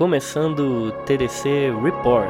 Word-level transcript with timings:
começando 0.00 0.60
o 0.60 0.92
TDC 1.04 1.70
Report. 1.84 2.26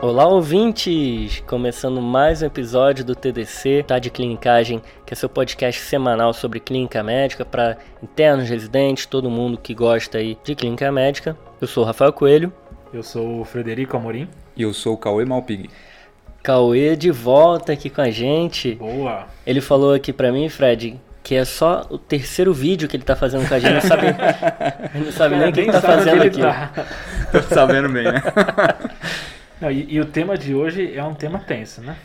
Olá, 0.00 0.26
ouvintes! 0.26 1.40
Começando 1.46 2.00
mais 2.00 2.40
um 2.40 2.46
episódio 2.46 3.04
do 3.04 3.14
TDC, 3.14 3.84
tá 3.86 3.98
de 3.98 4.08
clinicagem, 4.08 4.80
que 5.04 5.12
é 5.12 5.14
seu 5.14 5.28
podcast 5.28 5.78
semanal 5.82 6.32
sobre 6.32 6.58
clínica 6.58 7.02
médica 7.02 7.44
para 7.44 7.76
internos, 8.02 8.48
residentes, 8.48 9.04
todo 9.04 9.28
mundo 9.28 9.58
que 9.58 9.74
gosta 9.74 10.16
aí 10.16 10.38
de 10.42 10.54
clínica 10.54 10.90
médica. 10.90 11.36
Eu 11.60 11.66
sou 11.66 11.84
o 11.84 11.86
Rafael 11.86 12.14
Coelho. 12.14 12.50
Eu 12.94 13.02
sou 13.02 13.42
o 13.42 13.44
Frederico 13.44 13.94
Amorim. 13.94 14.26
E 14.56 14.62
eu 14.62 14.72
sou 14.72 14.94
o 14.94 14.96
Cauê 14.96 15.26
Malpig. 15.26 15.68
Cauê 16.42 16.96
de 16.96 17.10
volta 17.10 17.74
aqui 17.74 17.90
com 17.90 18.00
a 18.00 18.08
gente. 18.08 18.76
Boa! 18.76 19.26
Ele 19.46 19.60
falou 19.60 19.92
aqui 19.92 20.14
pra 20.14 20.32
mim, 20.32 20.48
Fred, 20.48 20.98
que 21.24 21.34
é 21.34 21.44
só 21.46 21.86
o 21.88 21.96
terceiro 21.96 22.52
vídeo 22.52 22.86
que 22.86 22.94
ele 22.94 23.02
tá 23.02 23.16
fazendo 23.16 23.48
com 23.48 23.54
a 23.54 23.58
gente. 23.58 23.72
Não 23.72 23.80
sabe, 23.80 24.06
ele 24.94 25.04
não 25.06 25.12
sabe 25.12 25.36
nem 25.36 25.48
o 25.48 25.52
que 25.52 25.60
ele 25.60 25.72
tá 25.72 25.80
fazendo 25.80 26.22
aqui. 26.22 26.40
Tá. 26.40 26.70
Tô 27.32 27.42
sabendo 27.42 27.88
bem, 27.88 28.04
né? 28.04 28.22
Não, 29.60 29.70
e, 29.70 29.94
e, 29.94 30.00
o 30.00 30.04
tema 30.04 30.36
de 30.36 30.54
hoje 30.54 30.94
é 30.94 31.02
um 31.02 31.14
tema 31.14 31.38
tenso, 31.38 31.80
né? 31.80 31.96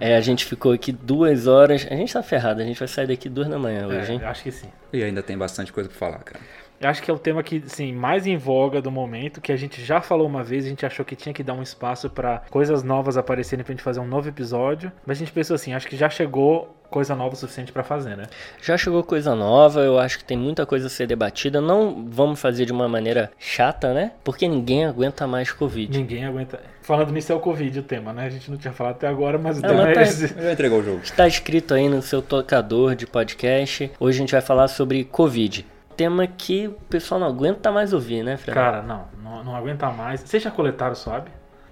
É, 0.00 0.16
a 0.16 0.20
gente 0.20 0.46
ficou 0.46 0.72
aqui 0.72 0.92
duas 0.92 1.46
horas. 1.46 1.86
A 1.90 1.94
gente 1.94 2.12
tá 2.12 2.22
ferrado, 2.22 2.62
a 2.62 2.64
gente 2.64 2.78
vai 2.78 2.88
sair 2.88 3.08
daqui 3.08 3.28
duas 3.28 3.48
da 3.48 3.58
manhã 3.58 3.86
hoje, 3.86 4.12
é, 4.12 4.14
hein? 4.14 4.20
Acho 4.24 4.42
que 4.44 4.52
sim. 4.52 4.68
E 4.92 5.02
ainda 5.02 5.22
tem 5.22 5.36
bastante 5.36 5.72
coisa 5.72 5.90
pra 5.90 5.98
falar, 5.98 6.18
cara. 6.20 6.40
Eu 6.82 6.90
acho 6.90 7.00
que 7.00 7.10
é 7.10 7.14
o 7.14 7.18
tema 7.18 7.44
que, 7.44 7.62
sim, 7.66 7.92
mais 7.92 8.26
em 8.26 8.36
voga 8.36 8.82
do 8.82 8.90
momento, 8.90 9.40
que 9.40 9.52
a 9.52 9.56
gente 9.56 9.84
já 9.84 10.00
falou 10.00 10.26
uma 10.26 10.42
vez, 10.42 10.64
a 10.64 10.68
gente 10.68 10.84
achou 10.84 11.04
que 11.04 11.14
tinha 11.14 11.32
que 11.32 11.42
dar 11.42 11.54
um 11.54 11.62
espaço 11.62 12.10
para 12.10 12.42
coisas 12.50 12.82
novas 12.82 13.16
aparecerem 13.16 13.64
pra 13.64 13.72
gente 13.72 13.84
fazer 13.84 14.00
um 14.00 14.06
novo 14.06 14.28
episódio, 14.28 14.90
mas 15.06 15.16
a 15.16 15.20
gente 15.20 15.32
pensou 15.32 15.54
assim, 15.54 15.72
acho 15.72 15.86
que 15.86 15.96
já 15.96 16.10
chegou 16.10 16.74
coisa 16.90 17.14
nova 17.14 17.34
o 17.34 17.36
suficiente 17.36 17.72
para 17.72 17.84
fazer, 17.84 18.16
né? 18.16 18.24
Já 18.60 18.76
chegou 18.76 19.02
coisa 19.04 19.32
nova, 19.34 19.80
eu 19.80 19.96
acho 19.98 20.18
que 20.18 20.24
tem 20.24 20.36
muita 20.36 20.66
coisa 20.66 20.88
a 20.88 20.90
ser 20.90 21.06
debatida. 21.06 21.60
Não 21.60 22.04
vamos 22.10 22.38
fazer 22.38 22.66
de 22.66 22.72
uma 22.72 22.86
maneira 22.86 23.30
chata, 23.38 23.94
né? 23.94 24.12
Porque 24.22 24.46
ninguém 24.46 24.84
aguenta 24.84 25.26
mais 25.26 25.50
Covid. 25.50 25.96
Ninguém 25.96 26.26
aguenta. 26.26 26.60
Falando 26.82 27.12
nisso, 27.12 27.32
é 27.32 27.34
o 27.34 27.40
Covid 27.40 27.78
o 27.78 27.82
tema, 27.82 28.12
né? 28.12 28.26
A 28.26 28.28
gente 28.28 28.50
não 28.50 28.58
tinha 28.58 28.74
falado 28.74 28.96
até 28.96 29.06
agora, 29.06 29.38
mas 29.38 29.58
o 29.58 29.64
é, 29.64 29.68
tema 29.68 29.82
mas 29.84 29.90
é 29.90 29.94
tá, 29.94 30.02
esse. 30.02 30.34
Eu 30.36 30.52
entregar 30.52 30.76
o 30.76 30.82
jogo. 30.82 31.00
Está 31.02 31.26
escrito 31.26 31.72
aí 31.72 31.88
no 31.88 32.02
seu 32.02 32.20
tocador 32.20 32.94
de 32.94 33.06
podcast. 33.06 33.90
Hoje 33.98 34.18
a 34.18 34.20
gente 34.20 34.32
vai 34.32 34.42
falar 34.42 34.68
sobre 34.68 35.04
Covid 35.04 35.64
tema 35.96 36.26
que 36.26 36.68
o 36.68 36.72
pessoal 36.88 37.20
não 37.20 37.26
aguenta 37.26 37.70
mais 37.70 37.92
ouvir, 37.92 38.22
né, 38.22 38.36
Fred? 38.36 38.54
Cara, 38.54 38.82
não, 38.82 39.06
não, 39.22 39.44
não 39.44 39.56
aguenta 39.56 39.90
mais. 39.90 40.20
Vocês 40.20 40.42
já 40.42 40.50
coletaram 40.50 40.94
SWAB? 40.94 41.28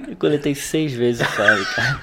Eu 0.09 0.17
coletei 0.17 0.55
seis 0.55 0.95
vezes 0.95 1.27
o 1.27 1.31
SWAB, 1.31 1.65
cara. 1.75 2.01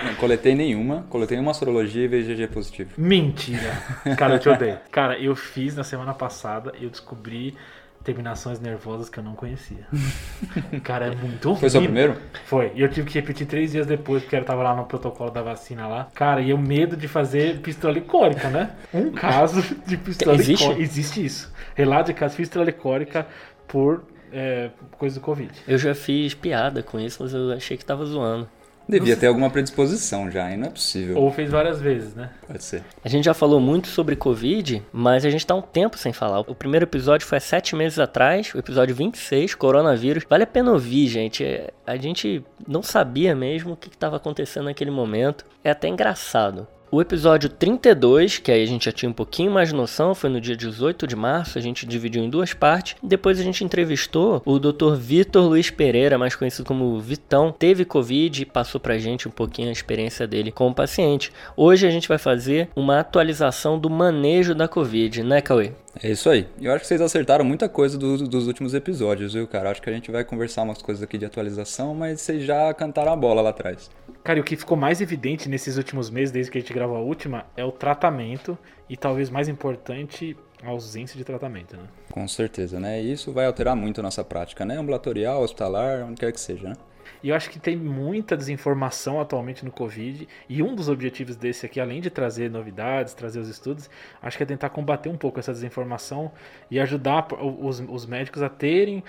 Não 0.04 0.14
coletei 0.16 0.54
nenhuma, 0.54 1.06
coletei 1.08 1.38
uma 1.38 1.54
sorologia 1.54 2.04
e 2.04 2.08
VGG 2.08 2.48
positivo. 2.48 2.90
Mentira! 2.96 3.72
Cara, 4.16 4.34
eu 4.34 4.38
te 4.40 4.48
odeio. 4.48 4.78
Cara, 4.90 5.16
eu 5.18 5.36
fiz 5.36 5.76
na 5.76 5.84
semana 5.84 6.12
passada 6.12 6.72
e 6.78 6.84
eu 6.84 6.90
descobri 6.90 7.56
terminações 8.02 8.58
nervosas 8.60 9.08
que 9.08 9.18
eu 9.18 9.22
não 9.22 9.34
conhecia. 9.34 9.86
Cara, 10.82 11.06
é 11.06 11.14
muito 11.14 11.50
ruim. 11.50 11.60
Foi 11.60 11.70
seu 11.70 11.82
primeiro? 11.82 12.16
Foi. 12.46 12.72
E 12.74 12.80
eu 12.80 12.88
tive 12.88 13.08
que 13.08 13.14
repetir 13.14 13.46
três 13.46 13.72
dias 13.72 13.86
depois, 13.86 14.22
porque 14.22 14.36
eu 14.36 14.44
tava 14.44 14.62
lá 14.62 14.74
no 14.74 14.84
protocolo 14.84 15.30
da 15.30 15.42
vacina 15.42 15.86
lá. 15.86 16.08
Cara, 16.14 16.40
e 16.40 16.52
o 16.52 16.58
medo 16.58 16.96
de 16.96 17.06
fazer 17.06 17.58
pistola 17.60 17.94
licórica, 17.94 18.48
né? 18.48 18.70
Um 18.92 19.10
caso 19.12 19.62
de 19.86 19.96
pistola 19.96 20.34
Existe? 20.34 20.62
licórica. 20.62 20.82
Existe 20.82 21.24
isso. 21.24 21.52
Relato 21.74 22.12
de 22.12 22.14
caso 22.18 22.32
de 22.32 22.38
pistola 22.38 22.64
licórica 22.64 23.26
por 23.68 24.02
é, 24.32 24.70
coisa 24.92 25.20
do 25.20 25.20
Covid. 25.20 25.52
Eu 25.66 25.78
já 25.78 25.94
fiz 25.94 26.34
piada 26.34 26.82
com 26.82 26.98
isso, 26.98 27.22
mas 27.22 27.34
eu 27.34 27.52
achei 27.52 27.76
que 27.76 27.84
tava 27.84 28.04
zoando. 28.04 28.48
Devia 28.90 29.16
ter 29.16 29.26
alguma 29.26 29.50
predisposição 29.50 30.30
já, 30.30 30.50
e 30.50 30.56
não 30.56 30.66
é 30.68 30.70
possível. 30.70 31.16
Ou 31.16 31.30
fez 31.30 31.50
várias 31.50 31.80
vezes, 31.80 32.14
né? 32.14 32.30
Pode 32.46 32.62
ser. 32.62 32.82
A 33.04 33.08
gente 33.08 33.24
já 33.24 33.34
falou 33.34 33.60
muito 33.60 33.88
sobre 33.88 34.16
Covid, 34.16 34.82
mas 34.92 35.24
a 35.24 35.30
gente 35.30 35.46
tá 35.46 35.54
um 35.54 35.62
tempo 35.62 35.96
sem 35.96 36.12
falar. 36.12 36.40
O 36.40 36.54
primeiro 36.54 36.84
episódio 36.84 37.26
foi 37.26 37.38
há 37.38 37.40
sete 37.40 37.74
meses 37.74 37.98
atrás, 37.98 38.52
o 38.54 38.58
episódio 38.58 38.94
26, 38.94 39.54
coronavírus. 39.54 40.24
Vale 40.28 40.44
a 40.44 40.46
pena 40.46 40.72
ouvir, 40.72 41.06
gente. 41.08 41.44
A 41.86 41.96
gente 41.96 42.44
não 42.66 42.82
sabia 42.82 43.34
mesmo 43.34 43.72
o 43.72 43.76
que 43.76 43.88
estava 43.88 44.16
acontecendo 44.16 44.64
naquele 44.64 44.90
momento. 44.90 45.44
É 45.62 45.70
até 45.70 45.88
engraçado. 45.88 46.66
O 46.92 47.00
episódio 47.00 47.48
32, 47.48 48.38
que 48.38 48.50
aí 48.50 48.64
a 48.64 48.66
gente 48.66 48.86
já 48.86 48.90
tinha 48.90 49.08
um 49.08 49.12
pouquinho 49.12 49.52
mais 49.52 49.68
de 49.68 49.74
noção, 49.76 50.12
foi 50.12 50.28
no 50.28 50.40
dia 50.40 50.56
18 50.56 51.06
de 51.06 51.14
março, 51.14 51.56
a 51.56 51.60
gente 51.60 51.86
dividiu 51.86 52.20
em 52.20 52.28
duas 52.28 52.52
partes. 52.52 52.96
Depois 53.00 53.38
a 53.38 53.44
gente 53.44 53.62
entrevistou 53.62 54.42
o 54.44 54.58
Dr. 54.58 54.96
Vitor 54.96 55.44
Luiz 55.46 55.70
Pereira, 55.70 56.18
mais 56.18 56.34
conhecido 56.34 56.66
como 56.66 56.98
Vitão, 56.98 57.54
teve 57.56 57.84
Covid 57.84 58.42
e 58.42 58.44
passou 58.44 58.80
pra 58.80 58.98
gente 58.98 59.28
um 59.28 59.30
pouquinho 59.30 59.68
a 59.68 59.72
experiência 59.72 60.26
dele 60.26 60.50
como 60.50 60.74
paciente. 60.74 61.32
Hoje 61.56 61.86
a 61.86 61.90
gente 61.90 62.08
vai 62.08 62.18
fazer 62.18 62.68
uma 62.74 62.98
atualização 62.98 63.78
do 63.78 63.88
manejo 63.88 64.52
da 64.52 64.66
Covid, 64.66 65.22
né, 65.22 65.40
Cauê? 65.40 65.70
É 66.02 66.08
isso 66.08 66.30
aí. 66.30 66.46
Eu 66.60 66.72
acho 66.72 66.82
que 66.82 66.86
vocês 66.86 67.00
acertaram 67.00 67.44
muita 67.44 67.68
coisa 67.68 67.98
do, 67.98 68.16
dos 68.28 68.46
últimos 68.46 68.74
episódios, 68.74 69.34
viu, 69.34 69.46
cara? 69.48 69.70
Acho 69.70 69.82
que 69.82 69.90
a 69.90 69.92
gente 69.92 70.10
vai 70.10 70.24
conversar 70.24 70.62
umas 70.62 70.80
coisas 70.80 71.02
aqui 71.02 71.18
de 71.18 71.24
atualização, 71.24 71.94
mas 71.94 72.20
vocês 72.20 72.44
já 72.44 72.72
cantaram 72.74 73.12
a 73.12 73.16
bola 73.16 73.42
lá 73.42 73.50
atrás. 73.50 73.90
Cara, 74.22 74.38
e 74.38 74.42
o 74.42 74.44
que 74.44 74.56
ficou 74.56 74.76
mais 74.76 75.00
evidente 75.00 75.48
nesses 75.48 75.76
últimos 75.76 76.08
meses, 76.08 76.30
desde 76.30 76.52
que 76.52 76.58
a 76.58 76.60
gente 76.60 76.72
gravou 76.72 76.96
a 76.96 77.00
última, 77.00 77.46
é 77.56 77.64
o 77.64 77.72
tratamento 77.72 78.56
e 78.88 78.96
talvez 78.96 79.30
mais 79.30 79.48
importante, 79.48 80.36
a 80.62 80.68
ausência 80.68 81.16
de 81.16 81.24
tratamento, 81.24 81.76
né? 81.76 81.84
Com 82.12 82.26
certeza, 82.28 82.78
né? 82.78 83.02
E 83.02 83.12
isso 83.12 83.32
vai 83.32 83.46
alterar 83.46 83.74
muito 83.74 84.00
a 84.00 84.02
nossa 84.02 84.22
prática, 84.22 84.64
né? 84.64 84.76
Ambulatorial, 84.76 85.42
hospitalar, 85.42 86.04
onde 86.04 86.20
quer 86.20 86.32
que 86.32 86.40
seja, 86.40 86.68
né? 86.68 86.74
E 87.22 87.28
eu 87.28 87.34
acho 87.34 87.50
que 87.50 87.58
tem 87.58 87.76
muita 87.76 88.36
desinformação 88.36 89.20
atualmente 89.20 89.64
no 89.64 89.70
Covid. 89.70 90.26
E 90.48 90.62
um 90.62 90.74
dos 90.74 90.88
objetivos 90.88 91.36
desse 91.36 91.66
aqui, 91.66 91.80
além 91.80 92.00
de 92.00 92.10
trazer 92.10 92.50
novidades, 92.50 93.14
trazer 93.14 93.40
os 93.40 93.48
estudos, 93.48 93.90
acho 94.22 94.36
que 94.36 94.42
é 94.42 94.46
tentar 94.46 94.70
combater 94.70 95.08
um 95.08 95.16
pouco 95.16 95.38
essa 95.38 95.52
desinformação 95.52 96.32
e 96.70 96.80
ajudar 96.80 97.28
os, 97.32 97.80
os 97.80 98.06
médicos 98.06 98.42
a 98.42 98.48
terem 98.48 99.02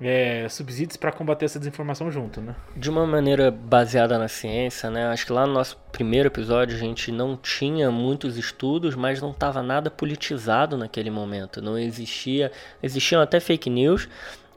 é, 0.00 0.48
subsídios 0.48 0.96
para 0.96 1.12
combater 1.12 1.44
essa 1.44 1.58
desinformação 1.58 2.10
junto, 2.10 2.40
né? 2.40 2.54
De 2.76 2.90
uma 2.90 3.06
maneira 3.06 3.50
baseada 3.50 4.18
na 4.18 4.28
ciência, 4.28 4.90
né? 4.90 5.06
Acho 5.06 5.26
que 5.26 5.32
lá 5.32 5.46
no 5.46 5.52
nosso 5.52 5.76
primeiro 5.92 6.28
episódio 6.28 6.76
a 6.76 6.78
gente 6.78 7.12
não 7.12 7.36
tinha 7.36 7.90
muitos 7.90 8.36
estudos, 8.36 8.94
mas 8.94 9.20
não 9.20 9.30
estava 9.30 9.62
nada 9.62 9.90
politizado 9.90 10.76
naquele 10.76 11.10
momento. 11.10 11.62
Não 11.62 11.78
existia, 11.78 12.50
existiam 12.82 13.20
até 13.20 13.38
fake 13.38 13.70
news, 13.70 14.08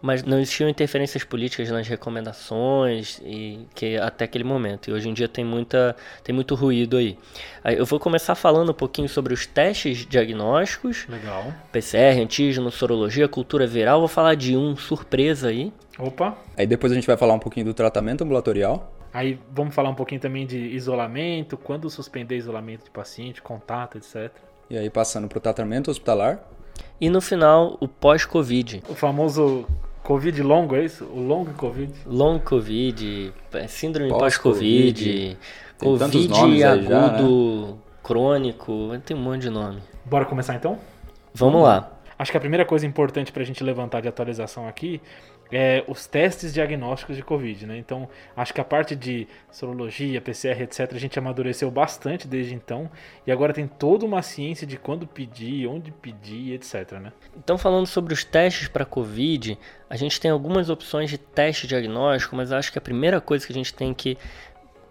mas 0.01 0.23
não 0.23 0.39
existiam 0.39 0.69
interferências 0.69 1.23
políticas 1.23 1.69
nas 1.69 1.87
recomendações 1.87 3.19
e 3.23 3.65
que 3.73 3.97
até 3.97 4.25
aquele 4.25 4.43
momento. 4.43 4.89
E 4.89 4.93
hoje 4.93 5.09
em 5.09 5.13
dia 5.13 5.27
tem 5.27 5.43
muita 5.43 5.95
tem 6.23 6.33
muito 6.33 6.55
ruído 6.55 6.97
aí. 6.97 7.17
aí 7.63 7.77
eu 7.77 7.85
vou 7.85 7.99
começar 7.99 8.35
falando 8.35 8.71
um 8.71 8.75
pouquinho 8.75 9.09
sobre 9.09 9.33
os 9.33 9.45
testes 9.45 10.05
diagnósticos. 10.05 11.07
Legal. 11.07 11.53
PCR, 11.71 12.21
antígeno, 12.21 12.71
sorologia, 12.71 13.27
cultura 13.27 13.65
viral. 13.65 13.99
Vou 13.99 14.07
falar 14.07 14.35
de 14.35 14.55
um 14.55 14.75
surpresa 14.75 15.49
aí. 15.49 15.73
Opa. 15.97 16.37
Aí 16.55 16.67
depois 16.67 16.91
a 16.91 16.95
gente 16.95 17.07
vai 17.07 17.17
falar 17.17 17.33
um 17.33 17.39
pouquinho 17.39 17.65
do 17.65 17.73
tratamento 17.73 18.23
ambulatorial. 18.23 18.93
Aí 19.13 19.39
vamos 19.51 19.73
falar 19.73 19.89
um 19.89 19.95
pouquinho 19.95 20.21
também 20.21 20.45
de 20.45 20.57
isolamento, 20.57 21.57
quando 21.57 21.89
suspender 21.89 22.37
isolamento 22.37 22.83
de 22.83 22.91
paciente, 22.91 23.41
contato, 23.41 23.97
etc. 23.97 24.31
E 24.69 24.77
aí 24.77 24.89
passando 24.89 25.27
para 25.27 25.37
o 25.37 25.41
tratamento 25.41 25.89
hospitalar. 25.89 26.39
E 26.99 27.09
no 27.09 27.21
final, 27.21 27.77
o 27.79 27.87
pós-Covid. 27.87 28.83
O 28.87 28.93
famoso 28.93 29.65
Covid 30.07 30.41
longo, 30.41 30.73
é 30.73 30.85
isso? 30.85 31.03
O 31.03 31.19
long 31.19 31.43
Covid? 31.43 31.93
Long 32.05 32.39
Covid, 32.39 33.33
é, 33.51 33.67
síndrome 33.67 34.09
pós-Covid, 34.09 35.37
pós 35.77 35.99
Covid, 35.99 36.27
COVID 36.29 36.63
agudo, 36.63 36.87
já, 36.87 37.71
né? 37.73 37.77
crônico, 38.01 39.01
tem 39.05 39.17
um 39.17 39.19
monte 39.19 39.41
de 39.41 39.49
nome. 39.49 39.81
Bora 40.05 40.23
começar 40.23 40.55
então? 40.55 40.79
Vamos 41.33 41.61
lá. 41.61 41.91
Acho 42.17 42.31
que 42.31 42.37
a 42.37 42.39
primeira 42.39 42.63
coisa 42.63 42.85
importante 42.85 43.33
para 43.33 43.43
a 43.43 43.45
gente 43.45 43.61
levantar 43.61 43.99
de 43.99 44.07
atualização 44.07 44.65
aqui 44.65 45.01
é, 45.51 45.83
os 45.87 46.05
testes 46.07 46.53
diagnósticos 46.53 47.15
de 47.15 47.23
Covid, 47.23 47.65
né? 47.65 47.77
Então, 47.77 48.09
acho 48.35 48.53
que 48.53 48.61
a 48.61 48.63
parte 48.63 48.95
de 48.95 49.27
sorologia, 49.51 50.21
PCR, 50.21 50.61
etc., 50.63 50.91
a 50.93 50.99
gente 50.99 51.17
amadureceu 51.17 51.71
bastante 51.71 52.27
desde 52.27 52.53
então. 52.53 52.89
E 53.25 53.31
agora 53.31 53.53
tem 53.53 53.67
toda 53.67 54.05
uma 54.05 54.21
ciência 54.21 54.67
de 54.67 54.77
quando 54.77 55.07
pedir, 55.07 55.67
onde 55.67 55.91
pedir, 55.91 56.53
etc., 56.53 56.93
né? 56.93 57.11
Então, 57.37 57.57
falando 57.57 57.87
sobre 57.87 58.13
os 58.13 58.23
testes 58.23 58.67
para 58.67 58.85
Covid, 58.85 59.57
a 59.89 59.95
gente 59.95 60.19
tem 60.19 60.31
algumas 60.31 60.69
opções 60.69 61.09
de 61.09 61.17
teste 61.17 61.67
diagnóstico, 61.67 62.35
mas 62.35 62.51
acho 62.51 62.71
que 62.71 62.77
a 62.77 62.81
primeira 62.81 63.21
coisa 63.21 63.45
que 63.45 63.53
a 63.53 63.55
gente 63.55 63.73
tem 63.73 63.93
que 63.93 64.17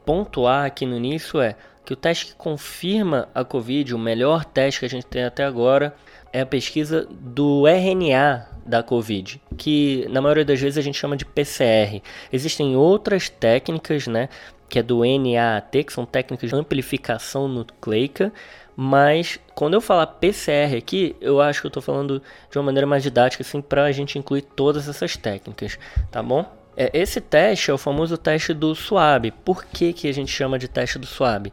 pontuar 0.05 0.65
aqui 0.65 0.87
no 0.87 0.97
início 0.97 1.41
é 1.41 1.57
que 1.85 1.93
o 1.93 1.97
teste 1.97 2.27
que 2.27 2.35
confirma 2.35 3.29
a 3.33 3.45
Covid, 3.45 3.95
o 3.95 3.99
melhor 3.99 4.45
teste 4.45 4.81
que 4.81 4.87
a 4.87 4.89
gente 4.89 5.07
tem 5.07 5.25
até 5.25 5.45
agora, 5.45 5.95
é 6.33 6.41
a 6.41 6.47
pesquisa 6.47 7.07
do 7.11 7.67
RNA 7.67 8.49
da 8.67 8.83
Covid, 8.83 9.41
que 9.57 10.07
na 10.11 10.21
maioria 10.21 10.45
das 10.45 10.61
vezes 10.61 10.79
a 10.79 10.83
gente 10.83 10.99
chama 10.99 11.17
de 11.17 11.25
PCR. 11.25 12.03
Existem 12.33 12.77
outras 12.77 13.29
técnicas, 13.29 14.07
né, 14.07 14.29
que 14.69 14.79
é 14.79 14.83
do 14.83 15.01
NAAT, 15.01 15.85
que 15.85 15.93
são 15.93 16.05
técnicas 16.05 16.51
de 16.51 16.57
amplificação 16.57 17.49
nucleica, 17.49 18.33
mas 18.77 19.41
quando 19.55 19.75
eu 19.75 19.81
falar 19.81 20.07
PCR 20.07 20.77
aqui, 20.77 21.17
eu 21.21 21.41
acho 21.41 21.61
que 21.61 21.67
eu 21.67 21.71
estou 21.71 21.83
falando 21.83 22.23
de 22.51 22.59
uma 22.59 22.65
maneira 22.65 22.87
mais 22.87 23.03
didática, 23.03 23.43
assim, 23.43 23.63
para 23.63 23.85
a 23.85 23.93
gente 23.93 24.19
incluir 24.19 24.43
todas 24.43 24.87
essas 24.87 25.17
técnicas, 25.17 25.79
tá 26.11 26.23
bom? 26.23 26.45
É, 26.77 26.91
esse 26.93 27.21
teste 27.21 27.71
é 27.71 27.75
o 27.75 27.79
famoso 27.79 28.19
teste 28.19 28.53
do 28.53 28.75
SWAB. 28.75 29.31
Por 29.45 29.65
que, 29.65 29.95
que 29.95 30.09
a 30.09 30.13
gente 30.13 30.31
chama 30.31 30.59
de 30.59 30.69
teste 30.69 30.99
do 30.99 31.07
SWAB? 31.07 31.51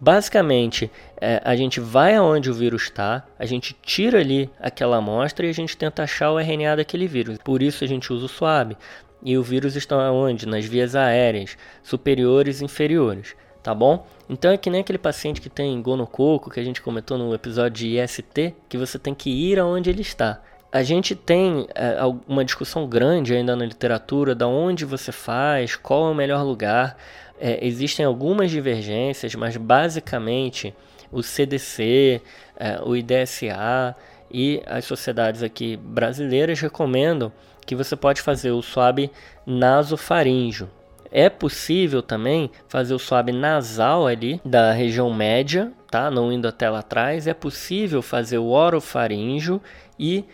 Basicamente, 0.00 0.90
é, 1.20 1.42
a 1.44 1.56
gente 1.56 1.80
vai 1.80 2.14
aonde 2.14 2.48
o 2.48 2.54
vírus 2.54 2.84
está, 2.84 3.26
a 3.36 3.44
gente 3.44 3.76
tira 3.82 4.20
ali 4.20 4.48
aquela 4.60 4.98
amostra 4.98 5.44
e 5.44 5.50
a 5.50 5.54
gente 5.54 5.76
tenta 5.76 6.04
achar 6.04 6.30
o 6.30 6.38
RNA 6.38 6.76
daquele 6.76 7.08
vírus. 7.08 7.38
Por 7.38 7.62
isso 7.62 7.82
a 7.82 7.86
gente 7.86 8.12
usa 8.12 8.26
o 8.26 8.28
swab. 8.28 8.76
E 9.22 9.36
o 9.36 9.42
vírus 9.42 9.74
está 9.74 10.12
onde? 10.12 10.46
Nas 10.46 10.64
vias 10.64 10.94
aéreas, 10.94 11.56
superiores 11.82 12.60
e 12.60 12.64
inferiores, 12.64 13.34
tá 13.60 13.74
bom? 13.74 14.06
Então 14.28 14.52
é 14.52 14.56
que 14.56 14.70
nem 14.70 14.82
aquele 14.82 14.98
paciente 14.98 15.40
que 15.40 15.50
tem 15.50 15.82
gonococo, 15.82 16.50
que 16.50 16.60
a 16.60 16.64
gente 16.64 16.80
comentou 16.80 17.18
no 17.18 17.34
episódio 17.34 17.78
de 17.78 17.98
IST, 17.98 18.54
que 18.68 18.78
você 18.78 18.96
tem 19.00 19.12
que 19.12 19.30
ir 19.30 19.58
aonde 19.58 19.90
ele 19.90 20.02
está. 20.02 20.40
A 20.70 20.82
gente 20.82 21.16
tem 21.16 21.66
é, 21.74 21.96
uma 22.28 22.44
discussão 22.44 22.86
grande 22.86 23.34
ainda 23.34 23.56
na 23.56 23.64
literatura 23.64 24.34
da 24.34 24.46
onde 24.46 24.84
você 24.84 25.10
faz, 25.10 25.74
qual 25.74 26.06
é 26.06 26.10
o 26.10 26.14
melhor 26.14 26.44
lugar. 26.44 26.96
É, 27.40 27.64
existem 27.66 28.04
algumas 28.04 28.50
divergências, 28.50 29.34
mas 29.34 29.56
basicamente 29.56 30.74
o 31.10 31.22
CDC, 31.22 32.20
é, 32.56 32.80
o 32.84 32.96
IDSA 32.96 33.96
e 34.30 34.62
as 34.66 34.84
sociedades 34.84 35.42
aqui 35.42 35.76
brasileiras 35.76 36.60
recomendam 36.60 37.32
que 37.64 37.74
você 37.74 37.94
pode 37.96 38.22
fazer 38.22 38.50
o 38.50 38.62
swab 38.62 39.10
nasofaríngeo. 39.46 40.70
É 41.10 41.30
possível 41.30 42.02
também 42.02 42.50
fazer 42.68 42.94
o 42.94 42.98
swab 42.98 43.32
nasal 43.32 44.06
ali 44.06 44.40
da 44.44 44.72
região 44.72 45.12
média, 45.12 45.72
tá? 45.90 46.10
Não 46.10 46.30
indo 46.30 46.46
até 46.46 46.68
lá 46.68 46.80
atrás. 46.80 47.26
É 47.26 47.32
possível 47.32 48.02
fazer 48.02 48.38
o 48.38 48.48
orofaríngeo 48.48 49.60
e 49.98 50.24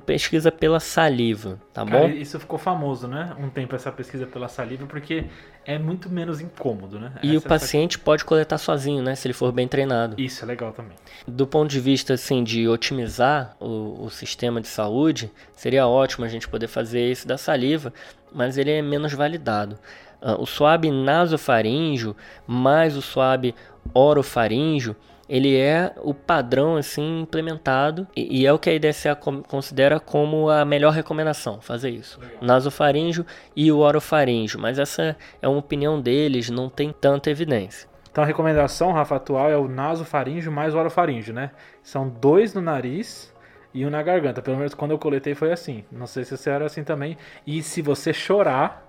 pesquisa 0.00 0.52
pela 0.52 0.80
saliva, 0.80 1.58
tá 1.72 1.84
Cara, 1.84 2.06
bom? 2.06 2.08
Isso 2.10 2.38
ficou 2.38 2.58
famoso, 2.58 3.08
né? 3.08 3.34
Um 3.38 3.48
tempo 3.48 3.74
essa 3.74 3.90
pesquisa 3.90 4.26
pela 4.26 4.48
saliva, 4.48 4.86
porque 4.86 5.24
é 5.68 5.78
muito 5.78 6.08
menos 6.08 6.40
incômodo, 6.40 6.98
né? 6.98 7.12
E 7.22 7.36
essa 7.36 7.38
o 7.38 7.42
paciente 7.42 7.96
essa... 7.96 8.04
pode 8.04 8.24
coletar 8.24 8.56
sozinho, 8.56 9.02
né? 9.02 9.14
Se 9.14 9.26
ele 9.26 9.34
for 9.34 9.52
bem 9.52 9.68
treinado. 9.68 10.18
Isso 10.18 10.42
é 10.42 10.46
legal 10.46 10.72
também. 10.72 10.96
Do 11.26 11.46
ponto 11.46 11.68
de 11.68 11.78
vista, 11.78 12.14
assim, 12.14 12.42
de 12.42 12.66
otimizar 12.66 13.54
o, 13.60 14.04
o 14.04 14.08
sistema 14.08 14.62
de 14.62 14.66
saúde, 14.66 15.30
seria 15.54 15.86
ótimo 15.86 16.24
a 16.24 16.28
gente 16.28 16.48
poder 16.48 16.68
fazer 16.68 17.10
isso 17.10 17.28
da 17.28 17.36
saliva, 17.36 17.92
mas 18.32 18.56
ele 18.56 18.70
é 18.70 18.80
menos 18.80 19.12
validado. 19.12 19.78
Uh, 20.22 20.40
o 20.40 20.46
swab 20.46 20.90
nasofaríngeo 20.90 22.16
mais 22.46 22.96
o 22.96 23.02
swab 23.02 23.54
orofaríngeo, 23.92 24.96
ele 25.28 25.56
é 25.56 25.92
o 25.98 26.14
padrão 26.14 26.76
assim 26.76 27.20
implementado 27.20 28.06
e, 28.16 28.40
e 28.40 28.46
é 28.46 28.52
o 28.52 28.58
que 28.58 28.70
a 28.70 28.74
IDSA 28.74 29.14
considera 29.14 30.00
como 30.00 30.48
a 30.48 30.64
melhor 30.64 30.92
recomendação, 30.92 31.60
fazer 31.60 31.90
isso. 31.90 32.18
Legal. 32.20 32.38
Nasofaríngeo 32.40 33.26
e 33.54 33.70
o 33.70 33.78
orofaríngeo, 33.78 34.58
mas 34.58 34.78
essa 34.78 35.16
é 35.42 35.48
uma 35.48 35.58
opinião 35.58 36.00
deles, 36.00 36.48
não 36.48 36.68
tem 36.68 36.92
tanta 36.92 37.30
evidência. 37.30 37.88
Então 38.10 38.24
a 38.24 38.26
recomendação, 38.26 38.92
Rafa, 38.92 39.16
atual 39.16 39.50
é 39.50 39.56
o 39.56 39.68
nasofaríngeo 39.68 40.50
mais 40.50 40.74
o 40.74 40.78
orofaríngeo, 40.78 41.34
né? 41.34 41.50
São 41.82 42.08
dois 42.08 42.54
no 42.54 42.60
nariz 42.60 43.32
e 43.72 43.86
um 43.86 43.90
na 43.90 44.02
garganta. 44.02 44.42
Pelo 44.42 44.56
menos 44.56 44.74
quando 44.74 44.92
eu 44.92 44.98
coletei 44.98 45.34
foi 45.34 45.52
assim. 45.52 45.84
Não 45.92 46.06
sei 46.06 46.24
se 46.24 46.36
você 46.36 46.50
era 46.50 46.66
assim 46.66 46.82
também. 46.82 47.16
E 47.46 47.62
se 47.62 47.82
você 47.82 48.12
chorar, 48.12 48.84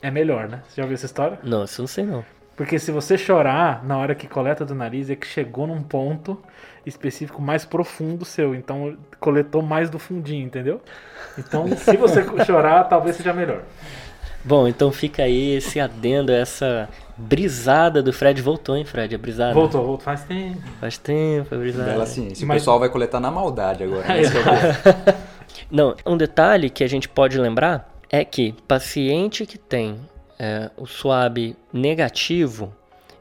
é 0.00 0.10
melhor, 0.10 0.48
né? 0.48 0.62
Você 0.66 0.76
já 0.76 0.82
ouviu 0.82 0.94
essa 0.94 1.06
história? 1.06 1.38
Não, 1.44 1.64
isso 1.64 1.80
não 1.80 1.86
sei 1.86 2.04
não. 2.04 2.24
Porque 2.56 2.78
se 2.78 2.90
você 2.90 3.16
chorar 3.16 3.84
na 3.84 3.96
hora 3.96 4.14
que 4.14 4.26
coleta 4.26 4.64
do 4.64 4.74
nariz, 4.74 5.08
é 5.10 5.16
que 5.16 5.26
chegou 5.26 5.66
num 5.66 5.82
ponto 5.82 6.38
específico 6.84 7.40
mais 7.40 7.64
profundo 7.64 8.24
seu. 8.24 8.54
Então 8.54 8.96
coletou 9.18 9.62
mais 9.62 9.88
do 9.88 9.98
fundinho, 9.98 10.44
entendeu? 10.44 10.80
Então, 11.38 11.66
se 11.76 11.96
você 11.96 12.24
chorar, 12.44 12.84
talvez 12.84 13.16
seja 13.16 13.32
melhor. 13.32 13.62
Bom, 14.44 14.66
então 14.66 14.90
fica 14.90 15.22
aí 15.22 15.54
esse 15.54 15.78
adendo, 15.78 16.32
essa 16.32 16.88
brisada 17.16 18.02
do 18.02 18.12
Fred. 18.12 18.42
Voltou, 18.42 18.76
hein, 18.76 18.84
Fred? 18.84 19.14
A 19.14 19.18
brisada. 19.18 19.54
Voltou, 19.54 19.86
voltou. 19.86 20.04
Faz 20.04 20.24
tempo. 20.24 20.60
Faz 20.80 20.98
tempo, 20.98 21.54
a 21.54 21.58
brisada. 21.58 21.90
Bela 21.90 22.06
ciência. 22.06 22.46
Mas... 22.46 22.56
O 22.56 22.60
pessoal 22.60 22.80
vai 22.80 22.88
coletar 22.88 23.20
na 23.20 23.30
maldade 23.30 23.84
agora. 23.84 24.06
Né? 24.06 24.22
Não, 25.70 25.94
um 26.04 26.16
detalhe 26.16 26.68
que 26.70 26.82
a 26.82 26.88
gente 26.88 27.08
pode 27.08 27.38
lembrar 27.38 27.88
é 28.10 28.24
que 28.24 28.54
paciente 28.66 29.46
que 29.46 29.56
tem 29.56 29.98
é, 30.38 30.70
o 30.76 30.86
swab 30.86 31.56
negativo 31.72 32.74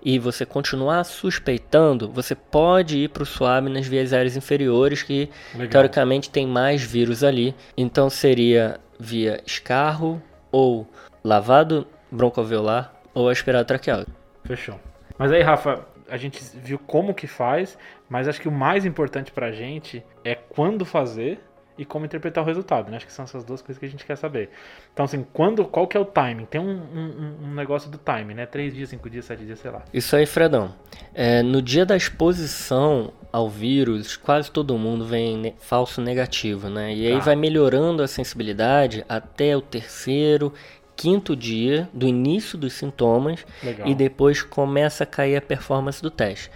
e 0.03 0.17
você 0.17 0.45
continuar 0.45 1.03
suspeitando, 1.03 2.09
você 2.09 2.33
pode 2.33 2.97
ir 2.97 3.09
para 3.09 3.23
o 3.23 3.25
swab 3.25 3.69
nas 3.69 3.85
vias 3.85 4.11
aéreas 4.13 4.35
inferiores, 4.35 5.03
que 5.03 5.29
Legal. 5.53 5.69
teoricamente 5.69 6.29
tem 6.29 6.47
mais 6.47 6.81
vírus 6.81 7.23
ali. 7.23 7.55
Então 7.77 8.09
seria 8.09 8.79
via 8.99 9.41
escarro 9.45 10.21
ou 10.51 10.87
lavado 11.23 11.87
broncoalveolar 12.11 12.93
ou 13.13 13.29
aspirado 13.29 13.65
traqueal. 13.65 14.05
Fechou. 14.43 14.79
Mas 15.17 15.31
aí, 15.31 15.41
Rafa, 15.41 15.85
a 16.09 16.17
gente 16.17 16.41
viu 16.55 16.79
como 16.79 17.13
que 17.13 17.27
faz, 17.27 17.77
mas 18.09 18.27
acho 18.27 18.41
que 18.41 18.47
o 18.47 18.51
mais 18.51 18.85
importante 18.85 19.31
para 19.31 19.47
a 19.47 19.51
gente 19.51 20.03
é 20.25 20.35
quando 20.35 20.83
fazer 20.83 21.39
e 21.81 21.85
como 21.85 22.05
interpretar 22.05 22.43
o 22.43 22.45
resultado, 22.45 22.91
né? 22.91 22.97
Acho 22.97 23.07
que 23.07 23.11
são 23.11 23.25
essas 23.25 23.43
duas 23.43 23.59
coisas 23.59 23.79
que 23.79 23.85
a 23.87 23.89
gente 23.89 24.05
quer 24.05 24.15
saber. 24.15 24.51
Então, 24.93 25.03
assim, 25.03 25.25
quando, 25.33 25.65
qual 25.65 25.87
que 25.87 25.97
é 25.97 25.99
o 25.99 26.05
timing? 26.05 26.45
Tem 26.45 26.61
um, 26.61 26.69
um, 26.69 27.37
um 27.45 27.53
negócio 27.55 27.89
do 27.89 27.97
timing, 27.97 28.35
né? 28.35 28.45
Três 28.45 28.71
dias, 28.71 28.89
cinco 28.89 29.09
dias, 29.09 29.25
sete 29.25 29.43
dias, 29.43 29.57
sei 29.57 29.71
lá. 29.71 29.81
Isso 29.91 30.15
aí, 30.15 30.27
Fredão. 30.27 30.75
É, 31.11 31.41
no 31.41 31.59
dia 31.59 31.83
da 31.83 31.97
exposição 31.97 33.11
ao 33.33 33.49
vírus, 33.49 34.15
quase 34.15 34.51
todo 34.51 34.77
mundo 34.77 35.05
vem 35.05 35.35
ne 35.35 35.55
falso 35.57 36.01
negativo, 36.01 36.69
né? 36.69 36.93
E 36.93 37.07
aí 37.07 37.17
tá. 37.17 37.25
vai 37.25 37.35
melhorando 37.35 38.03
a 38.03 38.07
sensibilidade 38.07 39.03
até 39.09 39.57
o 39.57 39.61
terceiro, 39.61 40.53
quinto 40.95 41.35
dia 41.35 41.89
do 41.91 42.07
início 42.07 42.59
dos 42.59 42.73
sintomas 42.73 43.43
Legal. 43.63 43.87
e 43.87 43.95
depois 43.95 44.43
começa 44.43 45.03
a 45.03 45.07
cair 45.07 45.35
a 45.35 45.41
performance 45.41 45.99
do 45.99 46.11
teste. 46.11 46.51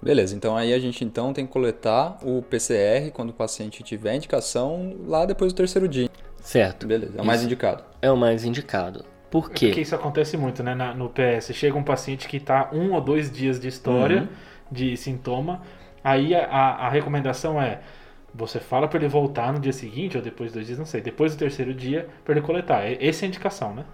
Beleza, 0.00 0.36
então 0.36 0.56
aí 0.56 0.72
a 0.72 0.78
gente 0.78 1.04
então 1.04 1.32
tem 1.32 1.46
que 1.46 1.52
coletar 1.52 2.18
o 2.22 2.40
PCR 2.42 3.10
quando 3.12 3.30
o 3.30 3.32
paciente 3.32 3.82
tiver 3.82 4.14
indicação 4.14 4.96
lá 5.06 5.26
depois 5.26 5.52
do 5.52 5.56
terceiro 5.56 5.88
dia. 5.88 6.08
Certo. 6.40 6.86
Beleza, 6.86 7.18
é 7.18 7.22
o 7.22 7.26
mais 7.26 7.42
indicado. 7.42 7.84
É 8.00 8.10
o 8.10 8.16
mais 8.16 8.44
indicado. 8.44 9.04
Por 9.30 9.50
quê? 9.50 9.66
Porque 9.66 9.80
isso 9.82 9.94
acontece 9.94 10.36
muito, 10.36 10.62
né? 10.62 10.74
Na, 10.74 10.94
no 10.94 11.10
PS. 11.10 11.52
Chega 11.52 11.76
um 11.76 11.82
paciente 11.82 12.28
que 12.28 12.38
está 12.38 12.70
um 12.72 12.92
ou 12.94 13.00
dois 13.00 13.30
dias 13.30 13.60
de 13.60 13.68
história, 13.68 14.22
uhum. 14.22 14.28
de 14.70 14.96
sintoma, 14.96 15.60
aí 16.02 16.34
a, 16.34 16.46
a 16.46 16.88
recomendação 16.88 17.60
é 17.60 17.80
você 18.34 18.60
fala 18.60 18.86
para 18.86 18.98
ele 18.98 19.08
voltar 19.08 19.52
no 19.52 19.58
dia 19.58 19.72
seguinte 19.72 20.16
ou 20.16 20.22
depois 20.22 20.50
de 20.50 20.54
dois 20.54 20.66
dias, 20.66 20.78
não 20.78 20.86
sei, 20.86 21.00
depois 21.00 21.34
do 21.34 21.38
terceiro 21.38 21.74
dia 21.74 22.08
para 22.24 22.34
ele 22.34 22.40
coletar. 22.40 22.82
Essa 22.84 23.24
é 23.24 23.26
a 23.26 23.28
indicação, 23.28 23.74
né? 23.74 23.84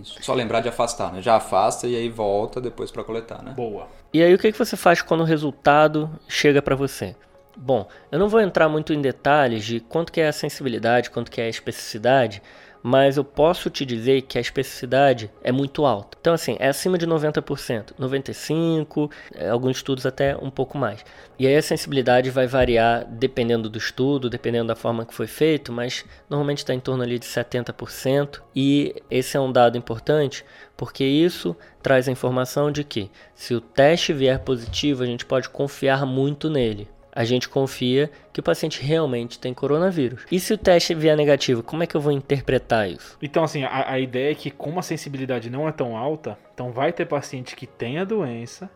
Isso. 0.00 0.22
Só 0.22 0.34
lembrar 0.34 0.60
de 0.60 0.68
afastar, 0.68 1.12
né? 1.12 1.22
Já 1.22 1.36
afasta 1.36 1.86
e 1.86 1.96
aí 1.96 2.08
volta 2.08 2.60
depois 2.60 2.90
para 2.90 3.02
coletar, 3.02 3.42
né? 3.42 3.52
Boa. 3.52 3.88
E 4.12 4.22
aí 4.22 4.32
o 4.34 4.38
que, 4.38 4.52
que 4.52 4.58
você 4.58 4.76
faz 4.76 5.02
quando 5.02 5.20
o 5.20 5.24
resultado 5.24 6.10
chega 6.28 6.60
para 6.60 6.74
você? 6.74 7.14
Bom, 7.56 7.88
eu 8.10 8.18
não 8.18 8.28
vou 8.28 8.40
entrar 8.40 8.68
muito 8.68 8.92
em 8.92 9.00
detalhes 9.00 9.64
de 9.64 9.80
quanto 9.80 10.12
que 10.12 10.20
é 10.20 10.28
a 10.28 10.32
sensibilidade, 10.32 11.10
quanto 11.10 11.30
que 11.30 11.40
é 11.40 11.44
a 11.44 11.48
especificidade, 11.48 12.42
mas 12.82 13.16
eu 13.16 13.24
posso 13.24 13.68
te 13.70 13.84
dizer 13.84 14.22
que 14.22 14.38
a 14.38 14.40
especificidade 14.40 15.30
é 15.42 15.52
muito 15.52 15.84
alta. 15.84 16.16
Então, 16.20 16.34
assim, 16.34 16.56
é 16.58 16.68
acima 16.68 16.96
de 16.96 17.06
90%, 17.06 17.92
95%, 17.98 19.10
é, 19.34 19.48
alguns 19.48 19.76
estudos 19.76 20.06
até 20.06 20.36
um 20.36 20.50
pouco 20.50 20.78
mais. 20.78 21.04
E 21.38 21.46
aí 21.46 21.56
a 21.56 21.62
sensibilidade 21.62 22.30
vai 22.30 22.46
variar 22.46 23.06
dependendo 23.06 23.68
do 23.68 23.78
estudo, 23.78 24.30
dependendo 24.30 24.68
da 24.68 24.76
forma 24.76 25.04
que 25.04 25.14
foi 25.14 25.26
feito, 25.26 25.72
mas 25.72 26.04
normalmente 26.28 26.58
está 26.58 26.74
em 26.74 26.80
torno 26.80 27.02
ali 27.02 27.18
de 27.18 27.26
70%. 27.26 28.40
E 28.54 28.94
esse 29.10 29.36
é 29.36 29.40
um 29.40 29.52
dado 29.52 29.76
importante 29.76 30.44
porque 30.76 31.04
isso 31.04 31.54
traz 31.82 32.08
a 32.08 32.12
informação 32.12 32.72
de 32.72 32.84
que 32.84 33.10
se 33.34 33.54
o 33.54 33.60
teste 33.60 34.12
vier 34.12 34.38
positivo, 34.38 35.02
a 35.02 35.06
gente 35.06 35.26
pode 35.26 35.48
confiar 35.50 36.06
muito 36.06 36.48
nele 36.48 36.88
a 37.12 37.24
gente 37.24 37.48
confia 37.48 38.10
que 38.32 38.40
o 38.40 38.42
paciente 38.42 38.82
realmente 38.82 39.38
tem 39.38 39.52
coronavírus. 39.52 40.24
E 40.30 40.38
se 40.38 40.52
o 40.52 40.58
teste 40.58 40.94
vier 40.94 41.16
negativo, 41.16 41.62
como 41.62 41.82
é 41.82 41.86
que 41.86 41.96
eu 41.96 42.00
vou 42.00 42.12
interpretar 42.12 42.88
isso? 42.88 43.18
Então, 43.20 43.42
assim, 43.42 43.64
a, 43.64 43.92
a 43.92 43.98
ideia 43.98 44.32
é 44.32 44.34
que, 44.34 44.50
como 44.50 44.78
a 44.78 44.82
sensibilidade 44.82 45.50
não 45.50 45.68
é 45.68 45.72
tão 45.72 45.96
alta, 45.96 46.38
então 46.54 46.70
vai 46.72 46.92
ter 46.92 47.06
paciente 47.06 47.56
que 47.56 47.66
tem 47.66 47.98
a 47.98 48.04
doença 48.04 48.70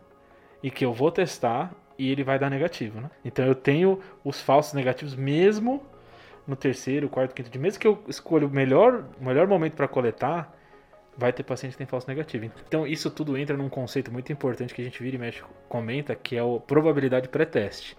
e 0.63 0.71
que 0.71 0.85
eu 0.85 0.93
vou 0.93 1.11
testar 1.11 1.73
e 1.99 2.11
ele 2.11 2.25
vai 2.25 2.39
dar 2.39 2.51
negativo, 2.51 3.01
né? 3.01 3.11
Então 3.25 3.45
eu 3.45 3.55
tenho 3.55 4.01
os 4.25 4.41
falsos 4.41 4.73
negativos 4.73 5.15
mesmo 5.15 5.83
no 6.47 6.57
terceiro, 6.57 7.09
quarto, 7.09 7.35
quinto 7.35 7.51
dia. 7.51 7.61
Mesmo 7.61 7.81
que 7.81 7.87
eu 7.87 8.03
escolha 8.09 8.47
o 8.47 8.51
melhor, 8.51 9.05
melhor 9.21 9.47
momento 9.47 9.75
para 9.75 9.87
coletar, 9.87 10.53
vai 11.17 11.33
ter 11.33 11.43
paciente 11.43 11.73
que 11.73 11.79
tem 11.79 11.87
falso 11.87 12.09
negativo. 12.09 12.51
Então 12.67 12.87
isso 12.87 13.11
tudo 13.11 13.37
entra 13.37 13.57
num 13.57 13.69
conceito 13.69 14.13
muito 14.13 14.33
importante 14.33 14.75
que 14.75 14.83
a 14.83 14.85
gente 14.85 15.03
vira 15.03 15.17
e 15.17 15.19
mexe 15.19 15.43
comenta, 15.69 16.15
que 16.15 16.37
é 16.37 16.41
a 16.41 16.61
probabilidade 16.67 17.29
pré-teste. 17.29 17.97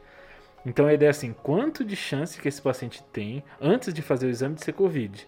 Então 0.65 0.88
a 0.88 0.93
ideia 0.93 1.10
é 1.10 1.12
assim, 1.12 1.34
quanto 1.43 1.86
de 1.86 1.95
chance 1.95 2.39
que 2.39 2.48
esse 2.48 2.62
paciente 2.62 3.03
tem 3.13 3.43
antes 3.62 3.93
de 3.93 4.01
fazer 4.01 4.25
o 4.25 4.29
exame 4.29 4.55
de 4.55 4.63
ser 4.63 4.74
Covid? 4.74 5.27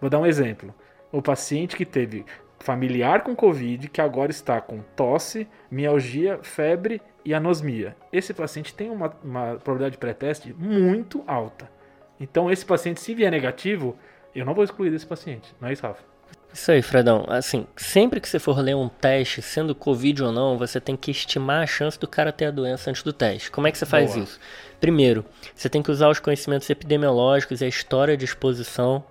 Vou 0.00 0.10
dar 0.10 0.18
um 0.18 0.26
exemplo. 0.26 0.74
O 1.10 1.22
paciente 1.22 1.76
que 1.76 1.86
teve 1.86 2.24
familiar 2.58 3.22
com 3.22 3.34
Covid, 3.34 3.88
que 3.88 4.00
agora 4.00 4.30
está 4.30 4.60
com 4.60 4.80
tosse, 4.96 5.48
mialgia, 5.70 6.38
febre 6.42 7.00
e 7.24 7.32
anosmia. 7.32 7.96
Esse 8.12 8.34
paciente 8.34 8.74
tem 8.74 8.90
uma, 8.90 9.14
uma 9.22 9.56
probabilidade 9.56 9.92
de 9.92 9.98
pré-teste 9.98 10.52
muito 10.52 11.24
alta. 11.26 11.70
Então 12.20 12.50
esse 12.50 12.64
paciente, 12.64 13.00
se 13.00 13.14
vier 13.14 13.30
negativo, 13.30 13.96
eu 14.34 14.44
não 14.44 14.54
vou 14.54 14.64
excluir 14.64 14.90
desse 14.90 15.06
paciente. 15.06 15.54
Não 15.60 15.68
é 15.68 15.72
isso, 15.72 15.82
Rafa? 15.82 16.02
Isso 16.54 16.70
aí, 16.70 16.82
Fredão. 16.82 17.24
Assim, 17.28 17.66
sempre 17.76 18.20
que 18.20 18.28
você 18.28 18.38
for 18.38 18.56
ler 18.60 18.76
um 18.76 18.88
teste, 18.88 19.42
sendo 19.42 19.74
Covid 19.74 20.22
ou 20.22 20.32
não, 20.32 20.56
você 20.56 20.80
tem 20.80 20.96
que 20.96 21.10
estimar 21.10 21.64
a 21.64 21.66
chance 21.66 21.98
do 21.98 22.06
cara 22.06 22.30
ter 22.32 22.46
a 22.46 22.50
doença 22.52 22.90
antes 22.90 23.02
do 23.02 23.12
teste. 23.12 23.50
Como 23.50 23.66
é 23.66 23.72
que 23.72 23.78
você 23.78 23.84
faz 23.84 24.12
Boa. 24.12 24.22
isso? 24.22 24.40
Primeiro, 24.84 25.24
você 25.54 25.66
tem 25.66 25.82
que 25.82 25.90
usar 25.90 26.10
os 26.10 26.20
conhecimentos 26.20 26.68
epidemiológicos 26.68 27.62
e 27.62 27.64
a 27.64 27.68
história 27.68 28.18
de 28.18 28.26
exposição 28.26 29.02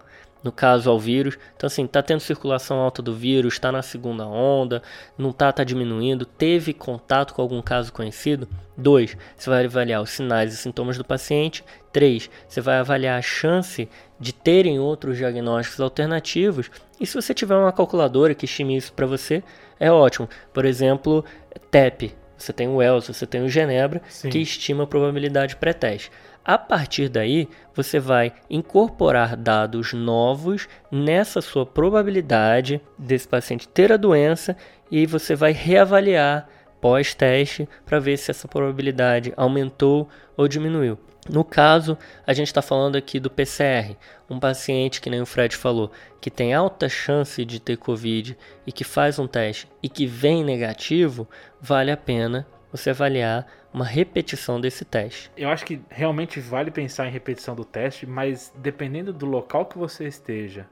no 0.44 0.52
caso 0.52 0.88
ao 0.88 1.00
vírus. 1.00 1.36
Então, 1.56 1.66
assim, 1.66 1.88
tá 1.88 2.04
tendo 2.04 2.20
circulação 2.20 2.78
alta 2.78 3.02
do 3.02 3.12
vírus, 3.12 3.56
está 3.56 3.72
na 3.72 3.82
segunda 3.82 4.28
onda, 4.28 4.84
não 5.18 5.32
tá, 5.32 5.52
tá 5.52 5.64
diminuindo, 5.64 6.28
teve 6.28 6.76
contato 6.76 7.34
com 7.34 7.42
algum 7.42 7.60
caso 7.60 7.92
conhecido. 7.92 8.48
2. 8.78 9.18
Você 9.36 9.50
vai 9.50 9.66
avaliar 9.66 10.04
os 10.04 10.12
sinais 10.12 10.54
e 10.54 10.58
sintomas 10.58 10.96
do 10.96 11.04
paciente. 11.04 11.66
3. 11.92 12.30
Você 12.48 12.62
vai 12.62 12.78
avaliar 12.78 13.18
a 13.18 13.24
chance 13.24 13.90
de 14.20 14.32
terem 14.32 14.80
outros 14.80 15.18
diagnósticos 15.18 15.82
alternativos. 15.82 16.70
E 17.02 17.08
se 17.08 17.16
você 17.16 17.34
tiver 17.34 17.56
uma 17.56 17.72
calculadora 17.72 18.36
que 18.36 18.46
estime 18.46 18.78
isso 18.78 18.94
para 18.94 19.08
você, 19.08 19.42
é 19.80 19.92
ótimo. 19.92 20.30
Por 20.54 20.66
exemplo, 20.66 21.26
TEP. 21.72 22.14
Você 22.38 22.52
tem 22.52 22.68
o 22.68 22.76
Wells, 22.76 23.08
você 23.08 23.26
tem 23.26 23.44
o 23.44 23.50
Genebra, 23.50 24.02
Sim. 24.10 24.30
que 24.30 24.40
estima 24.40 24.84
a 24.84 24.88
probabilidade 24.88 25.56
pré-teste. 25.56 26.12
A 26.44 26.58
partir 26.58 27.08
daí, 27.08 27.48
você 27.74 28.00
vai 28.00 28.34
incorporar 28.50 29.38
dados 29.38 29.94
novos 29.94 30.68
nessa 30.92 31.40
sua 31.42 31.66
probabilidade 31.66 32.82
desse 32.98 33.28
paciente 33.28 33.68
ter 33.68 33.94
a 33.94 33.98
doença 33.98 34.58
e 34.92 35.06
você 35.06 35.36
vai 35.36 35.54
reavaliar 35.54 36.50
pós-teste 36.82 37.68
para 37.86 37.98
ver 37.98 38.18
se 38.18 38.30
essa 38.30 38.46
probabilidade 38.46 39.32
aumentou 39.38 40.10
ou 40.36 40.50
diminuiu. 40.50 41.00
No 41.30 41.44
caso, 41.44 41.98
a 42.28 42.34
gente 42.34 42.48
está 42.48 42.62
falando 42.62 42.98
aqui 42.98 43.20
do 43.20 43.30
PCR, 43.30 43.96
um 44.30 44.40
paciente 44.40 45.00
que 45.00 45.10
nem 45.10 45.22
o 45.22 45.26
Fred 45.26 45.56
falou, 45.56 45.92
que 46.20 46.30
tem 46.30 46.54
alta 46.54 46.90
chance 46.90 47.46
de 47.46 47.60
ter 47.60 47.78
Covid 47.78 48.38
e 48.68 48.72
que 48.72 48.84
faz 48.84 49.20
um 49.20 49.28
teste 49.28 49.68
e 49.82 49.88
que 49.88 50.06
vem 50.06 50.44
negativo, 50.44 51.28
vale 51.62 51.92
a 51.92 51.98
pena 51.98 52.46
você 52.72 52.90
avaliar 52.90 53.48
uma 53.74 53.86
repetição 53.86 54.60
desse 54.60 54.84
teste. 54.84 55.32
Eu 55.38 55.50
acho 55.50 55.66
que 55.66 55.82
realmente 55.90 56.40
vale 56.40 56.72
pensar 56.72 57.08
em 57.08 57.12
repetição 57.12 57.56
do 57.56 57.64
teste, 57.64 58.06
mas 58.06 58.52
dependendo 58.56 59.14
do 59.14 59.26
local 59.26 59.66
que 59.66 59.78
você 59.78 60.06
esteja 60.06 60.68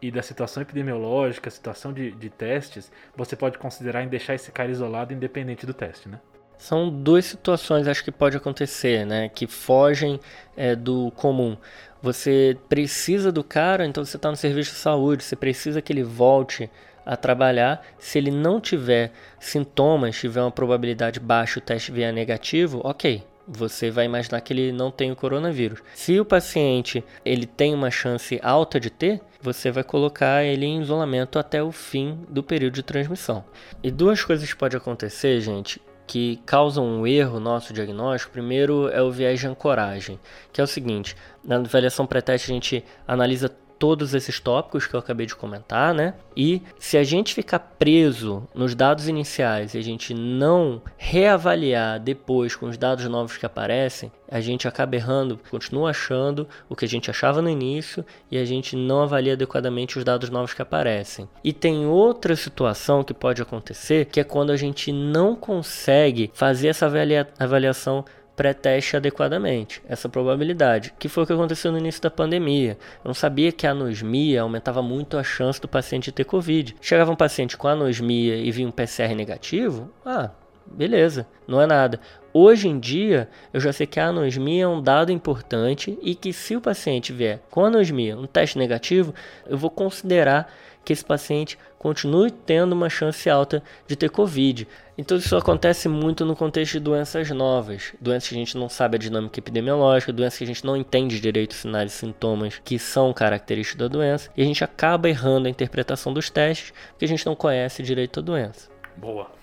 e 0.00 0.10
da 0.10 0.22
situação 0.22 0.62
epidemiológica, 0.62 1.50
situação 1.50 1.92
de, 1.92 2.10
de 2.12 2.30
testes, 2.30 2.90
você 3.14 3.36
pode 3.36 3.58
considerar 3.58 4.02
em 4.02 4.08
deixar 4.08 4.34
esse 4.34 4.50
cara 4.50 4.70
isolado 4.70 5.12
independente 5.12 5.66
do 5.66 5.74
teste, 5.74 6.08
né? 6.08 6.18
São 6.60 6.90
duas 6.90 7.24
situações, 7.24 7.88
acho 7.88 8.04
que 8.04 8.12
pode 8.12 8.36
acontecer, 8.36 9.06
né? 9.06 9.30
Que 9.30 9.46
fogem 9.46 10.20
é, 10.54 10.76
do 10.76 11.10
comum. 11.16 11.56
Você 12.02 12.54
precisa 12.68 13.32
do 13.32 13.42
cara, 13.42 13.86
então 13.86 14.04
você 14.04 14.18
está 14.18 14.30
no 14.30 14.36
serviço 14.36 14.72
de 14.72 14.76
saúde, 14.76 15.24
você 15.24 15.34
precisa 15.34 15.80
que 15.80 15.90
ele 15.90 16.02
volte 16.02 16.70
a 17.04 17.16
trabalhar. 17.16 17.82
Se 17.98 18.18
ele 18.18 18.30
não 18.30 18.60
tiver 18.60 19.10
sintomas, 19.40 20.18
tiver 20.20 20.42
uma 20.42 20.50
probabilidade 20.50 21.18
baixa, 21.18 21.58
o 21.58 21.62
teste 21.62 21.92
vier 21.92 22.12
negativo, 22.12 22.82
ok. 22.84 23.24
Você 23.48 23.90
vai 23.90 24.04
imaginar 24.04 24.42
que 24.42 24.52
ele 24.52 24.70
não 24.70 24.90
tem 24.90 25.10
o 25.10 25.16
coronavírus. 25.16 25.82
Se 25.94 26.20
o 26.20 26.26
paciente 26.26 27.02
ele 27.24 27.46
tem 27.46 27.74
uma 27.74 27.90
chance 27.90 28.38
alta 28.42 28.78
de 28.78 28.90
ter, 28.90 29.18
você 29.40 29.70
vai 29.70 29.82
colocar 29.82 30.44
ele 30.44 30.66
em 30.66 30.82
isolamento 30.82 31.38
até 31.38 31.62
o 31.62 31.72
fim 31.72 32.18
do 32.28 32.42
período 32.42 32.74
de 32.74 32.82
transmissão. 32.82 33.42
E 33.82 33.90
duas 33.90 34.22
coisas 34.22 34.52
podem 34.52 34.76
acontecer, 34.76 35.40
gente, 35.40 35.80
que 36.10 36.42
causam 36.44 36.84
um 36.84 37.06
erro 37.06 37.34
no 37.34 37.50
nosso 37.50 37.72
diagnóstico. 37.72 38.32
Primeiro 38.32 38.88
é 38.88 39.00
o 39.00 39.12
viés 39.12 39.38
de 39.38 39.46
ancoragem, 39.46 40.18
que 40.52 40.60
é 40.60 40.64
o 40.64 40.66
seguinte: 40.66 41.14
na 41.44 41.54
avaliação 41.58 42.04
pré-teste 42.04 42.50
a 42.50 42.54
gente 42.54 42.84
analisa 43.06 43.48
todos 43.80 44.12
esses 44.12 44.38
tópicos 44.38 44.86
que 44.86 44.94
eu 44.94 45.00
acabei 45.00 45.24
de 45.24 45.34
comentar, 45.34 45.94
né? 45.94 46.12
E 46.36 46.60
se 46.78 46.98
a 46.98 47.02
gente 47.02 47.34
ficar 47.34 47.58
preso 47.58 48.46
nos 48.54 48.74
dados 48.74 49.08
iniciais 49.08 49.72
e 49.72 49.78
a 49.78 49.82
gente 49.82 50.12
não 50.12 50.82
reavaliar 50.98 51.98
depois 51.98 52.54
com 52.54 52.66
os 52.66 52.76
dados 52.76 53.06
novos 53.06 53.38
que 53.38 53.46
aparecem, 53.46 54.12
a 54.30 54.38
gente 54.38 54.68
acaba 54.68 54.96
errando, 54.96 55.40
continua 55.50 55.90
achando 55.90 56.46
o 56.68 56.76
que 56.76 56.84
a 56.84 56.88
gente 56.88 57.10
achava 57.10 57.40
no 57.40 57.48
início 57.48 58.04
e 58.30 58.36
a 58.36 58.44
gente 58.44 58.76
não 58.76 59.02
avalia 59.02 59.32
adequadamente 59.32 59.98
os 59.98 60.04
dados 60.04 60.28
novos 60.28 60.52
que 60.52 60.60
aparecem. 60.60 61.26
E 61.42 61.50
tem 61.50 61.86
outra 61.86 62.36
situação 62.36 63.02
que 63.02 63.14
pode 63.14 63.40
acontecer, 63.40 64.04
que 64.04 64.20
é 64.20 64.24
quando 64.24 64.50
a 64.50 64.56
gente 64.56 64.92
não 64.92 65.34
consegue 65.34 66.30
fazer 66.34 66.68
essa 66.68 66.84
avalia 66.84 67.26
avaliação 67.38 68.04
pré-teste 68.40 68.96
adequadamente 68.96 69.82
essa 69.86 70.08
probabilidade, 70.08 70.94
que 70.98 71.10
foi 71.10 71.24
o 71.24 71.26
que 71.26 71.32
aconteceu 71.34 71.70
no 71.70 71.76
início 71.76 72.00
da 72.00 72.10
pandemia. 72.10 72.78
Eu 73.04 73.08
não 73.08 73.12
sabia 73.12 73.52
que 73.52 73.66
a 73.66 73.72
anosmia 73.72 74.40
aumentava 74.40 74.80
muito 74.80 75.18
a 75.18 75.22
chance 75.22 75.60
do 75.60 75.68
paciente 75.68 76.10
ter 76.10 76.24
Covid. 76.24 76.74
Chegava 76.80 77.12
um 77.12 77.16
paciente 77.16 77.54
com 77.54 77.68
anosmia 77.68 78.36
e 78.36 78.50
vinha 78.50 78.66
um 78.66 78.70
PCR 78.70 79.14
negativo, 79.14 79.90
ah, 80.06 80.30
beleza, 80.64 81.26
não 81.46 81.60
é 81.60 81.66
nada. 81.66 82.00
Hoje 82.32 82.66
em 82.66 82.80
dia, 82.80 83.28
eu 83.52 83.60
já 83.60 83.74
sei 83.74 83.86
que 83.86 84.00
a 84.00 84.06
anosmia 84.06 84.64
é 84.64 84.68
um 84.68 84.80
dado 84.80 85.12
importante 85.12 85.98
e 86.00 86.14
que 86.14 86.32
se 86.32 86.56
o 86.56 86.62
paciente 86.62 87.12
vier 87.12 87.42
com 87.50 87.62
anosmia, 87.66 88.16
um 88.16 88.26
teste 88.26 88.56
negativo, 88.56 89.14
eu 89.46 89.58
vou 89.58 89.68
considerar 89.68 90.50
que 90.82 90.94
esse 90.94 91.04
paciente 91.04 91.58
continue 91.80 92.30
tendo 92.30 92.74
uma 92.74 92.90
chance 92.90 93.28
alta 93.30 93.62
de 93.86 93.96
ter 93.96 94.10
Covid. 94.10 94.68
Então 94.98 95.16
isso 95.16 95.34
acontece 95.34 95.88
muito 95.88 96.26
no 96.26 96.36
contexto 96.36 96.72
de 96.72 96.80
doenças 96.80 97.30
novas, 97.30 97.94
doenças 97.98 98.28
que 98.28 98.34
a 98.34 98.38
gente 98.38 98.58
não 98.58 98.68
sabe 98.68 98.96
a 98.96 98.98
dinâmica 98.98 99.40
epidemiológica, 99.40 100.12
doenças 100.12 100.36
que 100.36 100.44
a 100.44 100.46
gente 100.46 100.66
não 100.66 100.76
entende 100.76 101.18
direito 101.18 101.52
os 101.52 101.56
sinais 101.56 101.94
e 101.94 101.96
sintomas 101.96 102.60
que 102.62 102.78
são 102.78 103.14
característicos 103.14 103.78
da 103.78 103.88
doença, 103.88 104.30
e 104.36 104.42
a 104.42 104.44
gente 104.44 104.62
acaba 104.62 105.08
errando 105.08 105.48
a 105.48 105.50
interpretação 105.50 106.12
dos 106.12 106.28
testes 106.28 106.74
porque 106.90 107.06
a 107.06 107.08
gente 107.08 107.24
não 107.24 107.34
conhece 107.34 107.82
direito 107.82 108.20
a 108.20 108.22
doença. 108.22 108.68
Boa. 108.98 109.39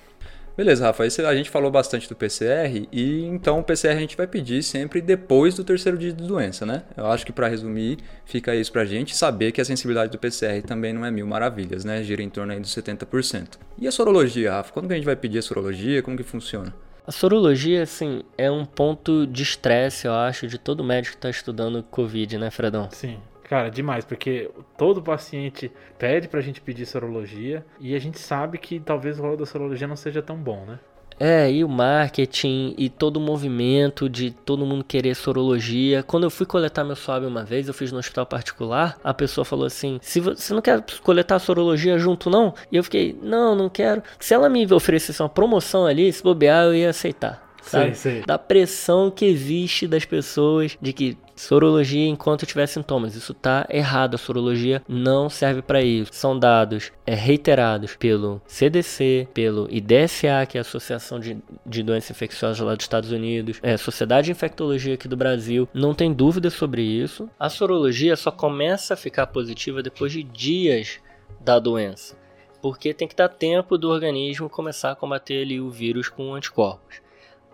Beleza, 0.58 0.86
Rafa, 0.86 1.04
a 1.04 1.36
gente 1.36 1.52
falou 1.52 1.70
bastante 1.70 2.10
do 2.10 2.16
PCR 2.16 2.90
e 2.92 3.24
então 3.26 3.60
o 3.60 3.64
PCR 3.64 3.96
a 3.96 4.00
gente 4.00 4.18
vai 4.18 4.26
pedir 4.26 4.64
sempre 4.64 5.00
depois 5.02 5.54
do 5.54 5.64
terceiro 5.64 6.00
dia 6.00 6.12
de 6.12 6.24
doença, 6.24 6.66
né? 6.66 6.82
Eu 6.98 7.06
acho 7.06 7.24
que 7.24 7.32
para 7.32 7.48
resumir, 7.48 8.00
fica 8.26 8.56
isso 8.56 8.72
para 8.72 8.82
a 8.82 8.86
gente 8.86 9.16
saber 9.16 9.52
que 9.52 9.62
a 9.62 9.66
sensibilidade 9.66 10.12
do 10.12 10.18
PCR 10.18 10.64
também 10.66 10.94
não 10.94 11.06
é 11.06 11.12
mil 11.12 11.28
maravilhas, 11.28 11.86
né? 11.86 12.02
Gira 12.02 12.24
em 12.24 12.30
torno 12.30 12.54
aí 12.54 12.60
dos 12.60 12.76
70%. 12.76 13.50
E 13.78 13.88
a 13.88 13.92
sorologia, 13.92 14.52
Rafa? 14.54 14.74
Quando 14.74 14.88
que 14.88 14.94
a 14.94 14.96
gente 14.96 15.06
vai 15.06 15.16
pedir 15.16 15.38
a 15.38 15.44
sorologia? 15.44 16.02
Como 16.02 16.18
que 16.18 16.24
funciona? 16.24 16.74
A 17.06 17.12
sorologia, 17.12 17.84
assim, 17.84 18.24
é 18.36 18.50
um 18.50 18.66
ponto 18.66 19.28
de 19.28 19.44
estresse, 19.44 20.08
eu 20.08 20.14
acho, 20.14 20.48
de 20.48 20.58
todo 20.58 20.84
médico 20.84 21.14
que 21.14 21.20
está 21.20 21.30
estudando 21.30 21.84
Covid, 21.84 22.36
né, 22.40 22.50
Fredão? 22.50 22.90
Sim. 22.92 23.20
Cara, 23.48 23.70
demais, 23.70 24.04
porque 24.04 24.51
todo 24.77 25.01
paciente 25.01 25.72
pede 25.98 26.27
pra 26.27 26.42
gente 26.42 26.60
pedir 26.60 26.86
sorologia 26.86 27.66
e 27.80 27.96
a 27.96 28.00
gente 28.00 28.20
sabe 28.20 28.58
que 28.58 28.80
talvez 28.80 29.20
o 29.20 29.22
rol 29.22 29.38
da 29.38 29.46
sorologia 29.46 29.88
não 29.88 29.96
seja 29.96 30.22
tão 30.22 30.36
bom, 30.36 30.66
né? 30.66 30.80
É, 31.20 31.51
e 31.51 31.63
o 31.63 31.70
marketing 31.70 32.75
e 32.77 32.89
todo 32.89 33.18
o 33.18 33.20
movimento 33.20 34.08
de 34.08 34.30
todo 34.30 34.66
mundo 34.66 34.84
querer 34.84 35.16
sorologia. 35.16 36.04
Quando 36.04 36.25
eu 36.25 36.30
fui 36.30 36.46
coletar 36.46 36.84
meu 36.84 36.96
swab 36.96 37.25
uma 37.25 37.44
vez, 37.44 37.68
eu 37.68 37.74
fiz 37.74 37.92
no 37.92 37.98
hospital 37.98 38.25
particular, 38.25 39.00
a 39.04 39.13
pessoa 39.13 39.44
falou 39.44 39.66
assim: 39.66 39.98
se 40.01 40.20
você 40.20 40.54
não 40.54 40.62
quer 40.62 40.84
coletar 41.01 41.39
sorologia 41.39 41.98
junto, 41.98 42.30
não? 42.30 42.54
E 42.72 42.77
eu 42.77 42.84
fiquei, 42.84 43.18
não, 43.20 43.56
não 43.56 43.68
quero. 43.68 44.04
Se 44.20 44.34
ela 44.34 44.48
me 44.48 44.72
oferecesse 44.72 45.22
uma 45.22 45.30
promoção 45.30 45.88
ali, 45.88 46.12
se 46.13 46.22
bobear, 46.22 46.66
eu 46.66 46.75
ia 46.75 46.89
aceitar 46.92 47.48
sabe? 47.68 47.96
Sei, 47.96 48.13
sei. 48.13 48.24
Da 48.25 48.38
pressão 48.38 49.12
que 49.12 49.25
existe 49.25 49.88
das 49.88 50.06
pessoas 50.06 50.77
de 50.82 50.94
que 50.94 51.18
sorologia 51.38 52.08
enquanto 52.08 52.46
tiver 52.46 52.67
sintomas. 52.67 53.15
Isso 53.15 53.34
tá 53.34 53.65
errado. 53.70 54.15
A 54.15 54.17
sorologia 54.17 54.82
não 54.88 55.29
serve 55.29 55.62
para 55.62 55.82
isso. 55.82 56.12
São 56.13 56.38
dados 56.38 56.91
é, 57.06 57.13
reiterados 57.13 57.96
pelo 57.96 58.41
CDC, 58.46 59.27
pelo 59.34 59.67
IDSA, 59.72 60.46
que 60.48 60.58
é 60.58 60.60
a 60.60 60.62
Associação 60.62 61.20
de, 61.20 61.38
de 61.65 61.84
Doenças 61.84 62.12
Infecciosas 62.12 62.60
lá 62.60 62.75
dos 62.75 62.84
Estados 62.84 63.12
Unidos, 63.12 63.60
é, 63.62 63.77
Sociedade 63.77 64.25
de 64.25 64.32
Infectologia 64.32 64.96
aqui 64.96 65.08
do 65.08 65.15
Brasil. 65.15 65.67
Não 65.74 65.94
tem 65.94 66.12
dúvida 66.12 66.50
sobre 66.50 66.82
isso. 66.82 67.29
A 67.39 67.50
sorologia 67.50 68.15
só 68.15 68.32
começa 68.32 68.94
a 68.94 68.98
ficar 68.98 69.27
positiva 69.27 69.84
depois 69.84 70.12
de 70.12 70.24
dias 70.24 71.00
da 71.39 71.60
doença. 71.60 72.17
Porque 72.62 72.94
tem 72.94 73.08
que 73.08 73.15
dar 73.15 73.29
tempo 73.29 73.77
do 73.77 73.89
organismo 73.89 74.50
começar 74.50 74.91
a 74.91 74.96
combater 74.96 75.44
ali 75.44 75.62
o 75.62 75.70
vírus 75.70 76.10
com 76.10 76.34
anticorpos. 76.34 77.07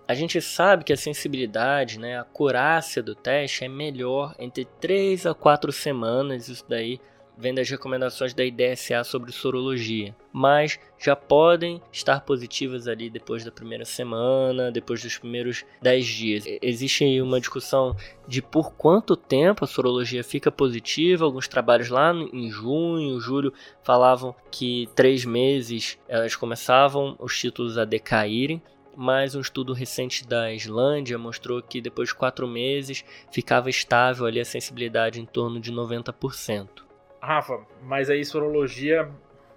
A 0.06 0.14
gente 0.14 0.42
sabe 0.42 0.84
que 0.84 0.92
a 0.92 0.98
sensibilidade, 0.98 1.98
né, 1.98 2.20
a 2.20 2.24
curácia 2.26 3.02
do 3.02 3.16
teste 3.16 3.64
é 3.64 3.70
melhor 3.70 4.36
entre 4.38 4.66
3 4.66 5.26
a 5.26 5.34
4 5.34 5.72
semanas, 5.72 6.50
isso 6.50 6.66
daí 6.68 7.00
vem 7.38 7.54
das 7.54 7.70
recomendações 7.70 8.34
da 8.34 8.44
IDSA 8.44 9.04
sobre 9.04 9.32
sorologia, 9.32 10.16
mas 10.32 10.80
já 11.00 11.16
podem 11.16 11.82
estar 11.92 12.22
positivas 12.22 12.88
ali 12.88 13.10
depois 13.10 13.44
da 13.44 13.52
primeira 13.52 13.86
semana, 13.86 14.72
depois 14.72 15.02
dos 15.02 15.18
primeiros 15.18 15.66
10 15.82 16.06
dias. 16.06 16.44
Existe 16.62 17.22
uma 17.22 17.40
discussão 17.40 17.96
de 18.28 18.42
por 18.42 18.74
quanto 18.74 19.16
tempo 19.16 19.64
a 19.64 19.68
sorologia 19.68 20.24
fica 20.24 20.52
positiva. 20.52 21.26
Alguns 21.26 21.48
trabalhos 21.48 21.90
lá 21.90 22.14
em 22.14 22.50
junho, 22.50 23.20
julho 23.20 23.54
falavam 23.82 24.36
que 24.52 24.88
três 24.96 25.26
meses 25.26 25.98
elas 26.08 26.36
começavam 26.36 27.16
os 27.20 27.38
títulos 27.38 27.78
a 27.78 27.86
decaírem 27.86 28.62
mas 28.96 29.36
um 29.36 29.42
estudo 29.42 29.74
recente 29.74 30.28
da 30.28 30.52
Islândia 30.52 31.18
mostrou 31.18 31.62
que 31.62 31.82
depois 31.82 32.10
de 32.10 32.16
quatro 32.16 32.48
meses 32.48 33.04
ficava 33.32 33.70
estável 33.70 34.26
ali 34.26 34.40
a 34.40 34.46
sensibilidade 34.46 35.20
em 35.20 35.26
torno 35.26 35.60
de 35.60 35.72
90%. 35.72 36.84
Rafa, 37.22 37.66
mas 37.82 38.10
aí 38.10 38.24
sorologia 38.26 39.10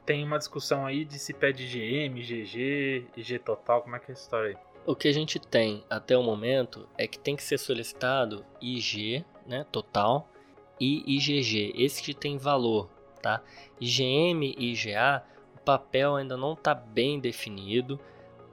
tem 0.04 0.24
uma 0.24 0.38
discussão 0.38 0.86
aí 0.86 1.04
de 1.04 1.18
se 1.18 1.34
pede 1.34 1.64
IgM, 1.64 2.20
IgG, 2.20 3.06
IG 3.16 3.38
total, 3.40 3.82
como 3.82 3.96
é 3.96 3.98
que 3.98 4.10
é 4.10 4.12
essa 4.12 4.22
história 4.22 4.50
aí? 4.50 4.56
O 4.86 4.94
que 4.94 5.08
a 5.08 5.12
gente 5.12 5.40
tem 5.40 5.82
até 5.90 6.16
o 6.16 6.22
momento 6.22 6.88
é 6.96 7.08
que 7.08 7.18
tem 7.18 7.34
que 7.34 7.42
ser 7.42 7.58
solicitado 7.58 8.44
IG, 8.60 9.24
né, 9.44 9.66
total, 9.72 10.28
e 10.80 11.16
IgG, 11.16 11.72
esse 11.76 12.00
que 12.00 12.14
tem 12.14 12.38
valor, 12.38 12.88
tá? 13.20 13.42
IgM 13.80 14.54
e 14.56 14.72
IgA, 14.72 15.24
o 15.56 15.58
papel 15.60 16.14
ainda 16.14 16.36
não 16.36 16.52
está 16.52 16.72
bem 16.72 17.18
definido. 17.18 17.98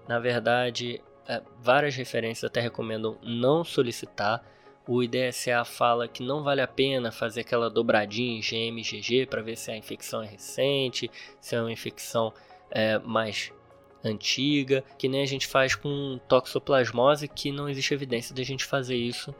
Na 0.07 0.19
verdade, 0.19 1.01
é, 1.27 1.41
várias 1.61 1.95
referências 1.95 2.43
até 2.43 2.59
recomendam 2.59 3.17
não 3.23 3.63
solicitar. 3.63 4.43
O 4.87 5.01
IDSA 5.01 5.63
fala 5.63 6.07
que 6.07 6.21
não 6.21 6.43
vale 6.43 6.61
a 6.61 6.67
pena 6.67 7.11
fazer 7.11 7.41
aquela 7.41 7.69
dobradinha 7.69 8.39
IgM 8.39 8.77
e 8.77 8.81
IgG 8.81 9.25
para 9.25 9.41
ver 9.41 9.55
se 9.55 9.71
a 9.71 9.77
infecção 9.77 10.21
é 10.21 10.27
recente, 10.27 11.09
se 11.39 11.55
é 11.55 11.61
uma 11.61 11.71
infecção 11.71 12.33
é, 12.69 12.99
mais 12.99 13.53
antiga, 14.03 14.83
que 14.97 15.07
nem 15.07 15.21
a 15.21 15.25
gente 15.25 15.47
faz 15.47 15.75
com 15.75 16.19
toxoplasmose, 16.27 17.29
que 17.29 17.51
não 17.51 17.69
existe 17.69 17.93
evidência 17.93 18.35
de 18.35 18.41
a 18.41 18.45
gente 18.45 18.65
fazer 18.65 18.97
isso 18.97 19.33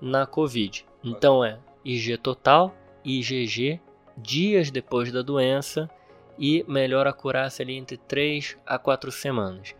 na 0.00 0.26
Covid. 0.26 0.84
Então 1.04 1.44
é 1.44 1.60
IG 1.84 2.18
total, 2.18 2.74
IgG, 3.04 3.80
dias 4.16 4.70
depois 4.70 5.12
da 5.12 5.22
doença 5.22 5.88
e 6.36 6.64
melhor 6.68 7.06
a 7.06 7.12
curar-se 7.12 7.62
ali 7.62 7.74
entre 7.74 7.96
3 7.96 8.56
a 8.66 8.78
4 8.78 9.12
semanas. 9.12 9.77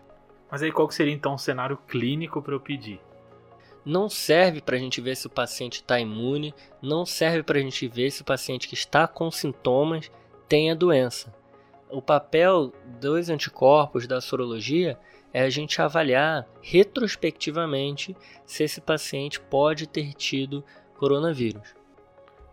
Mas 0.51 0.63
aí 0.63 0.73
qual 0.73 0.89
que 0.89 0.95
seria 0.95 1.13
então 1.13 1.35
o 1.35 1.39
cenário 1.39 1.77
clínico 1.89 2.41
para 2.41 2.55
eu 2.55 2.61
pedir? 2.61 3.01
Não 3.85 4.09
serve 4.09 4.61
para 4.61 4.77
a 4.77 4.79
gente 4.79 5.01
ver 5.01 5.17
se 5.17 5.27
o 5.27 5.31
paciente 5.31 5.77
está 5.77 5.99
imune, 5.99 6.55
não 6.83 7.07
serve 7.07 7.43
para 7.43 7.59
a 7.59 7.63
gente 7.63 7.87
ver 7.89 8.11
se 8.11 8.23
o 8.23 8.25
paciente 8.25 8.69
que 8.69 8.75
está 8.75 9.07
com 9.07 9.31
sintomas 9.31 10.11
tem 10.49 10.71
a 10.71 10.75
doença. 10.75 11.35
O 11.91 12.03
papel 12.03 12.73
dos 13.01 13.31
anticorpos 13.31 14.07
da 14.07 14.21
sorologia 14.21 14.99
é 15.33 15.43
a 15.43 15.51
gente 15.51 15.81
avaliar 15.81 16.47
retrospectivamente 16.61 18.17
se 18.45 18.63
esse 18.63 18.81
paciente 18.81 19.41
pode 19.41 19.87
ter 19.87 20.13
tido 20.15 20.65
coronavírus. 20.97 21.75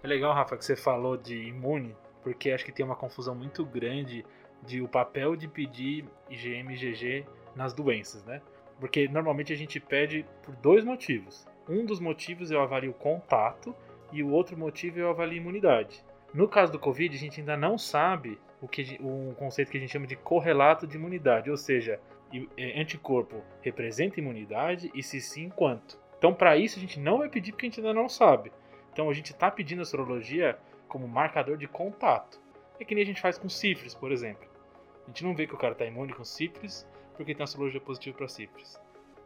É 0.03 0.07
legal, 0.07 0.33
Rafa, 0.33 0.55
que 0.55 0.63
você 0.63 0.75
falou 0.75 1.17
de 1.17 1.35
imune, 1.35 1.95
porque 2.23 2.51
acho 2.51 2.63
que 2.63 2.71
tem 2.71 2.85
uma 2.85 2.95
confusão 2.95 3.33
muito 3.35 3.65
grande 3.65 4.25
de 4.63 4.81
o 4.81 4.87
papel 4.87 5.35
de 5.35 5.47
pedir 5.47 6.05
IgM 6.29 6.71
e 6.71 6.75
IgG 6.75 7.25
nas 7.55 7.73
doenças, 7.73 8.23
né? 8.25 8.41
Porque 8.79 9.07
normalmente 9.07 9.53
a 9.53 9.55
gente 9.55 9.79
pede 9.79 10.25
por 10.43 10.55
dois 10.57 10.83
motivos. 10.83 11.47
Um 11.67 11.85
dos 11.85 11.99
motivos 11.99 12.51
eu 12.51 12.61
avalio 12.61 12.93
contato 12.93 13.75
e 14.11 14.21
o 14.21 14.29
outro 14.29 14.57
motivo 14.57 14.99
eu 14.99 15.09
avalio 15.09 15.37
imunidade. 15.37 16.03
No 16.33 16.47
caso 16.47 16.71
do 16.71 16.79
Covid, 16.79 17.15
a 17.15 17.19
gente 17.19 17.39
ainda 17.39 17.55
não 17.55 17.77
sabe 17.77 18.37
o 18.61 18.67
que 18.67 18.99
um 19.01 19.33
conceito 19.33 19.71
que 19.71 19.77
a 19.77 19.79
gente 19.79 19.91
chama 19.91 20.07
de 20.07 20.15
correlato 20.15 20.85
de 20.85 20.97
imunidade, 20.97 21.49
ou 21.49 21.57
seja, 21.57 21.99
é, 22.57 22.81
anticorpo 22.81 23.41
representa 23.61 24.19
imunidade 24.19 24.91
e 24.93 25.01
se 25.01 25.21
sim, 25.21 25.49
quanto. 25.49 25.97
Então, 26.17 26.33
para 26.33 26.57
isso, 26.57 26.77
a 26.77 26.81
gente 26.81 26.99
não 26.99 27.19
vai 27.19 27.29
pedir 27.29 27.51
porque 27.51 27.67
a 27.67 27.69
gente 27.69 27.79
ainda 27.79 27.93
não 27.93 28.09
sabe. 28.09 28.51
Então, 28.91 29.09
a 29.09 29.13
gente 29.13 29.31
está 29.31 29.49
pedindo 29.51 29.81
a 29.81 29.85
sorologia 29.85 30.57
como 30.87 31.07
marcador 31.07 31.57
de 31.57 31.67
contato. 31.67 32.39
É 32.79 32.85
que 32.85 32.95
nem 32.95 33.03
a 33.03 33.07
gente 33.07 33.21
faz 33.21 33.37
com 33.37 33.47
sífilis, 33.47 33.93
por 33.93 34.11
exemplo. 34.11 34.47
A 35.03 35.07
gente 35.07 35.23
não 35.23 35.35
vê 35.35 35.45
que 35.45 35.53
o 35.53 35.57
cara 35.57 35.73
está 35.73 35.85
imune 35.85 36.13
com 36.13 36.23
sífilis 36.23 36.87
porque 37.15 37.33
tem 37.33 37.43
a 37.43 37.47
sorologia 37.47 37.81
positiva 37.81 38.17
para 38.17 38.27
sífilis. 38.27 38.79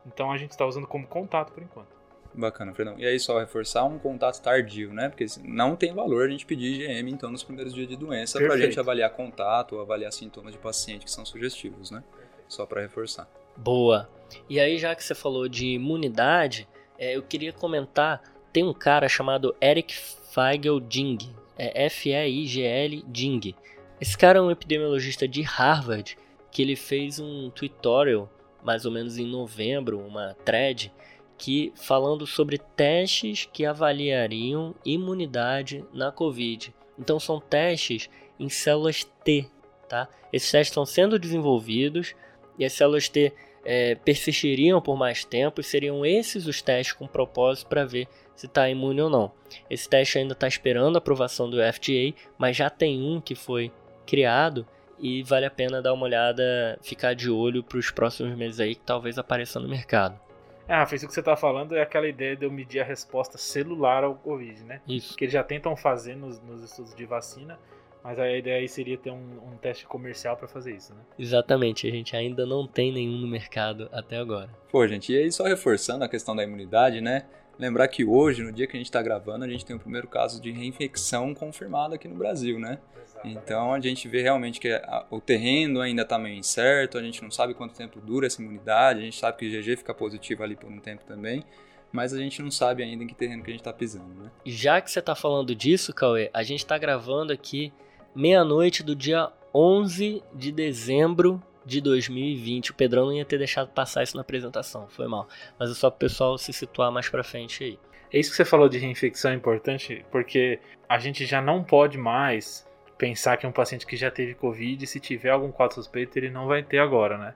Então, 0.06 0.32
a 0.32 0.38
gente 0.38 0.52
está 0.52 0.66
usando 0.66 0.88
como 0.88 1.06
contato 1.06 1.52
por 1.52 1.62
enquanto. 1.62 2.00
Bacana, 2.34 2.74
Fernão. 2.74 2.96
E 2.98 3.06
aí, 3.06 3.20
só 3.20 3.40
reforçar 3.40 3.84
um 3.86 3.98
contato 3.98 4.42
tardio, 4.42 4.94
né? 4.94 5.10
Porque 5.10 5.26
não 5.44 5.76
tem 5.76 5.94
valor 5.94 6.28
a 6.28 6.30
gente 6.30 6.46
pedir 6.46 6.82
IgM, 6.82 7.10
então, 7.10 7.32
nos 7.32 7.44
primeiros 7.44 7.74
dias 7.74 7.88
de 7.88 7.96
doença, 7.96 8.40
para 8.40 8.54
a 8.54 8.58
gente 8.58 8.80
avaliar 8.80 9.10
contato 9.12 9.76
ou 9.76 9.82
avaliar 9.82 10.12
sintomas 10.14 10.54
de 10.54 10.60
paciente 10.60 11.06
que 11.06 11.12
são 11.12 11.26
sugestivos, 11.26 11.92
né? 11.92 12.04
Só 12.48 12.66
para 12.66 12.82
reforçar. 12.82 13.28
Boa. 13.58 14.10
E 14.48 14.60
aí, 14.60 14.78
já 14.78 14.96
que 14.96 15.04
você 15.04 15.16
falou 15.16 15.50
de 15.50 15.68
imunidade, 15.68 16.68
é, 16.98 17.16
eu 17.16 17.24
queria 17.24 17.52
comentar: 17.52 18.22
tem 18.54 18.64
um 18.64 18.74
cara 18.74 19.10
chamado 19.10 19.56
Eric 19.62 19.96
Feigl 19.96 20.80
Ding, 20.80 21.18
é 21.58 21.86
F-E-I-G-L 21.86 23.04
Ding. 23.08 23.56
Esse 24.00 24.18
cara 24.18 24.40
é 24.40 24.42
um 24.42 24.52
epidemiologista 24.52 25.28
de 25.28 25.42
Harvard 25.42 26.18
que 26.52 26.62
ele 26.62 26.76
fez 26.76 27.20
um 27.20 27.50
tutorial, 27.50 28.30
mais 28.64 28.86
ou 28.86 28.92
menos 28.92 29.18
em 29.18 29.26
novembro, 29.26 30.00
uma 30.00 30.36
thread 30.46 30.92
que 31.38 31.72
falando 31.76 32.28
sobre 32.28 32.58
testes 32.58 33.48
que 33.52 33.66
avaliariam 33.66 34.76
imunidade 34.84 35.86
na 35.94 36.12
COVID. 36.12 36.74
Então 36.98 37.20
são 37.20 37.40
testes 37.40 38.10
em 38.38 38.50
células 38.50 39.06
T, 39.24 39.48
tá? 39.88 40.08
Esses 40.34 40.52
testes 40.52 40.72
estão 40.72 40.86
sendo 40.86 41.18
desenvolvidos 41.18 42.14
e 42.58 42.66
as 42.66 42.74
células 42.74 43.08
T 43.08 43.34
é, 43.64 43.96
persistiriam 43.96 44.82
por 44.82 44.98
mais 44.98 45.24
tempo 45.24 45.62
e 45.62 45.64
seriam 45.64 46.06
esses 46.06 46.46
os 46.46 46.62
testes 46.62 46.94
com 46.94 47.08
propósito 47.08 47.68
para 47.68 47.86
ver 47.86 48.08
se 48.36 48.46
está 48.46 48.70
imune 48.70 49.02
ou 49.02 49.10
não. 49.10 49.32
Esse 49.70 49.88
teste 49.88 50.18
ainda 50.18 50.34
está 50.34 50.48
esperando 50.48 50.96
a 50.96 51.00
aprovação 51.00 51.50
do 51.50 51.58
FDA, 51.58 52.14
mas 52.38 52.56
já 52.56 52.70
tem 52.70 53.02
um 53.02 53.20
que 53.20 53.36
foi 53.36 53.72
criado 54.06 54.66
e 55.00 55.24
vale 55.24 55.46
a 55.46 55.52
pena 55.52 55.82
dar 55.82 55.94
uma 55.94 56.06
olhada, 56.06 56.78
ficar 56.82 57.14
de 57.14 57.30
olho 57.30 57.64
para 57.64 57.78
os 57.78 57.90
próximos 57.90 58.38
meses 58.38 58.60
aí 58.60 58.76
que 58.76 58.82
talvez 58.82 59.18
apareça 59.18 59.60
no 59.60 59.68
mercado. 59.68 60.20
Ah, 60.68 60.86
fez 60.86 61.02
o 61.02 61.08
que 61.08 61.14
você 61.14 61.24
tá 61.24 61.36
falando 61.36 61.76
é 61.76 61.82
aquela 61.82 62.08
ideia 62.08 62.36
de 62.36 62.46
eu 62.46 62.52
medir 62.52 62.80
a 62.80 62.84
resposta 62.84 63.40
celular 63.40 64.04
ao 64.04 64.14
Covid, 64.14 64.64
né? 64.64 64.82
Isso. 64.88 65.18
Que 65.18 65.26
eles 65.26 65.34
já 65.34 65.44
tentam 65.44 65.76
fazer 65.76 66.16
nos, 66.16 66.40
nos 66.42 66.62
estudos 66.64 66.94
de 66.94 67.06
vacina, 67.08 67.58
mas 68.04 68.20
a 68.20 68.32
ideia 68.32 68.60
aí 68.60 68.70
seria 68.70 68.96
ter 68.96 69.10
um, 69.10 69.40
um 69.52 69.58
teste 69.58 69.88
comercial 69.88 70.38
para 70.38 70.48
fazer 70.48 70.76
isso, 70.76 70.94
né? 70.94 71.02
Exatamente, 71.18 71.88
a 71.88 71.92
gente 71.92 72.16
ainda 72.16 72.46
não 72.46 72.68
tem 72.68 72.94
nenhum 72.94 73.18
no 73.18 73.28
mercado 73.28 73.90
até 73.92 74.18
agora. 74.18 74.50
Pô, 74.72 74.88
gente, 74.88 75.12
e 75.12 75.18
aí 75.18 75.32
só 75.32 75.44
reforçando 75.46 76.04
a 76.04 76.10
questão 76.10 76.36
da 76.36 76.44
imunidade, 76.44 77.02
né? 77.02 77.26
Lembrar 77.60 77.90
que 77.90 78.06
hoje, 78.06 78.42
no 78.42 78.54
dia 78.54 78.66
que 78.66 78.78
a 78.78 78.80
gente 78.80 78.88
está 78.88 79.02
gravando, 79.02 79.44
a 79.44 79.48
gente 79.48 79.66
tem 79.66 79.76
o 79.76 79.80
primeiro 79.80 80.08
caso 80.08 80.42
de 80.42 80.50
reinfecção 80.50 81.36
confirmado 81.36 81.94
aqui 81.94 82.08
no 82.08 82.16
Brasil, 82.16 82.58
né? 82.58 82.80
Então 83.26 83.74
a 83.74 83.82
gente 83.82 84.08
vê 84.08 84.22
realmente 84.22 84.62
que 84.62 84.70
a, 84.72 85.06
o 85.10 85.20
terreno 85.20 85.82
ainda 85.82 86.04
está 86.04 86.18
meio 86.18 86.38
incerto, 86.38 86.98
a 86.98 87.04
gente 87.04 87.22
não 87.22 87.30
sabe 87.30 87.54
quanto 87.54 87.76
tempo 87.76 88.00
dura 88.00 88.28
essa 88.28 88.42
imunidade, 88.42 89.02
a 89.02 89.04
gente 89.04 89.20
sabe 89.20 89.38
que 89.38 89.46
o 89.46 89.50
IgG 89.50 89.76
fica 89.76 89.94
positivo 89.94 90.42
ali 90.42 90.56
por 90.56 90.72
um 90.72 90.80
tempo 90.80 91.04
também, 91.04 91.44
mas 91.92 92.14
a 92.14 92.18
gente 92.18 92.42
não 92.42 92.50
sabe 92.50 92.82
ainda 92.82 93.04
em 93.04 93.08
que 93.08 93.14
terreno 93.14 93.44
que 93.44 93.50
a 93.50 93.54
gente 93.54 93.60
está 93.60 93.74
pisando, 93.74 94.14
né? 94.16 94.32
Já 94.46 94.80
que 94.80 94.90
você 94.90 95.00
está 95.00 95.14
falando 95.14 95.54
disso, 95.54 95.94
Cauê, 95.94 96.30
a 96.34 96.44
gente 96.44 96.60
está 96.60 96.78
gravando 96.78 97.34
aqui 97.34 97.74
meia-noite 98.16 98.84
do 98.84 98.96
dia 98.96 99.30
11 99.54 100.24
de 100.34 100.52
dezembro 100.54 101.44
de 101.66 101.82
2020. 101.82 102.72
O 102.72 102.76
Pedrão 102.76 103.06
não 103.06 103.14
ia 103.14 103.26
ter 103.26 103.38
deixado 103.38 103.70
passar 103.70 104.04
isso 104.04 104.16
na 104.16 104.22
apresentação, 104.22 104.88
foi 104.90 105.08
mal. 105.08 105.28
Mas 105.58 105.72
é 105.72 105.74
só 105.74 105.90
para 105.90 105.98
o 105.98 106.00
pessoal 106.00 106.38
se 106.38 106.54
situar 106.54 106.92
mais 106.92 107.10
para 107.10 107.24
frente 107.24 107.64
aí. 107.64 107.80
É 108.12 108.20
isso 108.20 108.32
que 108.32 108.38
você 108.38 108.46
falou 108.46 108.68
de 108.68 108.80
reinfecção 108.80 109.32
é 109.32 109.36
importante, 109.36 110.04
porque 110.12 110.60
a 110.88 110.98
gente 110.98 111.26
já 111.26 111.42
não 111.42 111.64
pode 111.64 111.98
mais 111.98 112.68
pensar 112.98 113.38
que 113.38 113.46
um 113.46 113.52
paciente 113.52 113.86
que 113.86 113.96
já 113.96 114.10
teve 114.10 114.34
Covid, 114.34 114.86
se 114.88 115.00
tiver 115.00 115.30
algum 115.30 115.52
quadro 115.52 115.76
suspeito, 115.76 116.18
ele 116.18 116.30
não 116.30 116.48
vai 116.48 116.64
ter 116.64 116.80
agora, 116.80 117.18
né? 117.18 117.34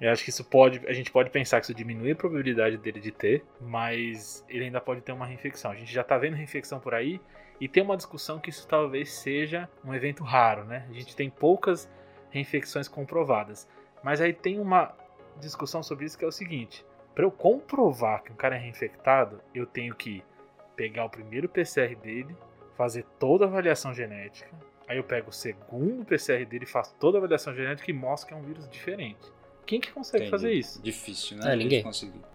Eu 0.00 0.10
acho 0.10 0.24
que 0.24 0.30
isso 0.30 0.44
pode, 0.44 0.82
a 0.86 0.92
gente 0.92 1.10
pode 1.10 1.30
pensar 1.30 1.58
que 1.60 1.66
isso 1.66 1.74
diminui 1.74 2.12
a 2.12 2.16
probabilidade 2.16 2.76
dele 2.76 3.00
de 3.00 3.10
ter, 3.10 3.44
mas 3.60 4.44
ele 4.48 4.64
ainda 4.64 4.80
pode 4.80 5.00
ter 5.00 5.12
uma 5.12 5.24
reinfecção. 5.24 5.70
A 5.70 5.76
gente 5.76 5.92
já 5.92 6.04
tá 6.04 6.18
vendo 6.18 6.34
reinfecção 6.34 6.78
por 6.78 6.94
aí 6.94 7.20
e 7.60 7.68
tem 7.68 7.82
uma 7.82 7.96
discussão 7.96 8.38
que 8.38 8.50
isso 8.50 8.66
talvez 8.66 9.12
seja 9.12 9.68
um 9.84 9.94
evento 9.94 10.22
raro, 10.22 10.64
né? 10.64 10.86
A 10.90 10.92
gente 10.92 11.16
tem 11.16 11.30
poucas 11.30 11.88
reinfecções 12.30 12.88
comprovadas, 12.88 13.68
mas 14.02 14.20
aí 14.20 14.32
tem 14.32 14.58
uma 14.60 14.94
discussão 15.40 15.82
sobre 15.82 16.04
isso 16.04 16.18
que 16.18 16.24
é 16.24 16.28
o 16.28 16.32
seguinte: 16.32 16.84
para 17.14 17.24
eu 17.24 17.30
comprovar 17.30 18.22
que 18.22 18.32
um 18.32 18.36
cara 18.36 18.56
é 18.56 18.58
reinfectado, 18.58 19.40
eu 19.54 19.66
tenho 19.66 19.94
que 19.94 20.22
pegar 20.74 21.04
o 21.04 21.10
primeiro 21.10 21.48
PCR 21.48 21.94
dele, 21.96 22.36
fazer 22.76 23.04
toda 23.18 23.44
a 23.44 23.48
avaliação 23.48 23.94
genética, 23.94 24.48
Aí 24.88 24.98
eu 24.98 25.04
pego 25.04 25.30
o 25.30 25.32
segundo 25.32 26.04
PCR 26.04 26.44
dele, 26.46 26.64
faço 26.64 26.94
toda 26.98 27.18
a 27.18 27.18
avaliação 27.18 27.54
genética 27.54 27.90
e 27.90 27.94
mostro 27.94 28.28
que 28.28 28.34
é 28.34 28.36
um 28.36 28.42
vírus 28.42 28.68
diferente. 28.68 29.32
Quem 29.66 29.80
que 29.80 29.90
consegue 29.90 30.26
Entendi. 30.26 30.30
fazer 30.30 30.52
isso? 30.52 30.80
Difícil, 30.80 31.38
né? 31.38 31.52
É, 31.52 31.56
ninguém. 31.56 31.84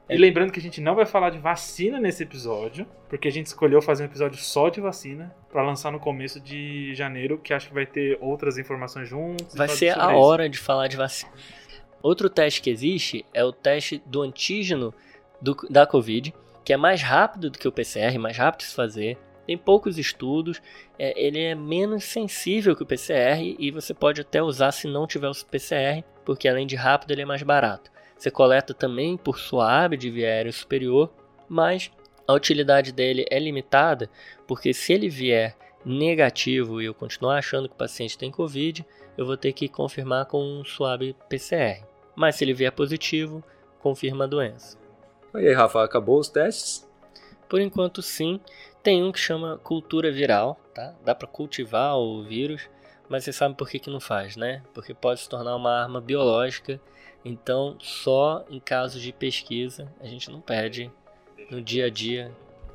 E 0.10 0.17
lembrando 0.17 0.51
que 0.51 0.60
a 0.60 0.62
gente 0.62 0.82
não 0.82 0.93
vai 0.93 1.06
falar 1.06 1.30
de 1.30 1.38
vacina 1.38 1.97
nesse 1.97 2.23
episódio, 2.23 2.86
porque 3.08 3.30
a 3.30 3.32
gente 3.32 3.45
escolheu 3.45 3.82
fazer 3.82 4.04
um 4.04 4.08
episódio 4.08 4.38
só 4.38 4.67
de 4.67 4.82
vacina 4.82 5.34
para 5.51 5.61
lançar 5.63 5.91
no 5.91 5.99
começo 5.99 6.39
de 6.39 6.93
janeiro, 6.95 7.37
que 7.37 7.53
acho 7.53 7.67
que 7.67 7.73
vai 7.73 7.85
ter 7.85 8.17
outras 8.21 8.57
informações 8.57 9.07
juntos. 9.07 9.55
Vai 9.55 9.67
ser 9.67 9.99
a 9.99 10.07
isso. 10.07 10.15
hora 10.15 10.49
de 10.49 10.57
falar 10.57 10.87
de 10.87 10.97
vacina. 10.97 11.31
Outro 12.01 12.29
teste 12.29 12.61
que 12.61 12.69
existe 12.69 13.25
é 13.33 13.43
o 13.43 13.51
teste 13.51 14.01
do 14.05 14.21
antígeno 14.21 14.93
do, 15.41 15.55
da 15.69 15.85
Covid, 15.85 16.33
que 16.63 16.73
é 16.73 16.77
mais 16.77 17.01
rápido 17.01 17.49
do 17.49 17.59
que 17.59 17.67
o 17.67 17.71
PCR, 17.71 18.17
mais 18.17 18.37
rápido 18.37 18.61
de 18.61 18.67
se 18.67 18.75
fazer, 18.75 19.17
tem 19.45 19.57
poucos 19.57 19.97
estudos, 19.97 20.61
é, 20.97 21.13
ele 21.21 21.39
é 21.39 21.55
menos 21.55 22.05
sensível 22.05 22.75
que 22.75 22.83
o 22.83 22.85
PCR 22.85 23.55
e 23.59 23.71
você 23.71 23.93
pode 23.93 24.21
até 24.21 24.41
usar 24.41 24.71
se 24.71 24.87
não 24.87 25.05
tiver 25.05 25.29
o 25.29 25.45
PCR, 25.45 26.03
porque 26.23 26.47
além 26.47 26.65
de 26.65 26.75
rápido 26.75 27.11
ele 27.11 27.23
é 27.23 27.25
mais 27.25 27.43
barato. 27.43 27.91
Você 28.17 28.29
coleta 28.29 28.73
também 28.73 29.17
por 29.17 29.39
suave 29.39 29.97
de 29.97 30.09
via 30.09 30.27
aérea 30.27 30.51
superior, 30.51 31.11
mas 31.49 31.91
a 32.31 32.35
utilidade 32.35 32.91
dele 32.91 33.25
é 33.29 33.37
limitada, 33.37 34.09
porque 34.47 34.73
se 34.73 34.93
ele 34.93 35.09
vier 35.09 35.55
negativo 35.85 36.81
e 36.81 36.85
eu 36.85 36.93
continuar 36.93 37.37
achando 37.37 37.67
que 37.67 37.75
o 37.75 37.77
paciente 37.77 38.17
tem 38.17 38.31
Covid, 38.31 38.85
eu 39.17 39.25
vou 39.25 39.35
ter 39.35 39.51
que 39.51 39.67
confirmar 39.67 40.25
com 40.25 40.41
um 40.41 40.63
suave 40.63 41.15
PCR. 41.27 41.83
Mas 42.15 42.35
se 42.35 42.43
ele 42.43 42.53
vier 42.53 42.71
positivo, 42.71 43.43
confirma 43.79 44.23
a 44.23 44.27
doença. 44.27 44.77
E 45.33 45.47
aí, 45.47 45.53
Rafa, 45.53 45.83
acabou 45.83 46.19
os 46.19 46.29
testes? 46.29 46.87
Por 47.49 47.59
enquanto, 47.59 48.01
sim. 48.01 48.39
Tem 48.81 49.03
um 49.03 49.11
que 49.11 49.19
chama 49.19 49.59
cultura 49.63 50.11
viral, 50.11 50.59
tá? 50.73 50.95
Dá 51.03 51.13
para 51.13 51.27
cultivar 51.27 51.97
o 51.97 52.23
vírus, 52.23 52.69
mas 53.09 53.23
você 53.23 53.33
sabe 53.33 53.55
por 53.55 53.69
que, 53.69 53.77
que 53.77 53.89
não 53.89 53.99
faz, 53.99 54.35
né? 54.35 54.63
Porque 54.73 54.93
pode 54.93 55.19
se 55.19 55.29
tornar 55.29 55.55
uma 55.55 55.81
arma 55.83 55.99
biológica. 55.99 56.79
Então, 57.23 57.75
só 57.79 58.45
em 58.49 58.59
casos 58.59 59.01
de 59.01 59.11
pesquisa, 59.11 59.91
a 59.99 60.07
gente 60.07 60.31
não 60.31 60.41
pede 60.41 60.91
no 61.51 61.61
dia 61.61 61.85
a 61.85 61.89
dia. 61.89 62.31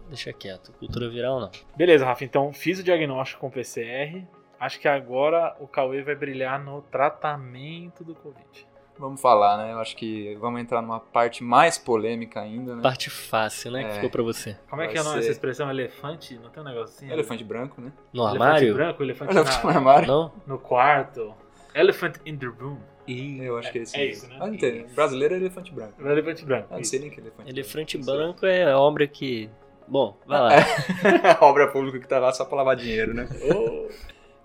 Deixa 0.08 0.32
quieto. 0.32 0.72
Cultura 0.74 1.08
viral 1.08 1.40
não. 1.40 1.50
Beleza, 1.76 2.04
Rafa. 2.04 2.24
Então, 2.24 2.52
fiz 2.52 2.78
o 2.78 2.82
diagnóstico 2.84 3.40
com 3.40 3.50
PCR. 3.50 4.24
Acho 4.60 4.78
que 4.80 4.86
agora 4.88 5.56
o 5.60 5.66
Cauê 5.66 6.02
vai 6.02 6.14
brilhar 6.14 6.62
no 6.62 6.80
tratamento 6.82 8.04
do 8.04 8.14
Covid. 8.14 8.66
Vamos 8.98 9.20
falar, 9.20 9.58
né? 9.58 9.72
Eu 9.74 9.78
acho 9.78 9.94
que 9.94 10.34
vamos 10.36 10.58
entrar 10.60 10.80
numa 10.80 10.98
parte 11.00 11.44
mais 11.44 11.76
polêmica 11.76 12.40
ainda, 12.40 12.74
né? 12.76 12.82
Parte 12.82 13.10
fácil, 13.10 13.72
né? 13.72 13.82
É. 13.82 13.88
Que 13.88 13.94
ficou 13.96 14.08
pra 14.10 14.22
você. 14.22 14.56
Como 14.70 14.80
é 14.80 14.86
que 14.88 14.96
é 14.96 15.02
Vai 15.02 15.12
ser- 15.12 15.18
dessa 15.18 15.32
expressão? 15.32 15.68
Elefante? 15.68 16.38
Não 16.38 16.48
tem 16.48 16.62
um 16.62 16.66
negócio 16.66 16.96
assim? 16.96 17.10
Elefante 17.12 17.44
branco, 17.44 17.78
né? 17.80 17.92
No 18.14 18.22
Elefante 18.22 18.42
armário? 18.42 18.74
branco, 18.74 19.02
elefante 19.02 19.32
Elefante 19.36 19.58
no 19.66 19.70
na- 19.70 19.76
armário. 19.76 20.08
Não? 20.08 20.32
no 20.46 20.58
quarto. 20.58 21.34
Elephant 21.74 22.16
in 22.24 22.38
the 22.38 22.46
room. 22.46 22.78
Eu 23.08 23.58
acho 23.58 23.70
que 23.72 23.78
é 23.78 23.82
esse. 23.82 23.96
É 23.96 24.06
mesmo. 24.06 24.12
isso, 24.12 24.28
né? 24.28 24.36
Ah, 24.40 24.46
não 24.48 24.56
tem. 24.56 24.86
Brasileiro 24.94 25.34
é 25.34 25.36
elefante 25.38 25.72
branco. 25.72 25.94
O 26.02 26.08
elefante 26.08 26.44
branco. 26.44 26.68
Ah, 26.70 26.76
não 26.76 26.84
sei 26.84 26.98
nem 26.98 27.10
que 27.10 27.20
é 27.20 27.22
elefante 27.22 27.50
Elefante 27.50 27.98
branco. 27.98 28.18
branco 28.18 28.46
é 28.46 28.74
obra 28.74 29.06
que. 29.06 29.48
Bom, 29.88 30.16
vai 30.26 30.40
lá. 30.40 30.50
A 31.40 31.44
obra 31.44 31.68
pública 31.68 32.00
que 32.00 32.08
tá 32.08 32.18
lá 32.18 32.32
só 32.32 32.44
pra 32.44 32.56
lavar 32.56 32.74
dinheiro, 32.76 33.14
né? 33.14 33.28
Oh, 33.54 33.88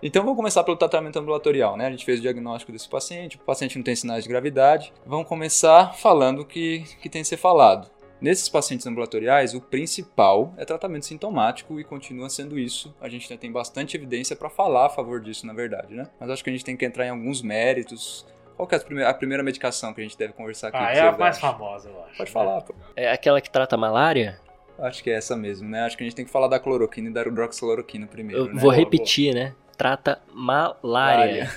Então 0.00 0.22
vamos 0.22 0.36
começar 0.36 0.62
pelo 0.64 0.76
tratamento 0.76 1.18
ambulatorial, 1.18 1.76
né? 1.76 1.86
A 1.86 1.90
gente 1.90 2.04
fez 2.04 2.18
o 2.18 2.22
diagnóstico 2.22 2.70
desse 2.72 2.88
paciente, 2.88 3.36
o 3.36 3.40
paciente 3.40 3.76
não 3.76 3.82
tem 3.84 3.94
sinais 3.96 4.22
de 4.24 4.30
gravidade. 4.30 4.92
Vamos 5.04 5.26
começar 5.28 5.94
falando 5.96 6.40
o 6.42 6.44
que, 6.44 6.84
que 7.00 7.08
tem 7.08 7.22
que 7.22 7.28
ser 7.28 7.36
falado. 7.36 7.90
Nesses 8.20 8.48
pacientes 8.48 8.86
ambulatoriais, 8.86 9.52
o 9.52 9.60
principal 9.60 10.54
é 10.56 10.64
tratamento 10.64 11.06
sintomático 11.06 11.80
e 11.80 11.82
continua 11.84 12.28
sendo 12.30 12.56
isso. 12.56 12.94
A 13.00 13.08
gente 13.08 13.24
ainda 13.28 13.40
tem 13.40 13.50
bastante 13.50 13.96
evidência 13.96 14.36
para 14.36 14.48
falar 14.48 14.86
a 14.86 14.88
favor 14.88 15.20
disso, 15.20 15.44
na 15.44 15.52
verdade, 15.52 15.92
né? 15.92 16.06
Mas 16.20 16.30
acho 16.30 16.44
que 16.44 16.50
a 16.50 16.52
gente 16.52 16.64
tem 16.64 16.76
que 16.76 16.84
entrar 16.84 17.04
em 17.04 17.10
alguns 17.10 17.42
méritos. 17.42 18.24
Qual 18.62 18.68
que 18.68 18.76
é 18.76 18.78
a 18.78 18.80
primeira, 18.80 19.10
a 19.10 19.14
primeira 19.14 19.42
medicação 19.42 19.92
que 19.92 20.00
a 20.00 20.04
gente 20.04 20.16
deve 20.16 20.34
conversar 20.34 20.68
aqui? 20.68 20.76
ah, 20.78 20.92
é 20.92 21.00
a 21.00 21.18
mais 21.18 21.36
acham? 21.36 21.50
famosa, 21.50 21.88
eu 21.88 22.04
acho. 22.04 22.16
Pode 22.16 22.30
né? 22.30 22.32
falar, 22.32 22.60
pô. 22.60 22.72
É 22.94 23.10
aquela 23.10 23.40
que 23.40 23.50
trata 23.50 23.76
malária? 23.76 24.38
Acho 24.78 25.02
que 25.02 25.10
é 25.10 25.14
essa 25.14 25.34
mesmo, 25.34 25.68
né? 25.68 25.80
Acho 25.82 25.96
que 25.96 26.04
a 26.04 26.06
gente 26.06 26.14
tem 26.14 26.24
que 26.24 26.30
falar 26.30 26.46
da 26.46 26.60
cloroquina 26.60 27.08
e 27.08 27.12
da 27.12 27.22
hidroxicloroquina 27.22 28.06
primeiro, 28.06 28.42
Eu 28.42 28.54
né? 28.54 28.60
vou 28.60 28.70
repetir, 28.70 29.34
né? 29.34 29.52
Trata 29.76 30.22
malária. 30.32 31.50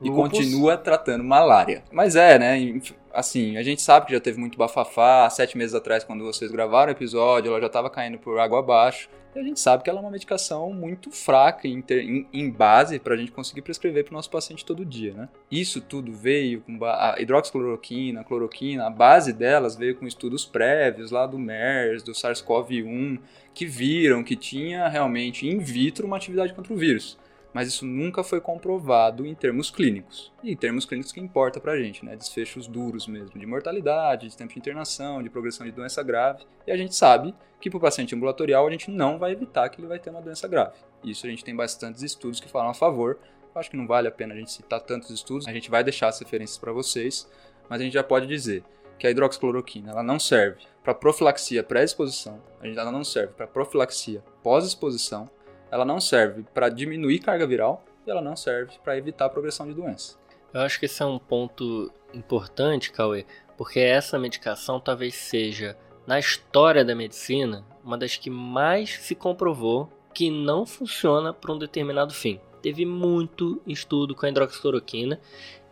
E 0.00 0.08
Lupus. 0.08 0.30
continua 0.30 0.76
tratando 0.76 1.24
malária. 1.24 1.82
Mas 1.90 2.14
é, 2.14 2.38
né? 2.38 2.80
Assim, 3.14 3.56
a 3.56 3.62
gente 3.62 3.82
sabe 3.82 4.06
que 4.06 4.12
já 4.12 4.20
teve 4.20 4.38
muito 4.38 4.56
bafafá. 4.56 5.28
Sete 5.30 5.56
meses 5.56 5.74
atrás, 5.74 6.02
quando 6.04 6.24
vocês 6.24 6.50
gravaram 6.50 6.88
o 6.92 6.94
episódio, 6.94 7.50
ela 7.50 7.60
já 7.60 7.66
estava 7.66 7.90
caindo 7.90 8.18
por 8.18 8.38
água 8.38 8.58
abaixo. 8.60 9.08
E 9.34 9.38
a 9.38 9.42
gente 9.42 9.60
sabe 9.60 9.82
que 9.82 9.88
ela 9.88 9.98
é 9.98 10.02
uma 10.02 10.10
medicação 10.10 10.72
muito 10.74 11.10
fraca 11.10 11.66
em, 11.66 11.80
ter- 11.80 12.02
em- 12.04 12.26
em 12.32 12.50
base 12.50 12.98
para 12.98 13.14
a 13.14 13.16
gente 13.16 13.32
conseguir 13.32 13.62
prescrever 13.62 14.04
para 14.04 14.12
o 14.12 14.14
nosso 14.16 14.28
paciente 14.30 14.62
todo 14.64 14.84
dia, 14.84 15.14
né? 15.14 15.28
Isso 15.50 15.80
tudo 15.80 16.12
veio 16.12 16.60
com 16.60 16.78
a 16.84 17.16
hidroxicloroquina, 17.18 18.20
a 18.20 18.24
cloroquina, 18.24 18.86
a 18.86 18.90
base 18.90 19.32
delas 19.32 19.74
veio 19.74 19.96
com 19.96 20.06
estudos 20.06 20.44
prévios 20.44 21.10
lá 21.10 21.24
do 21.26 21.38
MERS, 21.38 22.02
do 22.02 22.12
SARS-CoV-1, 22.12 23.18
que 23.54 23.64
viram 23.64 24.22
que 24.22 24.36
tinha 24.36 24.86
realmente 24.88 25.46
in 25.48 25.58
vitro 25.58 26.06
uma 26.06 26.16
atividade 26.16 26.52
contra 26.52 26.72
o 26.72 26.76
vírus 26.76 27.18
mas 27.52 27.68
isso 27.68 27.84
nunca 27.84 28.24
foi 28.24 28.40
comprovado 28.40 29.26
em 29.26 29.34
termos 29.34 29.70
clínicos. 29.70 30.32
E 30.42 30.52
em 30.52 30.56
termos 30.56 30.84
clínicos 30.84 31.12
que 31.12 31.20
importa 31.20 31.60
pra 31.60 31.76
gente, 31.76 32.04
né? 32.04 32.16
Desfechos 32.16 32.66
duros 32.66 33.06
mesmo, 33.06 33.38
de 33.38 33.46
mortalidade, 33.46 34.28
de 34.28 34.36
tempo 34.36 34.52
de 34.52 34.58
internação, 34.58 35.22
de 35.22 35.28
progressão 35.28 35.66
de 35.66 35.72
doença 35.72 36.02
grave. 36.02 36.44
E 36.66 36.72
a 36.72 36.76
gente 36.76 36.94
sabe 36.94 37.34
que 37.60 37.70
para 37.70 37.78
o 37.78 37.80
paciente 37.80 38.14
ambulatorial 38.14 38.66
a 38.66 38.70
gente 38.70 38.90
não 38.90 39.18
vai 39.18 39.32
evitar 39.32 39.68
que 39.68 39.80
ele 39.80 39.88
vai 39.88 39.98
ter 39.98 40.10
uma 40.10 40.22
doença 40.22 40.48
grave. 40.48 40.76
Isso 41.04 41.26
a 41.26 41.30
gente 41.30 41.44
tem 41.44 41.54
bastantes 41.54 42.02
estudos 42.02 42.40
que 42.40 42.48
falam 42.48 42.70
a 42.70 42.74
favor. 42.74 43.18
Eu 43.54 43.60
acho 43.60 43.70
que 43.70 43.76
não 43.76 43.86
vale 43.86 44.08
a 44.08 44.12
pena 44.12 44.34
a 44.34 44.36
gente 44.36 44.50
citar 44.50 44.80
tantos 44.80 45.10
estudos, 45.10 45.46
a 45.46 45.52
gente 45.52 45.70
vai 45.70 45.84
deixar 45.84 46.08
as 46.08 46.18
referências 46.18 46.58
para 46.58 46.72
vocês, 46.72 47.28
mas 47.68 47.80
a 47.80 47.84
gente 47.84 47.92
já 47.92 48.02
pode 48.02 48.26
dizer 48.26 48.64
que 48.98 49.06
a 49.06 49.10
hidroxicloroquina 49.10 49.90
ela 49.90 50.02
não 50.02 50.18
serve 50.18 50.62
para 50.82 50.94
profilaxia 50.94 51.62
pré-exposição, 51.62 52.40
ela 52.62 52.90
não 52.90 53.04
serve 53.04 53.34
para 53.34 53.46
profilaxia 53.46 54.22
pós-exposição, 54.42 55.28
ela 55.72 55.86
não 55.86 55.98
serve 55.98 56.44
para 56.52 56.68
diminuir 56.68 57.20
carga 57.20 57.46
viral 57.46 57.82
e 58.06 58.10
ela 58.10 58.20
não 58.20 58.36
serve 58.36 58.74
para 58.84 58.98
evitar 58.98 59.24
a 59.24 59.30
progressão 59.30 59.66
de 59.66 59.72
doença. 59.72 60.18
Eu 60.52 60.60
acho 60.60 60.78
que 60.78 60.84
esse 60.84 61.02
é 61.02 61.06
um 61.06 61.18
ponto 61.18 61.90
importante, 62.12 62.92
Cauê, 62.92 63.24
porque 63.56 63.80
essa 63.80 64.18
medicação 64.18 64.78
talvez 64.78 65.14
seja, 65.14 65.74
na 66.06 66.18
história 66.18 66.84
da 66.84 66.94
medicina, 66.94 67.64
uma 67.82 67.96
das 67.96 68.18
que 68.18 68.28
mais 68.28 68.98
se 68.98 69.14
comprovou 69.14 69.90
que 70.12 70.30
não 70.30 70.66
funciona 70.66 71.32
para 71.32 71.52
um 71.54 71.58
determinado 71.58 72.12
fim. 72.12 72.38
Teve 72.60 72.84
muito 72.84 73.62
estudo 73.66 74.14
com 74.14 74.26
a 74.26 74.28
hidroxicloroquina 74.28 75.18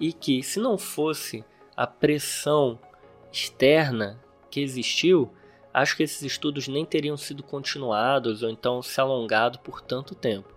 e 0.00 0.14
que, 0.14 0.42
se 0.42 0.58
não 0.58 0.78
fosse 0.78 1.44
a 1.76 1.86
pressão 1.86 2.78
externa 3.30 4.18
que 4.50 4.60
existiu, 4.60 5.30
acho 5.72 5.96
que 5.96 6.02
esses 6.02 6.22
estudos 6.22 6.68
nem 6.68 6.84
teriam 6.84 7.16
sido 7.16 7.42
continuados 7.42 8.42
ou 8.42 8.50
então 8.50 8.82
se 8.82 9.00
alongado 9.00 9.58
por 9.60 9.80
tanto 9.80 10.14
tempo. 10.14 10.48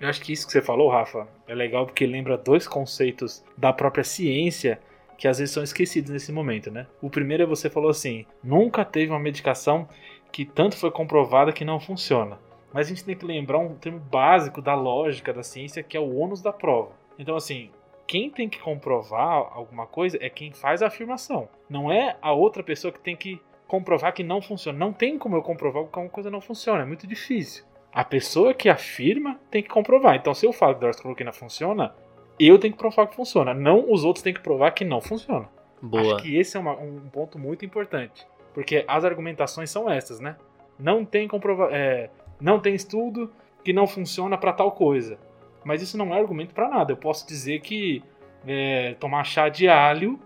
Eu 0.00 0.08
acho 0.08 0.20
que 0.20 0.32
isso 0.32 0.46
que 0.46 0.52
você 0.52 0.60
falou, 0.60 0.90
Rafa, 0.90 1.28
é 1.46 1.54
legal 1.54 1.86
porque 1.86 2.06
lembra 2.06 2.36
dois 2.36 2.66
conceitos 2.66 3.44
da 3.56 3.72
própria 3.72 4.02
ciência 4.02 4.80
que 5.16 5.28
às 5.28 5.38
vezes 5.38 5.54
são 5.54 5.62
esquecidos 5.62 6.10
nesse 6.10 6.32
momento, 6.32 6.70
né? 6.70 6.88
O 7.00 7.08
primeiro 7.08 7.44
é 7.44 7.46
você 7.46 7.70
falou 7.70 7.90
assim: 7.90 8.26
nunca 8.42 8.84
teve 8.84 9.12
uma 9.12 9.20
medicação 9.20 9.88
que 10.32 10.44
tanto 10.44 10.76
foi 10.76 10.90
comprovada 10.90 11.52
que 11.52 11.64
não 11.64 11.78
funciona. 11.78 12.38
Mas 12.72 12.86
a 12.86 12.88
gente 12.88 13.04
tem 13.04 13.16
que 13.16 13.24
lembrar 13.24 13.58
um 13.58 13.76
termo 13.76 14.00
básico 14.00 14.60
da 14.60 14.74
lógica 14.74 15.32
da 15.32 15.44
ciência 15.44 15.82
que 15.82 15.96
é 15.96 16.00
o 16.00 16.16
ônus 16.16 16.42
da 16.42 16.52
prova. 16.52 16.90
Então, 17.18 17.36
assim, 17.36 17.70
quem 18.06 18.30
tem 18.30 18.48
que 18.48 18.58
comprovar 18.58 19.48
alguma 19.52 19.86
coisa 19.86 20.18
é 20.20 20.28
quem 20.28 20.52
faz 20.52 20.82
a 20.82 20.88
afirmação. 20.88 21.48
Não 21.70 21.92
é 21.92 22.16
a 22.20 22.32
outra 22.32 22.62
pessoa 22.62 22.92
que 22.92 22.98
tem 22.98 23.14
que 23.14 23.40
comprovar 23.72 24.12
que 24.12 24.22
não 24.22 24.42
funciona. 24.42 24.78
Não 24.78 24.92
tem 24.92 25.16
como 25.18 25.34
eu 25.34 25.40
comprovar 25.42 25.84
que 25.86 25.98
uma 25.98 26.08
coisa 26.10 26.30
não 26.30 26.42
funciona, 26.42 26.82
é 26.82 26.86
muito 26.86 27.06
difícil. 27.06 27.64
A 27.90 28.04
pessoa 28.04 28.52
que 28.52 28.68
afirma 28.68 29.40
tem 29.50 29.62
que 29.62 29.70
comprovar. 29.70 30.14
Então, 30.14 30.34
se 30.34 30.44
eu 30.46 30.52
falo 30.52 30.74
que 30.74 30.80
hidroxicloroquina 30.80 31.32
funciona, 31.32 31.94
eu 32.38 32.58
tenho 32.58 32.74
que 32.74 32.78
provar 32.78 33.06
que 33.06 33.16
funciona. 33.16 33.54
Não 33.54 33.90
os 33.90 34.04
outros 34.04 34.22
têm 34.22 34.34
que 34.34 34.40
provar 34.40 34.72
que 34.72 34.84
não 34.84 35.00
funciona. 35.00 35.48
Boa. 35.80 36.02
Acho 36.02 36.22
que 36.22 36.36
esse 36.36 36.54
é 36.56 36.60
uma- 36.60 36.76
um 36.78 37.00
ponto 37.10 37.38
muito 37.38 37.64
importante. 37.64 38.26
Porque 38.52 38.84
as 38.86 39.04
argumentações 39.06 39.70
são 39.70 39.90
essas, 39.90 40.20
né? 40.20 40.36
Não 40.78 41.02
tem 41.04 41.26
comprova 41.26 41.68
é, 41.72 42.10
não 42.38 42.60
tem 42.60 42.74
estudo 42.74 43.32
que 43.64 43.72
não 43.72 43.86
funciona 43.86 44.36
para 44.36 44.52
tal 44.52 44.72
coisa. 44.72 45.18
Mas 45.64 45.80
isso 45.80 45.96
não 45.96 46.14
é 46.14 46.20
argumento 46.20 46.52
para 46.54 46.68
nada. 46.68 46.92
Eu 46.92 46.96
posso 46.98 47.26
dizer 47.26 47.60
que 47.60 48.02
é, 48.46 48.94
tomar 49.00 49.24
chá 49.24 49.48
de 49.48 49.66
alho 49.68 50.18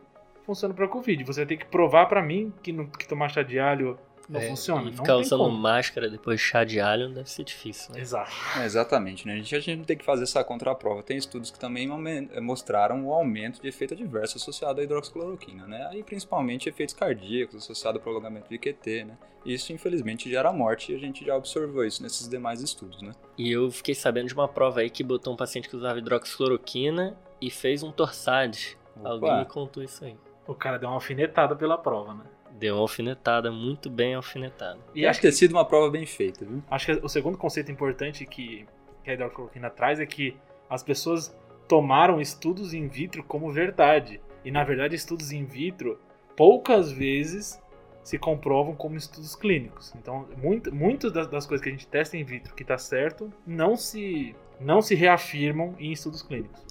funciona 0.47 0.73
para 0.73 0.89
Covid. 0.89 1.25
Você 1.25 1.41
vai 1.41 1.47
ter 1.47 1.57
que 1.57 1.67
provar 1.67 2.07
para 2.07 2.23
mim 2.23 2.53
que, 2.63 2.73
não- 2.73 2.87
que 2.87 3.07
tomar 3.07 3.29
chá 3.29 3.43
de 3.43 3.59
alho 3.59 3.99
não 4.29 4.41
É, 4.41 4.49
funciona. 4.49 4.83
E 4.83 4.85
Não 4.87 4.93
ficar 4.93 5.05
tem 5.15 5.21
usando 5.21 5.39
como. 5.45 5.57
máscara 5.57 6.11
depois 6.11 6.41
chá 6.41 6.65
de 6.65 6.81
alho 6.81 7.11
deve 7.11 7.31
ser 7.31 7.45
difícil, 7.45 7.95
né? 7.95 8.01
Exato. 8.01 8.33
É, 8.59 8.65
exatamente, 8.65 9.25
né? 9.25 9.35
A 9.35 9.37
gente, 9.37 9.55
a 9.55 9.61
gente 9.61 9.77
não 9.79 9.85
tem 9.85 9.97
que 9.97 10.05
fazer 10.05 10.25
essa 10.25 10.43
contraprova. 10.43 11.01
Tem 11.03 11.17
estudos 11.17 11.51
que 11.53 11.59
também 11.61 11.89
eh, 12.33 12.41
mostraram 12.41 13.07
o 13.07 13.13
aumento 13.13 13.63
de 13.63 13.69
efeito 13.69 13.95
adverso 13.95 14.37
associado 14.37 14.81
à 14.81 14.85
hidroxicloroquina, 14.85 15.67
né? 15.69 15.87
Aí 15.93 16.03
principalmente 16.03 16.69
efeitos 16.69 16.93
cardíacos 16.95 17.55
associados 17.57 17.99
ao 18.01 18.03
prolongamento 18.03 18.49
de 18.49 18.59
QT, 18.59 19.05
né? 19.05 19.17
Isso 19.45 19.73
infelizmente 19.73 20.29
gera 20.29 20.53
morte 20.53 20.91
e 20.91 20.97
a 20.97 20.99
gente 20.99 21.25
já 21.25 21.37
observou 21.37 21.85
isso 21.85 22.03
nesses 22.03 22.29
demais 22.29 22.61
estudos, 22.61 23.01
né? 23.03 23.13
E 23.39 23.53
eu 23.53 23.71
fiquei 23.71 23.95
sabendo 23.95 24.27
de 24.27 24.35
uma 24.35 24.49
prova 24.49 24.81
aí 24.81 24.91
que 24.91 25.05
botou 25.05 25.33
um 25.35 25.37
paciente 25.37 25.69
que 25.69 25.77
usava 25.77 26.01
hidroxicloroquina 26.01 27.17
e 27.41 27.49
fez 27.49 27.85
um 27.85 27.93
torsades. 27.93 28.77
Opa. 28.97 29.09
Alguém 29.09 29.39
me 29.39 29.45
contou 29.45 29.85
isso 29.85 30.05
aí. 30.05 30.17
O 30.47 30.55
cara 30.55 30.79
deu 30.79 30.89
uma 30.89 30.95
alfinetada 30.95 31.57
pela 31.57 31.77
prova, 31.77 32.15
né? 32.15 32.25
Deu 32.53 32.77
uma 32.77 32.83
alfinetada, 32.83 33.51
muito 33.51 33.91
bem 33.91 34.15
alfinetada. 34.15 34.79
E 34.95 35.07
acho 35.07 35.21
que 35.21 35.27
ter 35.27 35.33
sido 35.33 35.53
uma 35.53 35.65
prova 35.65 35.91
bem 35.91 36.07
feita, 36.07 36.45
viu? 36.45 36.63
Acho 36.71 36.87
que 36.87 36.93
o 37.05 37.09
segundo 37.09 37.37
conceito 37.37 37.71
importante 37.71 38.25
que, 38.25 38.67
que 39.05 39.11
a 39.11 39.15
hidroxicloroquina 39.15 39.69
traz 39.69 40.01
é 40.01 40.07
que 40.07 40.37
as 40.71 40.83
pessoas 40.83 41.37
tomaram 41.69 42.21
estudos 42.21 42.73
in 42.73 42.89
vitro 42.89 43.23
como 43.23 43.53
verdade. 43.53 44.21
E 44.45 44.51
na 44.51 44.65
verdade, 44.65 44.95
estudos 44.95 45.33
in 45.33 45.45
vitro 45.45 45.99
poucas 46.37 46.91
vezes 46.93 47.61
se 48.07 48.19
comprovam 48.19 48.75
como 48.75 48.97
estudos 48.97 49.35
clínicos. 49.35 49.93
Então, 49.97 50.29
muito, 50.37 50.73
muito 50.73 51.11
das, 51.11 51.27
das 51.27 51.45
coisas 51.45 51.63
que 51.63 51.69
a 51.69 51.73
gente 51.73 51.89
testa 51.89 52.17
in 52.17 52.23
vitro 52.23 52.55
que 52.55 52.63
está 52.63 52.79
certo 52.79 53.33
não 53.45 53.77
se, 53.77 54.35
não 54.61 54.81
se 54.81 54.95
reafirmam 54.95 55.75
em 55.79 55.91
estudos 55.91 56.23
clínicos. 56.23 56.65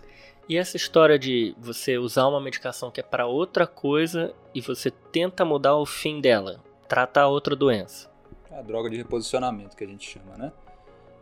E 0.47 0.58
essa 0.58 0.77
história 0.77 1.17
de 1.17 1.55
você 1.58 1.97
usar 1.97 2.27
uma 2.27 2.39
medicação 2.39 2.91
que 2.91 2.99
é 2.99 3.03
para 3.03 3.25
outra 3.25 3.65
coisa 3.65 4.34
e 4.53 4.62
você 4.62 4.91
tenta 4.91 5.43
mudar 5.43 5.75
o 5.75 5.86
fim 5.86 6.21
dela, 6.21 6.63
tratar 6.88 7.27
outra 7.27 7.55
doença. 7.55 8.12
É 8.51 8.60
a 8.60 8.62
droga 8.62 8.89
de 8.89 8.97
reposicionamento 8.97 9.75
que 9.75 9.84
a 9.84 9.88
gente 9.88 10.08
chama, 10.08 10.38
né? 10.38 10.51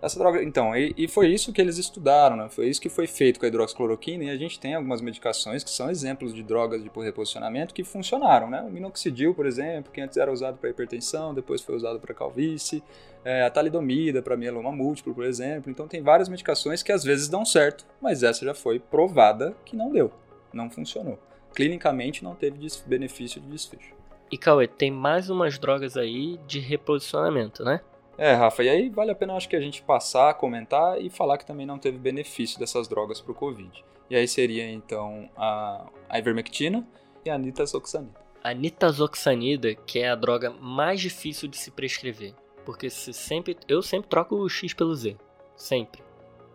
Essa 0.03 0.19
droga, 0.19 0.43
então, 0.43 0.75
e, 0.75 0.93
e, 0.97 1.07
foi 1.07 1.29
isso 1.29 1.53
que 1.53 1.61
eles 1.61 1.77
estudaram, 1.77 2.35
né? 2.35 2.49
Foi 2.49 2.67
isso 2.67 2.81
que 2.81 2.89
foi 2.89 3.07
feito 3.07 3.39
com 3.39 3.45
a 3.45 3.47
hidroxicloroquina 3.47 4.25
e 4.25 4.29
a 4.29 4.35
gente 4.35 4.59
tem 4.59 4.75
algumas 4.75 4.99
medicações 4.99 5.63
que 5.63 5.69
são 5.69 5.89
exemplos 5.89 6.33
de 6.33 6.43
drogas 6.43 6.83
de 6.83 6.89
reposicionamento 6.93 7.73
que 7.73 7.85
funcionaram, 7.85 8.49
né? 8.49 8.61
O 8.63 8.69
minoxidil, 8.69 9.33
por 9.33 9.45
exemplo, 9.45 9.93
que 9.93 10.01
antes 10.01 10.17
era 10.17 10.29
usado 10.29 10.57
para 10.57 10.69
hipertensão, 10.69 11.33
depois 11.33 11.61
foi 11.61 11.73
usado 11.73 12.01
para 12.01 12.13
calvície, 12.13 12.83
é, 13.23 13.43
a 13.43 13.49
talidomida 13.49 14.21
para 14.21 14.35
mieloma 14.35 14.73
múltiplo, 14.73 15.15
por 15.15 15.23
exemplo. 15.23 15.71
Então 15.71 15.87
tem 15.87 16.01
várias 16.01 16.27
medicações 16.27 16.83
que 16.83 16.91
às 16.91 17.05
vezes 17.05 17.29
dão 17.29 17.45
certo, 17.45 17.85
mas 18.01 18.23
essa 18.23 18.43
já 18.43 18.53
foi 18.53 18.79
provada 18.79 19.55
que 19.63 19.73
não 19.73 19.89
deu, 19.89 20.11
não 20.51 20.69
funcionou. 20.69 21.17
Clinicamente 21.55 22.25
não 22.25 22.35
teve 22.35 22.59
benefício 22.85 23.39
de 23.39 23.47
desfecho. 23.47 23.93
E 24.29 24.37
Cauê, 24.37 24.67
tem 24.67 24.91
mais 24.91 25.29
umas 25.29 25.57
drogas 25.57 25.95
aí 25.95 26.37
de 26.45 26.59
reposicionamento, 26.59 27.63
né? 27.63 27.79
É, 28.17 28.33
Rafa, 28.33 28.63
e 28.63 28.69
aí 28.69 28.89
vale 28.89 29.11
a 29.11 29.15
pena 29.15 29.35
acho 29.35 29.49
que 29.49 29.55
a 29.55 29.61
gente 29.61 29.81
passar, 29.81 30.33
comentar 30.35 31.01
e 31.01 31.09
falar 31.09 31.37
que 31.37 31.45
também 31.45 31.65
não 31.65 31.79
teve 31.79 31.97
benefício 31.97 32.59
dessas 32.59 32.87
drogas 32.87 33.19
para 33.19 33.31
o 33.31 33.35
Covid. 33.35 33.83
E 34.09 34.15
aí 34.15 34.27
seria 34.27 34.69
então 34.69 35.29
a, 35.35 35.87
a 36.07 36.19
ivermectina 36.19 36.87
e 37.25 37.29
a 37.29 37.37
nitazoxanida. 37.37 38.21
A 38.43 38.53
nitazoxanida, 38.53 39.73
que 39.73 39.99
é 39.99 40.09
a 40.09 40.15
droga 40.15 40.51
mais 40.51 41.01
difícil 41.01 41.47
de 41.47 41.57
se 41.57 41.71
prescrever, 41.71 42.35
porque 42.65 42.89
se 42.89 43.13
sempre 43.13 43.57
eu 43.67 43.81
sempre 43.81 44.09
troco 44.09 44.35
o 44.35 44.49
X 44.49 44.73
pelo 44.73 44.93
Z, 44.93 45.17
sempre. 45.55 46.03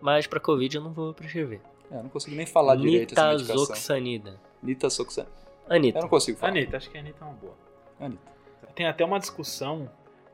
Mas 0.00 0.26
para 0.26 0.38
Covid 0.38 0.76
eu 0.76 0.82
não 0.82 0.92
vou 0.92 1.12
prescrever. 1.12 1.60
É, 1.90 1.96
eu 1.96 2.02
não 2.02 2.10
consigo 2.10 2.36
nem 2.36 2.46
falar 2.46 2.76
direito 2.76 3.14
essa 3.14 3.28
medicação. 3.28 3.56
Nitazoxanida. 3.56 4.40
Nitazoxanida. 4.62 5.32
Anitta. 5.68 5.98
Eu 5.98 6.02
não 6.02 6.08
consigo 6.08 6.38
falar. 6.38 6.52
Anitta, 6.52 6.76
acho 6.76 6.90
que 6.90 6.96
a 6.96 7.00
Anitta 7.00 7.24
é 7.24 7.26
uma 7.26 7.34
boa. 7.34 7.54
Anitta. 7.98 8.38
Tem 8.74 8.86
até 8.86 9.04
uma 9.04 9.18
discussão 9.18 9.90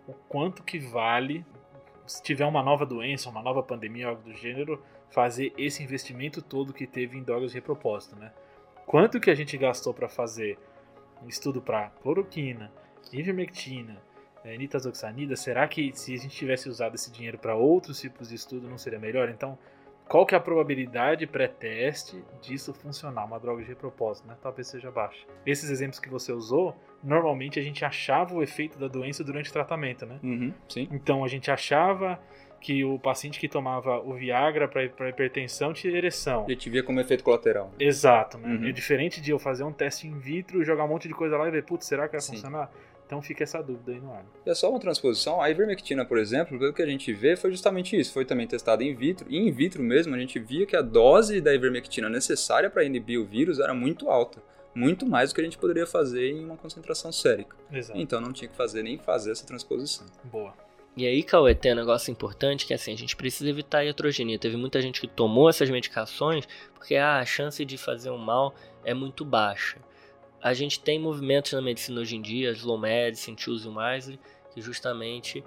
o 0.06 0.12
quanto 0.28 0.62
que 0.62 0.78
vale, 0.78 1.44
se 2.06 2.22
tiver 2.22 2.44
uma 2.44 2.62
nova 2.62 2.84
doença, 2.84 3.30
uma 3.30 3.42
nova 3.42 3.62
pandemia, 3.62 4.08
algo 4.08 4.22
do 4.22 4.34
gênero, 4.34 4.82
fazer 5.10 5.52
esse 5.56 5.82
investimento 5.82 6.42
todo 6.42 6.72
que 6.72 6.86
teve 6.86 7.16
em 7.16 7.22
drogas 7.22 7.50
de 7.50 7.56
repropósito, 7.56 8.16
né? 8.16 8.32
Quanto 8.86 9.20
que 9.20 9.30
a 9.30 9.34
gente 9.34 9.56
gastou 9.56 9.94
para 9.94 10.08
fazer 10.08 10.58
um 11.22 11.28
estudo 11.28 11.62
para 11.62 11.90
cloroquina, 12.02 12.70
ivermectina, 13.12 14.02
é, 14.44 14.56
nitazoxanida, 14.58 15.36
será 15.36 15.66
que 15.66 15.92
se 15.94 16.14
a 16.14 16.18
gente 16.18 16.36
tivesse 16.36 16.68
usado 16.68 16.94
esse 16.94 17.10
dinheiro 17.10 17.38
para 17.38 17.54
outros 17.54 17.98
tipos 18.00 18.28
de 18.28 18.34
estudo 18.34 18.68
não 18.68 18.76
seria 18.76 18.98
melhor? 18.98 19.30
Então, 19.30 19.58
qual 20.08 20.26
que 20.26 20.34
é 20.34 20.38
a 20.38 20.40
probabilidade 20.40 21.26
pré-teste 21.26 22.22
disso 22.40 22.74
funcionar, 22.74 23.24
uma 23.24 23.38
droga 23.38 23.64
de 23.64 23.74
propósito, 23.74 24.28
né? 24.28 24.36
Talvez 24.40 24.68
seja 24.68 24.90
baixa. 24.90 25.26
Esses 25.46 25.70
exemplos 25.70 25.98
que 25.98 26.08
você 26.08 26.32
usou, 26.32 26.76
normalmente 27.02 27.58
a 27.58 27.62
gente 27.62 27.84
achava 27.84 28.34
o 28.34 28.42
efeito 28.42 28.78
da 28.78 28.86
doença 28.86 29.24
durante 29.24 29.50
o 29.50 29.52
tratamento, 29.52 30.04
né? 30.04 30.18
Uhum, 30.22 30.52
sim. 30.68 30.88
Então 30.90 31.24
a 31.24 31.28
gente 31.28 31.50
achava 31.50 32.20
que 32.60 32.82
o 32.82 32.98
paciente 32.98 33.38
que 33.38 33.46
tomava 33.46 33.98
o 34.00 34.14
Viagra 34.14 34.66
para 34.66 35.08
hipertensão 35.10 35.74
tinha 35.74 35.94
ereção. 35.94 36.46
E 36.48 36.52
gente 36.52 36.70
via 36.70 36.82
como 36.82 36.98
efeito 36.98 37.22
colateral. 37.22 37.70
Exato, 37.78 38.38
né? 38.38 38.48
Uhum. 38.48 38.68
É 38.68 38.72
diferente 38.72 39.20
de 39.20 39.30
eu 39.30 39.38
fazer 39.38 39.64
um 39.64 39.72
teste 39.72 40.08
in 40.08 40.18
vitro, 40.18 40.64
jogar 40.64 40.84
um 40.84 40.88
monte 40.88 41.06
de 41.06 41.12
coisa 41.12 41.36
lá 41.36 41.46
e 41.46 41.50
ver, 41.50 41.64
putz, 41.64 41.86
será 41.86 42.06
que 42.06 42.12
vai 42.12 42.22
sim. 42.22 42.32
funcionar? 42.32 42.70
Então 43.06 43.20
fica 43.20 43.44
essa 43.44 43.62
dúvida 43.62 43.92
aí 43.92 44.00
no 44.00 44.12
ar. 44.12 44.24
E 44.46 44.50
é 44.50 44.54
só 44.54 44.70
uma 44.70 44.80
transposição. 44.80 45.40
A 45.40 45.50
ivermectina, 45.50 46.04
por 46.04 46.18
exemplo, 46.18 46.58
pelo 46.58 46.72
que 46.72 46.82
a 46.82 46.86
gente 46.86 47.12
vê, 47.12 47.36
foi 47.36 47.50
justamente 47.50 47.98
isso. 47.98 48.12
Foi 48.12 48.24
também 48.24 48.46
testada 48.46 48.82
in 48.82 48.94
vitro. 48.94 49.26
E 49.28 49.38
in 49.38 49.50
vitro 49.50 49.82
mesmo, 49.82 50.14
a 50.14 50.18
gente 50.18 50.38
via 50.38 50.66
que 50.66 50.74
a 50.74 50.82
dose 50.82 51.40
da 51.40 51.54
ivermectina 51.54 52.08
necessária 52.08 52.70
para 52.70 52.84
inibir 52.84 53.20
o 53.20 53.24
vírus 53.24 53.60
era 53.60 53.74
muito 53.74 54.08
alta. 54.08 54.42
Muito 54.74 55.06
mais 55.06 55.30
do 55.30 55.36
que 55.36 55.40
a 55.40 55.44
gente 55.44 55.58
poderia 55.58 55.86
fazer 55.86 56.30
em 56.30 56.44
uma 56.44 56.56
concentração 56.56 57.12
sérica. 57.12 57.56
Exato. 57.70 57.98
Então 57.98 58.20
não 58.20 58.32
tinha 58.32 58.48
que 58.48 58.56
fazer 58.56 58.82
nem 58.82 58.98
fazer 58.98 59.32
essa 59.32 59.46
transposição. 59.46 60.06
Boa. 60.24 60.54
E 60.96 61.06
aí, 61.06 61.22
Cauê, 61.22 61.54
tem 61.54 61.72
um 61.72 61.76
negócio 61.76 62.10
importante 62.10 62.64
que 62.64 62.72
é 62.72 62.76
assim, 62.76 62.92
a 62.92 62.96
gente 62.96 63.16
precisa 63.16 63.50
evitar 63.50 63.78
a 63.78 63.84
iatrogenia. 63.84 64.38
Teve 64.38 64.56
muita 64.56 64.80
gente 64.80 65.00
que 65.00 65.08
tomou 65.08 65.48
essas 65.48 65.68
medicações 65.68 66.48
porque 66.74 66.96
ah, 66.96 67.18
a 67.18 67.26
chance 67.26 67.64
de 67.64 67.76
fazer 67.76 68.10
um 68.10 68.18
mal 68.18 68.54
é 68.84 68.94
muito 68.94 69.24
baixa 69.24 69.78
a 70.44 70.52
gente 70.52 70.78
tem 70.78 70.98
movimentos 70.98 71.54
na 71.54 71.62
medicina 71.62 72.02
hoje 72.02 72.16
em 72.16 72.20
dia, 72.20 72.50
Slow 72.50 72.76
Medicine, 72.76 73.35
Choose 73.35 73.66
Wisely, 73.66 74.20
que 74.52 74.61
justamente 74.61 75.42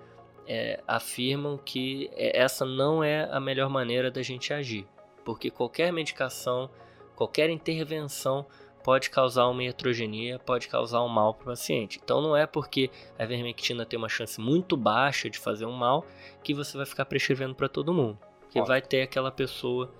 é, 0.47 0.81
afirmam 0.87 1.55
que 1.55 2.09
é, 2.13 2.39
essa 2.41 2.65
não 2.65 3.03
é 3.03 3.29
a 3.31 3.39
melhor 3.39 3.69
maneira 3.69 4.09
da 4.09 4.23
gente 4.23 4.51
agir, 4.51 4.87
porque 5.23 5.51
qualquer 5.51 5.93
medicação, 5.93 6.67
qualquer 7.15 7.47
intervenção 7.51 8.43
pode 8.83 9.11
causar 9.11 9.45
uma 9.45 9.63
iatrogenia, 9.63 10.39
pode 10.39 10.67
causar 10.67 11.03
um 11.03 11.09
mal 11.09 11.31
para 11.35 11.43
o 11.43 11.45
paciente. 11.47 11.99
Então 12.03 12.19
não 12.19 12.35
é 12.35 12.47
porque 12.47 12.89
a 13.19 13.23
ivermectina 13.23 13.85
tem 13.85 13.99
uma 13.99 14.09
chance 14.09 14.41
muito 14.41 14.75
baixa 14.75 15.29
de 15.29 15.37
fazer 15.37 15.67
um 15.67 15.73
mal 15.73 16.07
que 16.43 16.55
você 16.55 16.75
vai 16.75 16.87
ficar 16.87 17.05
prescrevendo 17.05 17.53
para 17.53 17.69
todo 17.69 17.93
mundo, 17.93 18.17
porque 18.39 18.59
vai 18.63 18.81
ter 18.81 19.03
aquela 19.03 19.29
pessoa 19.29 19.93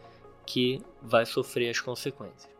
que 0.44 0.82
vai 1.04 1.24
sofrer 1.24 1.70
as 1.70 1.80
consequências. 1.80 2.57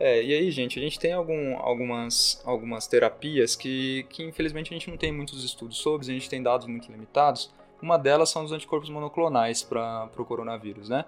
É, 0.00 0.24
e 0.24 0.32
aí, 0.32 0.50
gente, 0.50 0.78
a 0.78 0.82
gente 0.82 0.98
tem 0.98 1.12
algum, 1.12 1.58
algumas, 1.58 2.42
algumas 2.46 2.86
terapias 2.86 3.54
que, 3.54 4.06
que 4.08 4.24
infelizmente 4.24 4.72
a 4.72 4.72
gente 4.72 4.88
não 4.88 4.96
tem 4.96 5.12
muitos 5.12 5.44
estudos 5.44 5.76
sobre, 5.76 6.10
a 6.10 6.14
gente 6.14 6.28
tem 6.28 6.42
dados 6.42 6.66
muito 6.66 6.90
limitados. 6.90 7.52
Uma 7.82 7.98
delas 7.98 8.30
são 8.30 8.42
os 8.42 8.50
anticorpos 8.50 8.88
monoclonais 8.88 9.62
para 9.62 10.08
o 10.16 10.24
coronavírus, 10.24 10.88
né? 10.88 11.04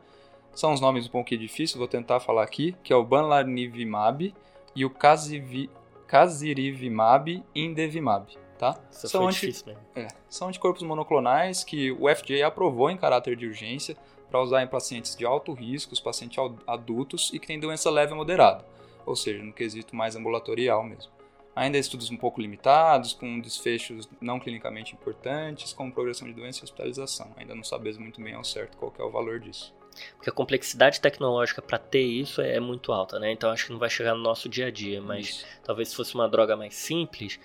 São 0.54 0.74
os 0.74 0.80
nomes 0.80 1.06
um 1.06 1.10
pouquinho 1.10 1.40
difíceis, 1.40 1.74
vou 1.74 1.88
tentar 1.88 2.20
falar 2.20 2.42
aqui, 2.42 2.76
que 2.84 2.92
é 2.92 2.96
o 2.96 3.02
Banlanivimab 3.02 4.34
e 4.76 4.84
o 4.84 4.90
Casivi, 4.90 5.70
Casirivimab 6.06 7.42
Indevimab, 7.54 8.36
tá? 8.58 8.78
Isso 8.90 9.08
são, 9.08 9.26
anti, 9.26 9.64
é, 9.96 10.08
são 10.28 10.48
anticorpos 10.48 10.82
monoclonais 10.82 11.64
que 11.64 11.90
o 11.92 12.14
FDA 12.14 12.46
aprovou 12.46 12.90
em 12.90 12.98
caráter 12.98 13.36
de 13.36 13.46
urgência 13.46 13.96
para 14.30 14.42
usar 14.42 14.62
em 14.62 14.66
pacientes 14.66 15.16
de 15.16 15.24
alto 15.24 15.54
risco, 15.54 15.94
os 15.94 16.00
pacientes 16.00 16.38
adultos 16.66 17.30
e 17.32 17.38
que 17.38 17.46
têm 17.46 17.58
doença 17.58 17.90
leve 17.90 18.12
ou 18.12 18.18
moderada 18.18 18.70
ou 19.04 19.16
seja, 19.16 19.42
no 19.42 19.52
quesito 19.52 19.94
mais 19.94 20.16
ambulatorial 20.16 20.82
mesmo. 20.84 21.10
Ainda 21.54 21.76
estudos 21.76 22.10
um 22.10 22.16
pouco 22.16 22.40
limitados, 22.40 23.12
com 23.12 23.38
desfechos 23.38 24.08
não 24.20 24.40
clinicamente 24.40 24.94
importantes, 24.94 25.72
como 25.72 25.92
progressão 25.92 26.26
de 26.26 26.32
doença 26.32 26.60
e 26.60 26.64
hospitalização. 26.64 27.30
Ainda 27.36 27.54
não 27.54 27.62
sabemos 27.62 27.98
muito 27.98 28.22
bem 28.22 28.34
ao 28.34 28.44
certo 28.44 28.76
qual 28.78 28.92
é 28.98 29.02
o 29.02 29.10
valor 29.10 29.38
disso. 29.38 29.74
Porque 30.16 30.30
a 30.30 30.32
complexidade 30.32 30.98
tecnológica 30.98 31.60
para 31.60 31.78
ter 31.78 32.00
isso 32.00 32.40
é 32.40 32.58
muito 32.58 32.90
alta, 32.90 33.18
né? 33.18 33.30
Então 33.30 33.50
acho 33.50 33.66
que 33.66 33.72
não 33.72 33.78
vai 33.78 33.90
chegar 33.90 34.14
no 34.14 34.22
nosso 34.22 34.48
dia 34.48 34.68
a 34.68 34.70
dia, 34.70 35.02
mas 35.02 35.28
isso. 35.28 35.46
talvez 35.62 35.90
se 35.90 35.96
fosse 35.96 36.14
uma 36.14 36.26
droga 36.26 36.56
mais 36.56 36.74
simples, 36.74 37.38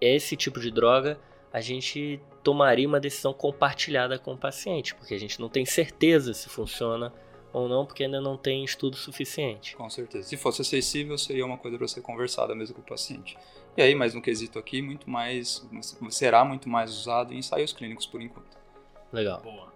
esse 0.00 0.36
tipo 0.36 0.60
de 0.60 0.70
droga 0.70 1.18
a 1.52 1.60
gente 1.60 2.20
tomaria 2.44 2.86
uma 2.86 3.00
decisão 3.00 3.32
compartilhada 3.32 4.18
com 4.18 4.34
o 4.34 4.38
paciente, 4.38 4.94
porque 4.94 5.14
a 5.14 5.18
gente 5.18 5.40
não 5.40 5.48
tem 5.48 5.64
certeza 5.64 6.32
se 6.32 6.48
funciona 6.48 7.12
ou 7.52 7.68
não, 7.68 7.86
porque 7.86 8.04
ainda 8.04 8.20
não 8.20 8.36
tem 8.36 8.64
estudo 8.64 8.96
suficiente. 8.96 9.76
Com 9.76 9.88
certeza. 9.88 10.28
Se 10.28 10.36
fosse 10.36 10.62
acessível, 10.62 11.16
seria 11.16 11.44
uma 11.44 11.58
coisa 11.58 11.78
para 11.78 11.88
ser 11.88 12.00
conversada 12.00 12.54
mesmo 12.54 12.74
com 12.74 12.80
o 12.80 12.84
paciente. 12.84 13.36
E 13.76 13.82
aí, 13.82 13.94
mais 13.94 14.14
um 14.14 14.20
quesito 14.20 14.58
aqui, 14.58 14.82
muito 14.82 15.08
mais 15.08 15.66
será 16.10 16.44
muito 16.44 16.68
mais 16.68 16.90
usado 16.90 17.32
em 17.32 17.38
ensaios 17.38 17.72
clínicos 17.72 18.06
por 18.06 18.20
enquanto. 18.20 18.58
Legal. 19.12 19.40
Boa. 19.40 19.72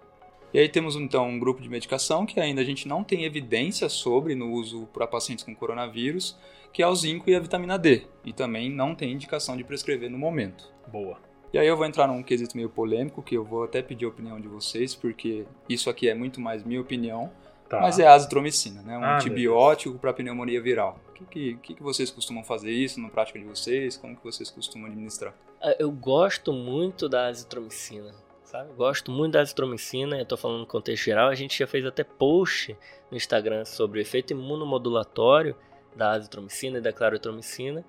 E 0.53 0.59
aí 0.59 0.69
temos 0.69 0.97
então 0.97 1.27
um 1.29 1.39
grupo 1.39 1.63
de 1.63 1.69
medicação 1.69 2.27
que 2.27 2.39
ainda 2.39 2.61
a 2.61 2.65
gente 2.65 2.87
não 2.87 3.03
tem 3.03 3.25
evidência 3.25 3.89
sobre 3.89 4.35
no 4.35 4.53
uso 4.53 4.87
para 4.93 5.07
pacientes 5.07 5.45
com 5.45 5.55
coronavírus, 5.55 6.37
que 6.73 6.83
é 6.83 6.87
o 6.87 6.95
zinco 6.95 7.29
e 7.31 7.35
a 7.35 7.41
vitamina 7.41 7.79
D, 7.79 8.03
e 8.25 8.33
também 8.33 8.71
não 8.71 8.95
tem 8.95 9.13
indicação 9.13 9.57
de 9.57 9.65
prescrever 9.65 10.11
no 10.11 10.19
momento. 10.19 10.71
Boa. 10.89 11.19
E 11.53 11.59
aí 11.59 11.67
eu 11.67 11.77
vou 11.77 11.87
entrar 11.87 12.07
num 12.07 12.23
quesito 12.23 12.57
meio 12.57 12.69
polêmico, 12.69 13.23
que 13.23 13.35
eu 13.35 13.45
vou 13.45 13.65
até 13.65 13.83
pedir 13.83 14.07
a 14.07 14.09
opinião 14.09 14.41
de 14.41 14.49
vocês, 14.49 14.95
porque 14.95 15.45
isso 15.69 15.89
aqui 15.89 16.09
é 16.09 16.15
muito 16.15 16.41
mais 16.41 16.65
minha 16.65 16.81
opinião, 16.81 17.31
Tá. 17.73 17.81
Mas 17.81 17.99
é 17.99 18.07
azitromicina, 18.07 18.83
né? 18.83 18.99
Um 18.99 19.03
ah, 19.03 19.17
antibiótico 19.17 19.99
para 19.99 20.13
pneumonia 20.13 20.61
viral. 20.61 21.01
O 21.09 21.13
que, 21.25 21.55
que, 21.55 21.75
que, 21.75 21.83
vocês 21.83 22.11
costumam 22.11 22.45
fazer 22.45 22.71
isso 22.71 23.01
na 23.01 23.09
prática 23.09 23.39
de 23.39 23.47
vocês? 23.47 23.97
Como 23.97 24.15
que 24.15 24.23
vocês 24.23 24.51
costumam 24.51 24.89
administrar? 24.89 25.33
Ah, 25.59 25.75
eu 25.79 25.91
gosto 25.91 26.53
muito 26.53 27.09
da 27.09 27.29
azitromicina, 27.29 28.15
sabe? 28.45 28.75
Gosto 28.75 29.11
muito 29.11 29.33
da 29.33 29.41
azitromicina, 29.41 30.19
eu 30.19 30.27
tô 30.27 30.37
falando 30.37 30.61
no 30.61 30.67
contexto 30.67 31.05
geral. 31.05 31.31
A 31.31 31.35
gente 31.35 31.59
já 31.59 31.67
fez 31.67 31.87
até 31.87 32.05
post 32.05 32.77
no 33.11 33.17
Instagram 33.17 33.65
sobre 33.65 34.01
o 34.01 34.03
efeito 34.03 34.35
imunomodulatório 34.35 35.57
da 35.97 36.11
azitromicina 36.11 36.77
e 36.77 36.83
da 36.83 36.93
claritromicina. 36.93 37.83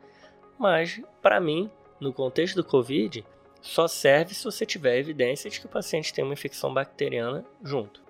Mas, 0.58 1.02
para 1.22 1.42
mim, 1.42 1.70
no 2.00 2.14
contexto 2.14 2.56
do 2.56 2.64
Covid, 2.64 3.26
só 3.62 3.90
serve 3.90 4.34
se 4.34 4.46
você 4.46 4.66
tiver 4.66 4.98
evidência 4.98 5.50
de 5.50 5.60
que 5.60 5.66
o 5.66 5.70
paciente 5.70 6.14
tem 6.14 6.24
uma 6.24 6.34
infecção 6.34 6.74
bacteriana 6.74 7.44
junto 7.62 8.03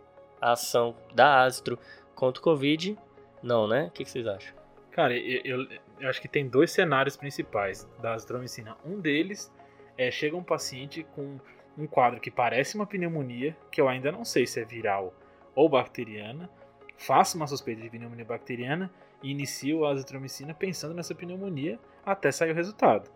a 0.44 0.52
ação 0.52 0.94
da 1.16 1.46
Astro 1.46 1.80
contra 2.14 2.42
o 2.42 2.44
Covid, 2.44 2.98
não, 3.42 3.66
né? 3.66 3.86
O 3.86 3.92
que, 3.92 4.04
que 4.04 4.10
vocês 4.10 4.28
acham? 4.28 4.54
Cara, 4.92 5.16
eu, 5.16 5.42
eu, 5.46 5.68
eu, 6.02 6.10
acho 6.10 6.22
que 6.22 6.28
tem 6.28 6.50
dois 6.50 6.70
cenários 6.70 7.16
principais 7.16 7.90
da 8.02 8.14
azitromicina. 8.14 8.76
Um 8.86 9.00
deles 9.00 9.52
é 9.98 10.12
chega 10.12 10.36
um 10.36 10.44
paciente 10.44 11.08
com 11.16 11.40
um 11.78 11.88
quadro 11.88 12.20
que 12.20 12.30
parece 12.30 12.76
uma 12.76 12.86
pneumonia, 12.86 13.56
que 13.72 13.80
eu 13.80 13.88
ainda 13.88 14.12
não 14.12 14.26
sei 14.26 14.46
se 14.46 14.60
é 14.60 14.66
viral 14.66 15.14
ou 15.56 15.70
bacteriana, 15.70 16.50
faço 16.98 17.38
uma 17.38 17.48
suspeita 17.48 17.82
de 17.82 17.90
pneumonia 17.90 18.26
bacteriana 18.26 18.92
e 19.24 19.32
inicio 19.32 19.86
a 19.86 19.92
azitromicina 19.92 20.54
pensando 20.54 20.94
nessa 20.94 21.16
pneumonia 21.16 21.80
até 22.06 22.32
sair 22.32 22.52
o 22.52 22.56
resultado. 22.56 23.10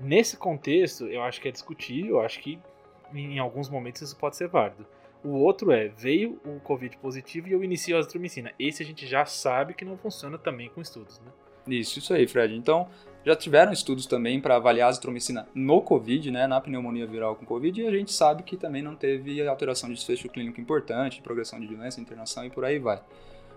Nesse 0.00 0.36
contexto, 0.36 1.06
eu 1.06 1.22
acho 1.22 1.40
que 1.40 1.48
é 1.48 1.52
discutível, 1.52 2.16
eu 2.16 2.20
acho 2.20 2.40
que 2.40 2.58
em 3.14 3.38
alguns 3.38 3.70
momentos 3.70 4.02
isso 4.02 4.16
pode 4.16 4.36
ser 4.36 4.48
válido. 4.48 4.86
O 5.24 5.30
outro 5.38 5.70
é, 5.70 5.88
veio 5.88 6.40
o 6.44 6.58
Covid 6.60 6.96
positivo 6.98 7.48
e 7.48 7.52
eu 7.52 7.62
inicio 7.62 7.96
a 7.96 8.00
azitromicina. 8.00 8.52
Esse 8.58 8.82
a 8.82 8.86
gente 8.86 9.06
já 9.06 9.24
sabe 9.24 9.74
que 9.74 9.84
não 9.84 9.96
funciona 9.96 10.36
também 10.36 10.68
com 10.68 10.80
estudos, 10.80 11.20
né? 11.20 11.30
Isso, 11.66 12.00
isso 12.00 12.12
aí, 12.12 12.26
Fred. 12.26 12.54
Então, 12.56 12.88
já 13.24 13.36
tiveram 13.36 13.72
estudos 13.72 14.06
também 14.06 14.40
para 14.40 14.56
avaliar 14.56 14.86
a 14.86 14.90
azitromicina 14.90 15.46
no 15.54 15.80
COVID, 15.80 16.30
né, 16.30 16.46
na 16.46 16.60
pneumonia 16.60 17.06
viral 17.06 17.36
com 17.36 17.46
COVID, 17.46 17.80
e 17.80 17.86
a 17.86 17.90
gente 17.90 18.12
sabe 18.12 18.42
que 18.42 18.56
também 18.56 18.82
não 18.82 18.96
teve 18.96 19.46
alteração 19.46 19.88
de 19.88 19.94
desfecho 19.94 20.28
clínico 20.28 20.60
importante, 20.60 21.22
progressão 21.22 21.60
de 21.60 21.68
doença, 21.68 22.00
internação 22.00 22.44
e 22.44 22.50
por 22.50 22.64
aí 22.64 22.80
vai. 22.80 23.00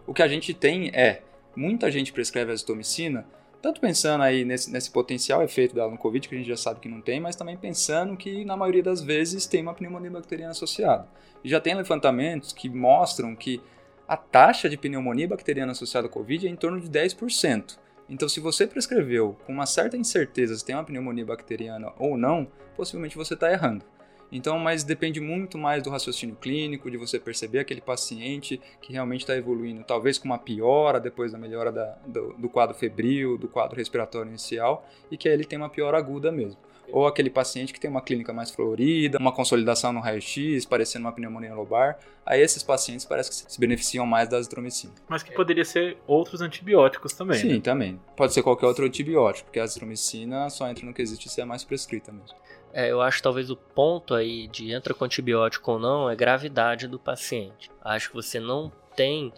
O 0.05 0.13
que 0.13 0.21
a 0.21 0.27
gente 0.27 0.53
tem 0.53 0.89
é, 0.93 1.23
muita 1.55 1.89
gente 1.89 2.13
prescreve 2.13 2.51
azitromicina, 2.51 3.25
tanto 3.65 3.81
pensando 3.81 4.21
aí 4.21 4.45
nesse, 4.45 4.71
nesse 4.71 4.91
potencial 4.91 5.41
efeito 5.41 5.73
dela 5.73 5.89
no 5.89 5.97
COVID, 5.97 6.29
que 6.29 6.35
a 6.35 6.37
gente 6.37 6.47
já 6.47 6.55
sabe 6.55 6.79
que 6.79 6.87
não 6.87 7.01
tem, 7.01 7.19
mas 7.19 7.35
também 7.35 7.57
pensando 7.57 8.15
que 8.15 8.45
na 8.45 8.55
maioria 8.55 8.83
das 8.83 9.01
vezes 9.01 9.47
tem 9.47 9.63
uma 9.63 9.73
pneumonia 9.73 10.11
bacteriana 10.11 10.51
associada. 10.51 11.07
E 11.43 11.49
já 11.49 11.59
tem 11.59 11.73
levantamentos 11.73 12.53
que 12.53 12.69
mostram 12.69 13.35
que 13.35 13.59
a 14.07 14.15
taxa 14.15 14.69
de 14.69 14.77
pneumonia 14.77 15.27
bacteriana 15.27 15.71
associada 15.71 16.05
ao 16.05 16.13
COVID 16.13 16.45
é 16.45 16.49
em 16.51 16.55
torno 16.55 16.79
de 16.79 16.87
10%. 16.87 17.79
Então, 18.07 18.29
se 18.29 18.39
você 18.39 18.67
prescreveu 18.67 19.35
com 19.47 19.53
uma 19.53 19.65
certa 19.65 19.97
incerteza 19.97 20.55
se 20.55 20.63
tem 20.63 20.75
uma 20.75 20.83
pneumonia 20.83 21.25
bacteriana 21.25 21.91
ou 21.97 22.15
não, 22.15 22.47
possivelmente 22.75 23.17
você 23.17 23.33
está 23.33 23.51
errando. 23.51 23.83
Então, 24.31 24.57
mas 24.59 24.83
depende 24.83 25.19
muito 25.19 25.57
mais 25.57 25.83
do 25.83 25.89
raciocínio 25.89 26.35
clínico, 26.35 26.89
de 26.89 26.97
você 26.97 27.19
perceber 27.19 27.59
aquele 27.59 27.81
paciente 27.81 28.59
que 28.81 28.91
realmente 28.91 29.21
está 29.21 29.35
evoluindo, 29.35 29.83
talvez 29.83 30.17
com 30.17 30.25
uma 30.25 30.37
piora 30.37 30.99
depois 30.99 31.31
da 31.31 31.37
melhora 31.37 31.71
da, 31.71 31.97
do, 32.05 32.33
do, 32.33 32.49
quadro 32.49 32.75
febril, 32.75 33.37
do 33.37 33.47
quadro 33.47 33.77
respiratório 33.77 34.29
inicial, 34.29 34.87
e 35.09 35.17
que 35.17 35.27
aí 35.27 35.33
ele 35.33 35.45
tem 35.45 35.57
uma 35.57 35.69
piora 35.69 35.97
aguda 35.97 36.31
mesmo 36.31 36.57
ou 36.91 37.07
aquele 37.07 37.29
paciente 37.29 37.73
que 37.73 37.79
tem 37.79 37.89
uma 37.89 38.01
clínica 38.01 38.33
mais 38.33 38.51
florida, 38.51 39.17
uma 39.17 39.31
consolidação 39.31 39.91
no 39.93 39.99
raio-x, 39.99 40.65
parecendo 40.65 41.05
uma 41.05 41.11
pneumonia 41.11 41.53
lobar, 41.53 41.97
aí 42.25 42.41
esses 42.41 42.63
pacientes 42.63 43.05
parece 43.05 43.29
que 43.29 43.51
se 43.51 43.59
beneficiam 43.59 44.05
mais 44.05 44.29
da 44.29 44.37
azitromicina. 44.37 44.93
Mas 45.07 45.23
que 45.23 45.31
poderia 45.31 45.65
ser 45.65 45.97
outros 46.07 46.41
antibióticos 46.41 47.13
também, 47.13 47.39
Sim, 47.39 47.53
né? 47.55 47.59
também. 47.59 47.99
Pode 48.15 48.33
ser 48.33 48.43
qualquer 48.43 48.65
outro 48.65 48.85
antibiótico, 48.85 49.45
porque 49.45 49.59
a 49.59 49.63
azitromicina 49.63 50.49
só 50.49 50.67
entra 50.69 50.85
no 50.85 50.93
que 50.93 51.01
existe 51.01 51.29
se 51.29 51.41
é 51.41 51.45
mais 51.45 51.63
prescrita 51.63 52.11
mesmo. 52.11 52.35
É, 52.75 52.91
eu 52.91 53.01
acho 53.01 53.17
que 53.17 53.23
talvez 53.23 53.49
o 53.49 53.55
ponto 53.55 54.13
aí 54.13 54.49
de 54.49 54.73
entra 54.73 54.93
com 54.93 55.05
antibiótico 55.05 55.71
ou 55.71 55.79
não 55.79 56.09
é 56.09 56.15
gravidade 56.15 56.89
do 56.89 56.99
paciente. 56.99 57.71
Acho 57.81 58.09
que 58.09 58.15
você 58.15 58.37
não 58.37 58.69
tem 58.93 59.31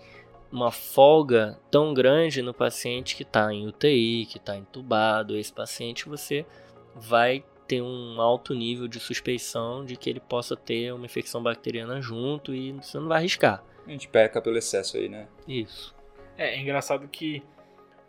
uma 0.52 0.72
folga 0.72 1.60
tão 1.70 1.94
grande 1.94 2.42
no 2.42 2.52
paciente 2.52 3.16
que 3.16 3.22
está 3.22 3.54
em 3.54 3.68
UTI, 3.68 4.26
que 4.26 4.40
está 4.40 4.58
entubado. 4.58 5.38
Esse 5.38 5.54
paciente 5.54 6.10
você 6.10 6.48
vai 6.96 7.44
ter 7.68 7.80
um 7.80 8.20
alto 8.20 8.56
nível 8.56 8.88
de 8.88 9.00
suspeição 9.00 9.86
de 9.86 9.96
que 9.96 10.10
ele 10.10 10.20
possa 10.20 10.56
ter 10.56 10.92
uma 10.92 11.06
infecção 11.06 11.44
bacteriana 11.44 12.02
junto 12.02 12.56
e 12.56 12.72
você 12.72 12.98
não 12.98 13.08
vai 13.08 13.20
arriscar. 13.20 13.64
A 13.86 13.92
gente 13.92 14.08
peca 14.08 14.42
pelo 14.42 14.58
excesso 14.58 14.98
aí, 14.98 15.08
né? 15.08 15.28
Isso. 15.48 15.96
É, 16.36 16.56
é 16.56 16.60
engraçado 16.60 17.08
que 17.08 17.44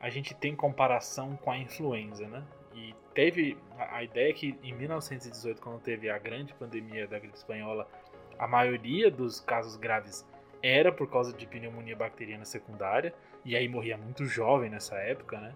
a 0.00 0.08
gente 0.08 0.34
tem 0.34 0.56
comparação 0.56 1.36
com 1.36 1.50
a 1.50 1.58
influenza, 1.58 2.26
né? 2.26 2.42
E 2.78 2.94
teve 3.12 3.58
a 3.76 4.04
ideia 4.04 4.32
que 4.32 4.56
em 4.62 4.72
1918, 4.72 5.60
quando 5.60 5.80
teve 5.80 6.08
a 6.08 6.16
grande 6.16 6.54
pandemia 6.54 7.08
da 7.08 7.18
gripe 7.18 7.36
espanhola, 7.36 7.88
a 8.38 8.46
maioria 8.46 9.10
dos 9.10 9.40
casos 9.40 9.76
graves 9.76 10.24
era 10.62 10.92
por 10.92 11.10
causa 11.10 11.32
de 11.32 11.44
pneumonia 11.46 11.96
bacteriana 11.96 12.44
secundária, 12.44 13.12
e 13.44 13.56
aí 13.56 13.68
morria 13.68 13.96
muito 13.96 14.24
jovem 14.26 14.70
nessa 14.70 14.96
época, 14.96 15.40
né? 15.40 15.54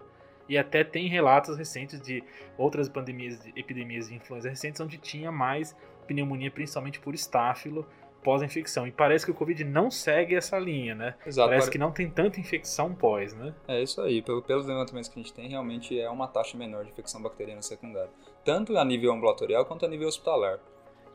E 0.49 0.57
até 0.57 0.83
tem 0.83 1.07
relatos 1.07 1.57
recentes 1.57 2.01
de 2.01 2.21
outras 2.57 2.89
pandemias, 2.89 3.41
de 3.41 3.53
epidemias 3.55 4.09
de 4.09 4.15
influenza 4.15 4.49
recentes, 4.49 4.81
onde 4.81 4.97
tinha 4.97 5.31
mais 5.31 5.73
pneumonia, 6.05 6.51
principalmente 6.51 6.99
por 6.99 7.15
estáfilo, 7.15 7.87
pós-infecção. 8.23 8.87
E 8.87 8.91
parece 8.91 9.25
que 9.25 9.31
o 9.31 9.35
Covid 9.35 9.63
não 9.63 9.91
segue 9.91 10.35
essa 10.35 10.57
linha, 10.57 10.95
né? 10.95 11.15
Exato. 11.25 11.49
Parece 11.49 11.69
que 11.69 11.77
não 11.77 11.91
tem 11.91 12.09
tanta 12.09 12.39
infecção 12.39 12.95
pós, 12.95 13.33
né? 13.33 13.53
É 13.67 13.81
isso 13.81 14.01
aí. 14.01 14.21
Pelo, 14.21 14.41
pelos 14.41 14.65
levantamentos 14.65 15.09
que 15.09 15.19
a 15.19 15.21
gente 15.21 15.33
tem, 15.33 15.47
realmente 15.47 15.99
é 15.99 16.09
uma 16.09 16.27
taxa 16.27 16.57
menor 16.57 16.83
de 16.83 16.91
infecção 16.91 17.21
bacteriana 17.21 17.61
secundária. 17.61 18.09
Tanto 18.43 18.77
a 18.77 18.85
nível 18.85 19.11
ambulatorial 19.11 19.65
quanto 19.65 19.85
a 19.85 19.89
nível 19.89 20.07
hospitalar. 20.07 20.59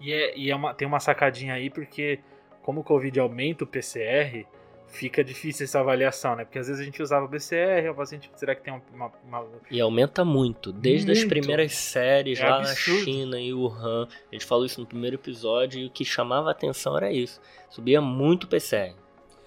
E, 0.01 0.13
é, 0.13 0.37
e 0.37 0.51
é 0.51 0.55
uma, 0.55 0.75
tem 0.75 0.87
uma 0.87 1.01
sacadinha 1.01 1.55
aí, 1.55 1.71
porque 1.71 2.21
como 2.63 2.83
o 2.83 2.85
Covid 2.85 3.19
aumenta 3.19 3.65
o 3.65 3.67
PCR, 3.67 4.47
fica 4.89 5.23
difícil 5.23 5.65
essa 5.65 5.81
avaliação, 5.81 6.35
né? 6.35 6.45
Porque 6.45 6.59
às 6.59 6.67
vezes 6.67 6.81
a 6.81 6.85
gente 6.85 7.03
usava 7.03 7.27
BCR, 7.27 7.91
o 7.91 7.95
paciente, 7.95 8.31
será 8.35 8.55
que 8.55 8.63
tem 8.63 8.73
uma. 8.93 9.13
uma... 9.25 9.47
E 9.71 9.81
aumenta 9.81 10.25
muito, 10.25 10.73
desde 10.73 11.07
muito. 11.07 11.19
as 11.19 11.25
primeiras 11.25 11.75
séries 11.75 12.41
é 12.41 12.49
lá 12.49 12.59
absurdo. 12.59 12.99
na 12.99 13.05
China 13.05 13.41
e 13.41 13.53
Wuhan. 13.53 14.09
A 14.31 14.35
gente 14.35 14.47
falou 14.47 14.65
isso 14.65 14.81
no 14.81 14.87
primeiro 14.87 15.17
episódio 15.17 15.81
e 15.81 15.87
o 15.87 15.91
que 15.91 16.05
chamava 16.05 16.49
a 16.49 16.53
atenção 16.53 16.97
era 16.97 17.13
isso. 17.13 17.41
Subia 17.71 18.01
muito 18.01 18.45
o 18.45 18.49
PCR. 18.49 18.95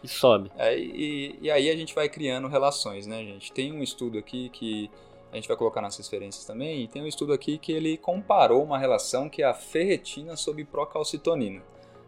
E 0.03 0.07
sobe. 0.07 0.51
É, 0.57 0.77
e, 0.77 1.37
e 1.41 1.51
aí 1.51 1.69
a 1.69 1.75
gente 1.75 1.93
vai 1.93 2.09
criando 2.09 2.47
relações, 2.47 3.05
né, 3.05 3.23
gente? 3.23 3.51
Tem 3.51 3.71
um 3.71 3.83
estudo 3.83 4.17
aqui 4.17 4.49
que 4.49 4.89
a 5.31 5.35
gente 5.35 5.47
vai 5.47 5.55
colocar 5.55 5.79
nas 5.79 5.95
referências 5.95 6.43
também, 6.43 6.83
e 6.83 6.87
tem 6.87 7.01
um 7.01 7.07
estudo 7.07 7.31
aqui 7.31 7.57
que 7.57 7.71
ele 7.71 7.97
comparou 7.97 8.63
uma 8.63 8.77
relação 8.77 9.29
que 9.29 9.41
é 9.41 9.45
a 9.45 9.53
ferretina 9.53 10.35
sobre 10.35 10.65
procalcitonina 10.65 11.61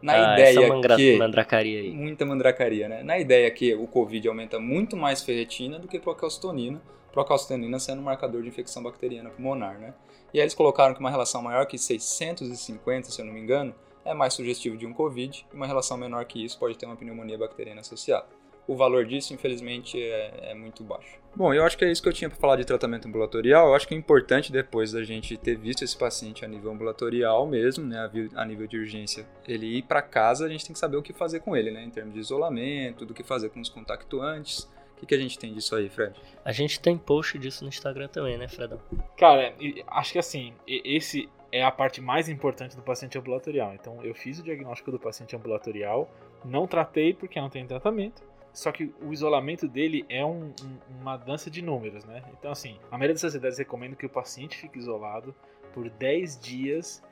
na 0.04 0.34
ah, 0.34 0.34
ideia 0.34 0.68
mangra, 0.68 0.98
que 0.98 1.18
mandracaria 1.18 1.80
aí. 1.80 1.92
muita 1.92 2.26
mandracaria, 2.26 2.90
né? 2.90 3.04
Na 3.04 3.18
ideia 3.18 3.50
que 3.50 3.74
o 3.74 3.88
COVID 3.88 4.28
aumenta 4.28 4.60
muito 4.60 4.98
mais 4.98 5.24
ferritina 5.24 5.80
do 5.80 5.88
que 5.88 5.98
procalcitonina, 5.98 6.82
procalcitonina 7.14 7.80
sendo 7.80 8.02
um 8.02 8.04
marcador 8.04 8.42
de 8.42 8.50
infecção 8.50 8.84
bacteriana 8.84 9.30
pulmonar, 9.30 9.80
né? 9.80 9.94
E 10.34 10.40
aí 10.40 10.44
eles 10.44 10.54
colocaram 10.54 10.94
que 10.94 11.00
uma 11.00 11.10
relação 11.10 11.42
maior 11.42 11.66
que 11.66 11.78
650, 11.78 13.12
se 13.12 13.22
eu 13.22 13.26
não 13.26 13.34
me 13.34 13.40
engano, 13.40 13.74
é 14.04 14.14
mais 14.14 14.34
sugestivo 14.34 14.76
de 14.76 14.86
um 14.86 14.92
COVID, 14.92 15.46
e 15.54 15.56
uma 15.56 15.66
relação 15.66 15.96
menor 15.96 16.26
que 16.26 16.44
isso 16.44 16.60
pode 16.60 16.78
ter 16.78 16.86
uma 16.86 16.98
pneumonia 16.98 17.38
bacteriana 17.38 17.80
associada 17.80 18.43
o 18.68 18.76
valor 18.76 19.06
disso, 19.06 19.34
infelizmente, 19.34 20.02
é, 20.02 20.52
é, 20.52 20.54
muito 20.54 20.84
baixo. 20.84 21.20
Bom, 21.36 21.54
eu 21.54 21.66
acho 21.66 21.78
que 21.78 21.84
é 21.84 21.92
isso 21.92 22.02
que 22.02 22.08
eu 22.08 22.14
tinha 22.14 22.30
para 22.30 22.40
falar 22.40 22.56
de 22.56 22.66
tratamento 22.66 23.08
ambulatorial. 23.08 23.68
Eu 23.68 23.76
acho 23.76 23.88
que 23.88 23.94
é 23.94 23.98
importante, 23.98 24.52
depois 24.52 24.92
da 24.92 25.04
gente 25.04 25.36
ter 25.36 25.58
visto 25.58 25.84
esse 25.84 25.98
paciente 25.98 26.46
a 26.46 26.48
nível 26.48 26.72
ambulatorial 26.72 27.46
mesmo, 27.48 27.86
né, 27.86 28.10
a 28.36 28.46
nível 28.46 28.68
de 28.68 28.78
urgência, 28.78 29.26
ele 29.48 29.78
ir 29.78 29.84
para 29.84 30.02
casa, 30.02 30.46
a 30.46 30.50
gente 30.50 30.66
tem 30.66 30.74
que 30.74 30.80
saber 30.80 30.96
o 30.96 31.02
que 31.02 31.12
fazer 31.12 31.40
com 31.40 31.56
ele, 31.56 31.72
né, 31.72 31.84
em 31.84 31.90
termos 31.90 32.14
de 32.14 32.20
isolamento, 32.20 33.06
do 33.06 33.14
que 33.14 33.24
fazer 33.24 33.50
com 33.50 33.60
os 33.60 33.70
contactuantes. 33.70 34.72
O 34.96 35.00
que, 35.00 35.08
que 35.08 35.16
a 35.16 35.18
gente 35.20 35.38
tem 35.38 35.54
disso 35.54 35.76
aí, 35.76 35.90
Fred? 35.90 36.16
A 36.46 36.52
gente 36.54 36.80
tem 36.80 36.98
post 36.98 37.38
disso 37.38 37.64
no 37.64 37.70
Instagram 37.70 38.08
também, 38.08 38.38
né, 38.38 38.48
Fredão? 38.48 38.80
Cara, 39.18 39.54
acho 39.88 40.14
que 40.14 40.20
assim, 40.20 40.54
esse 40.68 41.28
é 41.52 41.64
a 41.64 41.72
parte 41.72 42.00
mais 42.00 42.30
importante 42.30 42.76
do 42.76 42.82
paciente 42.82 43.18
ambulatorial. 43.18 43.74
Então, 43.74 44.02
eu 44.04 44.16
fiz 44.16 44.40
o 44.40 44.44
diagnóstico 44.44 44.92
do 44.92 45.00
paciente 45.00 45.36
ambulatorial, 45.36 46.10
não 46.46 46.66
tratei 46.66 47.14
porque 47.14 47.40
não 47.42 47.50
tem 47.50 47.66
tratamento 47.68 48.24
só 48.54 48.72
que 48.72 48.94
o 49.02 49.12
isolamento 49.12 49.68
dele 49.68 50.06
é 50.08 50.24
um, 50.24 50.54
um, 50.64 51.00
uma 51.02 51.18
dança 51.18 51.50
de 51.50 51.62
números, 51.62 52.06
né? 52.06 52.24
Então, 52.38 52.52
assim, 52.52 52.80
a 52.92 52.98
maioria 52.98 53.16
das 53.16 53.22
sociedades 53.22 53.58
recomenda 53.58 53.96
que 53.96 54.06
o 54.06 54.10
paciente 54.10 54.58
fique 54.58 54.78
isolado 54.78 55.36
por 55.74 55.90
10 55.90 56.40
dias 56.40 57.04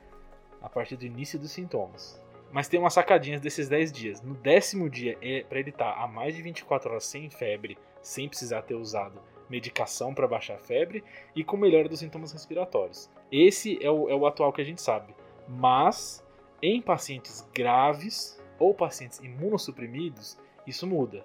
a 0.62 0.68
partir 0.68 0.96
do 0.96 1.04
início 1.04 1.38
dos 1.38 1.50
sintomas. 1.50 2.22
Mas 2.52 2.68
tem 2.68 2.78
umas 2.78 2.94
sacadinhas 2.94 3.40
desses 3.40 3.68
10 3.68 3.90
dias. 3.90 4.22
No 4.22 4.34
décimo 4.34 4.88
dia, 4.88 5.18
é 5.20 5.42
para 5.42 5.58
ele 5.58 5.70
estar 5.70 5.92
tá 5.92 6.02
há 6.02 6.06
mais 6.06 6.36
de 6.36 6.42
24 6.42 6.90
horas 6.90 7.04
sem 7.04 7.28
febre, 7.28 7.76
sem 8.00 8.28
precisar 8.28 8.62
ter 8.62 8.74
usado 8.74 9.20
medicação 9.50 10.14
para 10.14 10.28
baixar 10.28 10.54
a 10.54 10.58
febre 10.58 11.02
e 11.34 11.42
com 11.42 11.56
melhora 11.56 11.88
dos 11.88 11.98
sintomas 11.98 12.32
respiratórios. 12.32 13.10
Esse 13.30 13.84
é 13.84 13.90
o, 13.90 14.08
é 14.08 14.14
o 14.14 14.26
atual 14.26 14.52
que 14.52 14.60
a 14.60 14.64
gente 14.64 14.80
sabe. 14.80 15.12
Mas 15.48 16.24
em 16.62 16.80
pacientes 16.80 17.46
graves 17.52 18.40
ou 18.58 18.72
pacientes 18.72 19.18
imunossuprimidos, 19.18 20.38
isso 20.66 20.86
muda. 20.86 21.24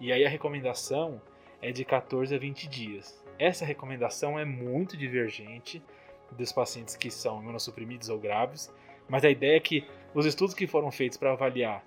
E 0.00 0.12
aí 0.12 0.24
a 0.24 0.28
recomendação 0.28 1.20
é 1.60 1.72
de 1.72 1.84
14 1.84 2.34
a 2.34 2.38
20 2.38 2.68
dias. 2.68 3.24
Essa 3.38 3.64
recomendação 3.64 4.38
é 4.38 4.44
muito 4.44 4.96
divergente 4.96 5.82
dos 6.32 6.52
pacientes 6.52 6.96
que 6.96 7.10
são 7.10 7.40
imunossuprimidos 7.40 8.08
ou 8.08 8.18
graves, 8.18 8.72
mas 9.08 9.24
a 9.24 9.30
ideia 9.30 9.56
é 9.56 9.60
que 9.60 9.86
os 10.14 10.26
estudos 10.26 10.54
que 10.54 10.66
foram 10.66 10.90
feitos 10.90 11.18
para 11.18 11.32
avaliar 11.32 11.84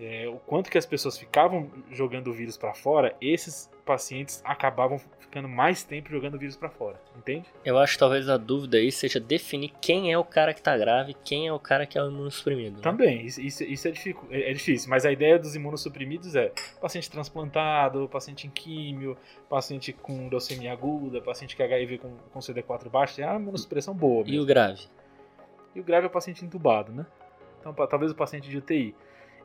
é, 0.00 0.26
o 0.28 0.38
quanto 0.38 0.70
que 0.70 0.78
as 0.78 0.86
pessoas 0.86 1.18
ficavam 1.18 1.70
jogando 1.90 2.28
o 2.28 2.32
vírus 2.32 2.56
para 2.56 2.72
fora, 2.72 3.14
esses 3.20 3.70
pacientes 3.84 4.40
acabavam 4.44 4.98
ficando 5.18 5.48
mais 5.48 5.84
tempo 5.84 6.10
jogando 6.10 6.34
o 6.34 6.38
vírus 6.38 6.56
para 6.56 6.70
fora, 6.70 7.00
entende? 7.16 7.46
Eu 7.64 7.78
acho 7.78 7.92
que 7.92 7.98
talvez 7.98 8.28
a 8.28 8.36
dúvida 8.36 8.78
aí 8.78 8.90
seja 8.90 9.20
definir 9.20 9.70
quem 9.80 10.12
é 10.12 10.18
o 10.18 10.24
cara 10.24 10.54
que 10.54 10.62
tá 10.62 10.76
grave, 10.76 11.14
quem 11.22 11.46
é 11.46 11.52
o 11.52 11.58
cara 11.58 11.86
que 11.86 11.98
é 11.98 12.02
o 12.02 12.08
imunossuprimido. 12.08 12.76
Né? 12.76 12.82
Também, 12.82 13.26
isso, 13.26 13.40
isso, 13.40 13.88
é, 13.88 13.90
dificu, 13.90 14.26
é, 14.30 14.50
é, 14.50 14.52
difícil, 14.52 14.88
mas 14.88 15.04
a 15.04 15.12
ideia 15.12 15.38
dos 15.38 15.54
imunossuprimidos 15.54 16.34
é 16.34 16.50
paciente 16.80 17.10
transplantado, 17.10 18.08
paciente 18.08 18.46
em 18.46 18.50
químio, 18.50 19.16
paciente 19.48 19.92
com 19.92 20.28
leucemia 20.28 20.72
aguda, 20.72 21.20
paciente 21.20 21.56
com 21.56 21.62
HIV 21.62 21.98
com, 21.98 22.16
com 22.32 22.40
CD4 22.40 22.88
baixo, 22.88 23.20
é 23.20 23.24
a 23.24 23.36
imunossupressão 23.36 23.94
boa. 23.94 24.24
Mesmo. 24.24 24.34
E 24.34 24.40
o 24.40 24.46
grave? 24.46 24.86
E 25.74 25.80
o 25.80 25.84
grave 25.84 26.06
é 26.06 26.08
o 26.08 26.12
paciente 26.12 26.44
entubado, 26.44 26.90
né? 26.90 27.06
Então, 27.60 27.72
talvez 27.86 28.10
o 28.10 28.14
paciente 28.14 28.48
de 28.48 28.56
UTI. 28.56 28.94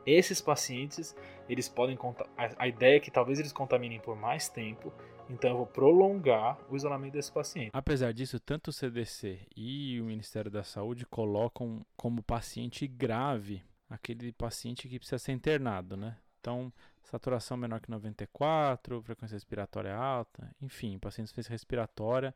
Esses 0.06 0.40
pacientes, 0.40 1.16
eles 1.48 1.68
podem 1.68 1.98
a 2.36 2.68
ideia 2.68 2.96
é 2.96 3.00
que 3.00 3.10
talvez 3.10 3.40
eles 3.40 3.52
contaminem 3.52 3.98
por 3.98 4.16
mais 4.16 4.48
tempo, 4.48 4.92
então 5.28 5.50
eu 5.50 5.56
vou 5.56 5.66
prolongar 5.66 6.58
o 6.70 6.76
isolamento 6.76 7.14
desse 7.14 7.32
paciente. 7.32 7.70
Apesar 7.72 8.12
disso, 8.12 8.38
tanto 8.38 8.68
o 8.68 8.72
CDC 8.72 9.40
e 9.56 10.00
o 10.00 10.04
Ministério 10.04 10.50
da 10.50 10.62
Saúde 10.62 11.04
colocam 11.04 11.84
como 11.96 12.22
paciente 12.22 12.86
grave 12.86 13.62
aquele 13.90 14.32
paciente 14.32 14.88
que 14.88 14.98
precisa 14.98 15.18
ser 15.18 15.32
internado, 15.32 15.96
né? 15.96 16.16
Então, 16.40 16.72
saturação 17.02 17.56
menor 17.56 17.80
que 17.80 17.90
94, 17.90 19.02
frequência 19.02 19.34
respiratória 19.34 19.94
alta, 19.94 20.48
enfim, 20.60 20.98
paciente 20.98 21.26
insuficiência 21.26 21.52
respiratória, 21.52 22.34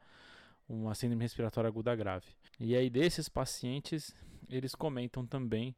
uma 0.68 0.94
síndrome 0.94 1.22
respiratória 1.22 1.68
aguda 1.68 1.94
grave. 1.94 2.26
E 2.58 2.76
aí 2.76 2.90
desses 2.90 3.28
pacientes, 3.28 4.14
eles 4.48 4.74
comentam 4.74 5.26
também 5.26 5.74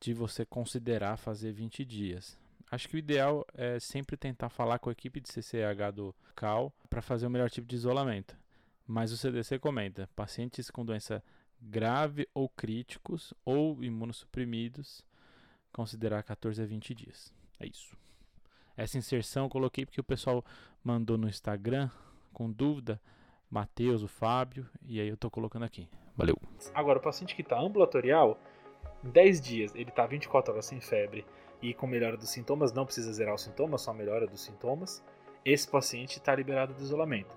de 0.00 0.14
você 0.14 0.44
considerar 0.44 1.16
fazer 1.16 1.52
20 1.52 1.84
dias. 1.84 2.38
Acho 2.70 2.88
que 2.88 2.96
o 2.96 2.98
ideal 2.98 3.46
é 3.54 3.80
sempre 3.80 4.16
tentar 4.16 4.48
falar 4.50 4.78
com 4.78 4.90
a 4.90 4.92
equipe 4.92 5.20
de 5.20 5.28
CCH 5.28 5.92
do 5.94 6.14
CAL 6.36 6.72
para 6.88 7.00
fazer 7.00 7.26
o 7.26 7.30
melhor 7.30 7.50
tipo 7.50 7.66
de 7.66 7.74
isolamento. 7.74 8.36
Mas 8.86 9.10
o 9.10 9.16
CDC 9.16 9.58
comenta: 9.58 10.08
pacientes 10.14 10.70
com 10.70 10.84
doença 10.84 11.22
grave 11.60 12.28
ou 12.34 12.48
críticos 12.48 13.34
ou 13.44 13.82
imunossuprimidos, 13.82 15.02
considerar 15.72 16.22
14 16.22 16.62
a 16.62 16.66
20 16.66 16.94
dias. 16.94 17.32
É 17.58 17.66
isso. 17.66 17.96
Essa 18.76 18.98
inserção 18.98 19.44
eu 19.44 19.50
coloquei 19.50 19.84
porque 19.84 20.00
o 20.00 20.04
pessoal 20.04 20.44
mandou 20.84 21.18
no 21.18 21.28
Instagram 21.28 21.90
com 22.32 22.50
dúvida. 22.50 23.00
Matheus, 23.50 24.02
o 24.02 24.08
Fábio, 24.08 24.68
e 24.86 25.00
aí 25.00 25.08
eu 25.08 25.14
estou 25.14 25.30
colocando 25.30 25.64
aqui. 25.64 25.88
Valeu. 26.14 26.36
Agora, 26.74 26.98
o 26.98 27.02
paciente 27.02 27.34
que 27.34 27.40
está 27.40 27.58
ambulatorial, 27.58 28.38
em 29.04 29.10
10 29.10 29.40
dias, 29.40 29.74
ele 29.74 29.90
está 29.90 30.06
24 30.06 30.52
horas 30.52 30.66
sem 30.66 30.80
febre, 30.80 31.24
e 31.60 31.74
com 31.74 31.86
melhora 31.86 32.16
dos 32.16 32.30
sintomas, 32.30 32.72
não 32.72 32.84
precisa 32.84 33.12
zerar 33.12 33.34
os 33.34 33.42
sintomas, 33.42 33.82
só 33.82 33.92
melhora 33.92 34.26
dos 34.26 34.42
sintomas, 34.42 35.02
esse 35.44 35.68
paciente 35.68 36.18
está 36.18 36.34
liberado 36.34 36.74
do 36.74 36.82
isolamento. 36.82 37.36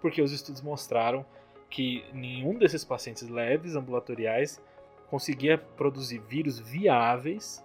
Porque 0.00 0.20
os 0.20 0.32
estudos 0.32 0.60
mostraram 0.60 1.24
que 1.70 2.04
nenhum 2.12 2.58
desses 2.58 2.84
pacientes 2.84 3.28
leves 3.28 3.74
ambulatoriais 3.74 4.62
conseguia 5.08 5.56
produzir 5.56 6.18
vírus 6.20 6.58
viáveis 6.58 7.64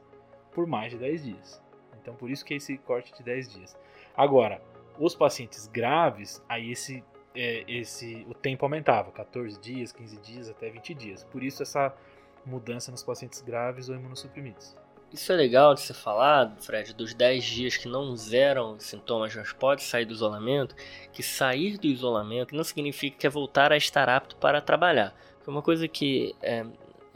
por 0.52 0.66
mais 0.66 0.92
de 0.92 0.98
10 0.98 1.24
dias. 1.24 1.62
Então, 2.02 2.16
por 2.16 2.30
isso 2.30 2.46
que 2.46 2.54
é 2.54 2.58
esse 2.58 2.78
corte 2.78 3.14
de 3.14 3.24
10 3.24 3.50
dias. 3.50 3.78
Agora, 4.16 4.62
os 4.98 5.16
pacientes 5.16 5.68
graves, 5.68 6.44
aí 6.48 6.72
esse, 6.72 7.04
é, 7.36 7.64
esse 7.68 8.26
o 8.28 8.34
tempo 8.34 8.66
aumentava, 8.66 9.12
14 9.12 9.60
dias, 9.60 9.92
15 9.92 10.18
dias, 10.18 10.50
até 10.50 10.70
20 10.70 10.94
dias. 10.94 11.24
Por 11.26 11.44
isso 11.44 11.62
essa 11.62 11.96
mudança 12.46 12.92
nos 12.92 13.04
pacientes 13.04 13.42
graves 13.42 13.90
ou 13.90 13.96
imunossuprimidos. 13.96 14.76
Isso 15.12 15.32
é 15.32 15.36
legal 15.36 15.74
de 15.74 15.82
ser 15.82 15.96
falado, 15.96 16.62
Fred, 16.62 16.94
dos 16.94 17.16
10 17.16 17.44
dias 17.44 17.78
que 17.78 17.88
não 17.88 18.16
zeram 18.16 18.80
sintomas, 18.80 19.36
mas 19.36 19.52
pode 19.52 19.82
sair 19.82 20.06
do 20.06 20.14
isolamento, 20.14 20.76
que 21.12 21.24
sair 21.24 21.80
do 21.80 21.88
isolamento 21.88 22.56
não 22.56 22.64
significa 22.64 23.18
que 23.18 23.26
é 23.26 23.30
voltar 23.30 23.72
a 23.72 23.78
estar 23.78 24.08
apto 24.08 24.36
para 24.36 24.62
trabalhar. 24.62 25.16
Porque 25.38 25.50
uma 25.50 25.64
coisa 25.64 25.88
que 25.88 26.36
é, 26.44 26.64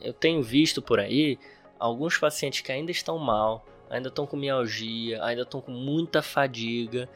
eu 0.02 0.12
tenho 0.12 0.42
visto 0.42 0.82
por 0.82 1.00
aí, 1.00 1.38
alguns 1.78 2.18
pacientes 2.18 2.62
que 2.62 2.72
ainda 2.72 2.90
estão 2.90 3.20
mal, 3.20 3.64
ainda 3.92 4.08
estão 4.08 4.26
com 4.26 4.36
mialgia, 4.36 5.24
ainda 5.24 5.44
estão 5.44 5.62
com 5.62 5.72
muita 5.72 6.24
fadiga, 6.24 7.08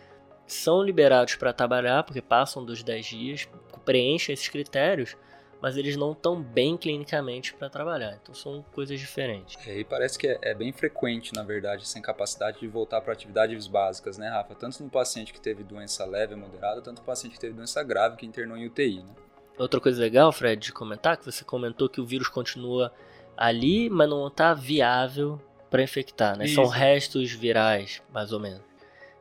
são 0.45 0.83
liberados 0.83 1.35
para 1.35 1.51
trabalhar, 1.51 2.03
porque 2.03 2.21
passam 2.21 2.63
dos 2.63 2.83
10 2.83 3.05
dias, 3.05 3.49
preenchem 3.83 4.33
esses 4.33 4.47
critérios, 4.47 5.17
mas 5.61 5.77
eles 5.77 5.95
não 5.95 6.11
estão 6.11 6.41
bem 6.41 6.77
clinicamente 6.77 7.53
para 7.53 7.69
trabalhar. 7.69 8.17
Então 8.21 8.33
são 8.33 8.63
coisas 8.73 8.99
diferentes. 8.99 9.57
É, 9.67 9.79
e 9.79 9.83
parece 9.83 10.17
que 10.17 10.27
é, 10.27 10.39
é, 10.41 10.53
bem 10.53 10.71
frequente, 10.71 11.33
na 11.33 11.43
verdade, 11.43 11.83
essa 11.83 11.97
incapacidade 11.97 12.59
de 12.59 12.67
voltar 12.67 13.01
para 13.01 13.13
atividades 13.13 13.67
básicas, 13.67 14.17
né, 14.17 14.29
Rafa? 14.29 14.55
Tanto 14.55 14.83
no 14.83 14.89
paciente 14.89 15.33
que 15.33 15.41
teve 15.41 15.63
doença 15.63 16.05
leve 16.05 16.33
ou 16.33 16.39
moderada, 16.39 16.81
tanto 16.81 16.99
no 16.99 17.05
paciente 17.05 17.33
que 17.33 17.39
teve 17.39 17.53
doença 17.53 17.83
grave 17.83 18.17
que 18.17 18.25
internou 18.25 18.57
em 18.57 18.67
UTI, 18.67 19.03
né? 19.03 19.15
Outra 19.57 19.81
coisa 19.81 19.99
legal, 19.99 20.31
Fred, 20.31 20.61
de 20.61 20.71
comentar, 20.71 21.17
que 21.17 21.25
você 21.25 21.43
comentou 21.43 21.89
que 21.89 21.99
o 21.99 22.05
vírus 22.05 22.27
continua 22.27 22.93
ali, 23.35 23.89
mas 23.89 24.07
não 24.07 24.27
está 24.27 24.53
viável 24.53 25.41
para 25.69 25.81
infectar, 25.81 26.37
né? 26.37 26.45
Isso. 26.45 26.55
São 26.55 26.67
restos 26.67 27.31
virais, 27.31 28.03
mais 28.13 28.31
ou 28.31 28.39
menos. 28.39 28.61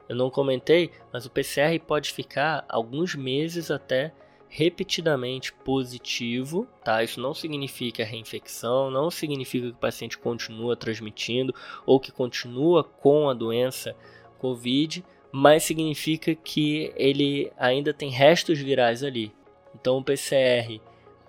Eu 0.08 0.14
não 0.14 0.30
comentei, 0.30 0.92
mas 1.12 1.24
o 1.26 1.30
PCR 1.30 1.78
pode 1.84 2.12
ficar 2.12 2.64
alguns 2.68 3.14
meses 3.14 3.70
até 3.70 4.12
repetidamente 4.56 5.52
positivo, 5.52 6.66
tá? 6.82 7.04
Isso 7.04 7.20
não 7.20 7.34
significa 7.34 8.02
reinfecção, 8.02 8.90
não 8.90 9.10
significa 9.10 9.66
que 9.66 9.74
o 9.74 9.78
paciente 9.78 10.16
continua 10.16 10.74
transmitindo 10.74 11.54
ou 11.84 12.00
que 12.00 12.10
continua 12.10 12.82
com 12.82 13.28
a 13.28 13.34
doença 13.34 13.94
COVID, 14.38 15.04
mas 15.30 15.62
significa 15.62 16.34
que 16.34 16.90
ele 16.96 17.52
ainda 17.58 17.92
tem 17.92 18.08
restos 18.08 18.58
virais 18.58 19.04
ali. 19.04 19.30
Então 19.74 19.98
o 19.98 20.02
PCR, 20.02 20.80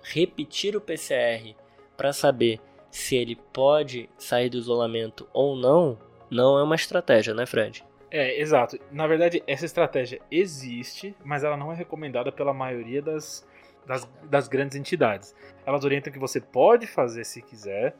repetir 0.02 0.74
o 0.74 0.80
PCR 0.80 1.54
para 1.98 2.14
saber 2.14 2.58
se 2.90 3.14
ele 3.14 3.36
pode 3.52 4.08
sair 4.16 4.48
do 4.48 4.56
isolamento 4.56 5.28
ou 5.34 5.54
não, 5.54 5.98
não 6.30 6.58
é 6.58 6.62
uma 6.62 6.76
estratégia, 6.76 7.34
né, 7.34 7.44
Fred? 7.44 7.84
É, 8.10 8.40
exato. 8.40 8.78
Na 8.90 9.06
verdade, 9.06 9.42
essa 9.46 9.64
estratégia 9.64 10.20
existe, 10.30 11.14
mas 11.24 11.44
ela 11.44 11.56
não 11.56 11.72
é 11.72 11.74
recomendada 11.74 12.32
pela 12.32 12.54
maioria 12.54 13.02
das, 13.02 13.46
das, 13.86 14.08
das 14.24 14.48
grandes 14.48 14.76
entidades. 14.76 15.34
Elas 15.66 15.84
orientam 15.84 16.12
que 16.12 16.18
você 16.18 16.40
pode 16.40 16.86
fazer 16.86 17.24
se 17.24 17.42
quiser, 17.42 17.94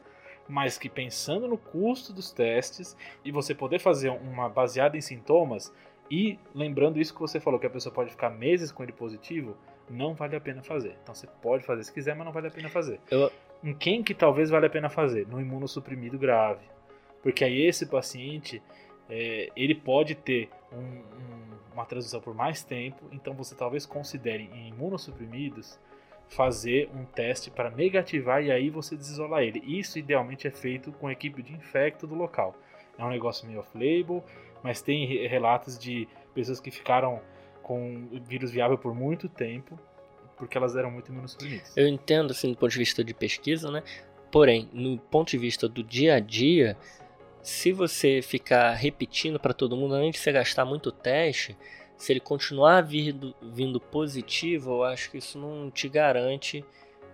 mas 0.47 0.77
que 0.77 0.89
pensando 0.89 1.47
no 1.47 1.57
custo 1.57 2.11
dos 2.11 2.31
testes 2.31 2.97
e 3.23 3.31
você 3.31 3.53
poder 3.53 3.79
fazer 3.79 4.09
uma 4.09 4.49
baseada 4.49 4.97
em 4.97 5.01
sintomas 5.01 5.71
e 6.09 6.39
lembrando 6.55 6.99
isso 6.99 7.13
que 7.13 7.19
você 7.19 7.39
falou, 7.39 7.59
que 7.59 7.67
a 7.67 7.69
pessoa 7.69 7.93
pode 7.93 8.09
ficar 8.09 8.31
meses 8.31 8.71
com 8.71 8.81
ele 8.81 8.91
positivo, 8.91 9.55
não 9.87 10.15
vale 10.15 10.35
a 10.35 10.41
pena 10.41 10.63
fazer. 10.63 10.95
Então 11.03 11.13
você 11.13 11.27
pode 11.41 11.63
fazer 11.63 11.83
se 11.83 11.93
quiser, 11.93 12.15
mas 12.15 12.25
não 12.25 12.33
vale 12.33 12.47
a 12.47 12.51
pena 12.51 12.69
fazer. 12.69 12.99
Eu... 13.11 13.31
Em 13.63 13.73
quem 13.73 14.01
que 14.01 14.15
talvez 14.15 14.49
vale 14.49 14.65
a 14.65 14.69
pena 14.69 14.89
fazer? 14.89 15.27
No 15.27 15.39
imunossuprimido 15.39 16.17
grave. 16.17 16.65
Porque 17.21 17.43
aí 17.43 17.61
esse 17.61 17.85
paciente 17.85 18.61
é, 19.09 19.49
ele 19.55 19.75
pode 19.75 20.15
ter 20.15 20.49
um, 20.71 20.77
um, 20.77 21.57
uma 21.73 21.85
transmissão 21.85 22.21
por 22.21 22.33
mais 22.33 22.63
tempo, 22.63 23.05
então 23.11 23.33
você 23.33 23.55
talvez 23.55 23.85
considere 23.85 24.49
em 24.53 24.69
imunossuprimidos 24.69 25.79
fazer 26.27 26.89
um 26.93 27.05
teste 27.05 27.49
para 27.49 27.71
negativar 27.71 28.43
e 28.43 28.51
aí 28.51 28.69
você 28.69 28.95
desisolar 28.95 29.41
ele. 29.41 29.63
Isso 29.65 29.97
idealmente 29.97 30.47
é 30.47 30.51
feito 30.51 30.91
com 30.91 31.07
a 31.07 31.11
equipe 31.11 31.41
de 31.41 31.53
infecto 31.53 32.05
do 32.05 32.13
local. 32.13 32.55
É 32.97 33.03
um 33.03 33.09
negócio 33.09 33.47
meio 33.47 33.59
off-label, 33.59 34.23
mas 34.61 34.81
tem 34.81 35.07
relatos 35.27 35.77
de 35.77 36.07
pessoas 36.33 36.59
que 36.59 36.69
ficaram 36.69 37.19
com 37.63 38.07
o 38.11 38.19
vírus 38.23 38.51
viável 38.51 38.77
por 38.77 38.93
muito 38.93 39.27
tempo 39.27 39.79
porque 40.39 40.57
elas 40.57 40.75
eram 40.75 40.89
muito 40.89 41.11
imunossuprimidas. 41.11 41.75
Eu 41.75 41.87
entendo 41.87 42.31
assim 42.31 42.51
do 42.51 42.57
ponto 42.57 42.71
de 42.71 42.79
vista 42.79 43.03
de 43.03 43.13
pesquisa, 43.13 43.69
né? 43.69 43.83
Porém, 44.31 44.69
no 44.71 44.97
ponto 44.97 45.29
de 45.29 45.37
vista 45.37 45.67
do 45.67 45.83
dia 45.83 46.15
a 46.15 46.19
dia, 46.19 46.77
se 47.41 47.71
você 47.71 48.21
ficar 48.21 48.73
repetindo 48.73 49.39
para 49.39 49.53
todo 49.53 49.75
mundo, 49.75 49.95
além 49.95 50.11
de 50.11 50.19
você 50.19 50.31
gastar 50.31 50.65
muito 50.65 50.91
teste, 50.91 51.57
se 51.97 52.13
ele 52.13 52.19
continuar 52.19 52.81
vindo, 52.81 53.35
vindo 53.41 53.79
positivo, 53.79 54.71
eu 54.71 54.83
acho 54.83 55.11
que 55.11 55.17
isso 55.17 55.37
não 55.37 55.69
te 55.69 55.89
garante 55.89 56.65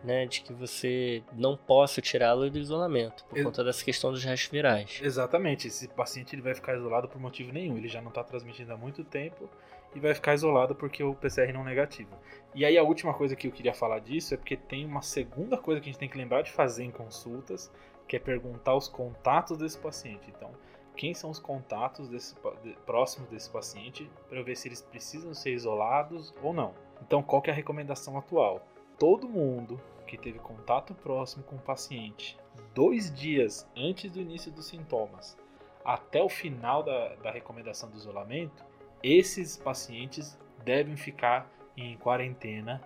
né, 0.04 0.28
de 0.28 0.42
que 0.42 0.54
você 0.54 1.24
não 1.34 1.58
possa 1.58 2.00
tirá-lo 2.00 2.48
do 2.50 2.60
isolamento 2.60 3.26
por 3.26 3.38
Ex 3.38 3.46
conta 3.46 3.64
dessa 3.64 3.84
questão 3.84 4.12
dos 4.12 4.24
restos 4.24 4.52
virais. 4.52 5.00
Exatamente, 5.02 5.68
esse 5.68 5.88
paciente 5.88 6.36
ele 6.36 6.44
vai 6.44 6.54
ficar 6.54 6.76
isolado 6.76 7.08
por 7.08 7.20
motivo 7.20 7.52
nenhum, 7.52 7.76
ele 7.76 7.88
já 7.88 8.02
não 8.02 8.10
está 8.10 8.24
transmitindo 8.24 8.72
há 8.72 8.78
muito 8.78 9.04
tempo 9.04 9.50
e 9.96 10.00
vai 10.00 10.14
ficar 10.14 10.36
isolado 10.36 10.76
porque 10.76 11.04
o 11.04 11.16
PCR 11.16 11.52
não 11.52 11.62
é 11.62 11.66
negativo. 11.66 12.12
E 12.54 12.64
aí 12.64 12.78
a 12.78 12.84
última 12.84 13.14
coisa 13.14 13.36
que 13.36 13.48
eu 13.48 13.52
queria 13.52 13.74
falar 13.74 14.00
disso 14.00 14.34
é 14.36 14.38
porque 14.38 14.56
tem 14.56 14.86
uma 14.86 15.02
segunda 15.02 15.58
coisa 15.58 15.82
que 15.82 15.90
a 15.90 15.92
gente 15.92 16.00
tem 16.00 16.10
que 16.10 16.18
lembrar 16.18 16.44
de 16.44 16.52
fazer 16.52 16.84
em 16.84 16.92
consultas, 16.92 17.72
que 18.08 18.16
é 18.16 18.20
perguntar 18.20 18.76
os 18.76 18.88
contatos 18.88 19.58
desse 19.58 19.78
paciente. 19.78 20.32
Então, 20.36 20.52
quem 20.96 21.14
são 21.14 21.30
os 21.30 21.40
contatos 21.40 22.08
desse, 22.08 22.36
de, 22.64 22.74
próximos 22.86 23.30
desse 23.30 23.50
paciente 23.50 24.10
para 24.30 24.42
ver 24.42 24.56
se 24.56 24.68
eles 24.68 24.82
precisam 24.82 25.34
ser 25.34 25.54
isolados 25.54 26.34
ou 26.42 26.54
não. 26.54 26.74
Então, 27.02 27.22
qual 27.22 27.44
é 27.46 27.52
a 27.52 27.54
recomendação 27.54 28.18
atual? 28.18 28.66
Todo 28.98 29.28
mundo 29.28 29.80
que 30.08 30.18
teve 30.18 30.40
contato 30.40 30.94
próximo 30.94 31.44
com 31.44 31.56
o 31.56 31.60
paciente 31.60 32.38
dois 32.74 33.14
dias 33.14 33.70
antes 33.76 34.12
do 34.12 34.22
início 34.22 34.52
dos 34.52 34.68
sintomas 34.68 35.38
até 35.86 36.22
o 36.22 36.28
final 36.28 36.82
da, 36.82 37.16
da 37.16 37.32
recomendação 37.32 37.90
do 37.90 37.96
isolamento, 37.96 38.66
esses 39.04 39.56
pacientes 39.56 40.38
devem 40.64 40.98
ficar 40.98 41.48
em 41.78 41.96
quarentena 41.98 42.82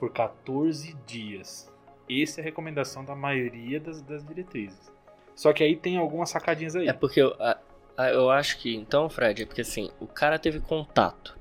por 0.00 0.12
14 0.12 0.94
dias. 1.06 1.69
Essa 2.10 2.40
é 2.40 2.42
a 2.42 2.44
recomendação 2.44 3.04
da 3.04 3.14
maioria 3.14 3.78
das, 3.78 4.02
das 4.02 4.24
diretrizes. 4.24 4.90
Só 5.34 5.52
que 5.52 5.62
aí 5.62 5.76
tem 5.76 5.96
algumas 5.96 6.30
sacadinhas 6.30 6.74
aí. 6.74 6.88
É 6.88 6.92
porque 6.92 7.20
eu, 7.20 7.34
eu 8.12 8.30
acho 8.30 8.58
que, 8.58 8.74
então, 8.74 9.08
Fred, 9.08 9.42
é 9.42 9.46
porque 9.46 9.60
assim, 9.60 9.90
o 10.00 10.06
cara 10.06 10.38
teve 10.38 10.60
contato. 10.60 11.38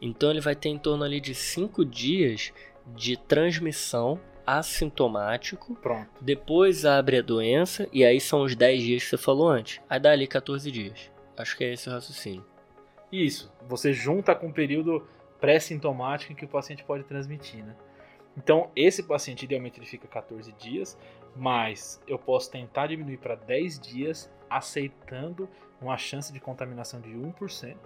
Então 0.00 0.30
ele 0.30 0.40
vai 0.40 0.54
ter 0.54 0.68
em 0.68 0.78
torno 0.78 1.04
ali 1.04 1.20
de 1.20 1.34
5 1.34 1.84
dias 1.84 2.52
de 2.94 3.16
transmissão 3.16 4.20
assintomático. 4.46 5.74
Pronto. 5.76 6.08
Depois 6.20 6.84
abre 6.84 7.18
a 7.18 7.22
doença 7.22 7.88
e 7.92 8.04
aí 8.04 8.20
são 8.20 8.42
os 8.42 8.54
10 8.54 8.82
dias 8.82 9.04
que 9.04 9.10
você 9.10 9.18
falou 9.18 9.48
antes. 9.48 9.80
Aí 9.88 9.98
dá 9.98 10.12
ali 10.12 10.26
14 10.26 10.70
dias. 10.70 11.10
Acho 11.36 11.56
que 11.56 11.64
é 11.64 11.72
esse 11.72 11.88
o 11.88 11.92
raciocínio. 11.92 12.44
Isso. 13.10 13.52
Você 13.68 13.92
junta 13.92 14.34
com 14.34 14.48
o 14.48 14.52
período 14.52 15.06
pré-sintomático 15.40 16.32
em 16.32 16.36
que 16.36 16.44
o 16.44 16.48
paciente 16.48 16.84
pode 16.84 17.04
transmitir, 17.04 17.64
né? 17.64 17.74
Então, 18.36 18.70
esse 18.74 19.02
paciente 19.02 19.44
idealmente 19.44 19.78
ele 19.78 19.86
fica 19.86 20.08
14 20.08 20.52
dias, 20.52 20.98
mas 21.36 22.02
eu 22.06 22.18
posso 22.18 22.50
tentar 22.50 22.88
diminuir 22.88 23.18
para 23.18 23.34
10 23.34 23.78
dias, 23.78 24.30
aceitando 24.50 25.48
uma 25.80 25.96
chance 25.96 26.32
de 26.32 26.40
contaminação 26.40 27.00
de 27.00 27.10
1%, 27.10 27.76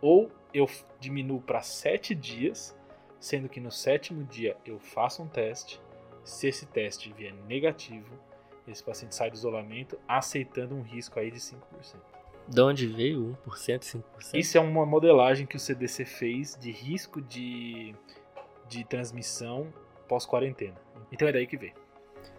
ou 0.00 0.30
eu 0.54 0.68
diminuo 0.98 1.40
para 1.40 1.60
7 1.60 2.14
dias, 2.14 2.76
sendo 3.18 3.48
que 3.48 3.60
no 3.60 3.70
sétimo 3.70 4.24
dia 4.24 4.56
eu 4.64 4.78
faço 4.78 5.22
um 5.22 5.28
teste. 5.28 5.80
Se 6.24 6.48
esse 6.48 6.66
teste 6.66 7.12
vier 7.12 7.34
negativo, 7.46 8.18
esse 8.66 8.82
paciente 8.82 9.14
sai 9.14 9.30
do 9.30 9.34
isolamento, 9.34 9.98
aceitando 10.08 10.74
um 10.74 10.82
risco 10.82 11.18
aí 11.18 11.30
de 11.30 11.38
5%. 11.38 11.56
De 12.48 12.60
onde 12.60 12.86
veio 12.86 13.38
1%, 13.46 13.80
5%? 13.80 14.02
Isso 14.34 14.56
é 14.56 14.60
uma 14.60 14.84
modelagem 14.86 15.46
que 15.46 15.56
o 15.56 15.60
CDC 15.60 16.04
fez 16.04 16.56
de 16.58 16.70
risco 16.70 17.20
de, 17.20 17.94
de 18.68 18.84
transmissão 18.84 19.72
pós-quarentena. 20.10 20.74
Então 21.12 21.28
é 21.28 21.32
daí 21.32 21.46
que 21.46 21.56
veio. 21.56 21.72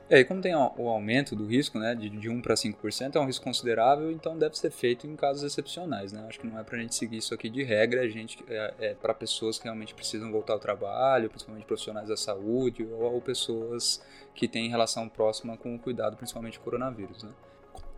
É, 0.09 0.19
e 0.19 0.26
como 0.26 0.41
tem 0.41 0.53
o 0.53 0.89
aumento 0.89 1.38
do 1.38 1.45
risco, 1.45 1.80
né, 1.80 1.95
de, 1.95 2.09
de 2.09 2.28
1 2.28 2.41
para 2.41 2.53
5%, 2.53 3.15
é 3.15 3.19
um 3.19 3.26
risco 3.26 3.45
considerável, 3.45 4.11
então 4.11 4.38
deve 4.38 4.57
ser 4.57 4.69
feito 4.69 5.07
em 5.07 5.15
casos 5.15 5.41
excepcionais, 5.41 6.11
né? 6.11 6.26
Acho 6.28 6.38
que 6.38 6.45
não 6.45 6.59
é 6.59 6.63
para 6.65 6.76
a 6.76 6.82
gente 6.82 6.93
seguir 6.93 7.15
isso 7.15 7.34
aqui 7.34 7.49
de 7.49 7.63
regra, 7.63 8.01
a 8.01 8.09
gente 8.09 8.43
é, 8.49 8.74
é 8.80 8.93
para 8.93 9.13
pessoas 9.13 9.57
que 9.57 9.63
realmente 9.63 9.95
precisam 9.95 10.30
voltar 10.30 10.51
ao 10.51 10.59
trabalho, 10.59 11.30
principalmente 11.30 11.65
profissionais 11.65 12.09
da 12.09 12.17
saúde 12.17 12.86
ou, 12.91 13.03
ou 13.03 13.22
pessoas 13.22 14.03
que 14.36 14.49
têm 14.49 14.69
relação 14.69 15.07
próxima 15.07 15.55
com 15.55 15.74
o 15.74 15.80
cuidado, 15.80 16.17
principalmente 16.17 16.57
do 16.57 16.63
coronavírus, 16.63 17.24
né? 17.24 17.32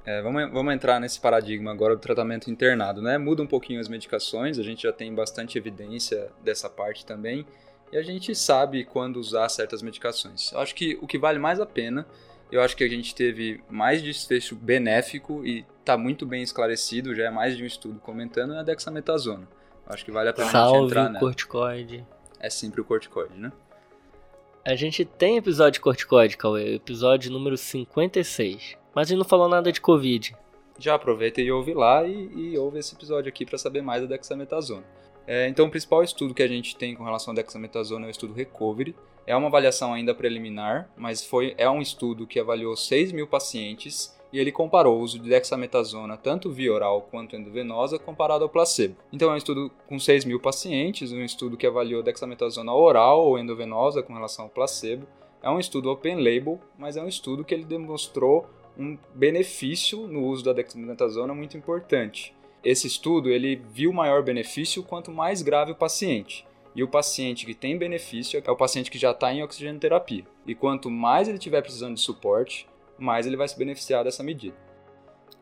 É, 0.05 0.21
vamos, 0.21 0.51
vamos 0.51 0.71
entrar 0.71 0.99
nesse 0.99 1.19
paradigma 1.19 1.71
agora 1.71 1.95
do 1.95 2.01
tratamento 2.01 2.51
internado, 2.51 3.01
né? 3.01 3.17
Muda 3.17 3.41
um 3.41 3.47
pouquinho 3.47 3.79
as 3.79 3.87
medicações, 3.87 4.59
a 4.59 4.63
gente 4.63 4.83
já 4.83 4.93
tem 4.93 5.15
bastante 5.15 5.57
evidência 5.57 6.29
dessa 6.43 6.69
parte 6.69 7.03
também 7.03 7.43
e 7.93 7.97
a 7.97 8.01
gente 8.01 8.33
sabe 8.33 8.83
quando 8.83 9.17
usar 9.17 9.47
certas 9.49 9.83
medicações. 9.83 10.51
Eu 10.51 10.59
acho 10.59 10.73
que 10.73 10.97
o 10.99 11.05
que 11.05 11.19
vale 11.19 11.37
mais 11.37 11.59
a 11.59 11.65
pena, 11.65 12.07
eu 12.51 12.59
acho 12.59 12.75
que 12.75 12.83
a 12.83 12.89
gente 12.89 13.13
teve 13.13 13.63
mais 13.69 14.01
desfecho 14.01 14.55
benéfico 14.55 15.45
e 15.45 15.63
está 15.79 15.95
muito 15.95 16.25
bem 16.25 16.41
esclarecido, 16.41 17.13
já 17.13 17.25
é 17.25 17.29
mais 17.29 17.55
de 17.55 17.61
um 17.61 17.67
estudo 17.67 17.99
comentando, 17.99 18.55
é 18.55 18.59
a 18.59 18.63
dexametasona. 18.63 19.47
Eu 19.85 19.93
acho 19.93 20.03
que 20.03 20.11
vale 20.11 20.27
a 20.27 20.33
pena 20.33 20.49
Salve 20.49 20.75
a 20.75 20.79
gente 20.79 20.89
entrar 20.89 21.17
o 21.17 21.19
corticoide. 21.19 22.05
É 22.39 22.49
sempre 22.49 22.81
o 22.81 22.83
corticoide, 22.83 23.37
né? 23.37 23.51
A 24.65 24.75
gente 24.75 25.05
tem 25.05 25.37
episódio 25.37 25.73
de 25.73 25.81
corticoide, 25.81 26.35
Cauê, 26.35 26.73
episódio 26.73 27.31
número 27.31 27.55
56. 27.55 28.75
Mas 28.95 29.07
a 29.07 29.09
gente 29.09 29.19
não 29.19 29.25
falou 29.25 29.47
nada 29.47 29.71
de 29.71 29.79
Covid. 29.79 30.35
Já 30.79 30.95
aproveita 30.95 31.41
e 31.41 31.51
ouve 31.51 31.75
lá 31.75 32.03
e, 32.03 32.53
e 32.53 32.57
ouve 32.57 32.79
esse 32.79 32.95
episódio 32.95 33.29
aqui 33.29 33.45
para 33.45 33.59
saber 33.59 33.83
mais 33.83 34.01
da 34.01 34.07
dexametasona. 34.07 34.83
É, 35.25 35.47
então, 35.47 35.67
o 35.67 35.69
principal 35.69 36.03
estudo 36.03 36.33
que 36.33 36.43
a 36.43 36.47
gente 36.47 36.75
tem 36.75 36.95
com 36.95 37.03
relação 37.03 37.31
à 37.31 37.35
dexametasona 37.35 38.05
é 38.05 38.09
o 38.09 38.11
estudo 38.11 38.33
Recovery. 38.33 38.95
É 39.25 39.35
uma 39.35 39.47
avaliação 39.47 39.93
ainda 39.93 40.13
preliminar, 40.13 40.89
mas 40.97 41.25
foi, 41.25 41.53
é 41.57 41.69
um 41.69 41.81
estudo 41.81 42.27
que 42.27 42.39
avaliou 42.39 42.75
6 42.75 43.13
mil 43.13 43.25
pacientes 43.25 44.13
e 44.33 44.39
ele 44.39 44.51
comparou 44.51 44.97
o 44.97 45.01
uso 45.01 45.19
de 45.19 45.29
dexametasona 45.29 46.17
tanto 46.17 46.51
via 46.51 46.73
oral 46.73 47.03
quanto 47.03 47.35
endovenosa 47.35 47.97
comparado 47.97 48.43
ao 48.43 48.49
placebo. 48.49 48.97
Então 49.13 49.29
é 49.29 49.35
um 49.35 49.37
estudo 49.37 49.71
com 49.87 49.97
6 49.97 50.25
mil 50.25 50.39
pacientes, 50.39 51.11
um 51.13 51.23
estudo 51.23 51.55
que 51.55 51.67
avaliou 51.67 52.03
dexametasona 52.03 52.73
oral 52.73 53.23
ou 53.25 53.39
endovenosa 53.39 54.03
com 54.03 54.13
relação 54.13 54.45
ao 54.45 54.51
placebo. 54.51 55.07
É 55.41 55.49
um 55.49 55.59
estudo 55.59 55.89
open 55.89 56.15
label, 56.15 56.59
mas 56.77 56.97
é 56.97 57.03
um 57.03 57.07
estudo 57.07 57.45
que 57.45 57.53
ele 57.53 57.63
demonstrou 57.63 58.49
um 58.77 58.97
benefício 59.13 60.07
no 60.07 60.25
uso 60.25 60.43
da 60.43 60.51
dexametasona 60.51 61.33
muito 61.33 61.55
importante 61.55 62.35
esse 62.63 62.87
estudo 62.87 63.29
ele 63.29 63.61
viu 63.71 63.91
maior 63.91 64.23
benefício 64.23 64.83
quanto 64.83 65.11
mais 65.11 65.41
grave 65.41 65.73
o 65.73 65.75
paciente. 65.75 66.45
E 66.75 66.81
o 66.81 66.87
paciente 66.87 67.45
que 67.45 67.53
tem 67.53 67.77
benefício 67.77 68.41
é 68.43 68.51
o 68.51 68.55
paciente 68.55 68.89
que 68.89 68.97
já 68.97 69.11
está 69.11 69.31
em 69.31 69.43
oxigenoterapia. 69.43 70.25
E 70.47 70.55
quanto 70.55 70.89
mais 70.89 71.27
ele 71.27 71.37
tiver 71.37 71.61
precisando 71.61 71.95
de 71.95 72.01
suporte, 72.01 72.67
mais 72.97 73.27
ele 73.27 73.37
vai 73.37 73.47
se 73.47 73.57
beneficiar 73.57 74.03
dessa 74.03 74.23
medida. 74.23 74.55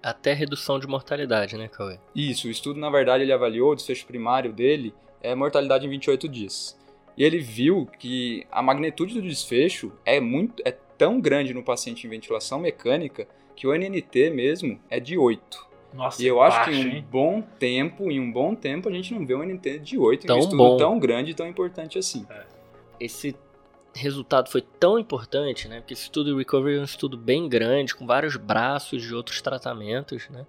Até 0.04 0.34
redução 0.34 0.80
de 0.80 0.88
mortalidade, 0.88 1.56
né, 1.58 1.68
Cauê? 1.68 2.00
Isso, 2.16 2.48
o 2.48 2.52
estudo, 2.52 2.80
na 2.80 2.90
verdade, 2.90 3.24
ele 3.24 3.32
avaliou, 3.32 3.72
o 3.72 3.76
desfecho 3.76 4.06
primário 4.08 4.52
dele 4.52 4.94
é 5.22 5.36
mortalidade 5.36 5.86
em 5.86 5.90
28 5.90 6.28
dias. 6.28 6.78
E 7.16 7.24
ele 7.24 7.40
viu 7.40 7.88
que 8.00 8.46
a 8.52 8.62
magnitude 8.62 9.14
do 9.14 9.22
desfecho 9.22 9.92
é 10.04 10.20
muito 10.20 10.62
é 10.66 10.72
tão 10.72 11.22
grande 11.22 11.54
no 11.54 11.64
paciente 11.64 12.06
em 12.06 12.10
ventilação 12.10 12.60
mecânica 12.60 13.28
que 13.56 13.68
o 13.68 13.74
NNT 13.74 14.32
mesmo 14.32 14.80
é 14.90 15.00
de 15.00 15.18
8. 15.18 15.71
Nossa, 15.94 16.22
e 16.22 16.28
eu 16.28 16.42
acho 16.42 16.58
baixo, 16.58 16.72
que 16.72 16.78
em 16.78 16.86
um 16.86 16.96
hein? 16.96 17.08
bom 17.10 17.42
tempo, 17.42 18.12
em 18.12 18.20
um 18.20 18.32
bom 18.32 18.56
tempo, 18.56 18.88
a 18.88 18.92
gente 18.92 19.14
não 19.14 19.26
vê 19.26 19.36
um 19.36 19.44
NT 19.44 19.80
de 19.80 19.98
8 19.98 20.24
em 20.24 20.28
Tão 20.28 20.38
um 20.38 20.40
estudo 20.40 20.58
bom. 20.58 20.78
tão 20.78 21.00
grande 21.00 21.32
e 21.32 21.34
tão 21.34 21.48
importante 21.48 22.00
assim. 22.00 22.26
Esse 23.00 23.36
resultado 23.94 24.50
foi 24.50 24.62
tão 24.62 24.98
importante, 24.98 25.68
né? 25.68 25.82
Porque 25.82 25.94
esse 25.94 26.04
estudo 26.04 26.32
de 26.32 26.38
recovery 26.38 26.78
é 26.78 26.82
um 26.82 26.86
estudo 26.86 27.18
bem 27.18 27.50
grande, 27.50 27.94
com 27.94 28.06
vários 28.06 28.38
braços 28.38 29.02
de 29.02 29.14
outros 29.14 29.42
tratamentos, 29.42 30.30
né? 30.30 30.46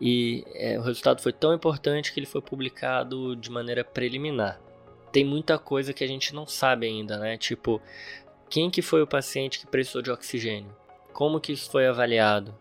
E 0.00 0.44
é, 0.54 0.78
o 0.78 0.82
resultado 0.82 1.20
foi 1.20 1.32
tão 1.32 1.52
importante 1.52 2.12
que 2.12 2.18
ele 2.18 2.26
foi 2.26 2.40
publicado 2.40 3.36
de 3.36 3.50
maneira 3.50 3.84
preliminar. 3.84 4.58
Tem 5.12 5.24
muita 5.24 5.58
coisa 5.58 5.92
que 5.92 6.02
a 6.02 6.06
gente 6.08 6.34
não 6.34 6.46
sabe 6.46 6.86
ainda, 6.86 7.18
né? 7.18 7.36
Tipo, 7.36 7.82
quem 8.48 8.70
que 8.70 8.80
foi 8.80 9.02
o 9.02 9.06
paciente 9.06 9.58
que 9.58 9.66
precisou 9.66 10.00
de 10.00 10.10
oxigênio? 10.10 10.74
Como 11.12 11.40
que 11.40 11.52
isso 11.52 11.70
foi 11.70 11.86
avaliado? 11.86 12.54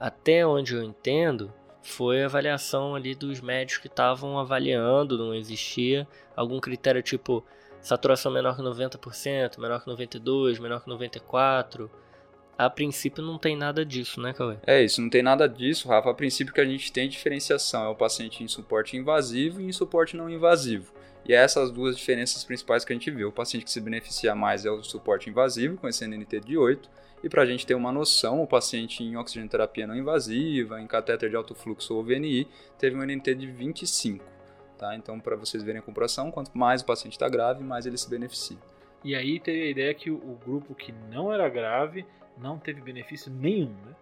Até 0.00 0.46
onde 0.46 0.74
eu 0.74 0.82
entendo, 0.82 1.52
foi 1.82 2.22
a 2.22 2.24
avaliação 2.24 2.94
ali 2.94 3.14
dos 3.14 3.38
médicos 3.42 3.82
que 3.82 3.86
estavam 3.86 4.38
avaliando, 4.38 5.18
não 5.18 5.34
existia 5.34 6.08
algum 6.34 6.58
critério 6.58 7.02
tipo 7.02 7.44
saturação 7.82 8.32
menor 8.32 8.56
que 8.56 8.62
90%, 8.62 9.58
menor 9.58 9.84
que 9.84 9.90
92%, 9.90 10.58
menor 10.58 10.82
que 10.82 10.90
94%. 10.90 11.90
A 12.60 12.68
princípio 12.68 13.24
não 13.24 13.38
tem 13.38 13.56
nada 13.56 13.86
disso, 13.86 14.20
né, 14.20 14.34
Cauê? 14.34 14.56
É 14.66 14.84
isso, 14.84 15.00
não 15.00 15.08
tem 15.08 15.22
nada 15.22 15.48
disso, 15.48 15.88
Rafa. 15.88 16.10
A 16.10 16.14
princípio 16.14 16.52
que 16.52 16.60
a 16.60 16.64
gente 16.66 16.92
tem 16.92 17.08
diferenciação 17.08 17.84
é 17.84 17.88
o 17.88 17.94
paciente 17.94 18.44
em 18.44 18.48
suporte 18.48 18.98
invasivo 18.98 19.62
e 19.62 19.64
em 19.64 19.72
suporte 19.72 20.14
não 20.14 20.28
invasivo. 20.28 20.92
E 21.26 21.32
essas 21.32 21.70
duas 21.70 21.96
diferenças 21.96 22.44
principais 22.44 22.84
que 22.84 22.92
a 22.92 22.96
gente 22.96 23.10
vê. 23.10 23.24
O 23.24 23.32
paciente 23.32 23.64
que 23.64 23.70
se 23.70 23.80
beneficia 23.80 24.34
mais 24.34 24.66
é 24.66 24.70
o 24.70 24.82
suporte 24.82 25.30
invasivo, 25.30 25.78
com 25.78 25.88
esse 25.88 26.06
NNT 26.06 26.40
de 26.40 26.58
8. 26.58 26.86
E 27.24 27.30
para 27.30 27.44
a 27.44 27.46
gente 27.46 27.66
ter 27.66 27.74
uma 27.74 27.90
noção, 27.90 28.42
o 28.42 28.46
paciente 28.46 29.02
em 29.02 29.16
oxigenoterapia 29.16 29.86
não 29.86 29.96
invasiva, 29.96 30.82
em 30.82 30.86
catéter 30.86 31.30
de 31.30 31.36
alto 31.36 31.54
fluxo 31.54 31.94
ou 31.94 32.04
VNI, 32.04 32.46
teve 32.78 32.94
um 32.94 33.02
NNT 33.02 33.36
de 33.36 33.46
25. 33.46 34.22
Tá? 34.76 34.94
Então, 34.94 35.18
para 35.18 35.34
vocês 35.34 35.62
verem 35.62 35.78
a 35.78 35.82
comparação, 35.82 36.30
quanto 36.30 36.50
mais 36.52 36.82
o 36.82 36.84
paciente 36.84 37.14
está 37.14 37.26
grave, 37.26 37.64
mais 37.64 37.86
ele 37.86 37.96
se 37.96 38.10
beneficia. 38.10 38.58
E 39.02 39.14
aí 39.14 39.40
teve 39.40 39.62
a 39.62 39.70
ideia 39.70 39.94
que 39.94 40.10
o 40.10 40.38
grupo 40.44 40.74
que 40.74 40.92
não 41.10 41.32
era 41.32 41.48
grave 41.48 42.04
não 42.40 42.58
teve 42.58 42.80
benefício 42.80 43.30
nenhum, 43.30 43.74
né? 43.86 43.94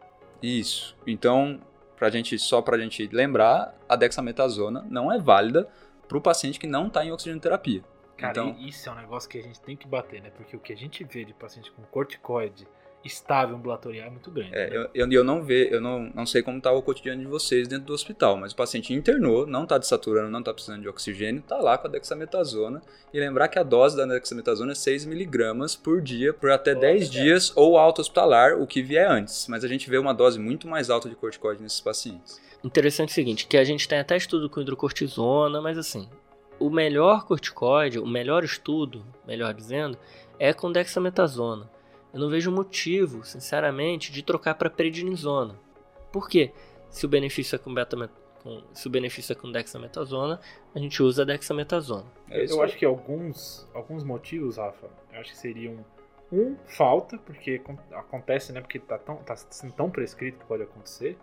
Isso. 0.43 0.97
Então, 1.07 1.61
pra 1.97 2.11
gente, 2.11 2.39
só 2.39 2.63
para 2.63 2.77
a 2.77 2.79
gente 2.79 3.07
lembrar, 3.09 3.75
a 3.89 3.97
dexametasona 3.97 4.87
não 4.89 5.13
é 5.13 5.19
válida 5.19 5.69
para 6.07 6.17
o 6.17 6.21
paciente 6.21 6.59
que 6.59 6.67
não 6.67 6.87
está 6.87 7.05
em 7.05 7.13
oxigenoterapia. 7.13 7.83
Cara, 8.17 8.33
então, 8.33 8.57
isso 8.59 8.89
é 8.89 8.93
um 8.93 8.97
negócio 8.97 9.29
que 9.29 9.39
a 9.39 9.43
gente 9.43 9.61
tem 9.61 9.77
que 9.77 9.87
bater, 9.87 10.23
né? 10.23 10.31
Porque 10.31 10.57
o 10.57 10.61
que 10.61 10.73
a 10.73 10.77
gente 10.77 11.05
vê 11.05 11.25
de 11.25 11.33
paciente 11.35 11.71
com 11.71 11.83
corticoide 11.83 12.67
estável 13.09 13.57
ambulatorial 13.57 14.07
é 14.07 14.11
muito 14.11 14.31
grande. 14.31 14.55
É, 14.55 14.71
né? 14.71 14.89
eu, 14.95 15.11
eu, 15.11 15.25
não 15.25 15.43
ve, 15.43 15.69
eu 15.71 15.81
não, 15.81 16.11
não 16.15 16.27
sei 16.27 16.43
como 16.43 16.59
está 16.59 16.71
o 16.71 16.83
cotidiano 16.83 17.21
de 17.21 17.27
vocês 17.27 17.67
dentro 17.67 17.87
do 17.87 17.93
hospital, 17.93 18.37
mas 18.37 18.53
o 18.53 18.57
paciente 18.57 18.93
internou, 18.93 19.47
não 19.47 19.65
está 19.65 19.79
desaturando, 19.79 20.31
não 20.31 20.39
está 20.39 20.53
precisando 20.55 20.83
de 20.83 20.89
oxigênio, 20.89 21.41
está 21.41 21.57
lá 21.59 21.77
com 21.77 21.89
a 21.89 21.91
dexametasona. 21.91 22.81
E 23.13 23.19
lembrar 23.19 23.49
que 23.49 23.59
a 23.59 23.63
dose 23.63 23.97
da 23.97 24.05
dexametasona 24.05 24.73
é 24.73 24.75
6mg 24.75 25.81
por 25.83 26.01
dia 26.01 26.33
por 26.33 26.51
até 26.51 26.75
10 26.75 27.11
dias 27.11 27.53
ou 27.57 27.79
alta 27.79 28.01
hospitalar, 28.01 28.61
o 28.61 28.67
que 28.67 28.83
vier 28.83 29.11
antes. 29.11 29.49
Mas 29.49 29.65
a 29.65 29.69
gente 29.69 29.89
vê 29.89 29.99
uma 29.99 30.13
dose 30.13 30.39
muito 30.39 30.69
mais 30.69 30.91
alta 30.91 31.09
de 31.09 31.17
corticoide 31.17 31.63
nesses 31.63 31.81
pacientes. 31.81 32.41
Interessante 32.63 33.11
é 33.11 33.13
o 33.13 33.15
seguinte, 33.15 33.47
que 33.47 33.57
a 33.57 33.65
gente 33.65 33.89
tem 33.89 33.99
até 33.99 34.17
estudo 34.17 34.51
com 34.51 34.61
hidrocortisona, 34.61 35.61
mas 35.61 35.79
assim, 35.79 36.09
o 36.59 36.69
melhor 36.69 37.25
corticoide, 37.25 37.99
o 37.99 38.07
melhor 38.07 38.43
estudo, 38.43 39.05
melhor 39.27 39.55
dizendo, 39.55 39.97
é 40.39 40.53
com 40.53 40.73
dexametasona. 40.73 41.71
Eu 42.13 42.21
não 42.21 42.29
vejo 42.29 42.51
motivo, 42.51 43.25
sinceramente, 43.25 44.11
de 44.11 44.23
trocar 44.23 44.55
para 44.55 44.71
prednisona. 44.71 45.55
Por 46.13 46.29
quê? 46.29 46.53
Se 46.89 47.05
o 47.05 47.09
benefício 47.09 47.57
é 47.57 47.59
com, 47.59 47.75
com... 48.43 48.63
se 48.73 48.87
o 48.87 48.91
benefício 48.91 49.33
é 49.33 49.37
com 49.37 49.53
dexametasona, 49.53 50.41
a 50.75 50.79
gente 50.79 51.03
usa 51.03 51.23
a 51.23 51.25
dexametasona. 51.27 52.07
É 52.31 52.45
isso 52.45 52.55
eu 52.55 52.61
aí. 52.61 52.67
acho 52.67 52.79
que 52.79 52.85
alguns, 52.85 53.69
alguns 53.75 54.03
motivos, 54.05 54.57
Rafa, 54.57 54.89
eu 55.13 55.21
acho 55.21 55.33
que 55.33 55.37
seriam 55.37 55.85
um, 56.33 56.57
falta, 56.67 57.19
porque 57.19 57.61
acon- 57.63 57.79
acontece, 57.93 58.53
né? 58.53 58.61
Porque 58.61 58.79
tá, 58.79 58.99
tão, 58.99 59.17
tá 59.17 59.37
sendo 59.37 59.73
tão 59.75 59.91
prescrito 59.91 60.39
que 60.39 60.45
pode 60.47 60.63
acontecer. 60.63 61.17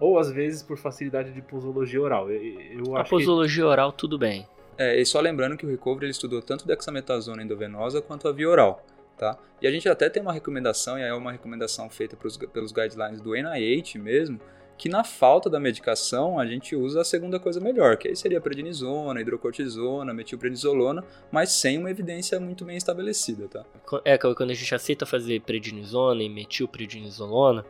Ou 0.00 0.18
às 0.18 0.30
vezes 0.30 0.62
por 0.62 0.76
facilidade 0.76 1.32
de 1.32 1.42
posologia 1.42 2.00
oral. 2.00 2.30
Eu, 2.30 2.42
eu 2.60 2.96
A 2.96 3.00
acho 3.02 3.10
que 3.10 3.16
posologia 3.16 3.66
oral, 3.66 3.92
tudo 3.92 4.18
bem. 4.18 4.48
É, 4.76 5.00
e 5.00 5.06
só 5.06 5.20
lembrando 5.20 5.56
que 5.56 5.64
o 5.64 5.68
Recovery 5.68 6.06
ele 6.06 6.10
estudou 6.10 6.42
tanto 6.42 6.66
dexametasona 6.66 7.42
endovenosa 7.42 8.02
quanto 8.02 8.26
a 8.26 8.32
via 8.32 8.48
oral. 8.48 8.84
Tá? 9.16 9.38
E 9.62 9.66
a 9.66 9.70
gente 9.70 9.88
até 9.88 10.10
tem 10.10 10.20
uma 10.22 10.32
recomendação, 10.32 10.98
e 10.98 11.02
é 11.02 11.14
uma 11.14 11.30
recomendação 11.30 11.88
feita 11.88 12.16
pros, 12.16 12.36
pelos 12.36 12.72
guidelines 12.72 13.20
do 13.20 13.34
NIH 13.34 13.98
mesmo, 13.98 14.40
que 14.76 14.88
na 14.88 15.04
falta 15.04 15.48
da 15.48 15.60
medicação 15.60 16.38
a 16.38 16.46
gente 16.46 16.74
usa 16.74 17.00
a 17.00 17.04
segunda 17.04 17.38
coisa 17.38 17.60
melhor, 17.60 17.96
que 17.96 18.08
aí 18.08 18.16
seria 18.16 18.40
prednisona, 18.40 19.20
hidrocortisona, 19.20 20.12
metilprednisolona, 20.12 21.04
mas 21.30 21.52
sem 21.52 21.78
uma 21.78 21.90
evidência 21.90 22.40
muito 22.40 22.64
bem 22.64 22.76
estabelecida, 22.76 23.48
tá? 23.48 23.64
É, 24.04 24.18
quando 24.18 24.50
a 24.50 24.54
gente 24.54 24.74
aceita 24.74 25.06
fazer 25.06 25.40
prednisona 25.42 26.22
e 26.22 26.28
metilprednisolona, 26.28 27.64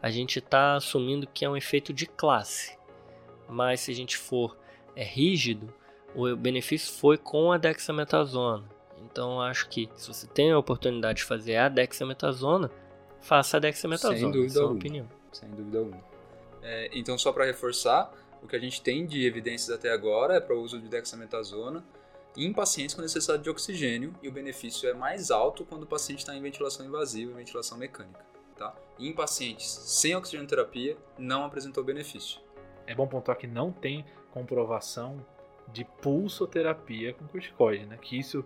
a 0.00 0.10
gente 0.10 0.38
está 0.38 0.76
assumindo 0.76 1.26
que 1.26 1.44
é 1.44 1.48
um 1.48 1.56
efeito 1.56 1.92
de 1.92 2.06
classe. 2.06 2.76
Mas 3.48 3.80
se 3.80 3.90
a 3.90 3.94
gente 3.94 4.16
for 4.16 4.56
é, 4.94 5.04
rígido, 5.04 5.72
o 6.14 6.34
benefício 6.34 6.92
foi 6.94 7.18
com 7.18 7.52
a 7.52 7.58
dexametasona. 7.58 8.64
Então 9.16 9.40
acho 9.40 9.66
que 9.70 9.88
se 9.96 10.08
você 10.08 10.26
tem 10.26 10.52
a 10.52 10.58
oportunidade 10.58 11.20
de 11.20 11.24
fazer 11.24 11.56
a 11.56 11.70
dexametasona, 11.70 12.70
faça 13.18 13.56
a 13.56 13.60
dexametasona. 13.60 14.18
Sem 14.18 14.30
dúvida 14.30 14.60
alguma. 14.60 14.78
Opinião. 14.78 15.08
Sem 15.32 15.48
dúvida 15.48 15.78
alguma. 15.78 16.04
É, 16.62 16.90
então, 16.92 17.16
só 17.16 17.32
para 17.32 17.46
reforçar, 17.46 18.12
o 18.42 18.46
que 18.46 18.54
a 18.54 18.58
gente 18.58 18.82
tem 18.82 19.06
de 19.06 19.26
evidências 19.26 19.70
até 19.70 19.90
agora 19.90 20.34
é 20.34 20.40
para 20.40 20.54
o 20.54 20.60
uso 20.60 20.78
de 20.78 20.86
dexametasona 20.86 21.82
em 22.36 22.52
pacientes 22.52 22.94
com 22.94 23.00
necessidade 23.00 23.42
de 23.42 23.48
oxigênio 23.48 24.14
e 24.22 24.28
o 24.28 24.32
benefício 24.32 24.86
é 24.86 24.92
mais 24.92 25.30
alto 25.30 25.64
quando 25.64 25.84
o 25.84 25.86
paciente 25.86 26.18
está 26.18 26.36
em 26.36 26.42
ventilação 26.42 26.84
invasiva 26.84 27.32
e 27.32 27.34
ventilação 27.36 27.78
mecânica. 27.78 28.22
Tá? 28.54 28.74
E 28.98 29.08
em 29.08 29.14
pacientes 29.14 29.66
sem 29.66 30.14
oxigenoterapia, 30.14 30.94
não 31.16 31.42
apresentou 31.42 31.82
benefício. 31.82 32.38
É 32.86 32.94
bom 32.94 33.06
pontuar 33.06 33.38
que 33.38 33.46
não 33.46 33.72
tem 33.72 34.04
comprovação 34.30 35.24
de 35.72 35.86
pulsoterapia 36.02 37.14
com 37.14 37.26
corticoide, 37.26 37.86
né? 37.86 37.96
que 37.96 38.18
isso 38.18 38.44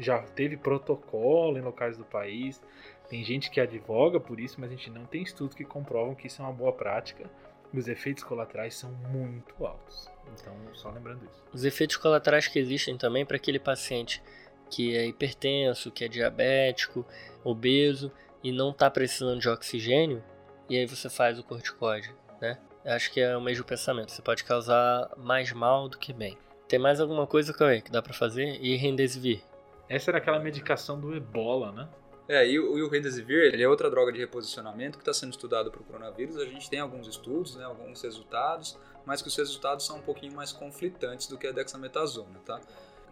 já 0.00 0.18
teve 0.18 0.56
protocolo 0.56 1.58
em 1.58 1.60
locais 1.60 1.96
do 1.96 2.04
país, 2.04 2.60
tem 3.08 3.22
gente 3.22 3.50
que 3.50 3.60
advoga 3.60 4.18
por 4.18 4.40
isso, 4.40 4.60
mas 4.60 4.70
a 4.70 4.74
gente 4.74 4.90
não 4.90 5.04
tem 5.04 5.22
estudos 5.22 5.54
que 5.54 5.64
comprovam 5.64 6.14
que 6.14 6.26
isso 6.26 6.40
é 6.40 6.44
uma 6.44 6.52
boa 6.52 6.72
prática 6.72 7.28
os 7.72 7.88
efeitos 7.88 8.24
colaterais 8.24 8.74
são 8.74 8.90
muito 9.10 9.64
altos. 9.64 10.10
Então, 10.32 10.54
só 10.74 10.90
lembrando 10.90 11.24
isso. 11.24 11.44
Os 11.52 11.64
efeitos 11.64 11.96
colaterais 11.96 12.48
que 12.48 12.58
existem 12.58 12.96
também 12.96 13.24
para 13.24 13.36
aquele 13.36 13.58
paciente 13.58 14.22
que 14.68 14.96
é 14.96 15.06
hipertenso, 15.06 15.90
que 15.90 16.04
é 16.04 16.08
diabético, 16.08 17.04
obeso 17.42 18.12
e 18.42 18.52
não 18.52 18.70
está 18.70 18.90
precisando 18.90 19.40
de 19.40 19.48
oxigênio, 19.48 20.22
e 20.68 20.76
aí 20.76 20.86
você 20.86 21.10
faz 21.10 21.38
o 21.38 21.42
corticoide, 21.42 22.14
né? 22.40 22.58
Acho 22.84 23.12
que 23.12 23.20
é 23.20 23.36
o 23.36 23.40
mesmo 23.40 23.64
pensamento. 23.64 24.12
Você 24.12 24.22
pode 24.22 24.44
causar 24.44 25.10
mais 25.16 25.52
mal 25.52 25.88
do 25.88 25.98
que 25.98 26.12
bem. 26.12 26.38
Tem 26.68 26.78
mais 26.78 27.00
alguma 27.00 27.26
coisa, 27.26 27.52
que 27.52 27.90
dá 27.90 28.00
para 28.00 28.14
fazer? 28.14 28.58
E 28.62 28.76
Remdesivir? 28.76 29.42
Essa 29.90 30.12
era 30.12 30.18
aquela 30.18 30.38
medicação 30.38 31.00
do 31.00 31.16
ebola, 31.16 31.72
né? 31.72 31.88
É, 32.28 32.48
e 32.48 32.60
o, 32.60 32.78
e 32.78 32.82
o 32.84 32.88
Remdesivir, 32.88 33.52
ele 33.52 33.60
é 33.60 33.68
outra 33.68 33.90
droga 33.90 34.12
de 34.12 34.20
reposicionamento 34.20 34.96
que 34.96 35.02
está 35.02 35.12
sendo 35.12 35.32
estudado 35.32 35.68
para 35.68 35.80
o 35.80 35.84
coronavírus. 35.84 36.36
A 36.36 36.44
gente 36.44 36.70
tem 36.70 36.78
alguns 36.78 37.08
estudos, 37.08 37.56
né, 37.56 37.64
alguns 37.64 38.00
resultados, 38.02 38.78
mas 39.04 39.20
que 39.20 39.26
os 39.26 39.36
resultados 39.36 39.84
são 39.84 39.98
um 39.98 40.00
pouquinho 40.00 40.32
mais 40.32 40.52
conflitantes 40.52 41.26
do 41.26 41.36
que 41.36 41.48
a 41.48 41.50
dexametasona, 41.50 42.38
tá? 42.46 42.60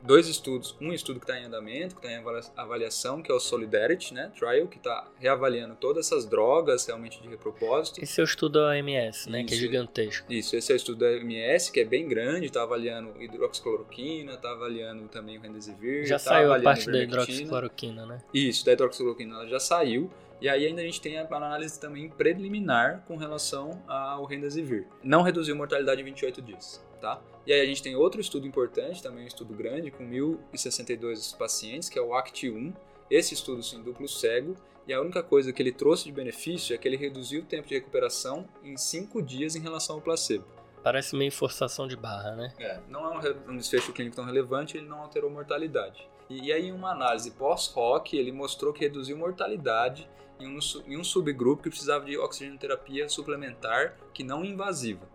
Dois 0.03 0.29
estudos, 0.29 0.77
um 0.81 0.93
estudo 0.93 1.21
que 1.21 1.25
está 1.25 1.39
em 1.39 1.45
andamento, 1.45 1.97
que 1.97 2.07
está 2.07 2.11
em 2.11 2.25
avaliação, 2.57 3.23
que 3.23 3.31
é 3.31 3.35
o 3.35 3.41
Solidarity 3.41 4.15
né, 4.15 4.31
Trial, 4.39 4.67
que 4.67 4.79
está 4.79 5.09
reavaliando 5.19 5.75
todas 5.75 6.07
essas 6.07 6.27
drogas 6.27 6.87
realmente 6.87 7.21
de 7.21 7.29
repropósito. 7.29 8.03
Esse 8.03 8.21
é 8.21 8.25
o 8.25 8.27
estudo 8.27 8.61
da 8.61 8.69
OMS, 8.69 9.31
né, 9.31 9.41
isso, 9.41 9.49
que 9.49 9.55
é 9.55 9.57
gigantesco. 9.57 10.33
Isso, 10.33 10.57
esse 10.57 10.73
é 10.73 10.75
o 10.75 10.77
estudo 10.77 10.99
da 11.01 11.07
OMS, 11.07 11.73
que 11.73 11.81
é 11.81 11.85
bem 11.85 12.09
grande, 12.09 12.47
está 12.47 12.63
avaliando 12.63 13.21
hidroxicloroquina, 13.21 14.35
está 14.35 14.51
avaliando 14.51 15.09
também 15.09 15.39
o 15.39 15.41
Remdesivir. 15.41 16.07
Já 16.07 16.17
tá 16.17 16.25
saiu 16.25 16.53
a 16.53 16.61
parte 16.61 16.91
da 16.91 17.03
hidroxicloroquina, 17.03 18.07
né? 18.07 18.19
Isso, 18.33 18.65
da 18.65 18.73
hidroxicloroquina 18.73 19.47
já 19.49 19.61
saiu. 19.61 20.11
E 20.41 20.49
aí 20.49 20.67
ainda 20.67 20.81
a 20.81 20.85
gente 20.85 21.01
tem 21.01 21.19
a 21.19 21.27
análise 21.29 21.81
também 21.81 22.09
preliminar 22.09 23.05
com 23.09 23.17
relação 23.17 23.83
ao 23.89 24.25
Remdesivir. 24.25 24.87
Não 25.03 25.23
reduziu 25.23 25.57
mortalidade 25.57 26.01
em 26.01 26.05
28 26.05 26.41
dias, 26.41 26.85
tá? 26.99 27.21
E 27.47 27.53
aí 27.53 27.61
a 27.61 27.67
gente 27.67 27.83
tem 27.83 27.97
outro 27.97 28.21
estudo 28.21 28.47
importante, 28.47 29.03
também 29.03 29.25
um 29.25 29.27
estudo 29.27 29.55
grande, 29.55 29.91
com 29.91 30.05
1.062 30.05 31.37
pacientes, 31.37 31.89
que 31.89 31.99
é 31.99 32.03
o 32.03 32.11
ACT-1. 32.11 32.75
Esse 33.11 33.33
estudo, 33.33 33.63
sim, 33.63 33.83
duplo 33.83 34.07
cego, 34.07 34.55
e 34.87 34.93
a 34.93 35.01
única 35.01 35.23
coisa 35.23 35.53
que 35.53 35.63
ele 35.63 35.73
trouxe 35.73 36.05
de 36.05 36.13
benefício 36.13 36.75
é 36.75 36.79
que 36.79 36.87
ele 36.87 36.97
reduziu 36.97 37.43
o 37.43 37.45
tempo 37.45 37.69
de 37.69 37.75
recuperação 37.75 38.47
em 38.63 38.77
5 38.77 39.23
dias 39.23 39.55
em 39.55 39.61
relação 39.61 39.97
ao 39.97 40.03
placebo. 40.03 40.45
Parece 40.83 41.17
meio 41.17 41.33
forçação 41.33 41.87
de 41.87 41.97
barra, 41.97 42.35
né? 42.35 42.53
É, 42.59 42.81
não 42.89 43.21
é 43.21 43.35
um 43.49 43.57
desfecho 43.57 43.93
clínico 43.93 44.17
tão 44.17 44.25
relevante, 44.25 44.77
ele 44.77 44.87
não 44.87 45.01
alterou 45.01 45.31
mortalidade. 45.31 46.09
E, 46.31 46.53
aí, 46.53 46.69
em 46.69 46.73
uma 46.73 46.93
análise 46.93 47.31
pós-ROC, 47.31 48.15
ele 48.15 48.33
mostrou 48.33 48.73
que 48.73 48.81
reduziu 48.81 49.17
mortalidade 49.17 50.09
em 50.39 50.47
um, 50.47 50.59
em 50.87 50.97
um 50.97 51.05
subgrupo 51.05 51.63
que 51.63 51.71
precisava 51.71 52.05
de 52.05 52.17
oxigenoterapia 52.17 53.09
suplementar 53.09 53.97
que 54.13 54.23
não 54.23 54.45
invasiva. 54.45 55.09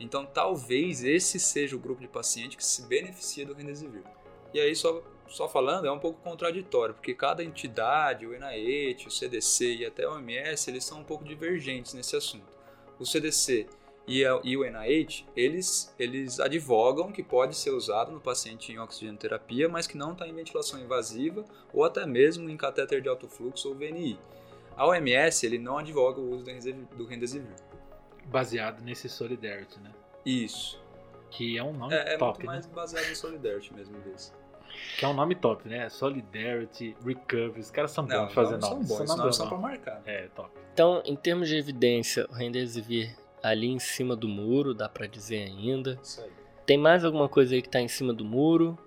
Então, 0.00 0.24
talvez 0.24 1.04
esse 1.04 1.38
seja 1.38 1.76
o 1.76 1.78
grupo 1.78 2.00
de 2.00 2.08
paciente 2.08 2.56
que 2.56 2.64
se 2.64 2.82
beneficia 2.86 3.44
do 3.44 3.52
Remdesivir. 3.52 4.02
E 4.54 4.58
aí, 4.58 4.74
só, 4.74 5.02
só 5.28 5.46
falando, 5.46 5.86
é 5.86 5.92
um 5.92 5.98
pouco 5.98 6.18
contraditório, 6.22 6.94
porque 6.94 7.14
cada 7.14 7.44
entidade, 7.44 8.26
o 8.26 8.32
NIH, 8.32 9.06
o 9.06 9.10
CDC 9.10 9.76
e 9.76 9.86
até 9.86 10.08
o 10.08 10.14
OMS, 10.14 10.70
eles 10.70 10.84
são 10.84 11.00
um 11.00 11.04
pouco 11.04 11.22
divergentes 11.22 11.92
nesse 11.92 12.16
assunto. 12.16 12.58
O 12.98 13.04
CDC 13.04 13.66
e, 14.08 14.24
a, 14.24 14.40
e 14.42 14.56
o 14.56 14.64
NIH, 14.64 15.26
eles, 15.36 15.94
eles 15.98 16.40
advogam 16.40 17.12
que 17.12 17.22
pode 17.22 17.54
ser 17.54 17.70
usado 17.70 18.10
no 18.10 18.20
paciente 18.20 18.72
em 18.72 18.78
oxigenoterapia, 18.78 19.68
mas 19.68 19.86
que 19.86 19.98
não 19.98 20.12
está 20.12 20.26
em 20.26 20.34
ventilação 20.34 20.80
invasiva 20.80 21.44
ou 21.74 21.84
até 21.84 22.06
mesmo 22.06 22.48
em 22.48 22.56
catéter 22.56 23.02
de 23.02 23.08
alto 23.08 23.28
fluxo 23.28 23.68
ou 23.68 23.74
VNI. 23.74 24.18
A 24.74 24.86
OMS, 24.86 25.44
ele 25.44 25.58
não 25.58 25.76
advoga 25.76 26.20
o 26.20 26.30
uso 26.30 26.44
do 26.96 27.04
Remdesivir 27.04 27.69
baseado 28.26 28.82
nesse 28.82 29.08
Solidarity, 29.08 29.80
né? 29.80 29.90
Isso. 30.24 30.82
Que 31.30 31.56
é 31.56 31.62
um 31.62 31.72
nome 31.72 31.94
é, 31.94 32.16
top. 32.16 32.42
É 32.42 32.44
muito 32.44 32.46
mais 32.46 32.66
né? 32.66 32.72
baseado 32.74 33.10
em 33.10 33.14
Solidarity 33.14 33.74
mesmo 33.74 33.98
desse. 34.00 34.32
Que 34.98 35.04
é 35.04 35.08
um 35.08 35.14
nome 35.14 35.34
top, 35.34 35.68
né? 35.68 35.88
Solidarity, 35.88 36.96
Recovery. 37.04 37.60
Os 37.60 37.70
caras 37.70 37.90
são 37.90 38.04
bons 38.06 38.28
de 38.28 38.34
fazer 38.34 38.58
nomes. 38.58 38.88
São 38.88 38.98
bons, 38.98 39.08
são 39.08 39.16
nomes 39.16 39.36
só 39.36 39.46
pra 39.46 39.58
marcar. 39.58 40.02
É, 40.06 40.28
top. 40.28 40.50
Então, 40.72 41.02
em 41.04 41.16
termos 41.16 41.48
de 41.48 41.56
evidência, 41.56 42.26
o 42.30 42.34
Remdesivir 42.34 43.16
ali 43.42 43.68
em 43.68 43.78
cima 43.78 44.14
do 44.14 44.28
muro, 44.28 44.74
dá 44.74 44.88
para 44.88 45.06
dizer 45.06 45.42
ainda. 45.44 45.98
Isso 46.02 46.20
aí. 46.20 46.30
Tem 46.66 46.78
mais 46.78 47.04
alguma 47.04 47.28
coisa 47.28 47.54
aí 47.54 47.62
que 47.62 47.68
tá 47.68 47.80
em 47.80 47.88
cima 47.88 48.12
do 48.12 48.24
muro? 48.24 48.78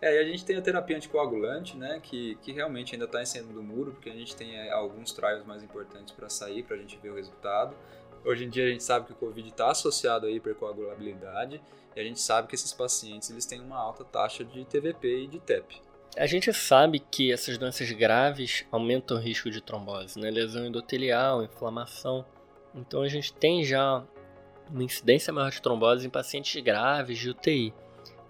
É, 0.00 0.16
e 0.16 0.18
a 0.18 0.24
gente 0.24 0.44
tem 0.44 0.56
a 0.56 0.62
terapia 0.62 0.96
anticoagulante, 0.96 1.76
né, 1.76 2.00
que, 2.02 2.36
que 2.36 2.52
realmente 2.52 2.94
ainda 2.94 3.04
está 3.04 3.20
em 3.20 3.26
cima 3.26 3.52
do 3.52 3.62
muro, 3.62 3.92
porque 3.92 4.08
a 4.08 4.14
gente 4.14 4.34
tem 4.34 4.56
é, 4.56 4.70
alguns 4.70 5.12
trials 5.12 5.44
mais 5.44 5.62
importantes 5.62 6.14
para 6.14 6.30
sair, 6.30 6.62
para 6.62 6.76
a 6.76 6.78
gente 6.78 6.96
ver 6.96 7.10
o 7.10 7.16
resultado. 7.16 7.76
Hoje 8.24 8.44
em 8.44 8.50
dia 8.50 8.66
a 8.66 8.68
gente 8.68 8.82
sabe 8.82 9.06
que 9.06 9.12
o 9.12 9.16
Covid 9.16 9.48
está 9.48 9.70
associado 9.70 10.26
à 10.26 10.30
hipercoagulabilidade 10.30 11.60
e 11.96 12.00
a 12.00 12.04
gente 12.04 12.20
sabe 12.20 12.48
que 12.48 12.54
esses 12.54 12.72
pacientes 12.72 13.30
eles 13.30 13.46
têm 13.46 13.60
uma 13.60 13.78
alta 13.78 14.04
taxa 14.04 14.44
de 14.44 14.64
TVP 14.64 15.24
e 15.24 15.26
de 15.26 15.40
TEP. 15.40 15.80
A 16.16 16.26
gente 16.26 16.52
sabe 16.52 16.98
que 16.98 17.32
essas 17.32 17.56
doenças 17.56 17.90
graves 17.92 18.66
aumentam 18.70 19.16
o 19.16 19.20
risco 19.20 19.50
de 19.50 19.60
trombose, 19.60 20.18
né? 20.18 20.30
lesão 20.30 20.66
endotelial, 20.66 21.42
inflamação. 21.42 22.24
Então 22.74 23.02
a 23.02 23.08
gente 23.08 23.32
tem 23.32 23.64
já 23.64 24.04
uma 24.68 24.82
incidência 24.82 25.32
maior 25.32 25.50
de 25.50 25.62
trombose 25.62 26.06
em 26.06 26.10
pacientes 26.10 26.60
graves 26.62 27.18
de 27.18 27.30
UTI. 27.30 27.72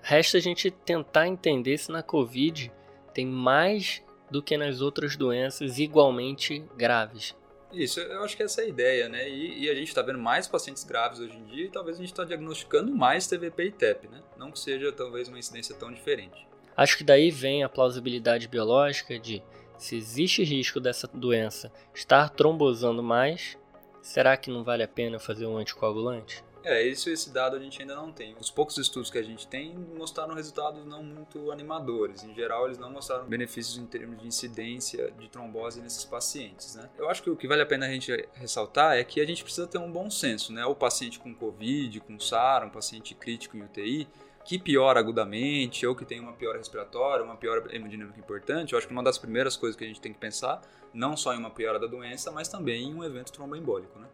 Resta 0.03 0.39
a 0.39 0.41
gente 0.41 0.71
tentar 0.71 1.27
entender 1.27 1.77
se 1.79 1.91
na 1.91 2.03
COVID 2.03 2.71
tem 3.13 3.27
mais 3.27 4.03
do 4.31 4.43
que 4.43 4.57
nas 4.57 4.81
outras 4.81 5.17
doenças 5.17 5.79
igualmente 5.79 6.65
graves. 6.77 7.35
Isso, 7.73 8.01
eu 8.01 8.23
acho 8.25 8.37
que 8.37 8.43
essa 8.43 8.63
é 8.63 8.65
a 8.65 8.69
ideia, 8.69 9.09
né? 9.09 9.29
E, 9.29 9.65
e 9.65 9.71
a 9.71 9.75
gente 9.75 9.89
está 9.89 10.03
vendo 10.03 10.19
mais 10.19 10.49
pacientes 10.49 10.83
graves 10.83 11.21
hoje 11.21 11.37
em 11.37 11.45
dia 11.45 11.67
e 11.67 11.71
talvez 11.71 11.97
a 11.97 12.01
gente 12.01 12.11
está 12.11 12.25
diagnosticando 12.25 12.93
mais 12.95 13.27
TVP 13.27 13.65
e 13.65 13.71
TEP, 13.71 14.09
né? 14.09 14.21
Não 14.37 14.51
que 14.51 14.59
seja 14.59 14.91
talvez 14.93 15.29
uma 15.29 15.39
incidência 15.39 15.75
tão 15.77 15.93
diferente. 15.93 16.47
Acho 16.77 16.97
que 16.97 17.05
daí 17.05 17.31
vem 17.31 17.63
a 17.63 17.69
plausibilidade 17.69 18.49
biológica 18.49 19.19
de 19.19 19.43
se 19.77 19.97
existe 19.97 20.43
risco 20.43 20.81
dessa 20.81 21.07
doença 21.07 21.73
estar 21.95 22.29
trombosando 22.31 23.03
mais, 23.03 23.57
será 24.03 24.37
que 24.37 24.51
não 24.51 24.63
vale 24.63 24.83
a 24.83 24.89
pena 24.89 25.19
fazer 25.19 25.47
um 25.47 25.57
anticoagulante? 25.57 26.45
É, 26.65 26.83
isso, 26.83 27.09
esse 27.09 27.31
dado 27.31 27.57
a 27.57 27.59
gente 27.59 27.81
ainda 27.81 27.95
não 27.95 28.13
tem. 28.13 28.35
Os 28.39 28.51
poucos 28.51 28.77
estudos 28.77 29.11
que 29.11 29.19
a 29.19 29.23
gente 29.23 29.47
tem 29.47 29.75
mostraram 29.97 30.35
resultados 30.35 30.85
não 30.85 31.03
muito 31.03 31.51
animadores. 31.51 32.23
Em 32.23 32.35
geral, 32.35 32.67
eles 32.67 32.79
não 32.79 32.91
mostraram 32.91 33.27
benefícios 33.27 33.79
em 33.79 33.87
termos 33.87 34.21
de 34.21 34.27
incidência 34.27 35.11
de 35.13 35.29
trombose 35.29 35.81
nesses 35.81 36.05
pacientes, 36.05 36.75
né? 36.75 36.89
Eu 36.99 37.09
acho 37.09 37.23
que 37.23 37.31
o 37.31 37.37
que 37.37 37.49
vale 37.49 37.63
a 37.63 37.67
pena 37.67 37.87
a 37.87 37.91
gente 37.91 38.13
ressaltar 38.35 38.97
é 38.97 39.05
que 39.05 39.21
a 39.21 39.27
gente 39.27 39.43
precisa 39.43 39.67
ter 39.67 39.79
um 39.79 39.91
bom 39.91 40.11
senso, 40.11 40.53
né? 40.53 40.65
O 40.67 40.75
paciente 40.75 41.19
com 41.19 41.35
COVID, 41.35 42.01
com 42.01 42.19
SARA, 42.19 42.67
um 42.67 42.71
paciente 42.71 43.15
crítico 43.15 43.57
em 43.57 43.63
UTI, 43.63 44.09
que 44.45 44.59
piora 44.59 44.99
agudamente 44.99 45.87
ou 45.87 45.95
que 45.95 46.05
tem 46.05 46.21
uma 46.21 46.33
piora 46.33 46.59
respiratória, 46.59 47.25
uma 47.25 47.37
piora 47.37 47.75
hemodinâmica 47.75 48.19
importante, 48.19 48.73
eu 48.73 48.79
acho 48.79 48.87
que 48.87 48.93
uma 48.93 49.03
das 49.03 49.19
primeiras 49.19 49.57
coisas 49.57 49.77
que 49.77 49.85
a 49.85 49.87
gente 49.87 50.01
tem 50.01 50.13
que 50.13 50.19
pensar, 50.19 50.61
não 50.93 51.17
só 51.17 51.35
em 51.35 51.39
uma 51.39 51.51
piora 51.51 51.79
da 51.79 51.87
doença, 51.87 52.31
mas 52.31 52.49
também 52.49 52.89
em 52.89 52.95
um 52.95 53.05
evento 53.05 53.33
tromboembólico, 53.33 53.99
né? 53.99 54.09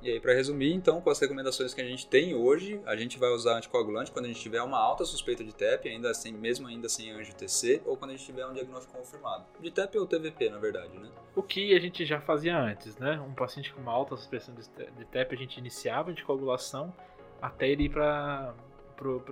E 0.00 0.10
aí, 0.10 0.20
para 0.20 0.32
resumir, 0.32 0.72
então, 0.72 1.00
com 1.00 1.10
as 1.10 1.18
recomendações 1.18 1.74
que 1.74 1.80
a 1.80 1.84
gente 1.84 2.06
tem 2.06 2.32
hoje, 2.32 2.80
a 2.86 2.94
gente 2.94 3.18
vai 3.18 3.30
usar 3.30 3.56
anticoagulante 3.56 4.12
quando 4.12 4.26
a 4.26 4.28
gente 4.28 4.40
tiver 4.40 4.62
uma 4.62 4.78
alta 4.78 5.04
suspeita 5.04 5.42
de 5.42 5.52
TEP, 5.52 5.88
ainda 5.88 6.08
assim, 6.08 6.30
mesmo 6.30 6.68
ainda 6.68 6.88
sem 6.88 7.10
anjo 7.10 7.34
TC, 7.34 7.82
ou 7.84 7.96
quando 7.96 8.12
a 8.12 8.14
gente 8.14 8.24
tiver 8.24 8.46
um 8.46 8.52
diagnóstico 8.52 8.96
confirmado. 8.96 9.44
De 9.58 9.72
TEP 9.72 9.98
ou 9.98 10.06
TVP, 10.06 10.50
na 10.50 10.58
verdade, 10.58 10.96
né? 10.96 11.10
O 11.34 11.42
que 11.42 11.74
a 11.74 11.80
gente 11.80 12.06
já 12.06 12.20
fazia 12.20 12.56
antes, 12.56 12.96
né? 12.96 13.20
Um 13.20 13.34
paciente 13.34 13.74
com 13.74 13.80
uma 13.80 13.90
alta 13.90 14.16
suspeição 14.16 14.54
de 14.54 15.04
TEP, 15.06 15.34
a 15.34 15.38
gente 15.38 15.58
iniciava 15.58 16.10
a 16.10 16.12
anticoagulação 16.12 16.94
até 17.42 17.68
ele 17.68 17.84
ir 17.84 17.90
para 17.90 18.54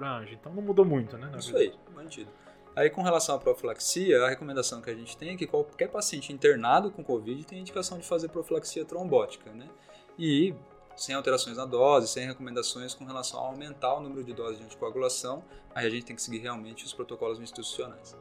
anjo. 0.02 0.34
Então 0.34 0.52
não 0.52 0.62
mudou 0.62 0.84
muito, 0.84 1.16
né? 1.16 1.30
Isso 1.38 1.52
verdade. 1.52 1.78
aí, 1.86 1.94
mantido. 1.94 2.30
Aí 2.74 2.90
com 2.90 3.02
relação 3.02 3.36
à 3.36 3.38
profilaxia, 3.38 4.20
a 4.20 4.28
recomendação 4.28 4.82
que 4.82 4.90
a 4.90 4.94
gente 4.94 5.16
tem 5.16 5.30
é 5.30 5.36
que 5.36 5.46
qualquer 5.46 5.88
paciente 5.88 6.32
internado 6.32 6.90
com 6.90 7.04
Covid 7.04 7.44
tem 7.44 7.60
indicação 7.60 7.98
de 7.98 8.06
fazer 8.06 8.28
profilaxia 8.28 8.84
trombótica, 8.84 9.50
né? 9.52 9.68
E 10.18 10.54
sem 10.96 11.14
alterações 11.14 11.56
na 11.58 11.66
dose, 11.66 12.08
sem 12.08 12.26
recomendações 12.26 12.94
com 12.94 13.04
relação 13.04 13.38
a 13.38 13.48
aumentar 13.48 13.94
o 13.94 14.00
número 14.00 14.24
de 14.24 14.32
doses 14.32 14.58
de 14.58 14.64
anticoagulação, 14.64 15.44
aí 15.74 15.86
a 15.86 15.90
gente 15.90 16.06
tem 16.06 16.16
que 16.16 16.22
seguir 16.22 16.38
realmente 16.38 16.84
os 16.84 16.92
protocolos 16.92 17.38
institucionais. 17.38 18.16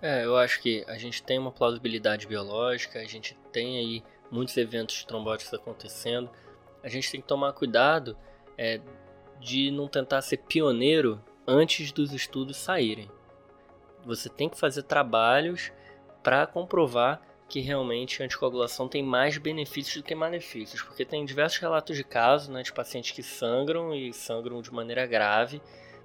É, 0.00 0.24
eu 0.24 0.36
acho 0.36 0.60
que 0.60 0.84
a 0.86 0.96
gente 0.98 1.22
tem 1.22 1.38
uma 1.38 1.50
plausibilidade 1.50 2.26
biológica, 2.26 3.00
a 3.00 3.04
gente 3.04 3.36
tem 3.50 3.78
aí 3.78 4.04
muitos 4.30 4.56
eventos 4.56 5.04
trombóticos 5.04 5.52
acontecendo, 5.54 6.30
a 6.82 6.88
gente 6.88 7.10
tem 7.10 7.20
que 7.20 7.26
tomar 7.26 7.52
cuidado 7.54 8.16
é, 8.56 8.80
de 9.40 9.70
não 9.70 9.88
tentar 9.88 10.20
ser 10.22 10.36
pioneiro 10.36 11.20
antes 11.46 11.90
dos 11.90 12.12
estudos 12.12 12.58
saírem. 12.58 13.10
Você 14.04 14.28
tem 14.28 14.48
que 14.48 14.58
fazer 14.58 14.82
trabalhos 14.82 15.72
para 16.22 16.46
comprovar 16.46 17.20
que 17.48 17.60
realmente 17.60 18.22
a 18.22 18.26
anticoagulação 18.26 18.86
tem 18.86 19.02
mais 19.02 19.38
benefícios 19.38 19.96
do 19.96 20.06
que 20.06 20.14
malefícios, 20.14 20.82
porque 20.82 21.04
tem 21.04 21.24
diversos 21.24 21.58
relatos 21.58 21.96
de 21.96 22.04
casos 22.04 22.48
né, 22.48 22.62
de 22.62 22.72
pacientes 22.72 23.10
que 23.10 23.22
sangram 23.22 23.94
e 23.94 24.12
sangram 24.12 24.60
de 24.60 24.72
maneira 24.72 25.06
grave. 25.06 25.62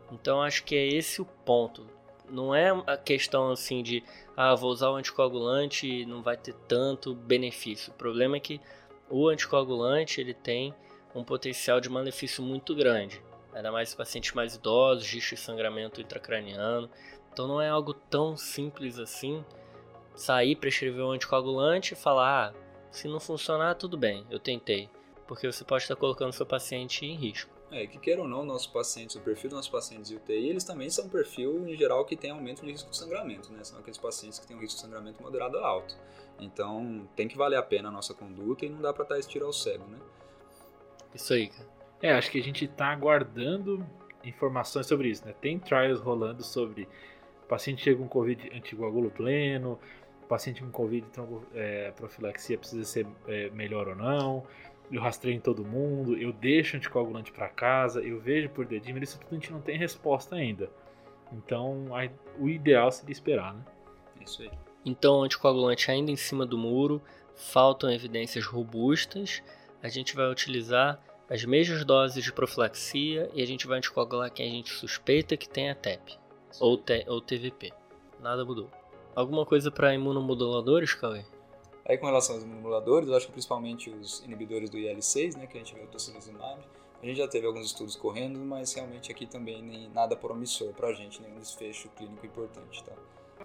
Então 0.10 0.42
acho 0.42 0.64
que 0.64 0.76
é 0.76 0.88
esse 0.88 1.22
o 1.22 1.26
ponto. 1.26 1.86
Não 2.30 2.56
é 2.56 2.70
a 2.88 2.96
questão 2.96 3.52
assim 3.52 3.84
de 3.84 4.02
ah, 4.38 4.56
vou 4.56 4.72
usar 4.72 4.90
o 4.90 4.96
anticoagulante 4.96 5.86
e 5.86 6.06
não 6.06 6.24
vai 6.24 6.38
ter 6.38 6.54
tanto 6.68 7.14
benefício. 7.14 7.92
O 7.92 7.98
problema 7.98 8.38
é 8.38 8.40
que 8.40 8.62
o 9.10 9.28
anticoagulante 9.28 10.22
ele 10.22 10.34
tem 10.34 10.74
um 11.14 11.24
potencial 11.24 11.82
de 11.82 11.90
malefício 11.90 12.42
muito 12.42 12.74
grande. 12.74 13.22
Ainda 13.54 13.72
mais 13.72 13.94
pacientes 13.94 14.32
mais 14.32 14.56
idosos, 14.56 15.12
risco 15.12 15.36
de 15.36 15.42
sangramento 15.42 16.00
intracraniano. 16.00 16.90
Então 17.32 17.48
não 17.48 17.62
é 17.62 17.68
algo 17.68 17.94
tão 17.94 18.38
simples 18.38 18.98
assim 18.98 19.44
sair, 20.16 20.56
prescrever 20.56 21.04
um 21.04 21.12
anticoagulante 21.12 21.94
e 21.94 21.98
falar: 21.98 22.50
ah, 22.50 22.54
se 22.92 23.08
não 23.08 23.20
funcionar, 23.20 23.76
tudo 23.76 23.98
bem, 23.98 24.26
eu 24.30 24.40
tentei. 24.40 24.90
Porque 25.28 25.52
você 25.52 25.64
pode 25.64 25.84
estar 25.84 25.96
colocando 25.96 26.34
seu 26.34 26.46
paciente 26.46 27.06
em 27.06 27.16
risco. 27.16 27.52
É, 27.72 27.88
que 27.88 27.98
queira 27.98 28.22
ou 28.22 28.28
não, 28.28 28.46
nossos 28.46 28.68
pacientes, 28.68 29.16
o 29.16 29.22
perfil 29.22 29.50
dos 29.50 29.58
nossos 29.58 29.72
pacientes 29.72 30.10
de 30.10 30.16
UTI, 30.16 30.50
eles 30.50 30.64
também 30.64 30.92
são 30.92 31.06
um 31.06 31.10
perfil, 31.10 31.68
em 31.68 31.76
geral, 31.76 32.06
que 32.06 32.16
tem 32.16 32.30
aumento 32.30 32.64
de 32.64 32.72
risco 32.72 32.92
de 32.92 32.96
sangramento, 32.96 33.52
né? 33.52 33.64
São 33.64 33.80
aqueles 33.80 33.98
pacientes 33.98 34.38
que 34.38 34.46
têm 34.46 34.56
um 34.56 34.60
risco 34.60 34.76
de 34.76 34.82
sangramento 34.84 35.24
moderado 35.24 35.58
a 35.58 35.68
alto. 35.68 35.98
Então, 36.40 37.10
tem 37.16 37.28
que 37.28 37.36
valer 37.36 37.58
a 37.58 37.64
pena 37.64 37.90
a 37.90 37.92
nossa 37.92 38.14
conduta 38.14 38.64
e 38.64 38.70
não 38.70 38.80
dá 38.80 38.94
para 38.94 39.04
estar 39.04 39.18
estiro 39.18 39.48
ao 39.48 39.54
cego, 39.54 39.86
né? 39.86 39.98
Isso 41.16 41.34
aí, 41.34 41.48
cara. 41.48 41.68
É, 42.00 42.12
acho 42.12 42.30
que 42.30 42.38
a 42.38 42.44
gente 42.44 42.66
está 42.66 42.88
aguardando 42.88 43.84
informações 44.24 44.86
sobre 44.86 45.10
isso, 45.10 45.26
né? 45.26 45.34
Tem 45.42 45.58
trials 45.58 46.00
rolando 46.00 46.44
sobre 46.44 46.88
paciente 47.54 47.84
chega 47.84 48.00
com 48.00 48.08
Covid 48.08 48.50
anticoagulo 48.56 49.12
pleno, 49.12 49.80
paciente 50.34 50.64
com 50.64 50.72
Covid 50.72 51.06
é, 51.54 51.92
profilaxia 51.92 52.58
precisa 52.58 52.84
ser 52.84 53.06
é, 53.28 53.52
melhor 53.52 53.88
ou 53.88 53.96
não, 53.96 54.44
eu 54.92 55.00
rastreio 55.00 55.36
em 55.36 55.40
todo 55.40 55.64
mundo, 55.64 56.18
eu 56.18 56.34
deixo 56.34 56.76
anticoagulante 56.76 57.32
para 57.32 57.48
casa, 57.50 58.02
eu 58.02 58.20
vejo 58.20 58.50
por 58.50 58.66
dedímero, 58.66 59.04
isso 59.04 59.20
tudo 59.20 59.30
a 59.32 59.36
gente 59.36 59.52
não 59.52 59.62
tem 59.62 59.78
resposta 59.78 60.36
ainda. 60.36 60.72
Então, 61.32 61.96
a, 61.96 62.10
o 62.40 62.50
ideal 62.50 62.92
seria 62.92 63.12
esperar, 63.12 63.54
né? 63.54 63.64
Isso 64.22 64.42
aí. 64.42 64.50
Então, 64.84 65.22
anticoagulante 65.22 65.92
ainda 65.92 66.10
em 66.10 66.16
cima 66.16 66.48
do 66.48 66.58
muro, 66.58 67.00
faltam 67.36 67.92
evidências 67.92 68.46
robustas, 68.46 69.44
a 69.84 69.90
gente 69.90 70.16
vai 70.16 70.30
utilizar 70.32 71.00
as 71.30 71.46
mesmas 71.46 71.86
doses 71.86 72.24
de 72.24 72.34
profilaxia 72.34 73.30
e 73.36 73.42
a 73.42 73.46
gente 73.46 73.68
vai 73.68 73.78
anticoagular 73.78 74.32
quem 74.32 74.48
a 74.48 74.52
gente 74.52 74.72
suspeita 74.72 75.38
que 75.38 75.48
tenha 75.48 75.76
TEP 75.76 76.18
ou, 76.60 76.76
te, 76.76 77.06
ou 77.08 77.22
TVP. 77.22 77.72
Nada 78.20 78.44
mudou. 78.44 78.83
Alguma 79.16 79.46
coisa 79.46 79.70
para 79.70 79.94
imunomoduladores, 79.94 80.94
Cauê? 80.94 81.24
Aí 81.86 81.98
com 81.98 82.06
relação 82.06 82.36
aos 82.36 82.44
imunomoduladores, 82.44 83.10
eu 83.10 83.16
acho 83.16 83.26
que 83.28 83.34
principalmente 83.34 83.90
os 83.90 84.24
inibidores 84.24 84.70
do 84.70 84.78
IL-6, 84.78 85.38
né, 85.38 85.48
que 85.48 85.58
a 85.58 85.60
gente 85.60 85.76
vê 85.76 85.84
o 85.84 85.88
tocilizumab, 85.88 86.62
a 87.02 87.06
gente 87.06 87.18
já 87.18 87.28
teve 87.28 87.46
alguns 87.46 87.66
estudos 87.66 87.96
correndo, 87.98 88.40
mas 88.40 88.74
realmente 88.74 89.12
aqui 89.12 89.26
também 89.26 89.62
nem 89.62 89.90
nada 89.90 90.16
promissor 90.16 90.74
para 90.74 90.88
a 90.88 90.94
gente, 90.94 91.22
nenhum 91.22 91.38
desfecho 91.38 91.90
clínico 91.90 92.26
importante, 92.26 92.82
tá? 92.84 92.94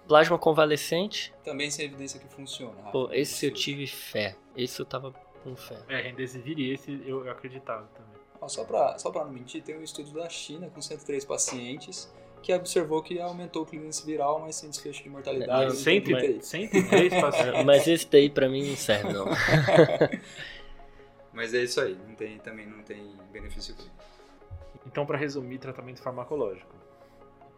Plasma 0.07 0.39
convalescente? 0.39 1.33
Também 1.43 1.69
sem 1.69 1.85
evidência 1.85 2.19
que 2.19 2.27
funciona. 2.29 2.81
Pô, 2.91 3.09
esse 3.11 3.45
eu 3.45 3.51
tive 3.51 3.85
fé. 3.85 4.37
Esse 4.55 4.81
eu 4.81 4.85
tava 4.85 5.13
com 5.43 5.55
fé. 5.57 5.77
É, 5.89 6.01
Remdesivir 6.01 6.57
e 6.57 6.71
esse 6.71 7.03
eu 7.05 7.29
acreditava 7.29 7.85
também. 7.93 8.21
Ó, 8.39 8.47
só 8.47 8.63
para 8.63 8.97
só 8.97 9.11
pra 9.11 9.25
não 9.25 9.31
mentir, 9.31 9.61
tem 9.61 9.77
um 9.77 9.83
estudo 9.83 10.11
da 10.11 10.29
China 10.29 10.69
com 10.69 10.81
103 10.81 11.25
pacientes 11.25 12.09
que 12.41 12.53
observou 12.53 13.01
que 13.01 13.19
aumentou 13.19 13.63
o 13.63 13.65
clearance 13.65 14.05
viral, 14.05 14.39
mas 14.39 14.55
sem 14.55 14.69
desfecho 14.69 15.03
de 15.03 15.09
mortalidade. 15.09 15.69
Não, 15.69 15.75
103, 15.75 16.45
103 16.45 17.13
pacientes. 17.21 17.65
Mas 17.65 17.87
esse 17.87 18.09
daí 18.09 18.29
pra 18.29 18.49
mim 18.49 18.69
não 18.69 18.75
serve, 18.75 19.13
não. 19.13 19.27
mas 21.33 21.53
é 21.53 21.63
isso 21.63 21.81
aí, 21.81 21.97
não 22.07 22.15
tem, 22.15 22.37
também 22.39 22.65
não 22.65 22.81
tem 22.83 23.15
benefício 23.31 23.75
clínico. 23.75 23.95
Então, 24.85 25.05
para 25.05 25.17
resumir, 25.17 25.59
tratamento 25.59 26.01
farmacológico. 26.01 26.73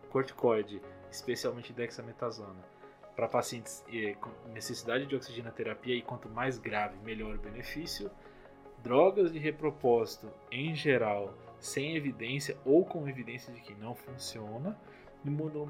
Corticoide, 0.09 0.81
especialmente 1.09 1.71
dexametasona 1.71 2.71
para 3.15 3.27
pacientes 3.27 3.83
eh, 3.93 4.15
com 4.19 4.29
necessidade 4.51 5.05
de 5.05 5.15
oxigenoterapia 5.15 5.95
e 5.95 6.01
quanto 6.01 6.29
mais 6.29 6.57
grave, 6.57 6.97
melhor 7.03 7.35
o 7.35 7.37
benefício. 7.37 8.09
Drogas 8.83 9.31
de 9.31 9.37
repropósito, 9.37 10.27
em 10.51 10.73
geral, 10.73 11.33
sem 11.61 11.95
evidência 11.95 12.57
ou 12.65 12.83
com 12.83 13.07
evidência 13.07 13.53
de 13.53 13.61
que 13.61 13.73
não 13.75 13.93
funciona. 13.95 14.77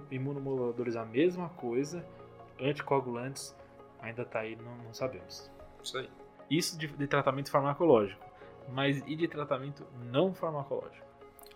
imunomoduladores 0.09 0.95
a 0.95 1.05
mesma 1.05 1.49
coisa. 1.49 2.03
Anticoagulantes 2.59 3.55
ainda 3.99 4.21
está 4.21 4.39
aí, 4.39 4.55
não, 4.55 4.75
não, 4.77 4.93
sabemos. 4.93 5.51
Isso 5.83 5.97
aí. 5.97 6.09
Isso 6.49 6.77
de, 6.77 6.87
de 6.87 7.07
tratamento 7.07 7.51
farmacológico. 7.51 8.25
Mas 8.69 9.03
e 9.05 9.15
de 9.15 9.27
tratamento 9.27 9.85
não 10.11 10.33
farmacológico? 10.33 11.05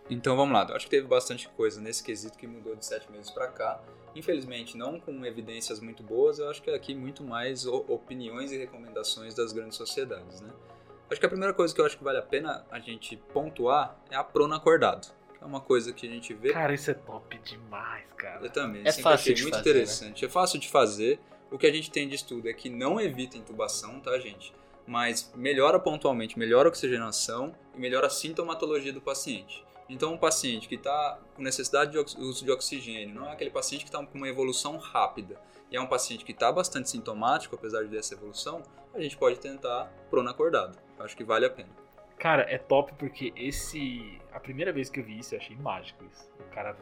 Então 0.10 0.36
vamos 0.36 0.54
lá, 0.54 0.68
eu 0.70 0.76
acho 0.76 0.86
que 0.86 0.92
teve 0.92 1.08
bastante 1.08 1.48
coisa 1.50 1.82
nesse 1.82 2.04
quesito 2.04 2.38
que 2.38 2.46
mudou 2.46 2.76
de 2.76 2.86
sete 2.86 3.12
meses 3.12 3.32
para 3.32 3.48
cá. 3.48 3.82
Infelizmente, 4.16 4.78
não 4.78 5.00
com 5.00 5.26
evidências 5.26 5.80
muito 5.80 6.04
boas, 6.04 6.40
eu 6.40 6.50
acho 6.50 6.62
que 6.62 6.70
aqui 6.70 6.94
muito 6.94 7.24
mais 7.24 7.66
opiniões 7.66 8.52
e 8.52 8.58
recomendações 8.58 9.34
das 9.34 9.52
grandes 9.52 9.78
sociedades, 9.78 10.42
né? 10.42 10.50
Acho 11.10 11.20
que 11.20 11.26
a 11.26 11.30
primeira 11.30 11.54
coisa 11.54 11.74
que 11.74 11.80
eu 11.80 11.86
acho 11.86 11.98
que 11.98 12.04
vale 12.04 12.18
a 12.18 12.22
pena 12.22 12.66
a 12.72 12.80
gente 12.80 13.16
pontuar 13.32 13.96
é 14.10 14.16
a 14.16 14.24
prona 14.24 14.56
acordado. 14.56 15.08
É 15.40 15.46
uma 15.46 15.62
coisa 15.62 15.94
que 15.94 16.08
a 16.08 16.10
gente 16.10 16.34
vê. 16.34 16.52
Cara, 16.52 16.74
isso 16.74 16.90
é 16.90 16.96
top 16.96 17.38
demais, 17.40 18.06
cara. 18.18 18.44
Eu 18.44 18.50
também. 18.50 18.82
É 18.84 18.92
fácil 18.92 19.34
de 19.34 19.44
muito 19.44 19.58
fazer, 19.58 19.70
interessante. 19.70 20.24
Né? 20.24 20.28
É 20.28 20.32
fácil 20.32 20.60
de 20.60 20.68
fazer. 20.68 21.20
O 21.52 21.58
que 21.60 21.68
a 21.68 21.72
gente 21.72 21.92
tem 21.92 22.08
de 22.08 22.16
estudo 22.16 22.50
é 22.50 22.54
que 22.54 22.70
não 22.70 23.00
evita 23.00 23.38
intubação, 23.38 24.00
tá, 24.00 24.18
gente? 24.18 24.52
Mas 24.88 25.32
melhora 25.36 25.80
pontualmente, 25.80 26.38
melhora 26.38 26.68
a 26.68 26.72
oxigenação 26.72 27.56
e 27.76 27.80
melhora 27.80 28.08
a 28.08 28.10
sintomatologia 28.10 28.92
do 28.92 29.00
paciente. 29.02 29.64
Então, 29.88 30.14
um 30.14 30.18
paciente 30.18 30.68
que 30.68 30.76
está 30.76 31.20
com 31.36 31.44
necessidade 31.44 31.92
de 31.92 32.00
uso 32.00 32.44
de 32.44 32.52
oxigênio, 32.52 33.14
não 33.14 33.30
é 33.30 33.34
aquele 33.34 33.52
paciente 33.52 33.84
que 33.84 33.90
está 33.90 34.04
com 34.04 34.18
uma 34.18 34.28
evolução 34.28 34.78
rápida, 34.78 35.40
e 35.70 35.78
é 35.78 35.82
um 35.82 35.86
paciente 35.86 36.26
que 36.26 36.32
está 36.32 36.52
bastante 36.52 36.90
sintomático, 36.90 37.56
apesar 37.56 37.84
de 37.84 37.90
dessa 37.90 38.16
evolução, 38.16 38.64
a 38.94 39.00
gente 39.00 39.16
pode 39.16 39.40
tentar 39.40 39.92
prono 40.10 40.30
acordado. 40.30 40.78
Acho 41.00 41.16
que 41.16 41.24
vale 41.24 41.46
a 41.46 41.50
pena. 41.50 41.70
Cara, 42.18 42.44
é 42.44 42.58
top 42.58 42.94
porque 42.98 43.34
esse. 43.36 44.20
A 44.32 44.40
primeira 44.40 44.72
vez 44.72 44.90
que 44.90 45.00
eu 45.00 45.04
vi 45.04 45.20
isso, 45.20 45.36
eu 45.36 45.40
achei 45.40 45.56
mágico 45.56 46.04
isso. 46.06 46.30
O 46.40 46.54
cara 46.54 46.76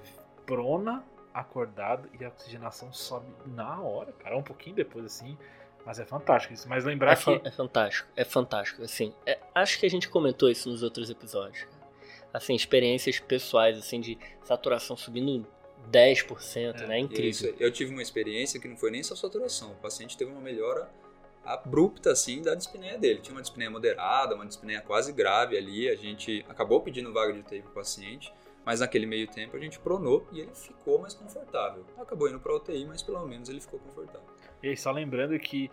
prona, 0.45 1.03
acordado 1.33 2.09
e 2.19 2.23
a 2.23 2.29
oxigenação 2.29 2.91
sobe 2.93 3.27
na 3.47 3.79
hora, 3.81 4.11
cara. 4.13 4.37
Um 4.37 4.43
pouquinho 4.43 4.75
depois, 4.75 5.05
assim. 5.05 5.37
Mas 5.85 5.99
é 5.99 6.05
fantástico 6.05 6.53
isso. 6.53 6.69
Mas 6.69 6.85
lembrar 6.85 7.13
é 7.13 7.15
que. 7.15 7.41
É 7.43 7.51
fantástico, 7.51 8.09
é 8.15 8.23
fantástico. 8.23 8.83
Assim, 8.83 9.13
é, 9.25 9.39
acho 9.55 9.79
que 9.79 9.85
a 9.85 9.89
gente 9.89 10.07
comentou 10.07 10.49
isso 10.49 10.69
nos 10.69 10.83
outros 10.83 11.09
episódios 11.09 11.67
assim, 12.33 12.55
experiências 12.55 13.19
pessoais, 13.19 13.77
assim, 13.77 14.01
de 14.01 14.17
saturação 14.43 14.97
subindo 14.97 15.45
10%, 15.91 16.81
é, 16.81 16.87
né? 16.87 16.95
É 16.95 16.99
incrível. 16.99 17.29
Isso. 17.29 17.55
Eu 17.59 17.71
tive 17.71 17.91
uma 17.91 18.01
experiência 18.01 18.59
que 18.59 18.67
não 18.67 18.75
foi 18.75 18.89
nem 18.89 19.03
só 19.03 19.15
saturação. 19.15 19.71
O 19.71 19.75
paciente 19.75 20.17
teve 20.17 20.31
uma 20.31 20.41
melhora 20.41 20.89
abrupta, 21.45 22.11
assim, 22.11 22.41
da 22.41 22.55
dispneia 22.55 22.97
dele. 22.97 23.19
Tinha 23.21 23.35
uma 23.35 23.41
dispneia 23.41 23.69
moderada, 23.69 24.35
uma 24.35 24.45
dispneia 24.45 24.81
quase 24.81 25.11
grave 25.11 25.57
ali. 25.57 25.89
A 25.89 25.95
gente 25.95 26.45
acabou 26.47 26.81
pedindo 26.81 27.11
vaga 27.13 27.33
de 27.33 27.39
UTI 27.39 27.61
para 27.61 27.71
o 27.71 27.73
paciente, 27.73 28.33
mas 28.65 28.79
naquele 28.79 29.05
meio 29.05 29.27
tempo 29.27 29.55
a 29.55 29.59
gente 29.59 29.79
pronou 29.79 30.25
e 30.31 30.39
ele 30.39 30.53
ficou 30.53 30.99
mais 30.99 31.13
confortável. 31.13 31.85
Acabou 31.97 32.29
indo 32.29 32.39
para 32.39 32.55
UTI, 32.55 32.85
mas 32.85 33.03
pelo 33.03 33.25
menos 33.27 33.49
ele 33.49 33.59
ficou 33.59 33.79
confortável. 33.79 34.27
E 34.61 34.69
aí, 34.69 34.77
só 34.77 34.91
lembrando 34.91 35.37
que 35.37 35.69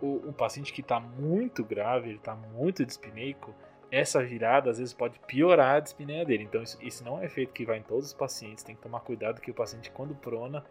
o, 0.00 0.28
o 0.28 0.32
paciente 0.32 0.72
que 0.72 0.80
está 0.80 1.00
muito 1.00 1.64
grave, 1.64 2.10
ele 2.10 2.18
está 2.18 2.34
muito 2.34 2.84
dispneico, 2.84 3.54
essa 3.90 4.22
virada 4.22 4.70
às 4.70 4.78
vezes 4.78 4.92
pode 4.92 5.18
piorar 5.20 5.76
a 5.76 5.80
dispneia 5.80 6.24
dele. 6.24 6.44
Então 6.44 6.62
isso, 6.62 6.78
isso 6.82 7.04
não 7.04 7.20
é 7.20 7.26
efeito 7.26 7.52
que 7.52 7.64
vai 7.64 7.78
em 7.78 7.82
todos 7.82 8.06
os 8.06 8.12
pacientes. 8.12 8.64
Tem 8.64 8.74
que 8.74 8.82
tomar 8.82 9.00
cuidado 9.00 9.40
que 9.40 9.50
o 9.50 9.54
paciente 9.54 9.90
quando 9.90 10.14
prona 10.14 10.64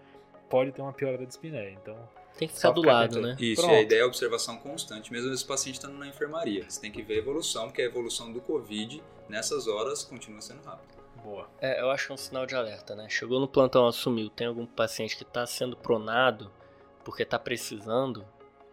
pode 0.49 0.71
ter 0.71 0.81
uma 0.81 0.93
piora 0.93 1.17
da 1.17 1.25
dispneia. 1.25 1.71
Então 1.71 1.97
tem 2.37 2.47
que 2.47 2.53
ficar 2.53 2.71
do 2.71 2.81
lado, 2.81 3.21
né? 3.21 3.35
Isso, 3.39 3.61
Pronto. 3.61 3.73
e 3.73 3.77
a 3.77 3.81
ideia 3.81 4.01
é 4.01 4.05
observação 4.05 4.57
constante, 4.57 5.11
mesmo 5.11 5.33
esse 5.33 5.45
paciente 5.45 5.75
estando 5.75 5.97
na 5.97 6.07
enfermaria. 6.07 6.69
Você 6.69 6.81
tem 6.81 6.91
que 6.91 7.01
ver 7.01 7.15
a 7.15 7.17
evolução, 7.17 7.67
porque 7.67 7.81
a 7.81 7.85
evolução 7.85 8.31
do 8.31 8.41
Covid 8.41 9.01
nessas 9.29 9.67
horas 9.67 10.03
continua 10.03 10.41
sendo 10.41 10.61
rápida. 10.63 10.95
Boa. 11.23 11.49
É, 11.59 11.81
eu 11.81 11.89
acho 11.89 12.07
que 12.07 12.11
é 12.11 12.15
um 12.15 12.17
sinal 12.17 12.45
de 12.45 12.55
alerta, 12.55 12.95
né? 12.95 13.07
Chegou 13.09 13.39
no 13.39 13.47
plantão, 13.47 13.87
assumiu, 13.87 14.29
tem 14.29 14.47
algum 14.47 14.65
paciente 14.65 15.15
que 15.15 15.23
está 15.23 15.45
sendo 15.45 15.75
pronado 15.75 16.51
porque 17.03 17.23
está 17.23 17.39
precisando 17.39 18.25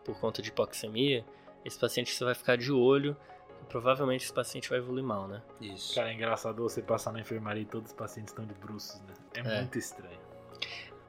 por 0.04 0.18
conta 0.18 0.42
de 0.42 0.48
hipoxemia, 0.48 1.24
esse 1.64 1.78
paciente 1.78 2.12
você 2.12 2.24
vai 2.24 2.34
ficar 2.34 2.56
de 2.56 2.72
olho 2.72 3.16
e 3.62 3.64
provavelmente 3.66 4.24
esse 4.24 4.32
paciente 4.32 4.68
vai 4.68 4.78
evoluir 4.78 5.04
mal, 5.04 5.28
né? 5.28 5.42
Isso. 5.60 5.94
Cara, 5.94 6.10
é 6.10 6.14
engraçado 6.14 6.62
você 6.62 6.82
passar 6.82 7.12
na 7.12 7.20
enfermaria 7.20 7.62
e 7.62 7.66
todos 7.66 7.90
os 7.90 7.96
pacientes 7.96 8.32
estão 8.32 8.44
de 8.44 8.54
bruços, 8.54 9.00
né? 9.02 9.14
É, 9.34 9.40
é. 9.40 9.60
muito 9.60 9.78
estranho. 9.78 10.18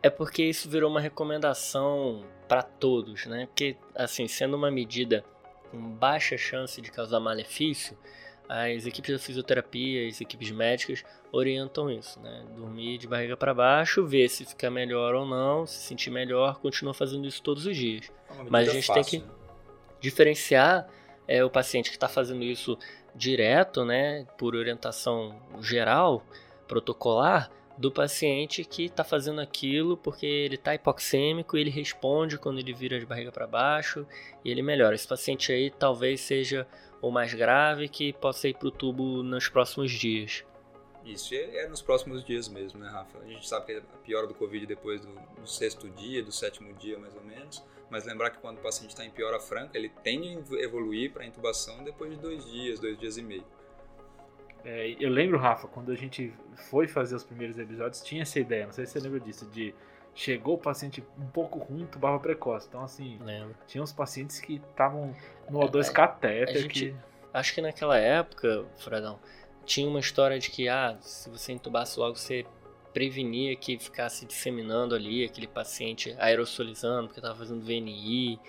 É 0.04 0.10
porque 0.10 0.44
isso 0.44 0.70
virou 0.70 0.92
uma 0.92 1.00
recomendação 1.00 2.26
para 2.48 2.62
todos, 2.62 3.26
né? 3.26 3.46
Porque, 3.46 3.78
assim, 3.96 4.28
sendo 4.28 4.56
uma 4.58 4.70
medida 4.70 5.24
com 5.72 5.80
baixa 5.80 6.38
chance 6.38 6.82
de 6.82 6.92
causar 6.92 7.22
malefício, 7.22 7.98
as 8.48 8.86
equipes 8.86 9.14
da 9.14 9.20
fisioterapia, 9.20 10.08
as 10.08 10.20
equipes 10.20 10.52
médicas 10.52 11.04
orientam 11.32 11.90
isso, 11.90 12.20
né? 12.20 12.46
Dormir 12.56 12.98
de 12.98 13.08
barriga 13.08 13.38
para 13.38 13.54
baixo, 13.54 14.06
ver 14.06 14.30
se 14.30 14.46
fica 14.46 14.70
melhor 14.70 15.16
ou 15.16 15.26
não, 15.26 15.66
se 15.66 15.80
sentir 15.80 16.12
melhor, 16.12 16.60
continua 16.60 16.94
fazendo 16.94 17.26
isso 17.26 17.42
todos 17.42 17.66
os 17.66 17.76
dias. 17.76 18.12
É 18.30 18.44
Mas 18.50 18.70
a 18.70 18.74
gente 18.74 18.88
fácil, 18.88 19.04
tem 19.04 19.22
que 19.22 19.26
né? 19.26 19.34
diferenciar 20.02 20.88
é, 21.28 21.44
o 21.44 21.50
paciente 21.50 21.90
que 21.90 21.96
está 21.96 22.10
fazendo 22.10 22.44
isso 22.44 22.78
direto, 23.16 23.86
né, 23.86 24.26
por 24.38 24.56
orientação 24.56 25.40
geral, 25.62 26.26
protocolar, 26.68 27.50
do 27.78 27.92
paciente 27.92 28.64
que 28.64 28.86
está 28.86 29.04
fazendo 29.04 29.42
aquilo 29.42 29.98
porque 29.98 30.26
ele 30.26 30.56
está 30.56 30.76
hipoxêmico 30.76 31.58
e 31.58 31.62
ele 31.62 31.70
responde 31.70 32.38
quando 32.38 32.60
ele 32.60 32.74
vira 32.74 33.00
de 33.00 33.06
barriga 33.06 33.32
para 33.32 33.48
baixo 33.48 34.06
e 34.44 34.52
ele 34.52 34.62
melhora. 34.62 34.96
Esse 34.96 35.08
paciente 35.08 35.52
aí 35.52 35.72
talvez 35.72 36.22
seja 36.22 36.68
o 37.02 37.12
mais 37.12 37.34
grave 37.34 37.90
que 37.90 38.14
possa 38.14 38.48
ir 38.48 38.56
para 38.56 38.68
o 38.68 38.72
tubo 38.72 39.24
nos 39.24 39.50
próximos 39.50 39.92
dias. 39.92 40.44
Isso, 41.04 41.36
é, 41.36 41.68
nos 41.68 41.82
próximos 41.82 42.24
dias 42.24 42.48
mesmo, 42.48 42.80
né, 42.80 42.90
Rafa? 42.90 43.20
A 43.20 43.28
gente 43.28 43.48
sabe 43.48 43.66
que 43.66 43.74
a 43.74 43.82
piora 44.06 44.26
do 44.26 44.34
Covid 44.34 44.66
depois 44.66 45.02
do, 45.02 45.14
do 45.42 45.48
sexto 45.48 45.90
dia, 45.90 46.24
do 46.24 46.32
sétimo 46.32 46.74
dia 46.76 46.98
mais 46.98 47.14
ou 47.16 47.24
menos, 47.24 47.62
mas 47.90 48.06
lembrar 48.06 48.30
que 48.30 48.38
quando 48.38 48.60
o 48.60 48.62
paciente 48.62 48.92
está 48.92 49.04
em 49.04 49.10
piora 49.10 49.40
franca, 49.40 49.78
ele 49.78 49.90
tende 50.02 50.28
a 50.56 50.60
evoluir 50.62 51.12
para 51.12 51.26
intubação 51.26 51.84
depois 51.84 52.12
de 52.12 52.18
dois 52.18 52.46
dias, 52.46 52.80
dois 52.80 52.98
dias 52.98 53.18
e 53.18 53.22
meio. 53.22 53.44
É, 54.64 54.96
eu 55.00 55.10
lembro, 55.10 55.38
Rafa, 55.38 55.68
quando 55.68 55.92
a 55.92 55.96
gente 55.96 56.34
foi 56.70 56.88
fazer 56.88 57.16
os 57.16 57.24
primeiros 57.24 57.58
episódios, 57.58 58.02
tinha 58.02 58.22
essa 58.22 58.40
ideia, 58.40 58.66
não 58.66 58.74
sei 58.74 58.86
se 58.86 58.94
você 58.94 59.00
lembra 59.00 59.20
disso, 59.20 59.46
de 59.48 59.74
chegou 60.16 60.56
o 60.56 60.58
paciente 60.58 61.04
um 61.18 61.28
pouco 61.28 61.60
ruim, 61.60 61.86
tubava 61.86 62.20
precoce. 62.20 62.68
Então, 62.68 62.84
assim, 62.84 63.18
Lembro. 63.22 63.56
tinha 63.68 63.84
uns 63.84 63.92
pacientes 63.92 64.40
que 64.40 64.62
estavam 64.70 65.14
no 65.50 65.60
O2 65.60 65.90
é, 65.90 65.92
catéter. 65.92 66.62
Gente, 66.62 66.86
que... 66.92 66.96
Acho 67.34 67.54
que 67.54 67.62
naquela 67.62 67.98
época, 67.98 68.66
Fredão, 68.78 69.20
tinha 69.66 69.88
uma 69.88 70.00
história 70.00 70.38
de 70.38 70.52
que, 70.52 70.68
ah, 70.70 70.98
se 71.02 71.30
você 71.30 71.52
entubasse 71.52 72.00
logo, 72.00 72.16
você 72.16 72.46
prevenia 72.94 73.56
que 73.56 73.80
ficasse 73.80 74.26
disseminando 74.26 74.94
ali 74.94 75.26
aquele 75.26 75.48
paciente 75.48 76.16
aerosolizando, 76.20 77.08
porque 77.08 77.20
estava 77.20 77.36
fazendo 77.36 77.66
VNI, 77.66 78.40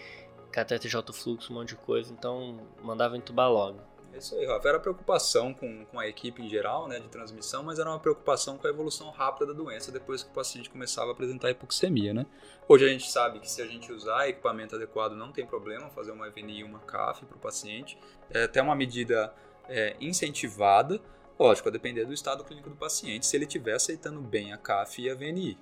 catéter 0.52 0.90
de 0.90 0.96
alto 0.96 1.14
fluxo, 1.14 1.50
um 1.50 1.56
monte 1.56 1.70
de 1.70 1.76
coisa. 1.76 2.12
Então, 2.12 2.60
mandava 2.82 3.16
entubar 3.16 3.50
logo. 3.50 3.80
É 4.14 4.18
isso 4.18 4.36
aí, 4.36 4.46
Rafa. 4.46 4.68
Era 4.68 4.78
preocupação 4.78 5.52
com, 5.52 5.84
com 5.86 5.98
a 5.98 6.06
equipe 6.06 6.40
em 6.40 6.48
geral, 6.48 6.86
né, 6.86 7.00
de 7.00 7.08
transmissão, 7.08 7.64
mas 7.64 7.80
era 7.80 7.90
uma 7.90 7.98
preocupação 7.98 8.56
com 8.56 8.66
a 8.66 8.70
evolução 8.70 9.10
rápida 9.10 9.46
da 9.46 9.52
doença 9.52 9.90
depois 9.90 10.22
que 10.22 10.30
o 10.30 10.32
paciente 10.32 10.70
começava 10.70 11.10
a 11.10 11.12
apresentar 11.12 11.50
hipoxemia, 11.50 12.14
né? 12.14 12.24
Hoje 12.68 12.84
a 12.84 12.88
gente 12.88 13.10
sabe 13.10 13.40
que 13.40 13.50
se 13.50 13.60
a 13.60 13.66
gente 13.66 13.92
usar 13.92 14.28
equipamento 14.28 14.76
adequado 14.76 15.16
não 15.16 15.32
tem 15.32 15.44
problema 15.44 15.90
fazer 15.90 16.12
uma 16.12 16.28
EVNI 16.28 16.60
e 16.60 16.64
uma 16.64 16.78
CAF 16.78 17.26
para 17.26 17.36
o 17.36 17.40
paciente. 17.40 17.98
É 18.30 18.44
até 18.44 18.62
uma 18.62 18.76
medida 18.76 19.34
é, 19.68 19.96
incentivada, 20.00 21.00
lógico, 21.36 21.68
a 21.68 21.72
depender 21.72 22.04
do 22.04 22.12
estado 22.12 22.44
clínico 22.44 22.70
do 22.70 22.76
paciente, 22.76 23.26
se 23.26 23.36
ele 23.36 23.46
estiver 23.46 23.74
aceitando 23.74 24.20
bem 24.20 24.52
a 24.52 24.56
CAF 24.56 25.02
e 25.02 25.10
a 25.10 25.14
VNI. 25.14 25.58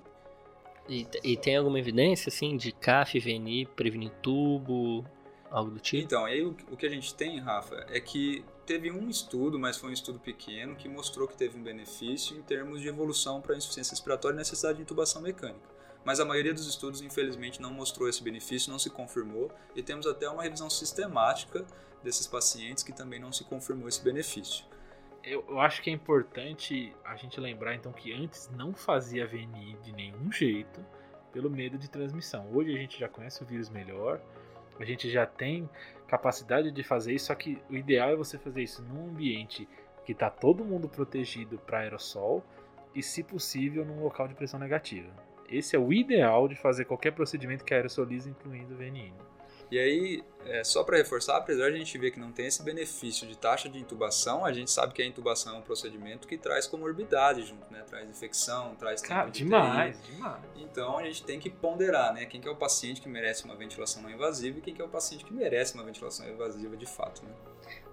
E, 0.87 1.07
e 1.23 1.37
tem 1.37 1.57
alguma 1.57 1.79
evidência, 1.79 2.29
assim, 2.29 2.55
de 2.55 2.71
CAF 2.71 3.17
e 3.17 3.19
VNI 3.19 3.65
prevenir 3.65 4.11
tubo, 4.21 5.03
algo 5.53 5.69
do 5.69 5.79
tipo? 5.79 6.03
Então, 6.03 6.25
aí 6.25 6.43
o, 6.43 6.55
o 6.71 6.75
que 6.75 6.85
a 6.85 6.89
gente 6.89 7.13
tem, 7.13 7.39
Rafa, 7.39 7.85
é 7.89 7.99
que 7.99 8.43
teve 8.65 8.89
um 8.91 9.07
estudo, 9.07 9.59
mas 9.59 9.77
foi 9.77 9.91
um 9.91 9.93
estudo 9.93 10.19
pequeno, 10.19 10.75
que 10.75 10.89
mostrou 10.89 11.27
que 11.27 11.37
teve 11.37 11.57
um 11.57 11.63
benefício 11.63 12.35
em 12.35 12.41
termos 12.41 12.81
de 12.81 12.87
evolução 12.87 13.39
para 13.39 13.55
insuficiência 13.55 13.91
respiratória 13.91 14.35
e 14.35 14.39
necessidade 14.39 14.77
de 14.77 14.81
intubação 14.81 15.21
mecânica. 15.21 15.71
Mas 16.03 16.19
a 16.19 16.25
maioria 16.25 16.53
dos 16.53 16.67
estudos, 16.67 17.01
infelizmente, 17.01 17.61
não 17.61 17.71
mostrou 17.71 18.09
esse 18.09 18.21
benefício, 18.21 18.71
não 18.71 18.79
se 18.79 18.89
confirmou, 18.89 19.51
e 19.75 19.83
temos 19.83 20.07
até 20.07 20.27
uma 20.27 20.43
revisão 20.43 20.69
sistemática 20.69 21.65
desses 22.03 22.25
pacientes 22.25 22.83
que 22.83 22.91
também 22.91 23.19
não 23.19 23.31
se 23.31 23.43
confirmou 23.43 23.87
esse 23.87 24.03
benefício. 24.03 24.65
Eu, 25.23 25.45
eu 25.47 25.59
acho 25.61 25.81
que 25.81 25.89
é 25.89 25.93
importante 25.93 26.93
a 27.05 27.15
gente 27.15 27.39
lembrar, 27.39 27.75
então, 27.75 27.93
que 27.93 28.11
antes 28.11 28.49
não 28.49 28.73
fazia 28.73 29.25
VNI 29.25 29.77
de 29.83 29.93
nenhum 29.93 30.29
jeito, 30.31 30.83
pelo 31.31 31.49
medo 31.49 31.77
de 31.77 31.89
transmissão. 31.89 32.49
Hoje 32.53 32.75
a 32.75 32.77
gente 32.77 32.99
já 32.99 33.07
conhece 33.07 33.41
o 33.41 33.45
vírus 33.45 33.69
melhor, 33.69 34.19
a 34.79 34.85
gente 34.85 35.09
já 35.09 35.25
tem 35.25 35.69
capacidade 36.07 36.71
de 36.71 36.83
fazer 36.83 37.13
isso, 37.13 37.27
só 37.27 37.35
que 37.35 37.61
o 37.69 37.75
ideal 37.75 38.09
é 38.09 38.15
você 38.15 38.37
fazer 38.37 38.63
isso 38.63 38.81
num 38.83 39.09
ambiente 39.09 39.67
que 40.05 40.11
está 40.11 40.29
todo 40.29 40.65
mundo 40.65 40.87
protegido 40.89 41.57
para 41.57 41.79
aerossol 41.79 42.43
e, 42.93 43.01
se 43.01 43.23
possível, 43.23 43.85
num 43.85 44.03
local 44.03 44.27
de 44.27 44.35
pressão 44.35 44.59
negativa. 44.59 45.09
Esse 45.49 45.75
é 45.75 45.79
o 45.79 45.93
ideal 45.93 46.47
de 46.47 46.55
fazer 46.55 46.85
qualquer 46.85 47.11
procedimento 47.11 47.63
que 47.63 47.73
aerosolize, 47.73 48.29
incluindo 48.29 48.73
o 48.73 48.77
VNI. 48.77 49.13
E 49.71 49.79
aí, 49.79 50.23
é, 50.45 50.63
só 50.63 50.83
para 50.83 50.97
reforçar, 50.97 51.37
apesar 51.37 51.69
de 51.69 51.75
a 51.75 51.79
gente 51.79 51.97
ver 51.97 52.11
que 52.11 52.19
não 52.19 52.31
tem 52.31 52.47
esse 52.47 52.61
benefício 52.61 53.27
de 53.27 53.37
taxa 53.37 53.69
de 53.69 53.79
intubação, 53.79 54.45
a 54.45 54.51
gente 54.51 54.69
sabe 54.69 54.93
que 54.93 55.01
a 55.01 55.05
intubação 55.05 55.55
é 55.55 55.59
um 55.59 55.61
procedimento 55.61 56.27
que 56.27 56.37
traz 56.37 56.67
comorbidade 56.67 57.43
junto, 57.43 57.71
né? 57.71 57.83
Traz 57.87 58.09
infecção, 58.09 58.75
traz 58.75 59.01
Cara, 59.01 59.29
demais, 59.29 60.01
demais. 60.03 60.41
Então 60.57 60.97
a 60.97 61.03
gente 61.03 61.23
tem 61.23 61.39
que 61.39 61.49
ponderar, 61.49 62.13
né? 62.13 62.25
Quem 62.25 62.39
que 62.39 62.47
é 62.47 62.51
o 62.51 62.55
paciente 62.55 63.01
que 63.01 63.09
merece 63.09 63.45
uma 63.45 63.55
ventilação 63.55 64.01
não 64.01 64.09
invasiva 64.09 64.59
e 64.59 64.61
quem 64.61 64.73
que 64.73 64.81
é 64.81 64.85
o 64.85 64.89
paciente 64.89 65.25
que 65.25 65.33
merece 65.33 65.73
uma 65.73 65.83
ventilação 65.83 66.27
invasiva 66.29 66.75
de 66.77 66.85
fato, 66.85 67.23
né? 67.23 67.31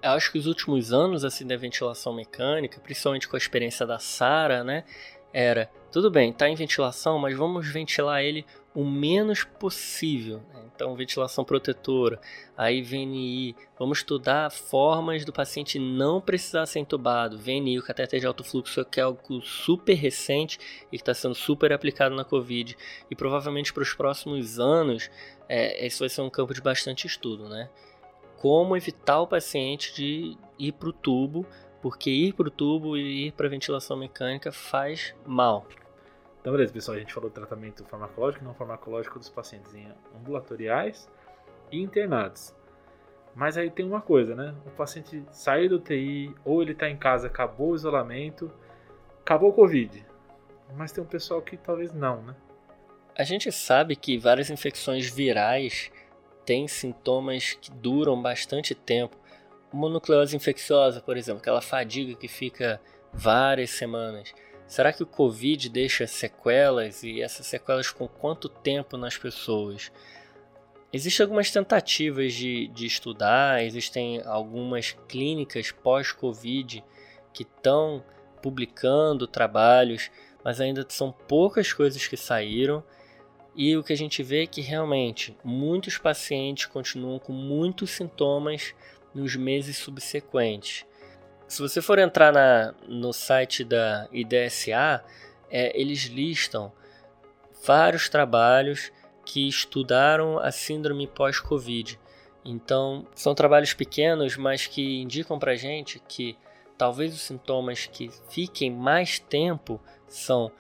Eu 0.03 0.11
acho 0.11 0.33
que 0.33 0.39
os 0.39 0.47
últimos 0.47 0.93
anos 0.93 1.25
assim 1.25 1.47
da 1.47 1.57
ventilação 1.57 2.13
mecânica, 2.13 2.81
principalmente 2.81 3.29
com 3.29 3.37
a 3.37 3.39
experiência 3.39 3.87
da 3.87 3.99
Sara, 3.99 4.65
né, 4.65 4.85
era 5.33 5.71
tudo 5.91 6.09
bem, 6.09 6.33
tá 6.33 6.49
em 6.49 6.55
ventilação, 6.55 7.19
mas 7.19 7.37
vamos 7.37 7.69
ventilar 7.69 8.23
ele 8.23 8.47
o 8.73 8.85
menos 8.85 9.43
possível. 9.43 10.41
Então, 10.73 10.95
ventilação 10.95 11.45
protetora, 11.45 12.21
aí 12.57 12.81
VNI. 12.81 13.57
Vamos 13.77 13.99
estudar 13.99 14.51
formas 14.51 15.25
do 15.25 15.33
paciente 15.33 15.79
não 15.79 16.21
precisar 16.21 16.65
ser 16.67 16.79
entubado. 16.79 17.37
VNI, 17.37 17.79
o 17.79 17.83
cateter 17.83 18.21
de 18.21 18.27
alto 18.27 18.45
fluxo, 18.45 18.85
que 18.85 19.01
é 19.01 19.03
algo 19.03 19.43
super 19.43 19.95
recente 19.95 20.59
e 20.93 20.97
que 20.97 21.03
está 21.03 21.13
sendo 21.13 21.35
super 21.35 21.73
aplicado 21.73 22.15
na 22.15 22.25
Covid. 22.25 22.77
E 23.11 23.17
provavelmente 23.17 23.73
para 23.73 23.83
os 23.83 23.93
próximos 23.93 24.61
anos, 24.61 25.11
é, 25.49 25.85
esse 25.85 25.99
vai 25.99 26.09
ser 26.09 26.23
um 26.23 26.31
campo 26.31 26.55
de 26.55 26.63
bastante 26.63 27.07
estudo, 27.07 27.49
né? 27.49 27.69
Como 28.37 28.77
evitar 28.77 29.21
o 29.21 29.27
paciente 29.27 29.93
de 29.95 30.39
ir 30.59 30.73
para 30.73 30.89
o 30.89 30.93
tubo, 30.93 31.45
porque 31.81 32.11
ir 32.11 32.35
para 32.35 32.49
o 32.49 32.51
tubo 32.51 32.97
e 32.97 33.29
ir 33.29 33.33
para 33.33 33.47
a 33.47 33.51
ventilação 33.51 33.97
mecânica 33.97 34.53
faz 34.53 35.15
mal. 35.27 35.67
Então, 36.41 36.53
beleza, 36.53 36.73
pessoal, 36.73 36.97
a 36.97 37.01
gente 37.01 37.13
falou 37.13 37.29
do 37.29 37.35
tratamento 37.35 37.85
farmacológico 37.85 38.43
e 38.43 38.47
não 38.47 38.55
farmacológico 38.55 39.19
dos 39.19 39.29
pacientes 39.29 39.75
ambulatoriais 40.17 41.09
e 41.71 41.81
internados. 41.81 42.55
Mas 43.35 43.57
aí 43.57 43.71
tem 43.71 43.87
uma 43.87 44.01
coisa, 44.01 44.35
né? 44.35 44.55
O 44.67 44.71
paciente 44.71 45.23
saiu 45.31 45.69
do 45.69 45.79
TI, 45.79 46.35
ou 46.45 46.63
ele 46.63 46.73
está 46.73 46.89
em 46.89 46.97
casa, 46.97 47.27
acabou 47.27 47.71
o 47.71 47.77
isolamento, 47.77 48.51
acabou 49.21 49.51
o 49.51 49.53
Covid. 49.53 50.05
Mas 50.77 50.93
tem 50.93 51.03
um 51.03 51.07
pessoal 51.07 51.43
que 51.43 51.57
talvez 51.57 51.93
não, 51.93 52.23
né? 52.23 52.35
A 53.17 53.23
gente 53.23 53.53
sabe 53.53 53.95
que 53.95 54.17
várias 54.17 54.51
infecções 54.51 55.09
virais 55.09 55.93
têm 56.45 56.67
sintomas 56.67 57.53
que 57.53 57.71
duram 57.71 58.21
bastante 58.21 58.75
tempo. 58.75 59.17
Mononucleose 59.73 60.37
infecciosa, 60.37 61.01
por 61.01 61.17
exemplo, 61.17 61.41
aquela 61.41 61.61
fadiga 61.61 62.15
que 62.15 62.29
fica 62.29 62.81
várias 63.13 63.71
semanas. 63.71 64.33
Será 64.67 64.93
que 64.93 65.03
o 65.03 65.07
Covid 65.07 65.69
deixa 65.69 66.07
sequelas 66.07 67.03
e 67.03 67.21
essas 67.21 67.47
sequelas 67.47 67.91
com 67.91 68.07
quanto 68.07 68.49
tempo 68.49 68.97
nas 68.97 69.17
pessoas? 69.17 69.91
Existem 70.93 71.25
algumas 71.25 71.51
tentativas 71.51 72.33
de, 72.33 72.69
de 72.69 72.87
estudar, 72.87 73.63
existem 73.65 74.23
algumas 74.25 74.97
clínicas 75.09 75.71
pós-Covid 75.71 76.85
que 77.33 77.43
estão 77.43 78.05
publicando 78.43 79.27
trabalhos, 79.27 80.11
mas 80.45 80.61
ainda 80.61 80.85
são 80.89 81.13
poucas 81.13 81.73
coisas 81.73 82.07
que 82.07 82.17
saíram. 82.17 82.83
E 83.55 83.77
o 83.77 83.83
que 83.83 83.93
a 83.93 83.97
gente 83.97 84.23
vê 84.23 84.45
é 84.45 84.47
que 84.47 84.61
realmente 84.61 85.37
muitos 85.45 85.99
pacientes 85.99 86.67
continuam 86.67 87.19
com 87.19 87.33
muitos 87.33 87.91
sintomas 87.91 88.75
nos 89.15 89.37
meses 89.37 89.77
subsequentes. 89.77 90.87
se 91.49 91.61
você 91.61 91.83
for 91.83 91.99
entrar 91.99 92.33
na, 92.33 92.75
no 92.87 93.13
site 93.13 93.65
da 93.65 94.09
IDSA, 94.13 95.05
é, 95.51 95.79
eles 95.79 96.05
listam 96.05 96.73
vários 97.65 98.09
trabalhos 98.09 98.93
que 99.25 99.49
estudaram 99.49 100.39
a 100.39 100.51
síndrome 100.51 101.07
pós-Covid. 101.07 101.99
Então, 102.45 103.07
são 103.15 103.35
trabalhos 103.35 103.75
pequenos, 103.75 104.37
mas 104.37 104.67
que 104.67 105.01
indicam 105.01 105.39
para 105.39 105.57
gente 105.57 106.01
que 106.09 106.37
talvez 106.79 107.13
os 107.13 107.21
sintomas 107.21 107.87
que 107.87 108.11
fiquem 108.31 108.71
mais 108.71 109.19
tempo 109.19 109.81
são 110.09 110.51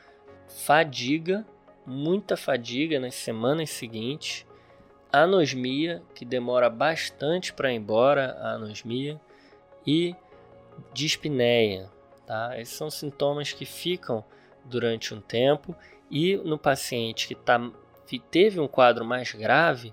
fadiga, 0.46 1.46
muita 1.86 2.36
fadiga 2.36 3.01
nas 3.01 3.14
semanas 3.14 3.70
seguintes, 3.70 4.46
anosmia, 5.12 6.02
que 6.14 6.24
demora 6.24 6.70
bastante 6.70 7.52
para 7.52 7.72
ir 7.72 7.76
embora 7.76 8.36
a 8.40 8.52
anosmia, 8.52 9.20
e 9.86 10.14
dispneia. 10.92 11.90
Tá? 12.26 12.58
Esses 12.61 12.74
são 12.74 12.90
sintomas 12.90 13.52
que 13.52 13.64
ficam 13.64 14.24
durante 14.64 15.14
um 15.14 15.20
tempo 15.20 15.74
e 16.11 16.36
no 16.36 16.58
paciente 16.58 17.28
que 17.28 17.34
tá, 17.34 17.70
teve 18.30 18.61
um 18.61 18.68
quadro 18.68 19.04
mais 19.04 19.32
grave, 19.32 19.92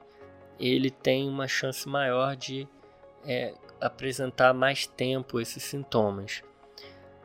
ele 0.59 0.89
tem 0.89 1.30
uma 1.30 1.47
chance 1.47 1.88
maior 1.88 2.36
de 2.36 2.68
é, 3.26 3.53
apresentar 3.80 4.53
mais 4.53 4.88
tempo 4.88 5.39
esses 5.39 5.63
sintomas. 5.63 6.43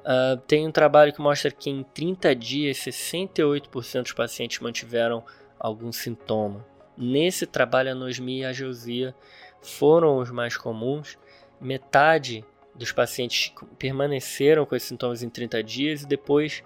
Uh, 0.01 0.37
tem 0.49 0.67
um 0.67 0.73
trabalho 0.73 1.13
que 1.13 1.21
mostra 1.21 1.51
que 1.51 1.71
em 1.71 1.85
30 1.85 2.35
dias 2.35 2.77
68% 2.79 4.03
dos 4.03 4.13
pacientes 4.13 4.59
mantiveram 4.59 5.25
algum 5.59 5.93
sintoma. 5.93 6.67
Nesse 7.03 7.47
trabalho, 7.47 7.91
anosmia 7.91 8.43
e 8.43 8.45
a 8.45 8.51
ageusia 8.51 9.13
foram 9.61 10.19
os 10.19 10.31
mais 10.31 10.57
comuns. 10.57 11.19
Metade 11.61 12.45
dos 12.77 12.93
pacientes 12.93 13.53
permaneceram 13.77 14.65
com 14.65 14.77
esses 14.77 14.89
sintomas 14.89 15.21
em 15.21 15.29
30 15.29 15.65
dias 15.65 16.03
e 16.03 16.07
depois, 16.07 16.63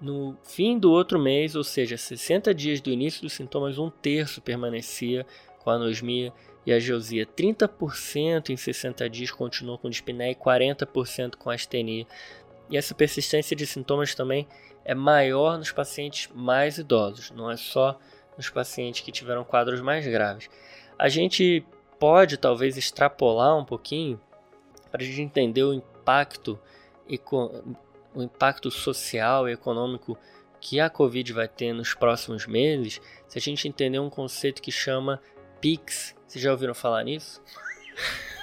no 0.00 0.38
fim 0.42 0.78
do 0.78 0.90
outro 0.90 1.18
mês, 1.18 1.54
ou 1.54 1.62
seja, 1.62 1.98
60 1.98 2.54
dias 2.54 2.80
do 2.80 2.90
início 2.90 3.20
dos 3.20 3.34
sintomas, 3.34 3.76
um 3.76 3.90
terço 3.90 4.40
permanecia 4.40 5.26
com 5.58 5.68
anosmia 5.68 6.32
e 6.64 6.72
a 6.72 6.78
geosia. 6.78 7.26
30% 7.26 8.48
em 8.48 8.56
60 8.56 9.06
dias 9.10 9.30
continuou 9.30 9.76
com 9.76 9.90
dispneia 9.90 10.32
e 10.32 10.34
40% 10.34 11.36
com 11.36 11.50
astenia. 11.50 12.06
E 12.70 12.78
essa 12.78 12.94
persistência 12.94 13.54
de 13.54 13.66
sintomas 13.66 14.14
também 14.14 14.48
é 14.82 14.94
maior 14.94 15.58
nos 15.58 15.72
pacientes 15.72 16.30
mais 16.34 16.78
idosos, 16.78 17.30
não 17.32 17.50
é 17.50 17.56
só 17.58 17.98
nos 18.36 18.50
pacientes 18.50 19.00
que 19.00 19.12
tiveram 19.12 19.44
quadros 19.44 19.80
mais 19.80 20.06
graves. 20.06 20.48
A 20.98 21.08
gente 21.08 21.64
pode 21.98 22.36
talvez 22.36 22.76
extrapolar 22.76 23.56
um 23.56 23.64
pouquinho 23.64 24.20
para 24.90 25.02
a 25.02 25.04
gente 25.04 25.22
entender 25.22 25.62
o 25.62 25.72
impacto, 25.72 26.58
o 28.14 28.22
impacto 28.22 28.70
social 28.70 29.48
e 29.48 29.52
econômico 29.52 30.16
que 30.60 30.80
a 30.80 30.88
Covid 30.88 31.32
vai 31.32 31.48
ter 31.48 31.72
nos 31.72 31.94
próximos 31.94 32.46
meses, 32.46 33.00
se 33.28 33.38
a 33.38 33.40
gente 33.40 33.68
entender 33.68 33.98
um 33.98 34.08
conceito 34.08 34.62
que 34.62 34.72
chama 34.72 35.20
PIX. 35.60 36.14
Vocês 36.26 36.42
já 36.42 36.50
ouviram 36.50 36.74
falar 36.74 37.04
nisso? 37.04 37.42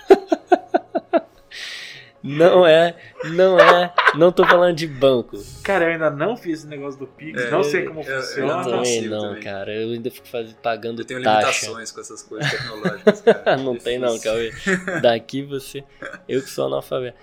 Não 2.23 2.67
é, 2.67 2.95
não 3.31 3.59
é, 3.59 3.91
não 4.15 4.31
tô 4.31 4.45
falando 4.45 4.75
de 4.75 4.85
banco. 4.85 5.37
Cara, 5.63 5.85
eu 5.85 5.91
ainda 5.93 6.11
não 6.11 6.37
fiz 6.37 6.59
esse 6.59 6.67
negócio 6.67 6.99
do 6.99 7.07
Pix, 7.07 7.41
é, 7.41 7.49
não 7.49 7.63
sei 7.63 7.85
como 7.85 8.01
eu, 8.01 8.21
funciona. 8.21 8.53
Eu 8.53 8.63
também 8.63 9.01
não, 9.07 9.21
também. 9.21 9.43
cara, 9.43 9.73
eu 9.73 9.91
ainda 9.91 10.11
fico 10.11 10.27
faz, 10.27 10.53
pagando 10.53 11.01
eu 11.01 11.05
tenho 11.05 11.23
taxa. 11.23 11.39
limitações 11.39 11.91
com 11.91 11.99
essas 11.99 12.21
coisas 12.21 12.51
tecnológicas, 12.51 13.21
cara. 13.25 13.57
não 13.57 13.75
tem 13.75 13.97
não, 13.97 14.19
Cauê. 14.19 14.51
Daqui 15.01 15.41
você, 15.41 15.83
eu 16.29 16.43
que 16.43 16.49
sou 16.49 16.67
analfabeto. 16.67 17.17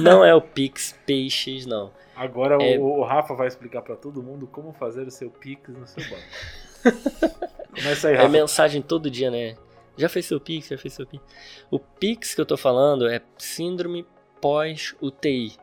Não 0.00 0.24
é 0.24 0.32
o 0.32 0.40
Pix 0.40 0.94
PX, 1.04 1.66
não. 1.66 1.90
Agora 2.14 2.62
é... 2.62 2.78
o, 2.78 3.00
o, 3.00 3.04
Rafa 3.04 3.34
vai 3.34 3.48
explicar 3.48 3.82
para 3.82 3.96
todo 3.96 4.22
mundo 4.22 4.46
como 4.46 4.72
fazer 4.72 5.06
o 5.06 5.10
seu 5.10 5.30
Pix 5.30 5.68
no 5.68 5.86
seu 5.86 6.04
banco. 6.04 7.34
Começa 7.74 8.08
aí, 8.08 8.14
é 8.14 8.16
Rafa. 8.18 8.28
É 8.28 8.30
mensagem 8.30 8.80
todo 8.80 9.10
dia, 9.10 9.32
né? 9.32 9.56
Já 9.96 10.08
fez 10.08 10.26
seu 10.26 10.40
Pix, 10.40 10.68
já 10.68 10.78
fez 10.78 10.94
seu 10.94 11.06
Pix. 11.06 11.24
O 11.70 11.78
Pix 11.78 12.34
que 12.34 12.40
eu 12.40 12.46
tô 12.46 12.56
falando 12.56 13.08
é 13.08 13.20
síndrome 13.36 14.06
pós-UTI. 14.44 15.56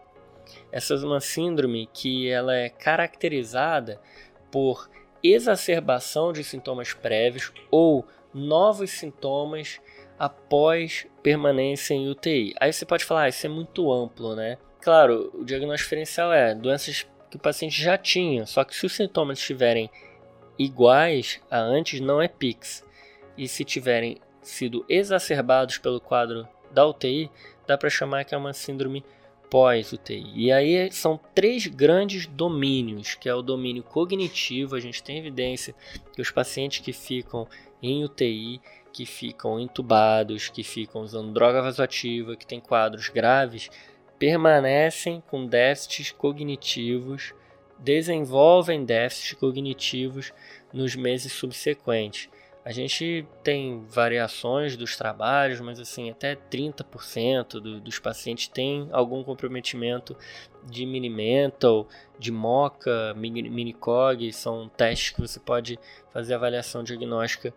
Essa 0.72 0.96
é 0.96 0.98
uma 0.98 1.20
síndrome 1.20 1.88
que 1.94 2.28
ela 2.28 2.56
é 2.56 2.68
caracterizada 2.68 4.02
por 4.52 4.90
exacerbação 5.24 6.34
de 6.34 6.44
sintomas 6.44 6.92
prévios 6.92 7.54
ou 7.70 8.04
novos 8.34 8.90
sintomas 8.90 9.80
após 10.18 11.06
permanência 11.22 11.94
em 11.94 12.10
UTI. 12.10 12.56
Aí 12.60 12.74
você 12.74 12.84
pode 12.84 13.06
falar, 13.06 13.26
ah, 13.26 13.30
isso 13.30 13.46
é 13.46 13.50
muito 13.50 13.92
amplo, 13.92 14.36
né? 14.36 14.58
Claro, 14.82 15.30
o 15.36 15.46
diagnóstico 15.46 15.86
diferencial 15.86 16.34
é 16.34 16.56
doenças 16.56 17.06
que 17.30 17.38
o 17.38 17.40
paciente 17.40 17.80
já 17.80 18.00
tinha, 18.00 18.48
só 18.48 18.64
que 18.64 18.76
se 18.76 18.88
os 18.88 18.96
sintomas 18.96 19.38
estiverem 19.38 19.92
iguais 20.58 21.40
a 21.52 21.60
antes, 21.60 22.00
não 22.00 22.20
é 22.20 22.28
PIX. 22.28 22.84
E 23.38 23.48
se 23.48 23.64
tiverem 23.64 24.18
sido 24.42 24.84
exacerbados 24.90 25.78
pelo 25.78 26.02
quadro 26.02 26.48
da 26.72 26.84
UTI, 26.88 27.30
dá 27.72 27.78
para 27.78 27.90
chamar 27.90 28.26
que 28.26 28.36
é 28.36 28.38
uma 28.38 28.54
síndrome 28.54 29.04
pós-UTI. 29.50 30.32
E 30.34 30.52
aí 30.52 30.92
são 30.92 31.20
três 31.36 31.68
grandes 31.68 32.26
domínios, 32.26 33.16
que 33.16 33.28
é 33.28 33.36
o 33.36 33.42
domínio 33.42 33.84
cognitivo, 33.84 34.76
a 34.76 34.80
gente 34.80 35.04
tem 35.04 35.18
evidência 35.18 35.76
que 36.14 36.22
os 36.22 36.32
pacientes 36.32 36.80
que 36.80 36.94
ficam 36.94 37.48
em 37.82 38.04
UTI, 38.04 38.62
que 38.94 39.06
ficam 39.06 39.60
entubados, 39.60 40.50
que 40.50 40.64
ficam 40.64 41.02
usando 41.02 41.34
droga 41.34 41.62
vasoativa, 41.62 42.36
que 42.36 42.46
têm 42.46 42.60
quadros 42.60 43.10
graves, 43.10 43.70
permanecem 44.20 45.24
com 45.28 45.46
déficits 45.46 46.12
cognitivos, 46.12 47.34
desenvolvem 47.80 48.86
déficits 48.86 49.34
cognitivos 49.34 50.32
nos 50.72 50.96
meses 50.96 51.34
subsequentes. 51.34 52.30
A 52.64 52.72
gente 52.72 53.28
tem 53.44 53.84
variações 53.88 54.78
dos 54.78 54.96
trabalhos, 54.96 55.60
mas 55.60 55.80
assim, 55.80 56.12
até 56.12 56.36
30% 56.36 57.60
do, 57.60 57.82
dos 57.82 57.98
pacientes 57.98 58.48
têm 58.48 58.88
algum 58.92 59.24
comprometimento 59.24 60.16
de 60.64 60.86
mini-mental, 60.86 61.88
de 62.20 62.32
MOCA, 62.32 63.16
mini-cog, 63.16 64.32
são 64.32 64.70
testes 64.70 65.10
que 65.10 65.22
você 65.22 65.40
pode 65.40 65.80
fazer 66.14 66.36
avaliação 66.36 66.84
diagnóstica 66.84 67.52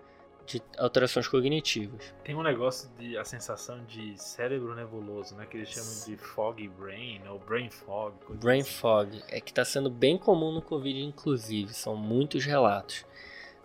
de 0.47 0.63
alterações 0.79 1.27
cognitivas. 1.27 2.15
Tem 2.23 2.35
um 2.35 2.43
negócio 2.43 2.89
de 2.99 3.17
a 3.17 3.25
sensação 3.25 3.85
de 3.85 4.15
cérebro 4.21 4.75
nebuloso, 4.75 5.35
né, 5.35 5.47
que 5.47 5.57
eles 5.57 5.69
chamam 5.69 6.05
de 6.07 6.17
foggy 6.17 6.69
brain 6.69 7.21
ou 7.29 7.39
brain 7.39 7.71
fog. 7.71 8.15
Brain 8.31 8.61
assim. 8.61 8.71
fog 8.71 9.23
é 9.29 9.41
que 9.41 9.51
está 9.51 9.65
sendo 9.65 9.91
bem 9.91 10.19
comum 10.19 10.53
no 10.53 10.63
COVID, 10.63 11.03
inclusive, 11.03 11.73
são 11.73 11.97
muitos 11.97 12.45
relatos. 12.45 13.05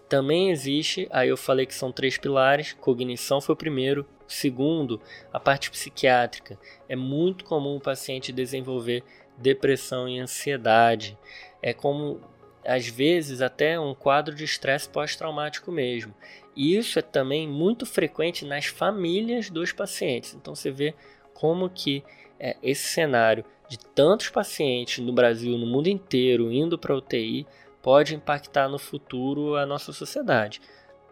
Também 0.09 0.49
existe, 0.49 1.07
aí 1.11 1.29
eu 1.29 1.37
falei 1.37 1.67
que 1.67 1.73
são 1.73 1.91
três 1.91 2.17
pilares, 2.17 2.73
cognição 2.73 3.39
foi 3.39 3.53
o 3.53 3.57
primeiro, 3.57 4.07
segundo, 4.27 4.99
a 5.31 5.39
parte 5.39 5.69
psiquiátrica. 5.69 6.57
É 6.89 6.95
muito 6.95 7.45
comum 7.45 7.75
o 7.75 7.81
paciente 7.81 8.33
desenvolver 8.33 9.03
depressão 9.37 10.09
e 10.09 10.19
ansiedade. 10.19 11.15
É 11.61 11.73
como 11.73 12.19
às 12.65 12.87
vezes 12.87 13.39
até 13.39 13.79
um 13.79 13.93
quadro 13.93 14.35
de 14.35 14.43
estresse 14.43 14.89
pós-traumático 14.89 15.71
mesmo. 15.71 16.13
E 16.55 16.75
isso 16.75 16.97
é 16.97 17.03
também 17.03 17.47
muito 17.47 17.85
frequente 17.85 18.45
nas 18.45 18.65
famílias 18.65 19.49
dos 19.51 19.71
pacientes. 19.71 20.33
Então 20.33 20.55
você 20.55 20.71
vê 20.71 20.95
como 21.33 21.69
que 21.69 22.03
é, 22.39 22.57
esse 22.63 22.87
cenário 22.89 23.45
de 23.69 23.77
tantos 23.77 24.29
pacientes 24.29 25.05
no 25.05 25.13
Brasil, 25.13 25.57
no 25.57 25.67
mundo 25.67 25.87
inteiro, 25.87 26.51
indo 26.51 26.77
para 26.77 26.95
UTI, 26.95 27.45
pode 27.81 28.15
impactar 28.15 28.67
no 28.67 28.79
futuro 28.79 29.55
a 29.55 29.65
nossa 29.65 29.91
sociedade. 29.93 30.61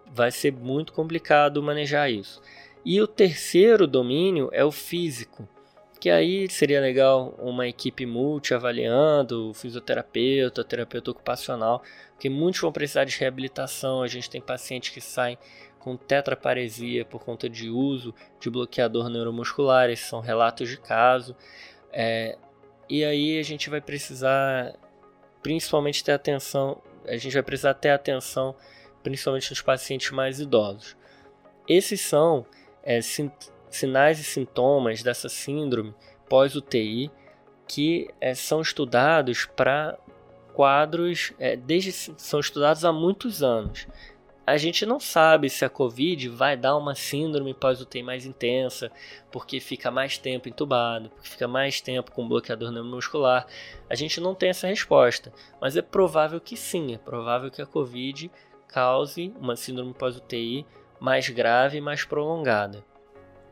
Vai 0.06 0.32
ser 0.32 0.54
muito 0.54 0.94
complicado 0.94 1.62
manejar 1.62 2.10
isso. 2.10 2.42
E 2.86 3.02
o 3.02 3.08
terceiro 3.08 3.86
domínio 3.86 4.50
é 4.54 4.64
o 4.64 4.72
físico, 4.72 5.48
que 6.00 6.10
aí 6.10 6.50
seria 6.50 6.80
legal 6.80 7.36
uma 7.38 7.68
equipe 7.68 8.06
multi 8.06 8.54
avaliando, 8.54 9.50
o 9.50 9.54
fisioterapeuta, 9.54 10.62
o 10.62 10.64
terapeuta 10.64 11.12
ocupacional, 11.12 11.82
porque 12.12 12.30
muitos 12.30 12.62
vão 12.62 12.72
precisar 12.72 13.04
de 13.04 13.18
reabilitação. 13.18 14.02
A 14.02 14.08
gente 14.08 14.30
tem 14.30 14.40
pacientes 14.40 14.92
que 14.92 15.02
saem 15.02 15.38
com 15.80 15.98
tetraparesia 15.98 17.04
por 17.06 17.24
conta 17.24 17.50
de 17.50 17.70
uso 17.70 18.14
de 18.40 18.50
bloqueador 18.50 19.10
neuromuscular, 19.10 19.90
esses 19.90 20.08
são 20.08 20.20
relatos 20.20 20.70
de 20.70 20.78
caso. 20.78 21.36
É, 21.92 22.38
e 22.90 23.04
aí 23.04 23.40
a 23.40 23.44
gente 23.44 23.70
vai 23.70 23.82
precisar 23.82 24.74
principalmente 25.48 26.04
ter 26.04 26.12
atenção, 26.12 26.82
a 27.06 27.16
gente 27.16 27.32
vai 27.32 27.42
precisar 27.42 27.74
ter 27.74 27.92
atenção 27.92 28.54
principalmente 29.02 29.50
nos 29.50 29.62
pacientes 29.62 30.12
mais 30.12 30.42
idosos. 30.42 30.98
Esses 31.66 32.02
são 32.02 32.46
é, 32.84 33.00
sin 33.00 33.32
sinais 33.70 34.20
e 34.20 34.26
sintomas 34.26 35.02
dessa 35.02 35.30
síndrome 35.30 35.96
pós-UTI 36.28 37.10
que 37.66 38.10
é, 38.20 38.34
são 38.34 38.60
estudados 38.60 39.46
para 39.46 39.98
quadros, 40.54 41.32
é, 41.40 41.56
desde 41.56 41.94
são 41.94 42.42
estudados 42.42 42.84
há 42.84 42.92
muitos 42.92 43.42
anos. 43.42 43.88
A 44.48 44.56
gente 44.56 44.86
não 44.86 44.98
sabe 44.98 45.50
se 45.50 45.66
a 45.66 45.70
Covid 45.70 46.30
vai 46.30 46.56
dar 46.56 46.78
uma 46.78 46.96
síndrome 46.96 47.54
pós-UTI 47.54 48.02
mais 48.02 48.26
intensa, 48.26 48.90
porque 49.30 49.60
fica 49.60 49.92
mais 49.92 50.18
tempo 50.18 50.48
entubado, 50.48 51.10
porque 51.10 51.28
fica 51.28 51.50
mais 51.50 51.82
tempo 51.82 52.14
com 52.14 52.26
bloqueador 52.26 52.72
neuromuscular. 52.72 53.46
A 53.90 53.94
gente 53.94 54.22
não 54.22 54.34
tem 54.34 54.48
essa 54.48 54.66
resposta, 54.68 55.34
mas 55.60 55.76
é 55.76 55.82
provável 55.82 56.40
que 56.40 56.56
sim, 56.56 56.94
é 56.94 56.98
provável 56.98 57.52
que 57.52 57.62
a 57.62 57.66
Covid 57.66 58.32
cause 58.70 59.34
uma 59.38 59.58
síndrome 59.58 59.94
pós-UTI 59.94 60.66
mais 60.98 61.28
grave 61.28 61.80
e 61.80 61.82
mais 61.82 62.06
prolongada. 62.06 62.86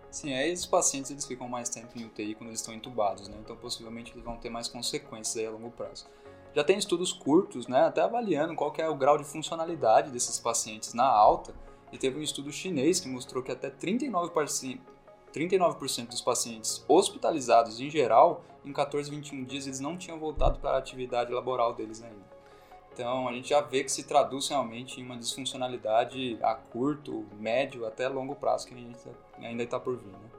Sim, 0.10 0.34
aí 0.34 0.54
os 0.54 0.66
pacientes 0.66 1.12
eles 1.12 1.26
ficam 1.26 1.50
mais 1.50 1.68
tempo 1.68 1.90
em 2.00 2.06
UTI 2.06 2.36
quando 2.36 2.52
eles 2.52 2.62
estão 2.62 2.74
entubados, 2.74 3.28
né? 3.28 3.36
Então 3.42 3.58
possivelmente 3.58 4.14
eles 4.14 4.24
vão 4.24 4.38
ter 4.38 4.50
mais 4.50 4.70
consequências 4.70 5.46
a 5.46 5.52
longo 5.52 5.72
prazo. 5.72 6.08
Já 6.56 6.64
tem 6.64 6.78
estudos 6.78 7.12
curtos, 7.12 7.68
né, 7.68 7.82
até 7.82 8.02
avaliando 8.02 8.56
qual 8.56 8.74
é 8.78 8.88
o 8.88 8.96
grau 8.96 9.18
de 9.18 9.26
funcionalidade 9.26 10.10
desses 10.10 10.40
pacientes 10.40 10.94
na 10.94 11.06
alta, 11.06 11.54
e 11.92 11.98
teve 11.98 12.18
um 12.18 12.22
estudo 12.22 12.52
chinês 12.52 13.00
que 13.00 13.10
mostrou 13.10 13.44
que 13.44 13.52
até 13.52 13.70
39%, 13.70 14.80
39% 15.34 16.08
dos 16.08 16.22
pacientes 16.22 16.84
hospitalizados 16.88 17.82
em 17.82 17.90
geral, 17.90 18.44
em 18.64 18.72
14, 18.72 19.12
21 19.12 19.44
dias, 19.44 19.68
eles 19.68 19.82
não 19.82 19.98
tinham 19.98 20.18
voltado 20.18 20.60
para 20.60 20.72
a 20.72 20.78
atividade 20.78 21.32
laboral 21.32 21.74
deles 21.74 22.02
ainda. 22.02 22.36
Então 22.94 23.28
a 23.28 23.34
gente 23.34 23.50
já 23.50 23.60
vê 23.60 23.84
que 23.84 23.92
se 23.92 24.04
traduz 24.06 24.48
realmente 24.48 25.02
em 25.02 25.04
uma 25.04 25.18
disfuncionalidade 25.18 26.40
a 26.42 26.56
curto, 26.56 27.26
médio, 27.38 27.86
até 27.86 28.08
longo 28.08 28.34
prazo 28.36 28.68
que 28.68 28.74
ainda 29.38 29.64
está 29.64 29.78
por 29.78 29.98
vir. 29.98 30.08
Né? 30.08 30.30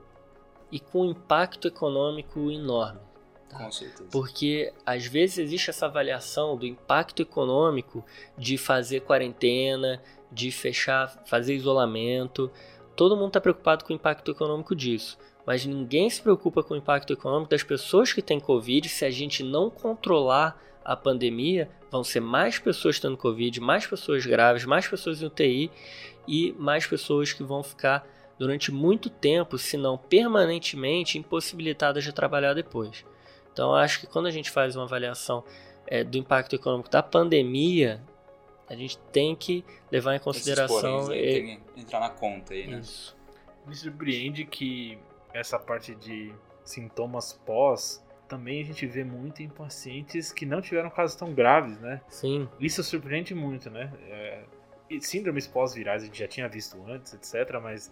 E 0.71 0.79
com 0.79 1.05
impacto 1.05 1.67
econômico 1.67 2.49
enorme. 2.51 3.06
Tá? 3.49 3.57
Com 3.57 3.71
certeza. 3.71 4.09
Porque 4.11 4.73
às 4.85 5.05
vezes 5.05 5.37
existe 5.37 5.69
essa 5.69 5.85
avaliação 5.85 6.57
do 6.57 6.65
impacto 6.65 7.21
econômico 7.21 8.05
de 8.37 8.57
fazer 8.57 9.01
quarentena, 9.01 10.01
de 10.31 10.51
fechar, 10.51 11.23
fazer 11.25 11.55
isolamento. 11.55 12.51
Todo 12.95 13.15
mundo 13.15 13.27
está 13.27 13.41
preocupado 13.41 13.85
com 13.85 13.93
o 13.93 13.95
impacto 13.95 14.31
econômico 14.31 14.75
disso. 14.75 15.17
Mas 15.45 15.65
ninguém 15.65 16.09
se 16.09 16.21
preocupa 16.21 16.61
com 16.61 16.73
o 16.73 16.77
impacto 16.77 17.13
econômico 17.13 17.51
das 17.51 17.63
pessoas 17.63 18.11
que 18.11 18.21
têm 18.21 18.39
Covid 18.39 18.89
se 18.89 19.05
a 19.05 19.09
gente 19.09 19.43
não 19.43 19.69
controlar 19.69 20.61
a 20.83 20.95
pandemia, 20.95 21.69
vão 21.91 22.01
ser 22.01 22.21
mais 22.21 22.59
pessoas 22.59 22.99
tendo 22.99 23.17
Covid, 23.17 23.59
mais 23.59 23.85
pessoas 23.85 24.25
graves, 24.25 24.63
mais 24.63 24.87
pessoas 24.87 25.21
em 25.21 25.25
UTI 25.25 25.69
e 26.25 26.53
mais 26.57 26.85
pessoas 26.85 27.33
que 27.33 27.43
vão 27.43 27.61
ficar 27.61 28.07
durante 28.39 28.71
muito 28.71 29.09
tempo, 29.09 29.57
se 29.57 29.75
não 29.75 29.97
permanentemente, 29.97 31.17
impossibilitadas 31.17 32.03
de 32.03 32.13
trabalhar 32.13 32.53
depois. 32.53 33.03
Então, 33.57 33.73
acho 33.73 34.01
que 34.01 34.05
quando 34.05 34.27
a 34.27 34.31
gente 34.31 34.51
faz 34.51 34.75
uma 34.75 34.85
avaliação 34.85 35.43
é, 35.87 36.03
do 36.03 36.15
impacto 36.15 36.55
econômico 36.55 36.91
da 36.91 37.01
pandemia, 37.01 37.99
a 38.69 38.75
gente 38.75 38.99
tem 39.11 39.35
que 39.35 39.65
levar 39.91 40.15
em 40.15 40.19
consideração. 40.19 41.11
e... 41.11 41.33
tem 41.33 41.59
que 41.73 41.81
entrar 41.81 41.99
na 41.99 42.11
conta 42.11 42.53
aí, 42.53 42.67
né? 42.67 42.79
Isso. 42.81 43.17
Me 43.65 43.73
surpreende 43.75 44.45
que 44.45 44.99
essa 45.33 45.57
parte 45.57 45.95
de 45.95 46.31
sintomas 46.63 47.33
pós 47.33 48.05
também 48.27 48.61
a 48.61 48.65
gente 48.65 48.85
vê 48.85 49.03
muito 49.03 49.41
em 49.41 49.49
pacientes 49.49 50.31
que 50.31 50.45
não 50.45 50.61
tiveram 50.61 50.91
casos 50.91 51.15
tão 51.15 51.33
graves, 51.33 51.79
né? 51.79 51.99
Sim. 52.09 52.47
Isso 52.59 52.83
surpreende 52.83 53.33
muito, 53.33 53.71
né? 53.71 53.91
É, 54.07 54.43
síndromes 55.01 55.47
pós-virais 55.47 56.03
a 56.03 56.05
gente 56.05 56.19
já 56.19 56.27
tinha 56.27 56.47
visto 56.47 56.77
antes, 56.87 57.11
etc. 57.15 57.59
Mas 57.59 57.91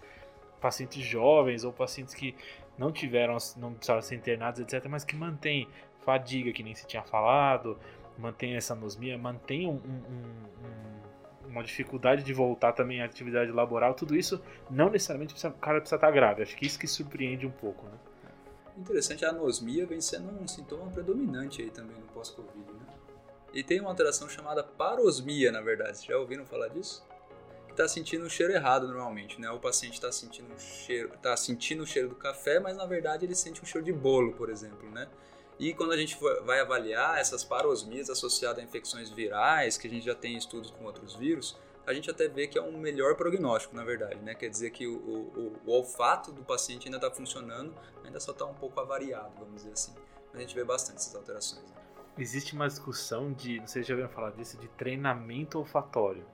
pacientes 0.61 1.03
jovens 1.03 1.63
ou 1.63 1.73
pacientes 1.73 2.13
que 2.13 2.35
não 2.77 2.91
tiveram, 2.91 3.37
não 3.57 3.73
precisaram 3.73 4.01
ser 4.01 4.15
internados, 4.15 4.59
etc., 4.59 4.85
mas 4.89 5.03
que 5.03 5.15
mantém 5.15 5.67
fadiga, 5.99 6.51
que 6.51 6.63
nem 6.63 6.75
se 6.75 6.85
tinha 6.85 7.01
falado, 7.01 7.77
mantém 8.17 8.55
essa 8.55 8.73
anosmia, 8.73 9.17
mantém 9.17 9.67
um, 9.67 9.71
um, 9.71 11.47
um, 11.47 11.49
uma 11.49 11.63
dificuldade 11.63 12.23
de 12.23 12.33
voltar 12.33 12.73
também 12.73 13.01
à 13.01 13.05
atividade 13.05 13.51
laboral, 13.51 13.93
tudo 13.93 14.15
isso 14.15 14.41
não 14.69 14.89
necessariamente 14.89 15.33
precisa, 15.33 15.53
o 15.53 15.57
cara 15.57 15.79
precisa 15.79 15.95
estar 15.95 16.11
grave. 16.11 16.43
Acho 16.43 16.55
que 16.55 16.65
isso 16.65 16.79
que 16.79 16.87
surpreende 16.87 17.45
um 17.45 17.51
pouco, 17.51 17.85
né? 17.85 17.97
Interessante, 18.77 19.23
a 19.23 19.29
anosmia 19.29 19.85
vem 19.85 20.01
sendo 20.01 20.29
um 20.31 20.47
sintoma 20.47 20.91
predominante 20.91 21.61
aí 21.61 21.69
também 21.69 21.97
no 21.97 22.07
pós-Covid, 22.07 22.73
né? 22.73 22.93
E 23.53 23.63
tem 23.63 23.79
uma 23.79 23.89
alteração 23.89 24.27
chamada 24.27 24.61
parosmia, 24.61 25.49
na 25.49 25.61
verdade. 25.61 26.05
Já 26.05 26.17
ouviram 26.17 26.45
falar 26.45 26.67
disso? 26.67 27.05
Está 27.75 27.87
sentindo 27.87 28.25
um 28.25 28.29
cheiro 28.29 28.53
errado 28.53 28.87
normalmente, 28.87 29.39
né? 29.39 29.49
O 29.51 29.59
paciente 29.59 29.93
está 29.93 30.11
sentindo 30.11 30.53
um 30.53 30.57
cheiro, 30.57 31.11
tá 31.21 31.35
sentindo 31.35 31.83
o 31.83 31.85
cheiro 31.85 32.09
do 32.09 32.15
café, 32.15 32.59
mas 32.59 32.75
na 32.75 32.85
verdade 32.85 33.25
ele 33.25 33.35
sente 33.35 33.61
um 33.61 33.65
cheiro 33.65 33.85
de 33.85 33.93
bolo, 33.93 34.33
por 34.33 34.49
exemplo, 34.49 34.89
né? 34.89 35.07
E 35.57 35.73
quando 35.73 35.93
a 35.93 35.97
gente 35.97 36.17
vai 36.43 36.59
avaliar 36.59 37.17
essas 37.17 37.43
parosmias 37.43 38.09
associadas 38.09 38.59
a 38.59 38.63
infecções 38.63 39.09
virais, 39.09 39.77
que 39.77 39.87
a 39.87 39.89
gente 39.89 40.05
já 40.05 40.15
tem 40.15 40.35
estudos 40.35 40.69
com 40.69 40.83
outros 40.83 41.15
vírus, 41.15 41.57
a 41.87 41.93
gente 41.93 42.09
até 42.09 42.27
vê 42.27 42.47
que 42.47 42.57
é 42.57 42.61
um 42.61 42.77
melhor 42.77 43.15
prognóstico, 43.15 43.75
na 43.75 43.83
verdade, 43.83 44.17
né? 44.21 44.33
Quer 44.33 44.49
dizer 44.49 44.71
que 44.71 44.87
o, 44.87 44.97
o, 44.97 45.61
o 45.65 45.71
olfato 45.71 46.31
do 46.31 46.43
paciente 46.43 46.87
ainda 46.87 46.97
está 46.97 47.11
funcionando, 47.11 47.73
ainda 48.03 48.19
só 48.19 48.31
está 48.31 48.45
um 48.45 48.55
pouco 48.55 48.79
avariado, 48.79 49.31
vamos 49.37 49.55
dizer 49.55 49.71
assim. 49.71 49.93
Mas 50.31 50.37
a 50.37 50.41
gente 50.41 50.55
vê 50.55 50.63
bastante 50.63 50.97
essas 50.97 51.15
alterações. 51.15 51.63
Né? 51.63 51.77
Existe 52.17 52.53
uma 52.53 52.67
discussão 52.67 53.31
de, 53.31 53.59
não 53.59 53.67
sei 53.67 53.83
se 53.83 53.89
já 53.89 53.93
ouviram 53.93 54.09
falar 54.09 54.31
disso, 54.31 54.57
de 54.57 54.67
treinamento 54.69 55.59
olfatório. 55.59 56.25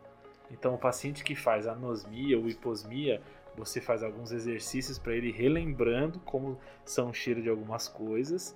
Então, 0.52 0.76
o 0.76 0.78
paciente 0.78 1.24
que 1.24 1.36
faz 1.36 1.66
anosmia 1.66 2.38
ou 2.38 2.48
hiposmia, 2.48 3.22
você 3.56 3.82
faz 3.82 4.04
alguns 4.04 4.32
exercícios 4.32 5.00
para 5.00 5.16
ele 5.16 5.32
relembrando 5.32 6.20
como 6.20 6.60
são 6.86 7.10
o 7.10 7.14
cheiro 7.14 7.42
de 7.42 7.50
algumas 7.50 7.88
coisas, 7.88 8.56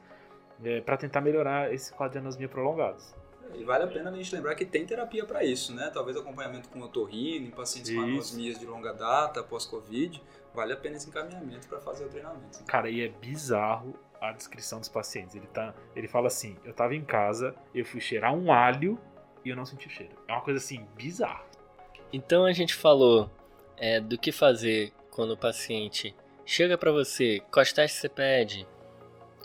é, 0.63 0.81
para 0.81 0.97
tentar 0.97 1.21
melhorar 1.21 1.73
esse 1.73 1.93
quadro 1.93 2.13
de 2.13 2.19
anosmia 2.19 2.47
prolongados. 2.47 3.13
E 3.53 3.63
vale 3.63 3.83
a 3.83 3.87
pena 3.87 4.09
a 4.09 4.13
gente 4.13 4.33
lembrar 4.35 4.55
que 4.55 4.65
tem 4.65 4.85
terapia 4.85 5.25
para 5.25 5.43
isso, 5.43 5.73
né? 5.73 5.91
Talvez 5.93 6.17
acompanhamento 6.17 6.67
com 6.69 6.81
otorrino, 6.81 7.45
em 7.45 7.51
pacientes 7.51 7.91
isso. 7.91 7.99
com 7.99 8.07
anosmias 8.07 8.59
de 8.59 8.65
longa 8.65 8.93
data, 8.93 9.43
pós-Covid. 9.43 10.21
Vale 10.53 10.73
a 10.73 10.77
pena 10.77 10.95
esse 10.95 11.09
encaminhamento 11.09 11.67
para 11.67 11.79
fazer 11.79 12.05
o 12.05 12.09
treinamento. 12.09 12.59
Né? 12.59 12.65
Cara, 12.67 12.89
e 12.89 13.01
é 13.01 13.07
bizarro 13.07 13.93
a 14.19 14.31
descrição 14.31 14.79
dos 14.79 14.89
pacientes. 14.89 15.35
Ele, 15.35 15.47
tá, 15.47 15.73
ele 15.95 16.07
fala 16.07 16.27
assim: 16.27 16.57
eu 16.63 16.73
tava 16.73 16.95
em 16.95 17.03
casa, 17.03 17.55
eu 17.73 17.85
fui 17.85 18.01
cheirar 18.01 18.33
um 18.33 18.51
alho 18.51 18.99
e 19.43 19.49
eu 19.49 19.55
não 19.55 19.65
senti 19.65 19.87
o 19.87 19.89
cheiro. 19.89 20.15
É 20.27 20.33
uma 20.33 20.41
coisa 20.41 20.57
assim, 20.57 20.85
bizarra. 20.95 21.43
Então 22.11 22.45
a 22.45 22.53
gente 22.53 22.73
falou 22.73 23.29
é, 23.77 23.99
do 23.99 24.17
que 24.17 24.31
fazer 24.31 24.93
quando 25.11 25.31
o 25.31 25.37
paciente 25.37 26.15
chega 26.45 26.77
para 26.77 26.91
você, 26.91 27.41
quais 27.51 27.73
testes 27.73 28.01
você 28.01 28.09
pede, 28.09 28.67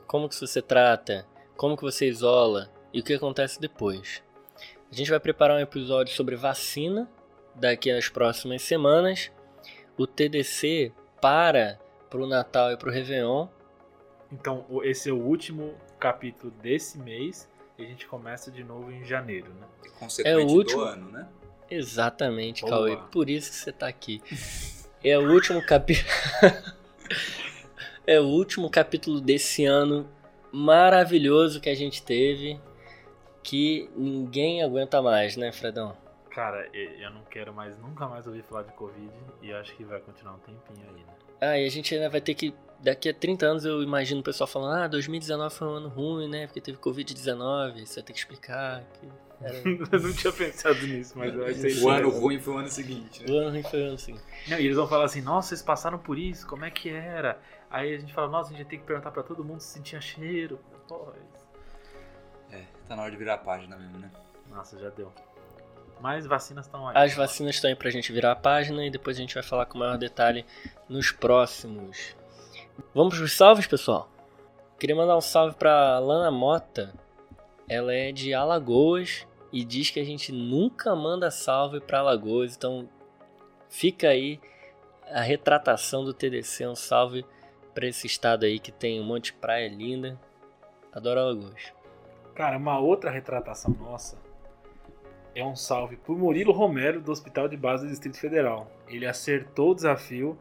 como 0.07 0.29
que 0.29 0.35
você 0.35 0.61
trata, 0.61 1.27
como 1.57 1.77
que 1.77 1.83
você 1.83 2.09
isola 2.09 2.71
e 2.93 3.01
o 3.01 3.05
que 3.05 3.15
acontece 3.15 3.61
depois. 3.61 4.23
A 4.91 4.95
gente 4.95 5.11
vai 5.11 5.21
preparar 5.21 5.57
um 5.57 5.61
episódio 5.61 6.15
sobre 6.15 6.35
vacina 6.35 7.09
daqui 7.55 7.91
às 7.91 8.09
próximas 8.09 8.63
semanas. 8.63 9.31
O 9.97 10.07
TDC 10.07 10.93
para 11.21 11.79
para 12.09 12.21
o 12.21 12.27
Natal 12.27 12.73
e 12.73 12.77
para 12.77 12.89
o 12.89 12.93
Réveillon. 12.93 13.47
Então 14.33 14.67
esse 14.83 15.09
é 15.09 15.13
o 15.13 15.19
último 15.19 15.75
capítulo 15.99 16.53
desse 16.61 16.99
mês 16.99 17.49
e 17.79 17.85
a 17.85 17.87
gente 17.87 18.07
começa 18.07 18.51
de 18.51 18.65
novo 18.65 18.91
em 18.91 19.05
janeiro, 19.05 19.53
né? 19.55 19.67
É 20.25 20.37
o 20.37 20.47
último... 20.47 20.83
do 20.83 20.89
ano, 20.89 21.11
né? 21.11 21.29
Exatamente, 21.71 22.63
Boa. 22.63 22.73
Cauê. 22.73 22.97
Por 23.11 23.31
isso 23.31 23.51
que 23.51 23.57
você 23.57 23.73
tá 23.73 23.87
aqui. 23.87 24.23
É 25.03 25.17
o 25.19 25.31
último 25.33 25.65
capítulo. 25.65 26.09
é 28.07 28.21
o 28.21 28.25
último 28.25 28.69
capítulo 28.69 29.21
desse 29.21 29.65
ano 29.65 30.09
maravilhoso 30.53 31.61
que 31.61 31.69
a 31.69 31.75
gente 31.75 32.03
teve. 32.03 32.61
Que 33.43 33.89
ninguém 33.97 34.63
aguenta 34.63 35.01
mais, 35.01 35.37
né, 35.37 35.51
Fredão? 35.51 35.97
Cara, 36.31 36.69
eu 36.75 37.11
não 37.11 37.25
quero 37.25 37.53
mais, 37.53 37.77
nunca 37.79 38.07
mais 38.07 38.27
ouvir 38.27 38.43
falar 38.43 38.63
de 38.63 38.73
Covid 38.73 39.11
e 39.43 39.53
acho 39.53 39.75
que 39.75 39.85
vai 39.85 39.99
continuar 40.01 40.35
um 40.35 40.39
tempinho 40.39 40.87
aí, 40.89 41.03
né? 41.05 41.15
Ah, 41.41 41.59
e 41.59 41.67
a 41.67 41.71
gente 41.71 41.95
ainda 41.95 42.09
vai 42.09 42.21
ter 42.21 42.35
que. 42.35 42.55
Daqui 42.79 43.09
a 43.09 43.15
30 43.15 43.47
anos 43.47 43.65
eu 43.65 43.83
imagino 43.83 44.21
o 44.21 44.23
pessoal 44.23 44.47
falando: 44.47 44.83
ah, 44.83 44.89
2019 44.89 45.55
foi 45.55 45.69
um 45.69 45.73
ano 45.73 45.89
ruim, 45.89 46.29
né? 46.29 46.47
Porque 46.47 46.61
teve 46.61 46.79
Covid-19, 46.79 47.87
você 47.87 47.97
vai 47.97 48.05
ter 48.05 48.13
que 48.13 48.19
explicar. 48.19 48.85
Que. 49.01 49.09
eu 49.91 50.01
não 50.01 50.13
tinha 50.13 50.33
pensado 50.33 50.87
nisso, 50.87 51.19
mas 51.19 51.35
eu 51.35 51.47
achei 51.47 51.83
O 51.83 51.89
ano 51.89 52.11
ruim 52.11 52.39
foi 52.39 52.55
o 52.55 52.59
ano 52.59 52.69
seguinte. 52.69 53.25
Né? 53.25 53.33
O 53.33 53.39
ano 53.39 53.51
ruim 53.51 53.63
foi 53.63 53.83
o 53.83 53.87
ano 53.89 53.99
seguinte. 53.99 54.23
Não, 54.49 54.59
e 54.59 54.65
eles 54.67 54.77
vão 54.77 54.87
falar 54.87 55.05
assim: 55.05 55.23
nossa, 55.23 55.49
vocês 55.49 55.63
passaram 55.63 55.99
por 55.99 56.19
isso, 56.19 56.47
como 56.47 56.65
é 56.65 56.71
que 56.71 56.91
era? 56.91 57.41
Aí 57.71 57.95
a 57.95 57.99
gente 57.99 58.13
fala: 58.13 58.29
nossa, 58.29 58.53
a 58.53 58.57
gente 58.57 58.67
tem 58.67 58.79
que 58.79 58.85
perguntar 58.85 59.11
pra 59.11 59.23
todo 59.23 59.43
mundo 59.43 59.61
se 59.61 59.69
sentia 59.69 60.01
cheiro. 60.01 60.61
Pô, 60.87 61.13
é, 62.53 62.65
tá 62.87 62.97
na 62.97 63.03
hora 63.03 63.11
de 63.11 63.17
virar 63.17 63.35
a 63.35 63.39
página 63.39 63.77
mesmo, 63.77 63.99
né? 63.99 64.11
Nossa, 64.51 64.79
já 64.79 64.91
deu. 64.91 65.13
Mas 66.01 66.27
vacinas 66.27 66.67
estão 66.67 66.89
aí. 66.89 66.97
As 66.97 67.15
vacinas 67.15 67.55
estão 67.55 67.71
aí 67.71 67.77
pra 67.77 67.91
gente 67.91 68.13
virar 68.13 68.33
a 68.33 68.37
página 68.37 68.85
e 68.85 68.91
depois 68.91 69.17
a 69.17 69.21
gente 69.21 69.35
vai 69.35 69.43
falar 69.43 69.67
com 69.67 69.79
maior 69.79 69.97
detalhe 69.97 70.45
nos 70.89 71.13
próximos. 71.13 72.17
Vamos 72.95 73.17
pros 73.17 73.37
salves, 73.37 73.67
pessoal? 73.67 74.11
Queria 74.79 74.97
mandar 74.97 75.17
um 75.17 75.21
salve 75.21 75.55
pra 75.57 75.99
Lana 75.99 76.31
Mota. 76.31 76.93
Ela 77.69 77.95
é 77.95 78.11
de 78.11 78.35
Alagoas 78.35 79.27
e 79.53 79.65
diz 79.65 79.91
que 79.91 80.01
a 80.01 80.05
gente 80.05 80.33
nunca 80.33 80.95
manda 80.95 81.31
salve 81.31 81.81
pra 81.81 82.01
Alagoas. 82.01 82.57
Então 82.57 82.89
fica 83.69 84.09
aí 84.09 84.41
a 85.11 85.21
retratação 85.21 86.05
do 86.05 86.15
TDC. 86.15 86.67
Um 86.67 86.77
salve 86.77 87.25
para 87.75 87.87
esse 87.87 88.07
estado 88.07 88.45
aí 88.45 88.59
que 88.59 88.73
tem 88.73 89.01
um 89.01 89.05
monte 89.05 89.27
de 89.27 89.35
praia 89.35 89.69
linda. 89.69 90.19
Adoro 90.93 91.21
Alagoas. 91.21 91.73
Cara, 92.35 92.57
uma 92.57 92.79
outra 92.79 93.11
retratação 93.11 93.75
nossa 93.79 94.19
é 95.35 95.45
um 95.45 95.55
salve 95.55 95.97
por 95.97 96.19
Murilo 96.19 96.53
Romero, 96.53 97.01
do 97.01 97.13
Hospital 97.13 97.49
de 97.49 97.57
Base 97.57 97.85
do 97.85 97.91
Distrito 97.91 98.19
Federal. 98.19 98.71
Ele 98.89 99.07
acertou 99.07 99.71
o 99.71 99.75
desafio 99.75 100.39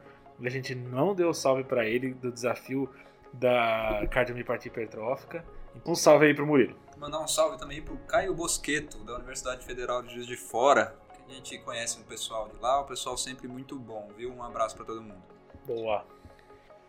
a 0.48 0.49
gente 0.49 0.73
não 0.73 1.14
deu 1.14 1.34
salve 1.34 1.64
para 1.64 1.86
ele 1.86 2.14
do 2.14 2.31
desafio 2.31 2.90
da 3.34 4.07
cardiomiopatia 4.10 4.72
hipertrófica. 4.72 5.44
Então, 5.76 5.94
um 5.94 5.95
salve 5.95 6.27
aí 6.27 6.34
pro 6.34 6.45
Murilo. 6.45 6.76
Mandar 7.00 7.22
um 7.22 7.28
salve 7.30 7.58
também 7.58 7.82
pro 7.82 7.98
Caio 8.00 8.34
Bosqueto, 8.34 8.98
da 9.06 9.16
Universidade 9.16 9.66
Federal 9.66 10.04
de 10.04 10.14
Juiz 10.14 10.28
de 10.28 10.36
Fora. 10.36 10.94
Que 11.26 11.32
a 11.32 11.36
gente 11.36 11.58
conhece 11.60 11.98
um 11.98 12.04
pessoal 12.04 12.50
de 12.50 12.60
lá, 12.60 12.82
o 12.82 12.84
pessoal 12.84 13.18
sempre 13.18 13.48
muito 13.48 13.80
bom, 13.80 14.10
viu? 14.18 14.34
Um 14.34 14.44
abraço 14.44 14.76
para 14.76 14.84
todo 14.84 15.02
mundo. 15.02 15.24
Boa. 15.66 16.06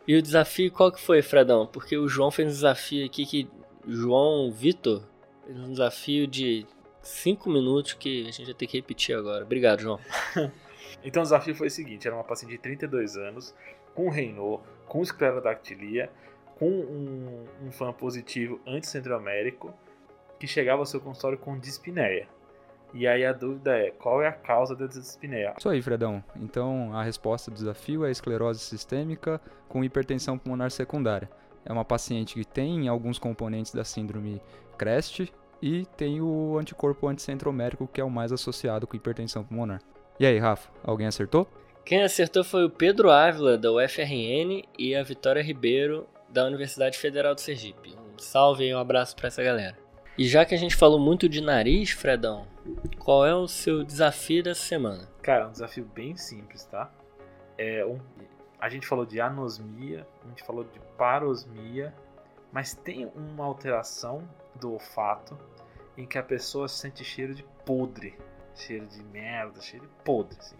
E 0.09 0.17
o 0.17 0.21
desafio 0.21 0.73
qual 0.73 0.91
que 0.91 1.01
foi, 1.01 1.23
Fredão? 1.23 1.65
Porque 1.65 1.97
o 1.97 2.09
João 2.09 2.33
fez 2.33 2.49
um 2.49 2.51
desafio 2.51 3.07
aqui 3.07 3.25
que. 3.25 3.49
João 3.87 4.51
Vitor 4.51 5.05
fez 5.47 5.59
um 5.61 5.71
desafio 5.71 6.27
de 6.27 6.67
5 7.03 7.49
minutos 7.49 7.93
que 7.93 8.23
a 8.23 8.33
gente 8.33 8.47
vai 8.47 8.55
ter 8.55 8.67
que 8.67 8.77
repetir 8.77 9.17
agora. 9.17 9.45
Obrigado, 9.45 9.81
João. 9.81 10.01
então 11.05 11.23
o 11.23 11.25
desafio 11.25 11.55
foi 11.55 11.69
o 11.69 11.71
seguinte: 11.71 12.09
era 12.09 12.17
uma 12.17 12.25
paciente 12.25 12.51
de 12.51 12.59
32 12.59 13.17
anos, 13.17 13.55
com 13.95 14.11
Renault, 14.11 14.65
com 14.87 15.03
esclerodactilia, 15.03 16.11
com 16.59 16.69
um, 16.69 17.47
um 17.63 17.71
fã 17.71 17.93
positivo 17.93 18.61
anticentroamérico, 18.67 19.73
que 20.41 20.47
chegava 20.47 20.81
ao 20.81 20.87
seu 20.87 21.01
consultório 21.01 21.39
com 21.39 21.57
dispneia. 21.59 22.27
E 22.93 23.07
aí 23.07 23.25
a 23.25 23.33
dúvida 23.33 23.77
é, 23.79 23.91
qual 23.91 24.21
é 24.21 24.27
a 24.27 24.33
causa 24.33 24.75
da 24.75 24.87
dispneia? 24.87 25.55
Isso 25.57 25.69
aí, 25.69 25.81
Fredão. 25.81 26.25
Então 26.35 26.93
a 26.93 27.05
resposta 27.05 27.51
do 27.51 27.55
desafio 27.55 28.05
é 28.05 28.11
esclerose 28.11 28.59
sistêmica 28.59 29.41
com 29.69 29.85
hipertensão 29.85 30.37
pulmonar 30.37 30.71
secundária. 30.71 31.31
É 31.65 31.73
uma 31.73 31.85
paciente 31.85 32.35
que 32.35 32.45
tem 32.45 32.89
alguns 32.89 33.19
componentes 33.19 33.73
da 33.73 33.85
síndrome 33.85 34.41
CREST 34.77 35.33
e 35.63 35.85
tem 35.97 36.21
o 36.21 36.59
anticorpo 36.59 37.07
anticentromérico 37.07 37.87
que 37.87 38.01
é 38.01 38.05
o 38.05 38.11
mais 38.11 38.33
associado 38.33 38.87
com 38.87 38.97
hipertensão 38.97 39.45
pulmonar. 39.45 39.81
E 40.19 40.27
aí, 40.27 40.39
Rafa, 40.39 40.71
alguém 40.83 41.07
acertou? 41.07 41.47
Quem 41.85 42.03
acertou 42.03 42.43
foi 42.45 42.65
o 42.65 42.71
Pedro 42.71 43.11
Ávila, 43.11 43.57
da 43.57 43.73
UFRN, 43.73 44.63
e 44.79 44.95
a 44.95 45.03
Vitória 45.03 45.43
Ribeiro, 45.43 46.07
da 46.29 46.45
Universidade 46.45 46.99
Federal 46.99 47.35
do 47.35 47.41
Sergipe. 47.41 47.97
Um 48.15 48.19
salve 48.19 48.65
e 48.65 48.75
um 48.75 48.79
abraço 48.79 49.17
para 49.17 49.29
essa 49.29 49.43
galera. 49.43 49.90
E 50.21 50.29
já 50.29 50.45
que 50.45 50.55
a 50.55 50.59
gente 50.59 50.77
falou 50.77 51.01
muito 51.01 51.27
de 51.27 51.41
nariz, 51.41 51.93
Fredão, 51.93 52.47
qual 52.99 53.25
é 53.25 53.35
o 53.35 53.49
seu 53.49 53.83
desafio 53.83 54.43
dessa 54.43 54.61
semana? 54.61 55.09
Cara, 55.23 55.49
um 55.49 55.51
desafio 55.51 55.83
bem 55.83 56.15
simples, 56.15 56.63
tá? 56.67 56.91
É 57.57 57.87
um, 57.87 57.99
a 58.59 58.69
gente 58.69 58.87
falou 58.87 59.07
de 59.07 59.19
anosmia, 59.19 60.07
a 60.23 60.29
gente 60.29 60.43
falou 60.43 60.63
de 60.63 60.79
parosmia, 60.99 61.95
mas 62.53 62.75
tem 62.75 63.11
uma 63.17 63.47
alteração 63.47 64.29
do 64.57 64.75
olfato 64.75 65.39
em 65.97 66.05
que 66.05 66.19
a 66.19 66.23
pessoa 66.23 66.69
sente 66.69 67.03
cheiro 67.03 67.35
de 67.35 67.43
podre, 67.65 68.15
cheiro 68.55 68.85
de 68.89 69.03
merda, 69.05 69.59
cheiro 69.63 69.87
de 69.87 70.05
podre. 70.05 70.37
Assim. 70.39 70.57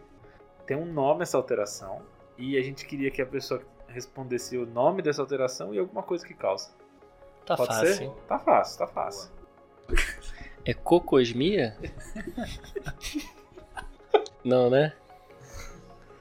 Tem 0.67 0.75
um 0.75 0.91
nome 0.91 1.21
essa 1.21 1.37
alteração 1.37 2.01
e 2.39 2.57
a 2.57 2.63
gente 2.63 2.87
queria 2.87 3.11
que 3.11 3.21
a 3.21 3.27
pessoa 3.27 3.61
respondesse 3.89 4.57
o 4.57 4.65
nome 4.65 5.03
dessa 5.03 5.21
alteração 5.21 5.75
e 5.75 5.79
alguma 5.79 6.03
coisa 6.03 6.27
que 6.27 6.33
causa. 6.33 6.71
Tá 7.45 7.59
Pode 7.59 7.75
fácil. 7.75 7.95
Ser? 7.95 8.11
Tá 8.27 8.39
fácil, 8.39 8.79
tá 8.79 8.87
fácil. 8.87 9.40
É 10.65 10.75
cocosmia? 10.75 11.77
Não, 14.45 14.71
né? 14.71 14.93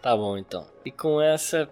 Tá 0.01 0.15
bom 0.15 0.37
então. 0.37 0.65
E 0.85 0.91
com 0.91 1.21
essa 1.21 1.69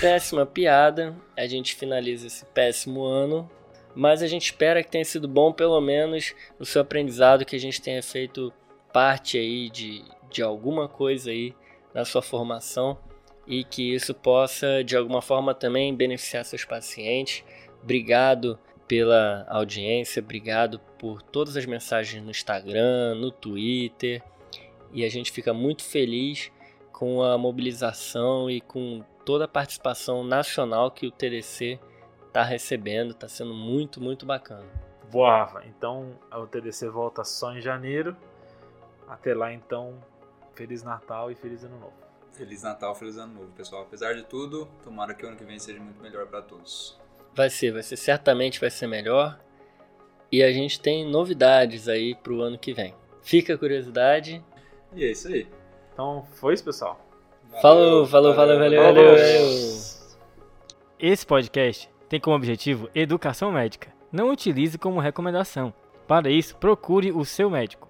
péssima 0.00 0.44
piada, 0.44 1.16
a 1.36 1.46
gente 1.46 1.74
finaliza 1.74 2.26
esse 2.26 2.44
péssimo 2.46 3.04
ano. 3.04 3.50
Mas 3.94 4.22
a 4.22 4.26
gente 4.26 4.44
espera 4.46 4.82
que 4.82 4.90
tenha 4.90 5.04
sido 5.04 5.26
bom, 5.26 5.52
pelo 5.52 5.80
menos, 5.80 6.34
o 6.58 6.64
seu 6.64 6.82
aprendizado, 6.82 7.44
que 7.44 7.56
a 7.56 7.60
gente 7.60 7.82
tenha 7.82 8.02
feito 8.02 8.52
parte 8.92 9.36
aí 9.36 9.68
de, 9.68 10.04
de 10.30 10.42
alguma 10.42 10.88
coisa 10.88 11.30
aí 11.30 11.54
na 11.92 12.04
sua 12.04 12.22
formação 12.22 12.98
e 13.46 13.64
que 13.64 13.94
isso 13.94 14.14
possa, 14.14 14.84
de 14.84 14.96
alguma 14.96 15.20
forma, 15.20 15.52
também 15.54 15.94
beneficiar 15.94 16.44
seus 16.44 16.64
pacientes. 16.64 17.44
Obrigado 17.82 18.58
pela 18.86 19.44
audiência, 19.48 20.22
obrigado 20.22 20.80
por 21.00 21.22
todas 21.22 21.56
as 21.56 21.64
mensagens 21.64 22.22
no 22.22 22.30
Instagram, 22.30 23.14
no 23.14 23.30
Twitter. 23.30 24.22
E 24.92 25.02
a 25.02 25.08
gente 25.08 25.32
fica 25.32 25.54
muito 25.54 25.82
feliz 25.82 26.52
com 26.92 27.22
a 27.22 27.38
mobilização 27.38 28.50
e 28.50 28.60
com 28.60 29.02
toda 29.24 29.46
a 29.46 29.48
participação 29.48 30.22
nacional 30.22 30.90
que 30.90 31.06
o 31.06 31.10
TDC 31.10 31.80
está 32.26 32.44
recebendo. 32.44 33.12
Está 33.12 33.28
sendo 33.28 33.54
muito, 33.54 33.98
muito 33.98 34.26
bacana. 34.26 34.66
Boa, 35.10 35.38
Rafa. 35.38 35.64
Então 35.66 36.18
o 36.30 36.46
TDC 36.46 36.90
volta 36.90 37.24
só 37.24 37.54
em 37.54 37.62
janeiro. 37.62 38.14
Até 39.08 39.32
lá, 39.32 39.54
então, 39.54 39.98
Feliz 40.54 40.82
Natal 40.82 41.30
e 41.30 41.34
Feliz 41.34 41.64
Ano 41.64 41.78
Novo. 41.78 41.94
Feliz 42.32 42.62
Natal, 42.62 42.94
Feliz 42.94 43.16
Ano 43.16 43.40
Novo, 43.40 43.52
pessoal. 43.52 43.82
Apesar 43.82 44.12
de 44.14 44.22
tudo, 44.24 44.68
tomara 44.84 45.14
que 45.14 45.24
o 45.24 45.28
ano 45.28 45.36
que 45.38 45.44
vem 45.44 45.58
seja 45.58 45.80
muito 45.80 46.00
melhor 46.02 46.26
para 46.26 46.42
todos. 46.42 47.00
Vai 47.34 47.48
ser, 47.48 47.72
vai 47.72 47.82
ser, 47.82 47.96
certamente 47.96 48.60
vai 48.60 48.70
ser 48.70 48.86
melhor. 48.86 49.40
E 50.32 50.42
a 50.42 50.52
gente 50.52 50.80
tem 50.80 51.04
novidades 51.04 51.88
aí 51.88 52.14
pro 52.14 52.40
ano 52.40 52.56
que 52.56 52.72
vem. 52.72 52.94
Fica 53.22 53.54
a 53.54 53.58
curiosidade. 53.58 54.42
E 54.94 55.04
é 55.04 55.10
isso 55.10 55.28
aí. 55.28 55.46
Então 55.92 56.24
foi 56.34 56.54
isso, 56.54 56.64
pessoal. 56.64 57.00
Valeu, 57.62 58.06
falou, 58.06 58.06
falou, 58.06 58.34
valeu, 58.34 58.58
valeu, 58.58 58.82
valeu, 58.82 59.04
valeu. 59.10 59.48
Esse 60.98 61.26
podcast 61.26 61.90
tem 62.08 62.20
como 62.20 62.36
objetivo 62.36 62.88
educação 62.94 63.50
médica. 63.50 63.92
Não 64.12 64.30
utilize 64.30 64.78
como 64.78 65.00
recomendação. 65.00 65.74
Para 66.06 66.30
isso, 66.30 66.56
procure 66.56 67.10
o 67.10 67.24
seu 67.24 67.50
médico. 67.50 67.89